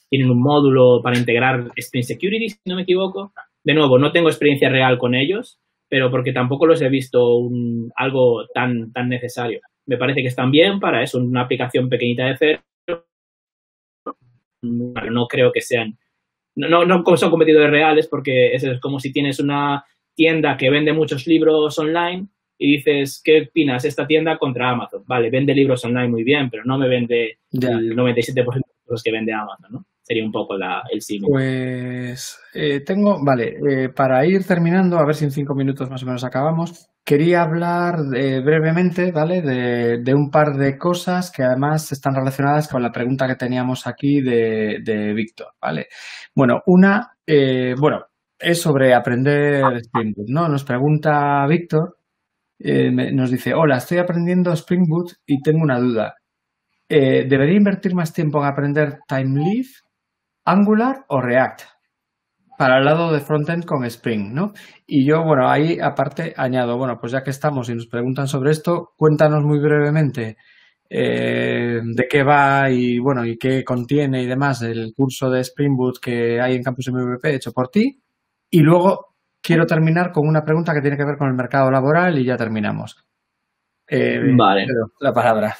Tienen 0.09 0.29
un 0.29 0.41
módulo 0.41 1.01
para 1.01 1.17
integrar 1.17 1.67
Spring 1.75 2.03
Security, 2.03 2.49
si 2.49 2.59
no 2.65 2.75
me 2.75 2.83
equivoco. 2.83 3.33
De 3.63 3.73
nuevo, 3.73 3.97
no 3.97 4.11
tengo 4.11 4.29
experiencia 4.29 4.69
real 4.69 4.97
con 4.97 5.15
ellos, 5.15 5.59
pero 5.87 6.11
porque 6.11 6.31
tampoco 6.33 6.67
los 6.67 6.81
he 6.81 6.89
visto 6.89 7.37
un, 7.37 7.91
algo 7.95 8.45
tan, 8.53 8.91
tan 8.91 9.09
necesario. 9.09 9.61
Me 9.89 9.97
parece 9.97 10.21
que 10.21 10.27
están 10.27 10.51
bien 10.51 10.79
para 10.79 11.01
eso, 11.01 11.17
una 11.17 11.41
aplicación 11.41 11.89
pequeñita 11.89 12.25
de 12.25 12.37
cero. 12.37 13.05
No 14.61 15.27
creo 15.27 15.51
que 15.51 15.61
sean, 15.61 15.97
no, 16.55 16.85
no 16.85 17.03
son 17.17 17.31
competidores 17.31 17.71
reales 17.71 18.07
porque 18.07 18.53
es 18.53 18.79
como 18.79 18.99
si 18.99 19.11
tienes 19.11 19.39
una 19.39 19.83
tienda 20.13 20.57
que 20.57 20.69
vende 20.69 20.93
muchos 20.93 21.25
libros 21.25 21.79
online 21.79 22.27
y 22.59 22.77
dices, 22.77 23.19
¿qué 23.23 23.47
opinas 23.49 23.83
esta 23.83 24.05
tienda 24.05 24.37
contra 24.37 24.69
Amazon? 24.69 25.03
Vale, 25.07 25.31
vende 25.31 25.55
libros 25.55 25.83
online 25.83 26.09
muy 26.09 26.23
bien, 26.23 26.51
pero 26.51 26.63
no 26.65 26.77
me 26.77 26.87
vende 26.87 27.39
el 27.51 27.95
97% 27.95 28.35
de 28.35 28.61
los 28.85 29.01
que 29.01 29.11
vende 29.11 29.33
Amazon, 29.33 29.71
¿no? 29.71 29.85
Sería 30.09 30.25
un 30.25 30.31
poco 30.31 30.55
el 30.91 31.01
símil. 31.03 31.29
Pues 31.29 32.39
eh, 32.55 32.79
tengo, 32.79 33.23
vale, 33.23 33.59
eh, 33.69 33.89
para 33.89 34.25
ir 34.25 34.43
terminando, 34.43 34.97
a 34.97 35.05
ver 35.05 35.13
si 35.13 35.25
en 35.25 35.29
cinco 35.29 35.53
minutos 35.53 35.87
más 35.87 36.01
o 36.01 36.07
menos 36.07 36.23
acabamos, 36.23 36.89
quería 37.05 37.43
hablar 37.43 37.99
eh, 38.15 38.41
brevemente, 38.43 39.11
¿vale? 39.11 39.43
De, 39.43 40.15
un 40.15 40.31
par 40.31 40.57
de 40.57 40.79
cosas 40.79 41.29
que 41.29 41.43
además 41.43 41.91
están 41.91 42.15
relacionadas 42.15 42.67
con 42.67 42.81
la 42.81 42.91
pregunta 42.91 43.27
que 43.27 43.35
teníamos 43.35 43.85
aquí 43.85 44.19
de, 44.19 45.13
Víctor, 45.15 45.49
¿vale? 45.61 45.89
Bueno, 46.33 46.63
una, 46.65 47.11
bueno, 47.79 48.05
es 48.39 48.59
sobre 48.59 48.95
aprender 48.95 49.63
Spring 49.75 50.13
Boot, 50.15 50.29
¿no? 50.29 50.47
Nos 50.49 50.63
pregunta 50.63 51.45
Víctor, 51.45 51.99
nos 52.57 53.29
dice, 53.29 53.53
hola, 53.53 53.77
estoy 53.77 53.99
aprendiendo 53.99 54.51
Spring 54.53 54.87
Boot 54.87 55.11
y 55.27 55.39
tengo 55.43 55.61
una 55.61 55.79
duda. 55.79 56.15
¿Debería 56.89 57.57
invertir 57.57 57.93
más 57.93 58.11
tiempo 58.11 58.39
en 58.39 58.47
aprender 58.47 58.97
Timeleaf 59.07 59.67
Angular 60.49 61.05
o 61.07 61.21
React 61.21 61.61
para 62.57 62.79
el 62.79 62.85
lado 62.85 63.13
de 63.13 63.21
frontend 63.21 63.63
con 63.63 63.85
Spring, 63.85 64.33
¿no? 64.33 64.51
Y 64.85 65.07
yo, 65.07 65.23
bueno, 65.23 65.49
ahí 65.49 65.77
aparte 65.81 66.33
añado, 66.35 66.77
bueno, 66.77 66.97
pues 66.99 67.13
ya 67.13 67.23
que 67.23 67.29
estamos 67.29 67.69
y 67.69 67.75
nos 67.75 67.87
preguntan 67.87 68.27
sobre 68.27 68.51
esto, 68.51 68.89
cuéntanos 68.97 69.43
muy 69.45 69.59
brevemente 69.59 70.35
eh, 70.89 71.79
de 71.81 72.07
qué 72.09 72.23
va 72.23 72.69
y, 72.69 72.99
bueno, 72.99 73.25
y 73.25 73.37
qué 73.37 73.63
contiene 73.63 74.23
y 74.23 74.25
demás 74.25 74.61
el 74.63 74.91
curso 74.93 75.29
de 75.29 75.39
Spring 75.41 75.77
Boot 75.77 75.99
que 76.01 76.41
hay 76.41 76.55
en 76.55 76.63
Campus 76.63 76.89
MVP 76.91 77.33
hecho 77.33 77.51
por 77.53 77.69
ti. 77.69 78.01
Y 78.49 78.59
luego 78.59 79.15
quiero 79.41 79.65
terminar 79.65 80.11
con 80.11 80.27
una 80.27 80.43
pregunta 80.43 80.73
que 80.73 80.81
tiene 80.81 80.97
que 80.97 81.05
ver 81.05 81.17
con 81.17 81.29
el 81.29 81.35
mercado 81.35 81.71
laboral 81.71 82.19
y 82.19 82.25
ya 82.25 82.35
terminamos. 82.35 82.97
Eh, 83.87 84.19
vale. 84.35 84.65
La 84.99 85.13
palabra. 85.13 85.55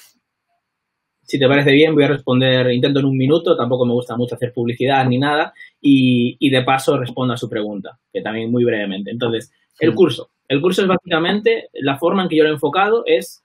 Si 1.30 1.38
te 1.38 1.48
parece 1.48 1.72
bien, 1.74 1.94
voy 1.94 2.06
a 2.06 2.08
responder, 2.08 2.72
intento 2.72 3.02
en 3.02 3.06
un 3.06 3.16
minuto, 3.16 3.56
tampoco 3.56 3.86
me 3.86 3.94
gusta 3.94 4.18
mucho 4.18 4.34
hacer 4.34 4.52
publicidad 4.52 5.06
ni 5.06 5.20
nada, 5.20 5.54
y, 5.80 6.50
de 6.50 6.64
paso 6.64 6.98
respondo 6.98 7.36
a 7.36 7.38
su 7.38 7.48
pregunta, 7.48 8.00
que 8.12 8.24
también 8.24 8.50
muy 8.50 8.66
brevemente. 8.66 9.12
Entonces, 9.12 9.54
el 9.80 9.94
curso. 9.94 10.32
El 10.48 10.60
curso 10.60 10.82
es 10.82 10.88
básicamente, 10.88 11.70
la 11.74 12.00
forma 12.00 12.24
en 12.24 12.30
que 12.30 12.36
yo 12.36 12.44
lo 12.44 12.50
he 12.50 12.54
enfocado 12.54 13.04
es, 13.06 13.44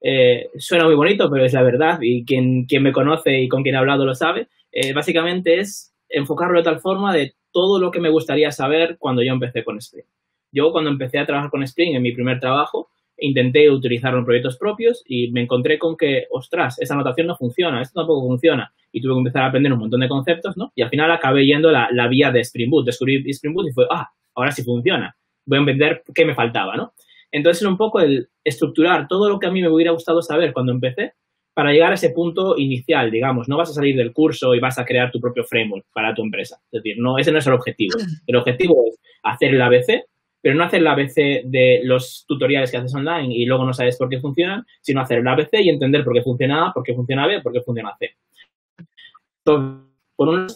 eh, 0.00 0.48
suena 0.56 0.86
muy 0.86 0.94
bonito, 0.94 1.28
pero 1.30 1.44
es 1.44 1.52
la 1.52 1.62
verdad, 1.62 1.98
y 2.00 2.24
quien, 2.24 2.64
quien 2.64 2.82
me 2.82 2.92
conoce 2.92 3.38
y 3.38 3.48
con 3.48 3.62
quien 3.62 3.74
he 3.74 3.78
hablado 3.78 4.06
lo 4.06 4.14
sabe, 4.14 4.48
eh, 4.72 4.94
básicamente 4.94 5.60
es 5.60 5.94
enfocarlo 6.08 6.56
de 6.56 6.64
tal 6.64 6.80
forma 6.80 7.12
de 7.12 7.34
todo 7.52 7.78
lo 7.78 7.90
que 7.90 8.00
me 8.00 8.08
gustaría 8.08 8.50
saber 8.50 8.96
cuando 8.98 9.22
yo 9.22 9.34
empecé 9.34 9.62
con 9.62 9.76
Spring. 9.76 10.06
Yo 10.52 10.72
cuando 10.72 10.88
empecé 10.88 11.18
a 11.18 11.26
trabajar 11.26 11.50
con 11.50 11.62
Spring 11.64 11.96
en 11.96 12.02
mi 12.02 12.12
primer 12.12 12.40
trabajo, 12.40 12.88
intenté 13.18 13.70
utilizarlo 13.70 14.18
en 14.18 14.24
proyectos 14.24 14.56
propios 14.58 15.02
y 15.06 15.30
me 15.30 15.42
encontré 15.42 15.78
con 15.78 15.96
que, 15.96 16.26
ostras, 16.30 16.78
esa 16.80 16.94
anotación 16.94 17.26
no 17.26 17.36
funciona, 17.36 17.80
esto 17.80 18.00
tampoco 18.00 18.26
funciona. 18.26 18.72
Y 18.92 19.00
tuve 19.00 19.14
que 19.14 19.18
empezar 19.18 19.42
a 19.42 19.46
aprender 19.46 19.72
un 19.72 19.78
montón 19.78 20.00
de 20.00 20.08
conceptos, 20.08 20.56
¿no? 20.56 20.72
Y 20.74 20.82
al 20.82 20.90
final 20.90 21.10
acabé 21.10 21.44
yendo 21.44 21.70
la, 21.70 21.88
la 21.92 22.08
vía 22.08 22.30
de 22.30 22.40
Spring 22.40 22.70
Boot, 22.70 22.86
descubrí 22.86 23.22
Spring 23.30 23.54
Boot 23.54 23.68
y 23.68 23.72
fue, 23.72 23.86
ah, 23.90 24.08
ahora 24.34 24.52
sí 24.52 24.62
funciona. 24.62 25.16
Voy 25.44 25.58
a 25.58 25.60
entender 25.60 26.02
qué 26.14 26.24
me 26.24 26.34
faltaba, 26.34 26.76
¿no? 26.76 26.92
Entonces 27.30 27.62
era 27.62 27.70
un 27.70 27.76
poco 27.76 28.00
el 28.00 28.28
estructurar 28.44 29.08
todo 29.08 29.28
lo 29.28 29.38
que 29.38 29.46
a 29.46 29.50
mí 29.50 29.60
me 29.60 29.68
hubiera 29.68 29.92
gustado 29.92 30.22
saber 30.22 30.52
cuando 30.52 30.72
empecé 30.72 31.12
para 31.56 31.72
llegar 31.72 31.90
a 31.90 31.94
ese 31.94 32.10
punto 32.10 32.56
inicial, 32.58 33.10
digamos. 33.10 33.48
No 33.48 33.56
vas 33.56 33.70
a 33.70 33.72
salir 33.72 33.96
del 33.96 34.12
curso 34.12 34.54
y 34.54 34.60
vas 34.60 34.78
a 34.78 34.84
crear 34.84 35.10
tu 35.10 35.20
propio 35.20 35.42
framework 35.44 35.86
para 35.92 36.14
tu 36.14 36.22
empresa. 36.22 36.56
Es 36.70 36.82
decir, 36.82 36.96
no, 36.98 37.18
ese 37.18 37.32
no 37.32 37.38
es 37.38 37.46
el 37.46 37.54
objetivo. 37.54 37.98
El 38.26 38.36
objetivo 38.36 38.84
es 38.86 38.98
hacer 39.22 39.54
el 39.54 39.62
ABC, 39.62 40.04
pero 40.46 40.54
no 40.54 40.62
hacer 40.62 40.78
el 40.78 40.86
ABC 40.86 41.42
de 41.42 41.80
los 41.82 42.24
tutoriales 42.24 42.70
que 42.70 42.76
haces 42.76 42.94
online 42.94 43.34
y 43.34 43.46
luego 43.46 43.64
no 43.64 43.74
sabes 43.74 43.96
por 43.96 44.08
qué 44.08 44.20
funcionan, 44.20 44.64
sino 44.80 45.00
hacer 45.00 45.18
el 45.18 45.26
ABC 45.26 45.54
y 45.54 45.70
entender 45.70 46.04
por 46.04 46.14
qué 46.14 46.22
funciona 46.22 46.68
A, 46.68 46.72
por 46.72 46.84
qué 46.84 46.94
funciona 46.94 47.26
B, 47.26 47.40
por 47.40 47.52
qué 47.52 47.62
funciona 47.62 47.96
C. 47.98 48.14
Por 49.42 50.28
un 50.28 50.46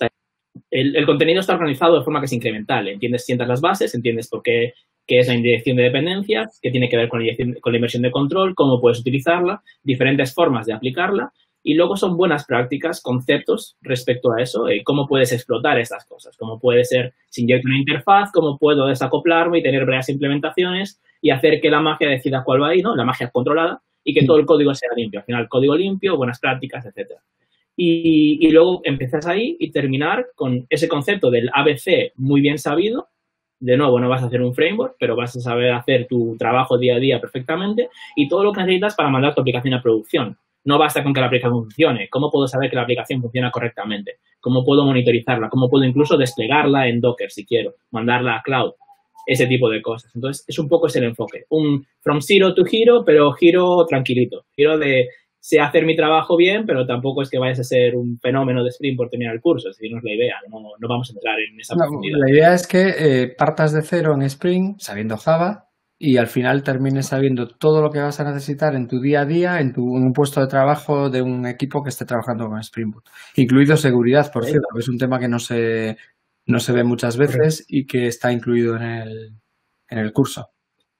el, 0.70 0.94
el, 0.94 1.06
contenido 1.06 1.40
está 1.40 1.54
organizado 1.54 1.98
de 1.98 2.04
forma 2.04 2.20
que 2.20 2.26
es 2.26 2.32
incremental. 2.32 2.86
Entiendes, 2.86 3.26
sientas 3.26 3.48
las 3.48 3.60
bases, 3.60 3.92
entiendes 3.92 4.28
por 4.28 4.44
qué, 4.44 4.74
qué 5.08 5.18
es 5.18 5.26
la 5.26 5.34
inyección 5.34 5.76
de 5.76 5.82
dependencias, 5.82 6.60
qué 6.62 6.70
tiene 6.70 6.88
que 6.88 6.96
ver 6.96 7.08
con 7.08 7.26
la, 7.26 7.32
con 7.60 7.72
la 7.72 7.78
inversión 7.78 8.04
de 8.04 8.12
control, 8.12 8.54
cómo 8.54 8.80
puedes 8.80 9.00
utilizarla, 9.00 9.60
diferentes 9.82 10.32
formas 10.32 10.66
de 10.66 10.72
aplicarla 10.72 11.32
y 11.62 11.74
luego 11.74 11.96
son 11.96 12.16
buenas 12.16 12.46
prácticas, 12.46 13.02
conceptos 13.02 13.76
respecto 13.82 14.32
a 14.32 14.40
eso, 14.40 14.68
eh, 14.68 14.82
cómo 14.84 15.06
puedes 15.06 15.32
explotar 15.32 15.78
estas 15.78 16.06
cosas, 16.06 16.36
cómo 16.36 16.58
puede 16.58 16.84
ser, 16.84 17.12
si 17.28 17.42
inyecto 17.42 17.68
una 17.68 17.78
interfaz, 17.78 18.30
cómo 18.32 18.58
puedo 18.58 18.86
desacoplarme 18.86 19.58
y 19.58 19.62
tener 19.62 19.84
varias 19.84 20.08
implementaciones 20.08 21.00
y 21.20 21.30
hacer 21.30 21.60
que 21.60 21.70
la 21.70 21.80
magia 21.80 22.08
decida 22.08 22.42
cuál 22.44 22.62
va 22.62 22.68
ahí, 22.68 22.80
¿no? 22.80 22.96
La 22.96 23.04
magia 23.04 23.30
controlada 23.30 23.82
y 24.02 24.14
que 24.14 24.24
todo 24.24 24.38
el 24.38 24.46
código 24.46 24.74
sea 24.74 24.88
limpio. 24.96 25.20
Al 25.20 25.26
final, 25.26 25.48
código 25.48 25.76
limpio, 25.76 26.16
buenas 26.16 26.40
prácticas, 26.40 26.86
etcétera. 26.86 27.20
Y, 27.76 28.38
y 28.46 28.50
luego 28.50 28.80
empiezas 28.84 29.26
ahí 29.26 29.56
y 29.58 29.70
terminar 29.70 30.28
con 30.34 30.66
ese 30.70 30.88
concepto 30.88 31.30
del 31.30 31.50
ABC 31.52 32.12
muy 32.16 32.40
bien 32.40 32.58
sabido. 32.58 33.08
De 33.58 33.76
nuevo, 33.76 34.00
no 34.00 34.08
vas 34.08 34.22
a 34.22 34.26
hacer 34.26 34.40
un 34.40 34.54
framework, 34.54 34.96
pero 34.98 35.14
vas 35.14 35.36
a 35.36 35.40
saber 35.40 35.72
hacer 35.72 36.06
tu 36.08 36.36
trabajo 36.38 36.78
día 36.78 36.96
a 36.96 36.98
día 36.98 37.20
perfectamente 37.20 37.90
y 38.16 38.26
todo 38.26 38.42
lo 38.42 38.52
que 38.52 38.60
necesitas 38.60 38.94
para 38.94 39.10
mandar 39.10 39.34
tu 39.34 39.42
aplicación 39.42 39.74
a 39.74 39.82
producción 39.82 40.38
no 40.64 40.78
basta 40.78 41.02
con 41.02 41.12
que 41.12 41.20
la 41.20 41.26
aplicación 41.26 41.62
funcione. 41.62 42.08
¿Cómo 42.10 42.30
puedo 42.30 42.46
saber 42.46 42.70
que 42.70 42.76
la 42.76 42.82
aplicación 42.82 43.20
funciona 43.20 43.50
correctamente? 43.50 44.18
¿Cómo 44.40 44.64
puedo 44.64 44.84
monitorizarla? 44.84 45.48
¿Cómo 45.48 45.68
puedo 45.68 45.84
incluso 45.84 46.16
desplegarla 46.16 46.88
en 46.88 47.00
Docker 47.00 47.30
si 47.30 47.46
quiero? 47.46 47.74
Mandarla 47.90 48.36
a 48.36 48.42
cloud. 48.42 48.72
Ese 49.26 49.46
tipo 49.46 49.68
de 49.68 49.82
cosas. 49.82 50.10
Entonces, 50.14 50.44
es 50.48 50.58
un 50.58 50.68
poco 50.68 50.86
ese 50.86 50.98
el 50.98 51.06
enfoque. 51.06 51.44
Un 51.50 51.86
from 52.00 52.20
zero 52.20 52.54
to 52.54 52.62
hero, 52.70 53.04
pero 53.04 53.32
giro 53.32 53.84
tranquilito. 53.86 54.44
Giro 54.56 54.78
de 54.78 55.08
sé 55.38 55.58
hacer 55.58 55.86
mi 55.86 55.96
trabajo 55.96 56.36
bien, 56.36 56.66
pero 56.66 56.86
tampoco 56.86 57.22
es 57.22 57.30
que 57.30 57.38
vayas 57.38 57.60
a 57.60 57.64
ser 57.64 57.96
un 57.96 58.18
fenómeno 58.18 58.62
de 58.62 58.70
Spring 58.70 58.96
por 58.96 59.08
terminar 59.08 59.34
el 59.34 59.40
curso. 59.40 59.70
Es 59.70 59.76
decir, 59.76 59.92
no 59.92 59.98
es 59.98 60.04
la 60.04 60.14
idea. 60.14 60.36
No, 60.48 60.60
no 60.78 60.88
vamos 60.88 61.10
a 61.10 61.12
entrar 61.14 61.38
en 61.40 61.58
esa 61.58 61.74
no, 61.74 61.84
profundidad. 61.84 62.18
La 62.18 62.30
idea 62.30 62.54
es 62.54 62.66
que 62.66 62.94
eh, 62.98 63.34
partas 63.36 63.72
de 63.72 63.82
cero 63.82 64.14
en 64.14 64.22
Spring, 64.22 64.76
sabiendo 64.78 65.16
Java, 65.16 65.69
y 66.02 66.16
al 66.16 66.28
final 66.28 66.62
termines 66.62 67.08
sabiendo 67.08 67.46
todo 67.46 67.82
lo 67.82 67.90
que 67.90 68.00
vas 68.00 68.18
a 68.20 68.24
necesitar 68.24 68.74
en 68.74 68.88
tu 68.88 69.00
día 69.00 69.20
a 69.20 69.26
día, 69.26 69.60
en, 69.60 69.74
tu, 69.74 69.98
en 69.98 70.02
un 70.02 70.14
puesto 70.14 70.40
de 70.40 70.46
trabajo 70.46 71.10
de 71.10 71.20
un 71.20 71.44
equipo 71.44 71.82
que 71.82 71.90
esté 71.90 72.06
trabajando 72.06 72.48
con 72.48 72.58
Spring 72.58 72.90
Boot. 72.90 73.04
Incluido 73.36 73.76
seguridad, 73.76 74.32
por 74.32 74.46
cierto, 74.46 74.66
que 74.72 74.80
es 74.80 74.88
un 74.88 74.96
tema 74.96 75.18
que 75.18 75.28
no 75.28 75.38
se, 75.38 75.98
no 76.46 76.58
se 76.58 76.72
ve 76.72 76.84
muchas 76.84 77.18
veces 77.18 77.66
y 77.68 77.86
que 77.86 78.06
está 78.06 78.32
incluido 78.32 78.76
en 78.76 78.82
el, 78.82 79.30
en 79.90 79.98
el 79.98 80.10
curso. 80.14 80.48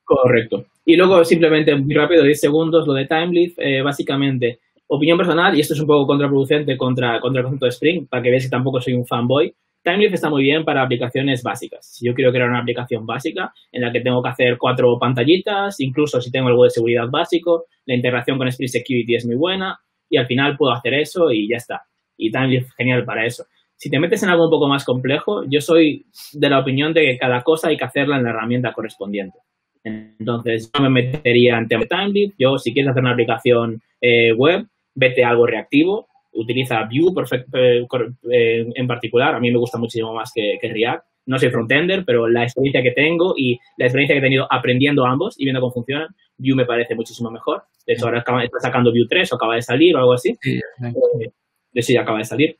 Correcto. 0.05 0.67
Y 0.85 0.97
luego, 0.97 1.25
simplemente, 1.25 1.75
muy 1.75 1.95
rápido, 1.95 2.23
10 2.23 2.39
segundos, 2.39 2.87
lo 2.87 2.93
de 2.93 3.07
Timeleaf, 3.07 3.55
eh, 3.57 3.81
básicamente, 3.81 4.61
opinión 4.87 5.17
personal, 5.17 5.57
y 5.57 5.61
esto 5.61 5.73
es 5.73 5.81
un 5.81 5.87
poco 5.87 6.07
contraproducente 6.07 6.77
contra, 6.77 7.19
contra 7.21 7.41
el 7.41 7.45
concepto 7.45 7.65
de 7.65 7.71
Spring, 7.71 8.07
para 8.07 8.23
que 8.23 8.31
veas 8.31 8.45
que 8.45 8.51
tampoco 8.51 8.83
soy 8.83 8.93
un 8.93 9.07
fanboy, 9.07 9.55
TimeLeaf 9.83 10.13
está 10.13 10.29
muy 10.29 10.43
bien 10.43 10.65
para 10.65 10.83
aplicaciones 10.83 11.43
básicas. 11.43 11.87
Si 11.87 12.07
yo 12.07 12.15
quiero 12.15 12.33
crear 12.33 12.49
una 12.49 12.61
aplicación 12.61 13.07
básica 13.07 13.53
en 13.73 13.83
la 13.83 13.93
que 13.93 14.01
tengo 14.01 14.23
que 14.23 14.29
hacer 14.29 14.59
cuatro 14.59 14.99
pantallitas, 14.99 15.81
incluso 15.81 16.21
si 16.21 16.31
tengo 16.31 16.49
algo 16.49 16.65
de 16.65 16.71
seguridad 16.71 17.09
básico, 17.11 17.65
la 17.87 17.95
integración 17.95 18.37
con 18.39 18.49
Spring 18.49 18.69
Security 18.69 19.15
es 19.15 19.27
muy 19.27 19.37
buena 19.37 19.79
y 20.09 20.19
al 20.19 20.27
final 20.27 20.57
puedo 20.57 20.73
hacer 20.73 20.95
eso 20.95 21.31
y 21.31 21.49
ya 21.49 21.57
está. 21.57 21.83
Y 22.17 22.31
TimeLeaf 22.31 22.67
es 22.67 22.75
genial 22.75 23.05
para 23.05 23.25
eso. 23.25 23.45
Si 23.77 23.89
te 23.89 23.99
metes 23.99 24.23
en 24.23 24.29
algo 24.29 24.45
un 24.45 24.51
poco 24.51 24.69
más 24.69 24.85
complejo, 24.85 25.45
yo 25.49 25.61
soy 25.63 26.05
de 26.35 26.51
la 26.51 26.59
opinión 26.59 26.93
de 26.93 27.07
que 27.07 27.19
cada 27.19 27.43
cosa 27.43 27.69
hay 27.69 27.79
que 27.79 27.85
hacerla 27.85 28.19
en 28.19 28.25
la 28.25 28.31
herramienta 28.31 28.75
correspondiente. 28.75 29.39
Entonces, 29.83 30.71
yo 30.75 30.83
me 30.83 30.91
metería 30.91 31.57
en 31.57 31.67
tema 31.67 31.87
TimeLeaf. 31.87 32.35
Yo, 32.39 32.59
si 32.59 32.75
quieres 32.75 32.91
hacer 32.91 33.03
una 33.03 33.13
aplicación 33.13 33.81
eh, 34.03 34.33
web, 34.35 34.67
vete 34.95 35.25
a 35.25 35.31
algo 35.31 35.47
reactivo, 35.47 36.10
utiliza 36.33 36.89
Vue 36.91 37.13
eh, 37.55 37.87
eh, 38.31 38.67
en 38.75 38.87
particular. 38.87 39.35
A 39.35 39.41
mí 39.41 39.51
me 39.51 39.59
gusta 39.59 39.79
muchísimo 39.79 40.15
más 40.15 40.33
que, 40.35 40.59
React. 40.63 41.05
No 41.27 41.39
soy 41.39 41.51
frontender, 41.51 42.05
pero 42.05 42.27
la 42.29 42.43
experiencia 42.43 42.83
que 42.83 42.93
tengo 42.93 43.35
y 43.37 43.59
la 43.77 43.87
experiencia 43.87 44.15
que 44.15 44.21
he 44.21 44.23
tenido 44.23 44.47
aprendiendo 44.51 45.07
ambos 45.07 45.39
y 45.39 45.45
viendo 45.45 45.61
cómo 45.61 45.73
funcionan, 45.73 46.09
Vue 46.39 46.55
me 46.55 46.65
parece 46.65 46.95
muchísimo 46.95 47.31
mejor. 47.31 47.63
De 47.87 47.95
hecho, 47.95 48.07
ahora 48.07 48.19
está 48.19 48.59
sacando 48.61 48.91
Vue 48.91 49.07
3 49.09 49.33
o 49.33 49.37
acaba 49.37 49.55
de 49.55 49.63
salir 49.63 49.95
o 49.95 49.99
algo 49.99 50.13
así. 50.13 50.35
Sí, 50.41 50.61
de 51.73 51.81
hecho, 51.81 51.93
ya 51.93 52.03
acaba 52.03 52.19
de 52.19 52.25
salir. 52.25 52.59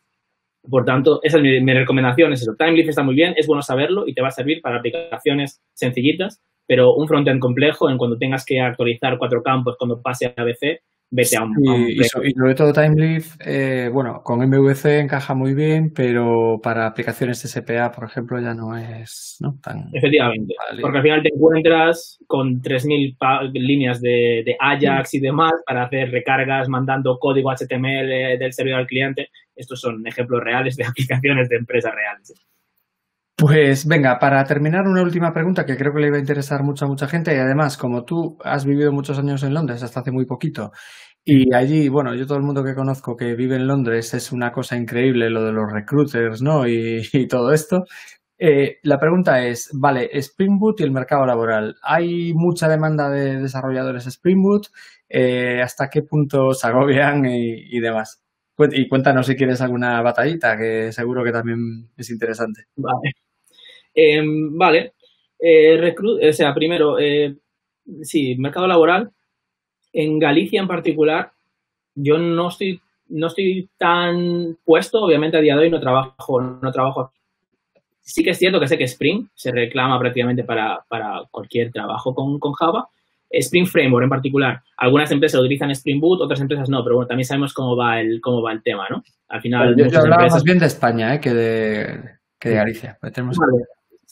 Por 0.69 0.85
tanto, 0.85 1.21
esa 1.23 1.39
es 1.39 1.43
mi, 1.43 1.73
recomendación, 1.73 2.33
es 2.33 2.43
eso. 2.43 2.55
Timeleaf 2.59 2.89
está 2.89 3.03
muy 3.03 3.15
bien, 3.15 3.35
es 3.37 3.47
bueno 3.47 3.63
saberlo 3.63 4.07
y 4.07 4.15
te 4.15 4.21
va 4.21 4.29
a 4.29 4.33
servir 4.33 4.61
para 4.61 4.79
aplicaciones 4.79 5.63
sencillitas, 5.73 6.43
pero 6.67 6.95
un 6.95 7.09
frontend 7.09 7.41
complejo 7.41 7.89
en 7.89 7.97
cuando 7.97 8.19
tengas 8.19 8.45
que 8.45 8.61
actualizar 8.61 9.17
cuatro 9.19 9.43
campos 9.43 9.77
cuando 9.79 10.03
pase 10.03 10.27
a 10.27 10.35
ABC, 10.37 10.83
vete 11.11 11.37
a 11.37 11.43
un... 11.43 11.55
y, 11.89 12.05
sobre 12.05 12.55
todo 12.55 12.73
Timeleaf, 12.73 13.37
eh, 13.45 13.91
bueno, 13.93 14.23
con 14.23 14.41
MVC 14.41 15.01
encaja 15.01 15.35
muy 15.35 15.55
bien, 15.55 15.93
pero 15.95 16.61
para 16.63 16.87
aplicaciones 16.87 17.41
SPA, 17.41 17.91
por 17.93 18.05
ejemplo, 18.05 18.41
ya 18.41 18.55
no 18.55 18.77
es 18.77 19.37
¿no? 19.41 19.59
tan... 19.63 19.91
Efectivamente, 19.93 20.55
porque 20.81 20.99
al 20.99 21.03
final 21.03 21.23
te 21.23 21.31
encuentras 21.35 22.19
con 22.27 22.61
3.000 22.63 23.53
líneas 23.53 24.01
de, 24.01 24.57
Ajax 24.59 25.15
y 25.15 25.21
demás 25.21 25.53
para 25.67 25.85
hacer 25.85 26.11
recargas 26.11 26.69
mandando 26.69 27.19
código 27.19 27.51
HTML 27.51 28.39
del 28.39 28.53
servidor 28.53 28.81
al 28.81 28.87
cliente. 28.87 29.29
Estos 29.57 29.81
son 29.81 30.07
ejemplos 30.07 30.43
reales 30.43 30.77
de 30.77 30.85
aplicaciones 30.87 31.49
de 31.49 31.57
empresas 31.57 31.95
reales. 31.95 32.35
Pues 33.41 33.87
venga, 33.87 34.19
para 34.19 34.45
terminar 34.45 34.87
una 34.87 35.03
última 35.03 35.33
pregunta 35.33 35.65
que 35.65 35.75
creo 35.75 35.95
que 35.95 36.01
le 36.01 36.09
iba 36.09 36.19
a 36.19 36.21
interesar 36.21 36.63
mucho 36.63 36.85
a 36.85 36.89
mucha 36.89 37.09
gente 37.09 37.35
y 37.35 37.39
además 37.39 37.79
como 37.79 38.05
tú 38.05 38.37
has 38.45 38.67
vivido 38.67 38.93
muchos 38.93 39.19
años 39.19 39.43
en 39.43 39.55
Londres 39.55 39.83
hasta 39.83 40.01
hace 40.01 40.13
muy 40.13 40.27
poquito 40.27 40.73
y 41.25 41.55
allí, 41.55 41.89
bueno, 41.89 42.15
yo 42.15 42.27
todo 42.27 42.39
el 42.39 42.45
mundo 42.45 42.65
que 42.65 42.75
conozco 42.75 43.17
que 43.17 43.35
vive 43.37 43.57
en 43.57 43.67
Londres 43.67 44.15
es 44.15 44.33
una 44.33 44.53
cosa 44.53 44.77
increíble 44.77 45.31
lo 45.31 45.45
de 45.45 45.53
los 45.53 45.73
recruiters, 45.73 46.43
¿no? 46.43 46.67
Y, 46.69 47.03
todo 47.31 47.53
esto. 47.53 47.85
Eh, 48.39 48.79
la 48.85 48.99
pregunta 48.99 49.45
es, 49.47 49.71
vale, 49.75 50.11
Spring 50.19 50.59
Boot 50.59 50.81
y 50.81 50.85
el 50.85 50.93
mercado 50.93 51.27
laboral. 51.27 51.77
¿Hay 51.83 52.35
mucha 52.35 52.69
demanda 52.69 53.11
de 53.11 53.39
desarrolladores 53.41 54.07
Spring 54.07 54.43
Boot? 54.43 54.69
Eh, 55.09 55.63
¿Hasta 55.63 55.89
qué 55.91 56.03
punto 56.03 56.53
se 56.55 56.67
agobian 56.69 57.27
y, 57.27 57.77
y 57.77 57.81
demás? 57.81 58.23
Y 58.73 58.89
cuéntanos 58.89 59.27
si 59.27 59.37
quieres 59.37 59.61
alguna 59.63 60.03
batallita, 60.03 60.57
que 60.59 60.93
seguro 60.93 61.25
que 61.25 61.33
también 61.33 61.91
es 61.97 62.11
interesante. 62.11 62.65
Vale. 62.77 63.30
Em, 63.95 64.57
vale. 64.57 64.95
Eh, 65.39 65.95
o 66.29 66.33
sea, 66.33 66.55
primero, 66.55 66.99
eh, 66.99 67.37
sí, 68.03 68.37
mercado 68.37 68.67
laboral. 68.67 69.11
En 69.93 70.19
Galicia 70.19 70.61
en 70.61 70.69
particular, 70.69 71.33
yo 71.95 72.19
no 72.19 72.49
estoy, 72.49 72.81
no 73.09 73.27
estoy 73.27 73.69
tan 73.77 74.57
puesto, 74.65 75.03
obviamente 75.03 75.37
a 75.37 75.41
día 75.41 75.57
de 75.57 75.63
hoy 75.63 75.71
no 75.71 75.81
trabajo, 75.81 76.41
no 76.41 76.73
trabajo. 76.73 77.13
Sí 78.01 78.23
que 78.23 78.31
es 78.31 78.39
cierto 78.39 78.61
que 78.61 78.69
sé 78.69 78.79
que 78.79 78.85
Spring 78.85 79.29
se 79.35 79.53
reclama 79.53 79.99
prácticamente 79.99 80.45
para, 80.45 80.85
para 80.89 81.23
cualquier 81.31 81.73
trabajo 81.73 82.15
con, 82.15 82.39
con 82.39 82.53
Java. 82.53 82.89
Spring 83.31 83.67
Framework 83.67 84.05
en 84.05 84.11
particular. 84.11 84.61
Algunas 84.77 85.11
empresas 85.13 85.41
utilizan 85.41 85.71
Spring 85.71 86.01
Boot, 86.01 86.21
otras 86.21 86.41
empresas 86.41 86.69
no, 86.69 86.83
pero 86.83 86.97
bueno, 86.97 87.07
también 87.09 87.27
sabemos 87.27 87.55
cómo 87.55 87.77
va 87.77 88.01
el, 88.01 88.21
cómo 88.21 88.43
va 88.43 88.53
el 88.53 88.63
tema, 88.63 88.89
¿no? 88.91 89.03
Al 89.29 89.41
final. 89.41 89.77
yo, 89.77 90.01
hablaba 90.01 90.27
más 90.27 90.43
bien 90.43 90.59
de 90.59 90.67
España 90.67 91.15
¿eh? 91.15 91.21
que, 91.21 91.33
de, 91.33 92.01
que 92.39 92.49
de 92.49 92.55
Galicia. 92.57 92.99
Tenemos... 93.13 93.39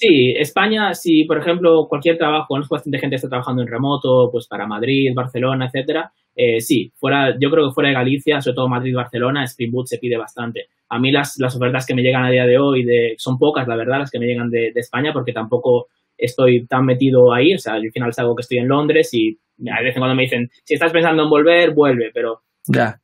Sí, 0.01 0.33
España, 0.37 0.95
si 0.95 1.25
por 1.25 1.39
ejemplo 1.39 1.89
cualquier 1.89 2.17
trabajo, 2.17 2.47
conozco 2.47 2.77
bastante 2.77 3.01
gente 3.01 3.17
está 3.17 3.29
trabajando 3.29 3.63
en 3.63 3.69
remoto, 3.69 4.29
pues 4.31 4.47
para 4.47 4.65
Madrid, 4.65 5.11
Barcelona, 5.13 5.67
etcétera, 5.67 6.13
eh, 6.37 6.61
sí, 6.61 6.93
fuera, 6.95 7.35
yo 7.41 7.51
creo 7.51 7.67
que 7.67 7.75
fuera 7.75 7.89
de 7.89 7.97
Galicia, 7.97 8.41
sobre 8.41 8.55
todo 8.55 8.69
Madrid, 8.69 8.95
Barcelona, 8.95 9.43
Spring 9.43 9.73
Boot 9.73 9.89
se 9.89 9.99
pide 9.99 10.17
bastante. 10.17 10.67
A 10.89 11.01
mí 11.01 11.11
las, 11.11 11.35
las 11.41 11.57
ofertas 11.57 11.85
que 11.85 11.97
me 11.97 12.03
llegan 12.03 12.25
a 12.25 12.31
día 12.31 12.47
de 12.47 12.59
hoy 12.59 12.85
de, 12.85 13.15
son 13.19 13.39
pocas, 13.39 13.67
la 13.67 13.75
verdad, 13.75 13.99
las 13.99 14.11
que 14.13 14.21
me 14.21 14.27
llegan 14.27 14.51
de, 14.51 14.71
de 14.73 14.81
España, 14.81 15.13
porque 15.13 15.33
tampoco 15.33 15.89
estoy 16.17 16.65
tan 16.69 16.85
metido 16.85 17.33
ahí, 17.33 17.55
o 17.55 17.59
sea, 17.59 17.75
al 17.75 17.91
final 17.91 18.11
es 18.11 18.19
algo 18.21 18.37
que 18.37 18.43
estoy 18.43 18.59
en 18.59 18.69
Londres 18.69 19.13
y 19.15 19.37
a 19.69 19.83
veces 19.83 19.99
cuando 19.99 20.15
me 20.15 20.23
dicen, 20.23 20.49
si 20.63 20.75
estás 20.75 20.93
pensando 20.93 21.25
en 21.25 21.29
volver, 21.29 21.75
vuelve, 21.75 22.13
pero 22.15 22.43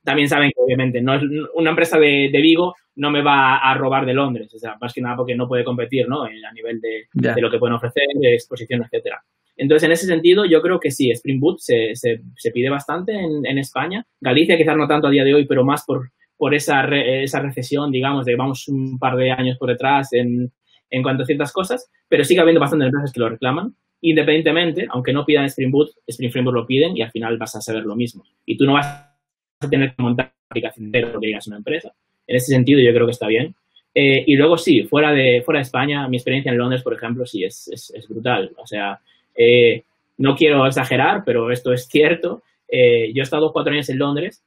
también 0.03 0.29
saben 0.29 0.51
que 0.51 0.61
obviamente 0.61 1.01
no 1.01 1.15
es 1.15 1.23
una 1.55 1.71
empresa 1.71 1.99
de, 1.99 2.29
de, 2.33 2.41
Vigo 2.41 2.75
no 2.97 3.11
me 3.11 3.23
va 3.23 3.57
a 3.57 3.75
robar 3.75 4.07
de 4.07 4.15
Londres, 4.15 4.53
o 4.55 4.59
sea, 4.59 4.77
más 4.81 4.93
que 4.93 5.01
nada 5.01 5.17
porque 5.17 5.35
no 5.35 5.49
puede 5.49 5.65
competir, 5.65 6.09
¿no? 6.09 6.23
A 6.23 6.53
nivel 6.53 6.81
de, 6.81 7.07
de 7.13 7.41
lo 7.41 7.51
que 7.51 7.59
pueden 7.59 7.75
ofrecer, 7.75 8.05
de 8.15 8.35
exposición, 8.35 8.83
etcétera. 8.83 9.23
Entonces, 9.57 9.85
en 9.85 9.93
ese 9.93 10.07
sentido, 10.07 10.45
yo 10.45 10.61
creo 10.63 10.81
que 10.81 10.91
sí, 10.91 11.11
Spring 11.11 11.41
Boot 11.41 11.59
se, 11.61 11.95
se, 11.95 12.21
se 12.37 12.51
pide 12.51 12.71
bastante 12.71 13.13
en, 13.13 13.47
en, 13.47 13.59
España. 13.59 14.05
Galicia 14.21 14.57
quizás 14.57 14.77
no 14.77 14.89
tanto 14.89 15.07
a 15.07 15.11
día 15.11 15.25
de 15.25 15.35
hoy, 15.35 15.47
pero 15.47 15.65
más 15.65 15.85
por, 15.85 16.11
por 16.37 16.55
esa, 16.55 16.85
esa 16.89 17.41
recesión, 17.41 17.91
digamos, 17.91 18.25
de 18.25 18.37
vamos 18.37 18.67
un 18.69 18.99
par 18.99 19.17
de 19.17 19.31
años 19.31 19.57
por 19.59 19.71
detrás 19.71 20.13
en, 20.13 20.53
en 20.91 21.03
cuanto 21.03 21.23
a 21.23 21.27
ciertas 21.27 21.53
cosas, 21.53 21.89
pero 22.09 22.25
sigue 22.25 22.41
habiendo 22.41 22.61
bastantes 22.61 22.87
empresas 22.87 23.13
que 23.13 23.21
lo 23.21 23.29
reclaman. 23.29 23.75
Independientemente, 24.01 24.87
aunque 24.91 25.13
no 25.13 25.25
pidan 25.25 25.47
Spring 25.47 25.71
Boot, 25.71 25.91
Spring 26.07 26.31
Framework 26.31 26.57
lo 26.57 26.67
piden 26.67 26.97
y 26.97 27.03
al 27.03 27.11
final 27.11 27.39
vas 27.39 27.57
a 27.57 27.61
saber 27.61 27.85
lo 27.85 27.97
mismo. 27.97 28.25
Y 28.45 28.57
tú 28.57 28.67
no 28.67 28.75
vas 28.75 29.14
a 29.61 29.69
tener 29.69 29.95
que 29.95 30.03
montar 30.03 30.27
una 30.27 30.47
aplicación 30.51 30.91
de 30.91 31.01
lo 31.01 31.21
que 31.21 31.27
digas 31.27 31.47
una 31.47 31.57
empresa. 31.57 31.93
En 32.27 32.37
ese 32.37 32.53
sentido, 32.53 32.81
yo 32.81 32.93
creo 32.93 33.07
que 33.07 33.13
está 33.13 33.27
bien. 33.27 33.55
Eh, 33.95 34.25
y 34.27 34.37
luego 34.37 34.57
sí, 34.57 34.83
fuera 34.83 35.13
de, 35.13 35.43
fuera 35.45 35.59
de 35.59 35.65
España, 35.65 36.09
mi 36.09 36.17
experiencia 36.17 36.51
en 36.51 36.59
Londres, 36.59 36.83
por 36.83 36.95
ejemplo, 36.95 37.25
sí 37.27 37.45
es, 37.45 37.69
es, 37.73 38.09
brutal. 38.09 38.51
O 38.57 38.67
sea, 38.67 38.99
eh, 39.37 39.85
no 40.19 40.35
quiero 40.35 40.67
exagerar, 40.67 41.23
pero 41.25 41.51
esto 41.51 41.73
es 41.73 41.87
cierto. 41.87 42.43
Eh, 42.69 43.13
yo 43.15 43.21
he 43.21 43.23
estado 43.23 43.53
cuatro 43.53 43.73
años 43.73 43.89
en 43.89 43.99
Londres. 43.99 44.43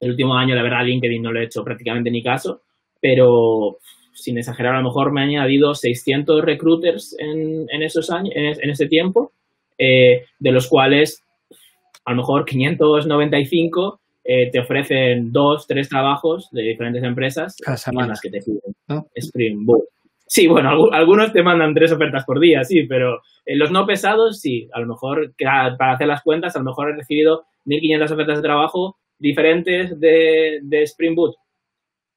El 0.00 0.10
último 0.10 0.34
año, 0.34 0.54
la 0.54 0.62
verdad, 0.62 0.84
LinkedIn 0.84 1.22
no 1.22 1.32
le 1.32 1.40
he 1.40 1.44
hecho 1.44 1.64
prácticamente 1.64 2.10
ni 2.10 2.22
caso, 2.22 2.62
pero 3.00 3.78
sin 4.12 4.38
exagerar, 4.38 4.74
a 4.74 4.78
lo 4.78 4.84
mejor 4.88 5.12
me 5.12 5.22
han 5.22 5.28
añadido 5.28 5.74
600 5.74 6.42
recruiters 6.44 7.16
en, 7.18 7.66
en 7.70 7.82
esos 7.82 8.10
años, 8.10 8.32
en, 8.34 8.70
ese 8.70 8.86
tiempo, 8.86 9.32
eh, 9.76 10.24
de 10.38 10.52
los 10.52 10.68
cuales 10.68 11.24
a 12.04 12.10
lo 12.12 12.18
mejor 12.18 12.44
595 12.44 14.00
eh, 14.30 14.50
te 14.50 14.60
ofrecen 14.60 15.32
dos, 15.32 15.66
tres 15.66 15.88
trabajos 15.88 16.50
de 16.52 16.60
diferentes 16.60 17.02
empresas 17.02 17.56
en 17.66 18.08
las 18.08 18.20
que 18.20 18.28
te 18.28 18.40
piden 18.40 19.04
Spring 19.14 19.64
Boot. 19.64 19.84
Sí, 20.26 20.46
bueno, 20.46 20.90
algunos 20.92 21.32
te 21.32 21.42
mandan 21.42 21.72
tres 21.72 21.92
ofertas 21.92 22.26
por 22.26 22.38
día, 22.38 22.62
sí, 22.62 22.82
pero 22.82 23.22
en 23.46 23.58
los 23.58 23.70
no 23.70 23.86
pesados, 23.86 24.38
sí, 24.42 24.68
a 24.74 24.80
lo 24.80 24.88
mejor 24.88 25.32
para 25.78 25.92
hacer 25.92 26.06
las 26.06 26.22
cuentas, 26.22 26.54
a 26.54 26.58
lo 26.58 26.66
mejor 26.66 26.90
he 26.90 26.96
recibido 26.96 27.44
1.500 27.64 28.10
ofertas 28.10 28.36
de 28.36 28.42
trabajo 28.42 28.98
diferentes 29.18 29.98
de, 29.98 30.58
de 30.62 30.82
Spring 30.82 31.14
Boot 31.14 31.34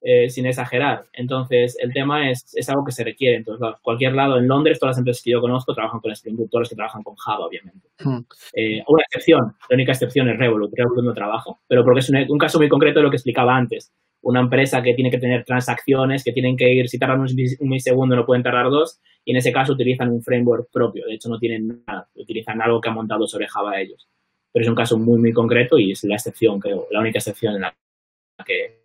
eh, 0.04 0.28
sin 0.28 0.46
exagerar. 0.46 1.04
Entonces, 1.12 1.76
el 1.80 1.92
tema 1.92 2.28
es, 2.28 2.52
es, 2.56 2.68
algo 2.68 2.84
que 2.84 2.90
se 2.90 3.04
requiere. 3.04 3.36
Entonces, 3.36 3.68
cualquier 3.82 4.14
lado, 4.14 4.36
en 4.36 4.48
Londres, 4.48 4.80
todas 4.80 4.96
las 4.96 4.98
empresas 4.98 5.22
que 5.22 5.30
yo 5.30 5.40
conozco 5.40 5.74
trabajan 5.74 6.00
con 6.00 6.10
Spring 6.10 6.36
Boot, 6.36 6.50
todos 6.50 6.62
los 6.62 6.68
que 6.70 6.74
trabajan 6.74 7.04
con 7.04 7.14
Java, 7.14 7.46
obviamente. 7.46 7.88
Hmm. 8.00 8.18
Eh, 8.52 8.82
una 8.88 9.04
excepción, 9.04 9.54
la 9.70 9.74
única 9.74 9.92
excepción 9.92 10.28
es 10.28 10.36
Revolut. 10.36 10.72
Revolut 10.74 11.04
no 11.04 11.14
trabaja, 11.14 11.52
pero 11.68 11.84
porque 11.84 12.00
es 12.00 12.10
un, 12.10 12.38
caso 12.38 12.58
muy 12.58 12.68
concreto 12.68 12.98
de 12.98 13.04
lo 13.04 13.10
que 13.10 13.16
explicaba 13.16 13.56
antes. 13.56 13.92
Una 14.22 14.40
empresa 14.40 14.82
que 14.82 14.92
tiene 14.94 15.08
que 15.08 15.18
tener 15.18 15.44
transacciones, 15.44 16.24
que 16.24 16.32
tienen 16.32 16.56
que 16.56 16.68
ir, 16.68 16.88
si 16.88 16.98
tardan 16.98 17.20
un, 17.20 17.28
un 17.28 17.68
milisegundo, 17.68 18.16
no 18.16 18.26
pueden 18.26 18.42
tardar 18.42 18.70
dos, 18.70 19.00
y 19.24 19.30
en 19.30 19.36
ese 19.36 19.52
caso 19.52 19.74
utilizan 19.74 20.10
un 20.10 20.20
framework 20.20 20.68
propio. 20.72 21.06
De 21.06 21.14
hecho, 21.14 21.28
no 21.28 21.38
tienen 21.38 21.84
nada, 21.86 22.08
utilizan 22.16 22.60
algo 22.60 22.80
que 22.80 22.88
ha 22.88 22.92
montado 22.92 23.28
sobre 23.28 23.46
Java 23.46 23.80
ellos. 23.80 24.08
Pero 24.52 24.64
es 24.64 24.68
un 24.68 24.74
caso 24.74 24.98
muy, 24.98 25.20
muy 25.20 25.32
concreto 25.32 25.78
y 25.78 25.92
es 25.92 26.02
la 26.02 26.16
excepción, 26.16 26.58
creo, 26.58 26.88
la 26.90 26.98
única 26.98 27.18
excepción 27.20 27.54
en 27.54 27.60
la 27.60 27.74
que 28.44 28.82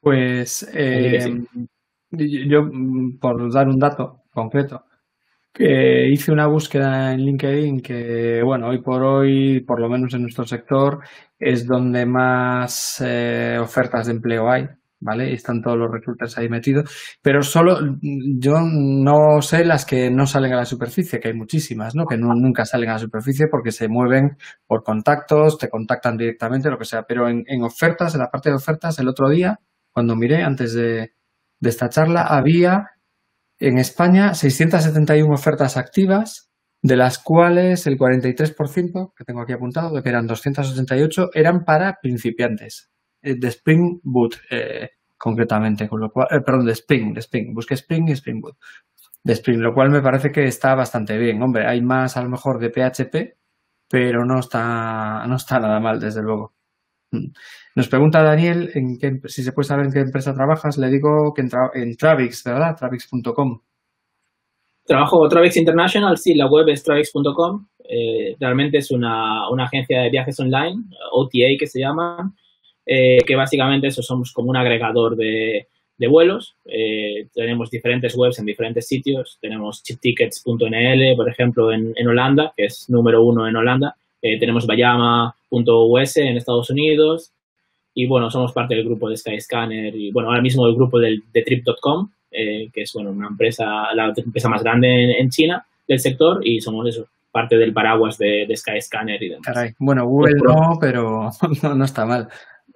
pues 0.00 0.68
eh, 0.74 1.44
yo, 2.10 2.62
mm, 2.62 3.18
por 3.18 3.52
dar 3.52 3.68
un 3.68 3.78
dato 3.78 4.22
concreto, 4.32 4.84
que 5.52 6.08
hice 6.08 6.32
una 6.32 6.46
búsqueda 6.46 7.12
en 7.12 7.20
LinkedIn 7.20 7.80
que, 7.80 8.42
bueno, 8.44 8.68
hoy 8.68 8.80
por 8.80 9.02
hoy, 9.02 9.60
por 9.60 9.80
lo 9.80 9.88
menos 9.88 10.14
en 10.14 10.22
nuestro 10.22 10.46
sector, 10.46 11.00
es 11.38 11.66
donde 11.66 12.06
más 12.06 13.02
eh, 13.04 13.58
ofertas 13.60 14.06
de 14.06 14.12
empleo 14.12 14.48
hay, 14.50 14.68
¿vale? 15.00 15.30
Y 15.30 15.34
están 15.34 15.60
todos 15.62 15.76
los 15.76 15.90
recruiters 15.90 16.38
ahí 16.38 16.48
metidos, 16.48 17.18
pero 17.22 17.42
solo 17.42 17.78
yo 18.00 18.60
no 18.60 19.42
sé 19.42 19.64
las 19.64 19.84
que 19.84 20.10
no 20.10 20.26
salen 20.26 20.52
a 20.52 20.56
la 20.58 20.64
superficie, 20.64 21.18
que 21.18 21.28
hay 21.28 21.34
muchísimas, 21.34 21.94
¿no? 21.94 22.06
Que 22.06 22.16
nunca 22.16 22.64
salen 22.64 22.90
a 22.90 22.94
la 22.94 22.98
superficie 23.00 23.48
porque 23.48 23.72
se 23.72 23.88
mueven 23.88 24.36
por 24.66 24.84
contactos, 24.84 25.58
te 25.58 25.68
contactan 25.68 26.16
directamente, 26.16 26.70
lo 26.70 26.78
que 26.78 26.84
sea, 26.84 27.02
pero 27.02 27.28
en, 27.28 27.44
en 27.46 27.62
ofertas, 27.64 28.14
en 28.14 28.20
la 28.20 28.30
parte 28.30 28.50
de 28.50 28.56
ofertas, 28.56 28.98
el 29.00 29.08
otro 29.08 29.28
día 29.28 29.58
cuando 29.98 30.14
miré 30.14 30.44
antes 30.44 30.74
de, 30.74 31.12
de 31.58 31.68
esta 31.68 31.88
charla, 31.88 32.22
había 32.22 32.90
en 33.58 33.78
España 33.78 34.32
671 34.32 35.34
ofertas 35.34 35.76
activas, 35.76 36.52
de 36.80 36.94
las 36.94 37.18
cuales 37.18 37.84
el 37.88 37.98
43%, 37.98 39.12
que 39.12 39.24
tengo 39.24 39.42
aquí 39.42 39.54
apuntado, 39.54 40.00
que 40.00 40.08
eran 40.08 40.28
288, 40.28 41.30
eran 41.34 41.64
para 41.64 41.98
principiantes, 42.00 42.92
eh, 43.22 43.34
de 43.36 43.48
Spring 43.48 43.98
Boot 44.04 44.36
eh, 44.52 44.90
concretamente, 45.16 45.88
con 45.88 45.98
lo 45.98 46.12
cual, 46.12 46.28
eh, 46.30 46.42
perdón, 46.46 46.66
de 46.66 46.74
Spring, 46.74 47.12
de 47.12 47.18
Spring, 47.18 47.52
busqué 47.52 47.74
Spring 47.74 48.06
y 48.06 48.12
Spring 48.12 48.40
Boot, 48.40 48.56
de 49.24 49.32
Spring, 49.32 49.58
lo 49.58 49.74
cual 49.74 49.90
me 49.90 50.00
parece 50.00 50.30
que 50.30 50.44
está 50.44 50.76
bastante 50.76 51.18
bien. 51.18 51.42
Hombre, 51.42 51.66
hay 51.66 51.82
más 51.82 52.16
a 52.16 52.22
lo 52.22 52.28
mejor 52.28 52.60
de 52.60 52.70
PHP, 52.70 53.36
pero 53.88 54.24
no 54.24 54.38
está, 54.38 55.26
no 55.26 55.34
está 55.34 55.58
nada 55.58 55.80
mal, 55.80 55.98
desde 55.98 56.22
luego. 56.22 56.54
Nos 57.78 57.88
pregunta 57.88 58.24
Daniel 58.24 58.72
qué, 59.00 59.20
si 59.26 59.44
se 59.44 59.52
puede 59.52 59.68
saber 59.68 59.86
en 59.86 59.92
qué 59.92 60.00
empresa 60.00 60.34
trabajas. 60.34 60.78
Le 60.78 60.90
digo 60.90 61.32
que 61.32 61.42
en, 61.42 61.50
en 61.74 61.96
Travix, 61.96 62.42
¿verdad? 62.42 62.74
Travix.com. 62.76 63.60
Trabajo 64.84 65.28
Travix 65.28 65.56
International, 65.56 66.18
sí, 66.18 66.34
la 66.34 66.48
web 66.48 66.68
es 66.70 66.82
travix.com. 66.82 67.68
Eh, 67.88 68.34
realmente 68.40 68.78
es 68.78 68.90
una, 68.90 69.48
una, 69.48 69.66
agencia 69.66 70.00
de 70.00 70.10
viajes 70.10 70.40
online, 70.40 70.86
OTA 71.12 71.54
que 71.56 71.68
se 71.68 71.78
llama, 71.78 72.34
eh, 72.84 73.18
que 73.24 73.36
básicamente 73.36 73.86
eso 73.86 74.02
somos 74.02 74.32
como 74.32 74.50
un 74.50 74.56
agregador 74.56 75.14
de, 75.14 75.68
de 75.98 76.08
vuelos. 76.08 76.56
Eh, 76.64 77.28
tenemos 77.32 77.70
diferentes 77.70 78.16
webs 78.16 78.40
en 78.40 78.46
diferentes 78.46 78.88
sitios. 78.88 79.38
Tenemos 79.40 79.84
chiptickets.nl, 79.84 81.14
por 81.16 81.30
ejemplo, 81.30 81.70
en, 81.70 81.92
en, 81.94 82.08
Holanda, 82.08 82.52
que 82.56 82.64
es 82.64 82.86
número 82.88 83.22
uno 83.22 83.46
en 83.46 83.54
Holanda. 83.54 83.94
tenemos 84.20 84.66
Bayama.us 84.66 86.16
en 86.16 86.36
Estados 86.36 86.70
Unidos. 86.70 87.34
Y 88.00 88.06
bueno, 88.06 88.30
somos 88.30 88.52
parte 88.52 88.76
del 88.76 88.84
grupo 88.84 89.10
de 89.10 89.16
Skyscanner 89.16 89.92
y 89.92 90.12
bueno, 90.12 90.28
ahora 90.28 90.40
mismo 90.40 90.64
el 90.68 90.76
grupo 90.76 91.00
del, 91.00 91.24
de 91.32 91.42
Trip.com, 91.42 92.08
eh, 92.30 92.70
que 92.72 92.82
es 92.82 92.92
bueno, 92.92 93.10
una 93.10 93.26
empresa, 93.26 93.92
la 93.92 94.12
empresa 94.16 94.48
más 94.48 94.62
grande 94.62 95.18
en, 95.18 95.28
China 95.30 95.66
del 95.88 95.98
sector 95.98 96.38
y 96.46 96.60
somos 96.60 96.86
eso, 96.86 97.08
parte 97.32 97.56
del 97.56 97.72
paraguas 97.72 98.16
de, 98.16 98.46
de 98.46 98.56
Skyscanner 98.56 99.20
y 99.20 99.30
demás. 99.30 99.44
Caray. 99.44 99.72
Bueno, 99.80 100.06
Google 100.06 100.36
no, 100.44 100.78
pero 100.80 101.28
no, 101.74 101.84
está 101.84 102.06
mal. 102.06 102.28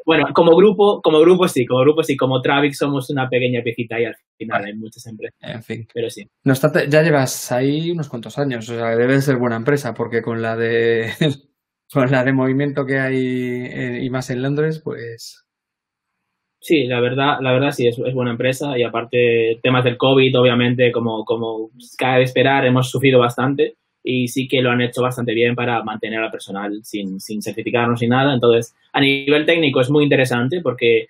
Bueno, 0.05 0.27
como 0.35 0.57
grupo, 0.57 1.01
como 1.01 1.20
grupo 1.20 1.47
sí, 1.47 1.66
como 1.66 1.82
grupo 1.82 2.03
sí, 2.03 2.16
como 2.16 2.43
Travix 2.43 2.78
somos 2.78 3.09
una 3.09 3.28
pequeña 3.28 3.62
piecita 3.62 4.01
y 4.01 4.07
al 4.07 4.16
final 4.36 4.65
hay 4.65 4.74
muchas 4.74 5.07
empresas. 5.07 5.39
En 5.40 5.62
fin. 5.62 5.86
Pero 5.94 6.11
sí. 6.11 6.27
No 6.43 6.53
ya 6.53 7.03
llevas 7.03 7.53
ahí 7.53 7.93
unos 7.93 8.09
cuantos 8.09 8.40
años, 8.40 8.69
o 8.69 8.74
sea, 8.74 8.97
debe 8.97 9.20
ser 9.20 9.36
buena 9.36 9.55
empresa, 9.55 9.94
porque 9.94 10.20
con 10.20 10.43
la 10.43 10.57
de 10.57 11.12
con 11.93 12.10
la 12.10 12.24
de 12.24 12.32
movimiento 12.32 12.85
que 12.86 12.98
hay 12.98 14.05
y 14.05 14.10
más 14.10 14.31
en 14.31 14.43
Londres, 14.43 14.81
pues... 14.82 15.44
Sí, 16.60 16.85
la 16.85 17.01
verdad, 17.01 17.39
la 17.40 17.52
verdad 17.52 17.73
sí, 17.73 17.89
es, 17.89 17.98
buena 18.14 18.31
empresa 18.31 18.78
y 18.78 18.85
aparte 18.85 19.59
temas 19.64 19.82
del 19.82 19.97
COVID, 19.97 20.39
obviamente, 20.39 20.93
como, 20.93 21.24
como 21.24 21.70
cabe 21.98 22.23
esperar, 22.23 22.64
hemos 22.64 22.89
sufrido 22.89 23.19
bastante 23.19 23.74
y 24.05 24.28
sí 24.28 24.47
que 24.47 24.62
lo 24.62 24.70
han 24.70 24.81
hecho 24.81 25.02
bastante 25.02 25.35
bien 25.35 25.56
para 25.56 25.82
mantener 25.82 26.20
al 26.20 26.31
personal 26.31 26.81
sin, 26.85 27.19
sin 27.19 27.43
certificarnos 27.43 28.01
ni 28.01 28.09
nada. 28.09 28.32
Entonces, 28.32 28.77
a 28.93 29.01
nivel 29.01 29.44
técnico 29.44 29.81
es 29.81 29.90
muy 29.90 30.05
interesante 30.05 30.60
porque 30.62 31.09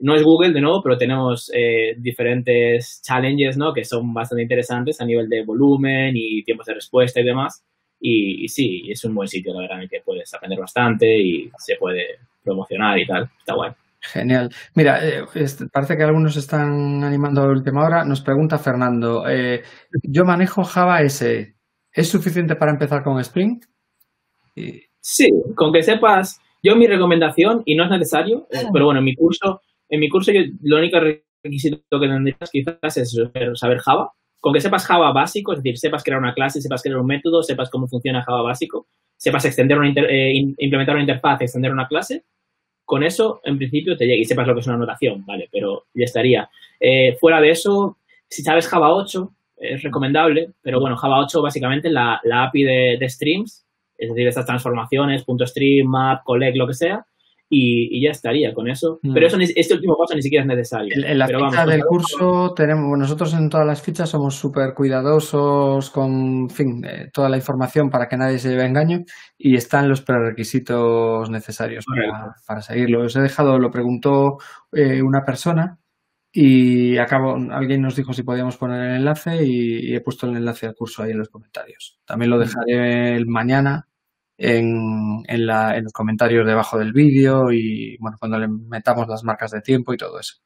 no 0.00 0.14
es 0.14 0.22
Google 0.22 0.52
de 0.52 0.60
nuevo, 0.60 0.82
pero 0.82 0.96
tenemos 0.98 1.50
eh, 1.54 1.94
diferentes 1.98 3.00
challenges, 3.02 3.56
¿no? 3.56 3.72
Que 3.72 3.84
son 3.84 4.12
bastante 4.12 4.42
interesantes 4.42 5.00
a 5.00 5.06
nivel 5.06 5.28
de 5.28 5.44
volumen 5.44 6.12
y 6.14 6.42
tiempos 6.42 6.66
de 6.66 6.74
respuesta 6.74 7.20
y 7.20 7.24
demás. 7.24 7.64
Y, 8.00 8.48
sí, 8.48 8.90
es 8.90 9.04
un 9.04 9.14
buen 9.14 9.28
sitio, 9.28 9.52
la 9.52 9.60
verdad, 9.60 9.76
en 9.76 9.82
el 9.82 9.90
que 9.90 10.00
puedes 10.00 10.32
aprender 10.32 10.58
bastante 10.58 11.06
y 11.06 11.50
se 11.58 11.76
puede 11.76 12.18
promocionar 12.42 12.98
y 12.98 13.06
tal. 13.06 13.30
Está 13.38 13.54
bueno. 13.54 13.76
Genial. 14.00 14.50
Mira, 14.74 15.06
eh, 15.06 15.24
parece 15.70 15.96
que 15.96 16.02
algunos 16.02 16.34
están 16.36 17.04
animando 17.04 17.42
a 17.42 17.48
última 17.48 17.84
hora. 17.84 18.04
Nos 18.04 18.22
pregunta 18.22 18.58
Fernando, 18.58 19.28
eh, 19.28 19.62
yo 20.02 20.24
manejo 20.24 20.64
Java 20.64 21.02
S. 21.02 21.54
¿Es 21.92 22.08
suficiente 22.08 22.56
para 22.56 22.72
empezar 22.72 23.02
con 23.02 23.20
Spring? 23.20 23.60
Sí, 25.00 25.28
con 25.54 25.72
que 25.72 25.82
sepas, 25.82 26.40
yo 26.62 26.76
mi 26.76 26.86
recomendación, 26.86 27.62
y 27.64 27.74
no 27.74 27.84
es 27.84 27.90
necesario, 27.90 28.46
eh, 28.50 28.64
pero 28.72 28.86
bueno, 28.86 29.00
en 29.00 29.04
mi 29.04 29.14
curso, 29.14 29.60
en 29.88 30.00
mi 30.00 30.08
curso 30.08 30.32
yo, 30.32 30.40
lo 30.62 30.78
único 30.78 30.98
requisito 31.42 32.00
que 32.00 32.08
tendrías 32.08 32.50
quizás 32.50 32.96
es 32.96 33.16
saber 33.54 33.78
Java, 33.78 34.12
con 34.40 34.52
que 34.54 34.60
sepas 34.60 34.86
Java 34.86 35.12
básico, 35.12 35.52
es 35.52 35.62
decir, 35.62 35.78
sepas 35.78 36.02
crear 36.02 36.18
una 36.18 36.34
clase, 36.34 36.60
sepas 36.60 36.82
crear 36.82 36.98
un 36.98 37.06
método, 37.06 37.42
sepas 37.42 37.70
cómo 37.70 37.86
funciona 37.86 38.22
Java 38.22 38.42
básico, 38.42 38.86
sepas 39.16 39.44
extender 39.44 39.78
una 39.78 39.88
eh, 39.88 40.32
implementar 40.58 40.94
una 40.94 41.02
interfaz, 41.02 41.42
extender 41.42 41.72
una 41.72 41.86
clase, 41.86 42.24
con 42.90 43.04
eso, 43.04 43.40
en 43.44 43.56
principio, 43.56 43.96
te 43.96 44.04
llega 44.04 44.20
y 44.20 44.24
sepas 44.24 44.48
lo 44.48 44.54
que 44.54 44.60
es 44.60 44.66
una 44.66 44.74
anotación, 44.74 45.24
¿vale? 45.24 45.48
Pero 45.52 45.84
ya 45.94 46.04
estaría. 46.06 46.50
Eh, 46.80 47.16
fuera 47.20 47.40
de 47.40 47.50
eso, 47.50 47.98
si 48.28 48.42
sabes 48.42 48.66
Java 48.66 48.92
8, 48.92 49.32
es 49.58 49.82
recomendable, 49.82 50.50
pero 50.60 50.80
bueno, 50.80 50.96
Java 50.96 51.20
8 51.20 51.40
básicamente 51.40 51.88
la, 51.88 52.20
la 52.24 52.44
API 52.44 52.64
de, 52.64 52.96
de, 52.98 53.08
streams, 53.08 53.64
es 53.96 54.08
decir, 54.08 54.26
estas 54.26 54.46
transformaciones, 54.46 55.22
punto 55.22 55.46
.stream, 55.46 55.86
map, 55.86 56.24
collect, 56.24 56.56
lo 56.56 56.66
que 56.66 56.74
sea, 56.74 57.06
y, 57.52 58.02
ya 58.02 58.12
estaría 58.12 58.54
con 58.54 58.70
eso. 58.70 59.00
Mm. 59.02 59.12
Pero 59.12 59.26
eso, 59.26 59.36
este 59.40 59.74
último 59.74 59.96
paso 59.98 60.14
ni 60.14 60.22
siquiera 60.22 60.44
es 60.44 60.48
necesario. 60.48 60.94
En, 60.94 61.18
la 61.18 61.26
ficha 61.26 61.66
del 61.66 61.84
curso 61.84 62.54
tenemos, 62.54 62.96
nosotros 62.96 63.34
en 63.34 63.48
todas 63.48 63.66
las 63.66 63.82
fichas 63.82 64.08
somos 64.08 64.36
súper 64.36 64.72
cuidadosos 64.72 65.90
con, 65.90 66.48
fin, 66.48 66.84
eh, 66.84 67.10
toda 67.12 67.28
la 67.28 67.36
información 67.36 67.90
para 67.90 68.06
que 68.06 68.16
nadie 68.16 68.38
se 68.38 68.50
lleve 68.50 68.64
engaño 68.64 69.00
y 69.36 69.56
están 69.56 69.88
los 69.88 70.00
prerequisitos 70.02 71.28
necesarios 71.28 71.84
para, 72.46 72.62
seguirlo. 72.62 73.04
Os 73.04 73.16
he 73.16 73.20
dejado, 73.20 73.58
lo 73.58 73.70
preguntó 73.70 74.38
eh, 74.72 75.02
una 75.02 75.24
persona 75.24 75.78
y 76.32 76.96
acabo, 76.98 77.34
alguien 77.50 77.82
nos 77.82 77.96
dijo 77.96 78.12
si 78.12 78.22
podíamos 78.22 78.56
poner 78.56 78.90
el 78.90 78.96
enlace 78.98 79.44
y, 79.44 79.90
y, 79.90 79.96
he 79.96 80.00
puesto 80.00 80.28
el 80.28 80.36
enlace 80.36 80.66
al 80.66 80.76
curso 80.76 81.02
ahí 81.02 81.10
en 81.10 81.18
los 81.18 81.28
comentarios. 81.28 81.98
También 82.04 82.30
lo 82.30 82.36
mm. 82.36 82.40
dejaré 82.40 83.16
el 83.16 83.26
mañana 83.26 83.88
en, 84.40 85.22
en, 85.26 85.46
la, 85.46 85.76
en 85.76 85.84
los 85.84 85.92
comentarios 85.92 86.46
debajo 86.46 86.78
del 86.78 86.92
vídeo 86.92 87.52
y 87.52 87.96
bueno, 88.00 88.16
cuando 88.18 88.38
le 88.38 88.48
metamos 88.48 89.06
las 89.06 89.22
marcas 89.22 89.50
de 89.50 89.60
tiempo 89.60 89.92
y 89.92 89.98
todo 89.98 90.18
eso. 90.18 90.36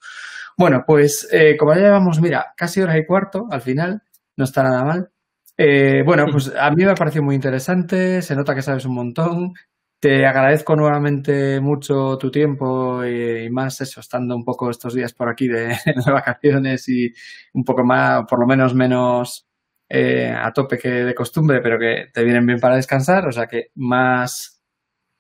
Bueno, 0.59 0.83
pues 0.85 1.29
eh, 1.33 1.57
como 1.57 1.75
ya 1.75 1.81
llevamos, 1.83 2.21
mira, 2.21 2.53
casi 2.57 2.81
hora 2.81 2.99
y 2.99 3.07
cuarto 3.07 3.47
al 3.51 3.61
final, 3.61 4.03
no 4.37 4.45
está 4.45 4.65
nada 4.65 4.85
mal. 4.85 5.11
Eh, 5.57 6.03
bueno, 6.05 6.27
pues 6.31 6.53
a 6.59 6.71
mí 6.71 6.85
me 6.85 6.91
ha 6.91 6.95
parecido 6.95 7.23
muy 7.23 7.37
interesante, 7.37 8.21
se 8.21 8.35
nota 8.35 8.55
que 8.55 8.63
sabes 8.63 8.85
un 8.85 8.95
montón. 8.95 9.53
Te 10.01 10.27
agradezco 10.27 10.75
nuevamente 10.77 11.61
mucho 11.61 12.19
tu 12.19 12.31
tiempo 12.31 13.05
y, 13.05 13.47
y, 13.47 13.51
más 13.51 13.81
eso, 13.81 14.01
estando 14.01 14.37
un 14.37 14.45
poco 14.45 14.71
estos 14.71 14.95
días 14.95 15.15
por 15.15 15.31
aquí 15.31 15.47
de, 15.49 15.69
de 15.87 16.13
vacaciones 16.13 16.89
y 16.89 17.13
un 17.55 17.65
poco 17.65 17.85
más, 17.85 18.25
por 18.29 18.41
lo 18.41 18.47
menos 18.47 18.75
menos 18.75 19.47
eh, 19.89 20.31
a 20.31 20.53
tope 20.53 20.79
que 20.79 20.89
de 20.89 21.15
costumbre, 21.15 21.61
pero 21.63 21.79
que 21.79 22.07
te 22.13 22.25
vienen 22.25 22.47
bien 22.47 22.61
para 22.61 22.77
descansar, 22.77 23.27
o 23.29 23.33
sea 23.33 23.47
que 23.47 23.69
más, 23.75 24.63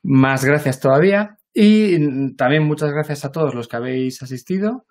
más 0.02 0.44
gracias 0.44 0.80
todavía. 0.80 1.38
Y 1.52 2.34
también 2.36 2.64
muchas 2.64 2.90
gracias 2.92 3.24
a 3.24 3.30
todos 3.30 3.54
los 3.54 3.68
que 3.68 3.76
habéis 3.76 4.22
asistido. 4.22 4.86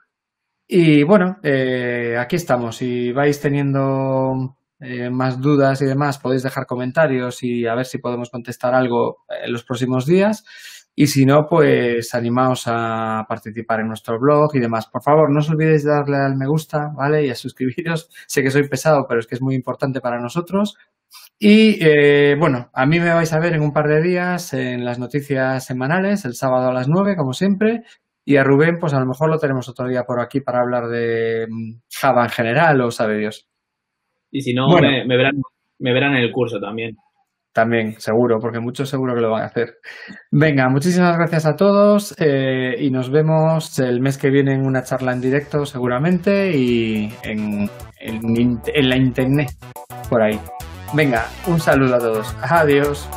Y 0.68 1.04
bueno, 1.04 1.40
eh, 1.44 2.16
aquí 2.20 2.38
estamos. 2.38 2.78
Si 2.78 3.12
vais 3.12 3.40
teniendo 3.41 4.58
eh, 4.80 5.10
más 5.10 5.41
dudas 5.41 5.82
y 5.82 5.86
demás, 5.86 6.20
podéis 6.20 6.44
dejar 6.44 6.66
comentarios 6.66 7.44
y 7.44 7.68
a 7.68 7.76
ver 7.76 7.86
si 7.86 7.98
podemos 7.98 8.30
contestar 8.30 8.74
algo 8.74 9.26
en 9.30 9.52
los 9.52 9.64
próximos 9.64 10.06
días. 10.06 10.44
Y 10.95 11.07
si 11.07 11.26
no, 11.26 11.48
pues 11.48 12.14
animaos 12.14 12.65
a 12.68 13.26
participar 13.28 13.80
en 13.80 13.88
nuestro 13.88 14.20
blog 14.20 14.56
y 14.56 14.60
demás. 14.60 14.88
Por 14.88 15.02
favor, 15.02 15.32
no 15.32 15.40
os 15.40 15.49
olvidéis 15.49 15.84
de 15.84 15.91
darle 15.91 16.18
al 16.18 16.36
me 16.36 16.45
gusta, 16.45 16.91
¿vale? 16.95 17.26
Y 17.26 17.32
a 17.32 17.36
suscribiros. 17.36 18.10
sé 18.28 18.44
que 18.44 18.52
soy 18.52 18.68
pesado, 18.68 19.07
pero 19.07 19.20
es 19.20 19.28
que 19.28 19.36
es 19.36 19.41
muy 19.41 19.56
importante 19.56 20.02
para 20.02 20.20
nosotros. 20.20 20.78
Y 21.40 21.78
eh, 21.84 22.36
bueno, 22.40 22.70
a 22.74 22.86
mí 22.86 22.99
me 22.99 23.14
vais 23.14 23.34
a 23.34 23.40
ver 23.40 23.53
en 23.53 23.61
un 23.61 23.74
par 23.74 23.88
de 23.88 24.02
días 24.02 24.53
en 24.53 24.86
las 24.86 24.99
noticias 24.99 25.65
semanales, 25.65 26.26
el 26.26 26.36
sábado 26.36 26.70
a 26.70 26.74
las 26.74 26.88
9, 26.88 27.15
como 27.15 27.34
siempre. 27.34 27.84
Y 28.24 28.38
a 28.38 28.44
Rubén, 28.44 28.78
pues 28.80 28.94
a 28.94 28.99
lo 28.99 29.06
mejor 29.06 29.30
lo 29.30 29.40
tenemos 29.40 29.68
otro 29.68 29.88
día 29.88 30.03
por 30.03 30.22
aquí 30.22 30.41
para 30.41 30.61
hablar 30.61 30.88
de 30.88 31.48
mm, 31.49 31.82
Java 31.90 32.24
en 32.24 32.30
general 32.30 32.82
o 32.82 32.91
sabe 32.91 33.18
Dios. 33.18 33.48
Y 34.32 34.41
si 34.41 34.53
no, 34.53 34.68
me, 34.68 35.06
verán, 35.07 35.41
me 35.80 35.94
verán 35.94 36.15
en 36.15 36.24
el 36.24 36.32
curso 36.32 36.60
también. 36.60 36.95
También, 37.54 37.94
seguro, 38.00 38.40
porque 38.40 38.60
muchos 38.60 38.90
seguro 38.90 39.14
que 39.14 39.22
lo 39.22 39.32
van 39.32 39.44
a 39.44 39.46
hacer. 39.46 39.76
Venga, 40.32 40.70
muchísimas 40.70 41.16
gracias 41.18 41.46
a 41.46 41.56
todos 41.56 42.16
eh, 42.18 42.76
y 42.80 42.90
nos 42.90 43.12
vemos 43.12 43.78
el 43.80 44.02
mes 44.02 44.18
que 44.18 44.32
viene 44.32 44.54
en 44.54 44.66
una 44.66 44.82
charla 44.82 45.14
en 45.14 45.22
directo 45.22 45.66
seguramente 45.66 46.52
y 46.52 47.14
en, 47.24 47.70
en, 48.00 48.60
en 48.66 48.90
la 48.90 48.98
internet 48.98 49.52
por 50.10 50.24
ahí. 50.24 50.40
Venga, 50.96 51.26
un 51.48 51.60
saludo 51.60 51.96
a 51.96 52.00
todos. 52.00 52.36
Adiós. 52.42 53.08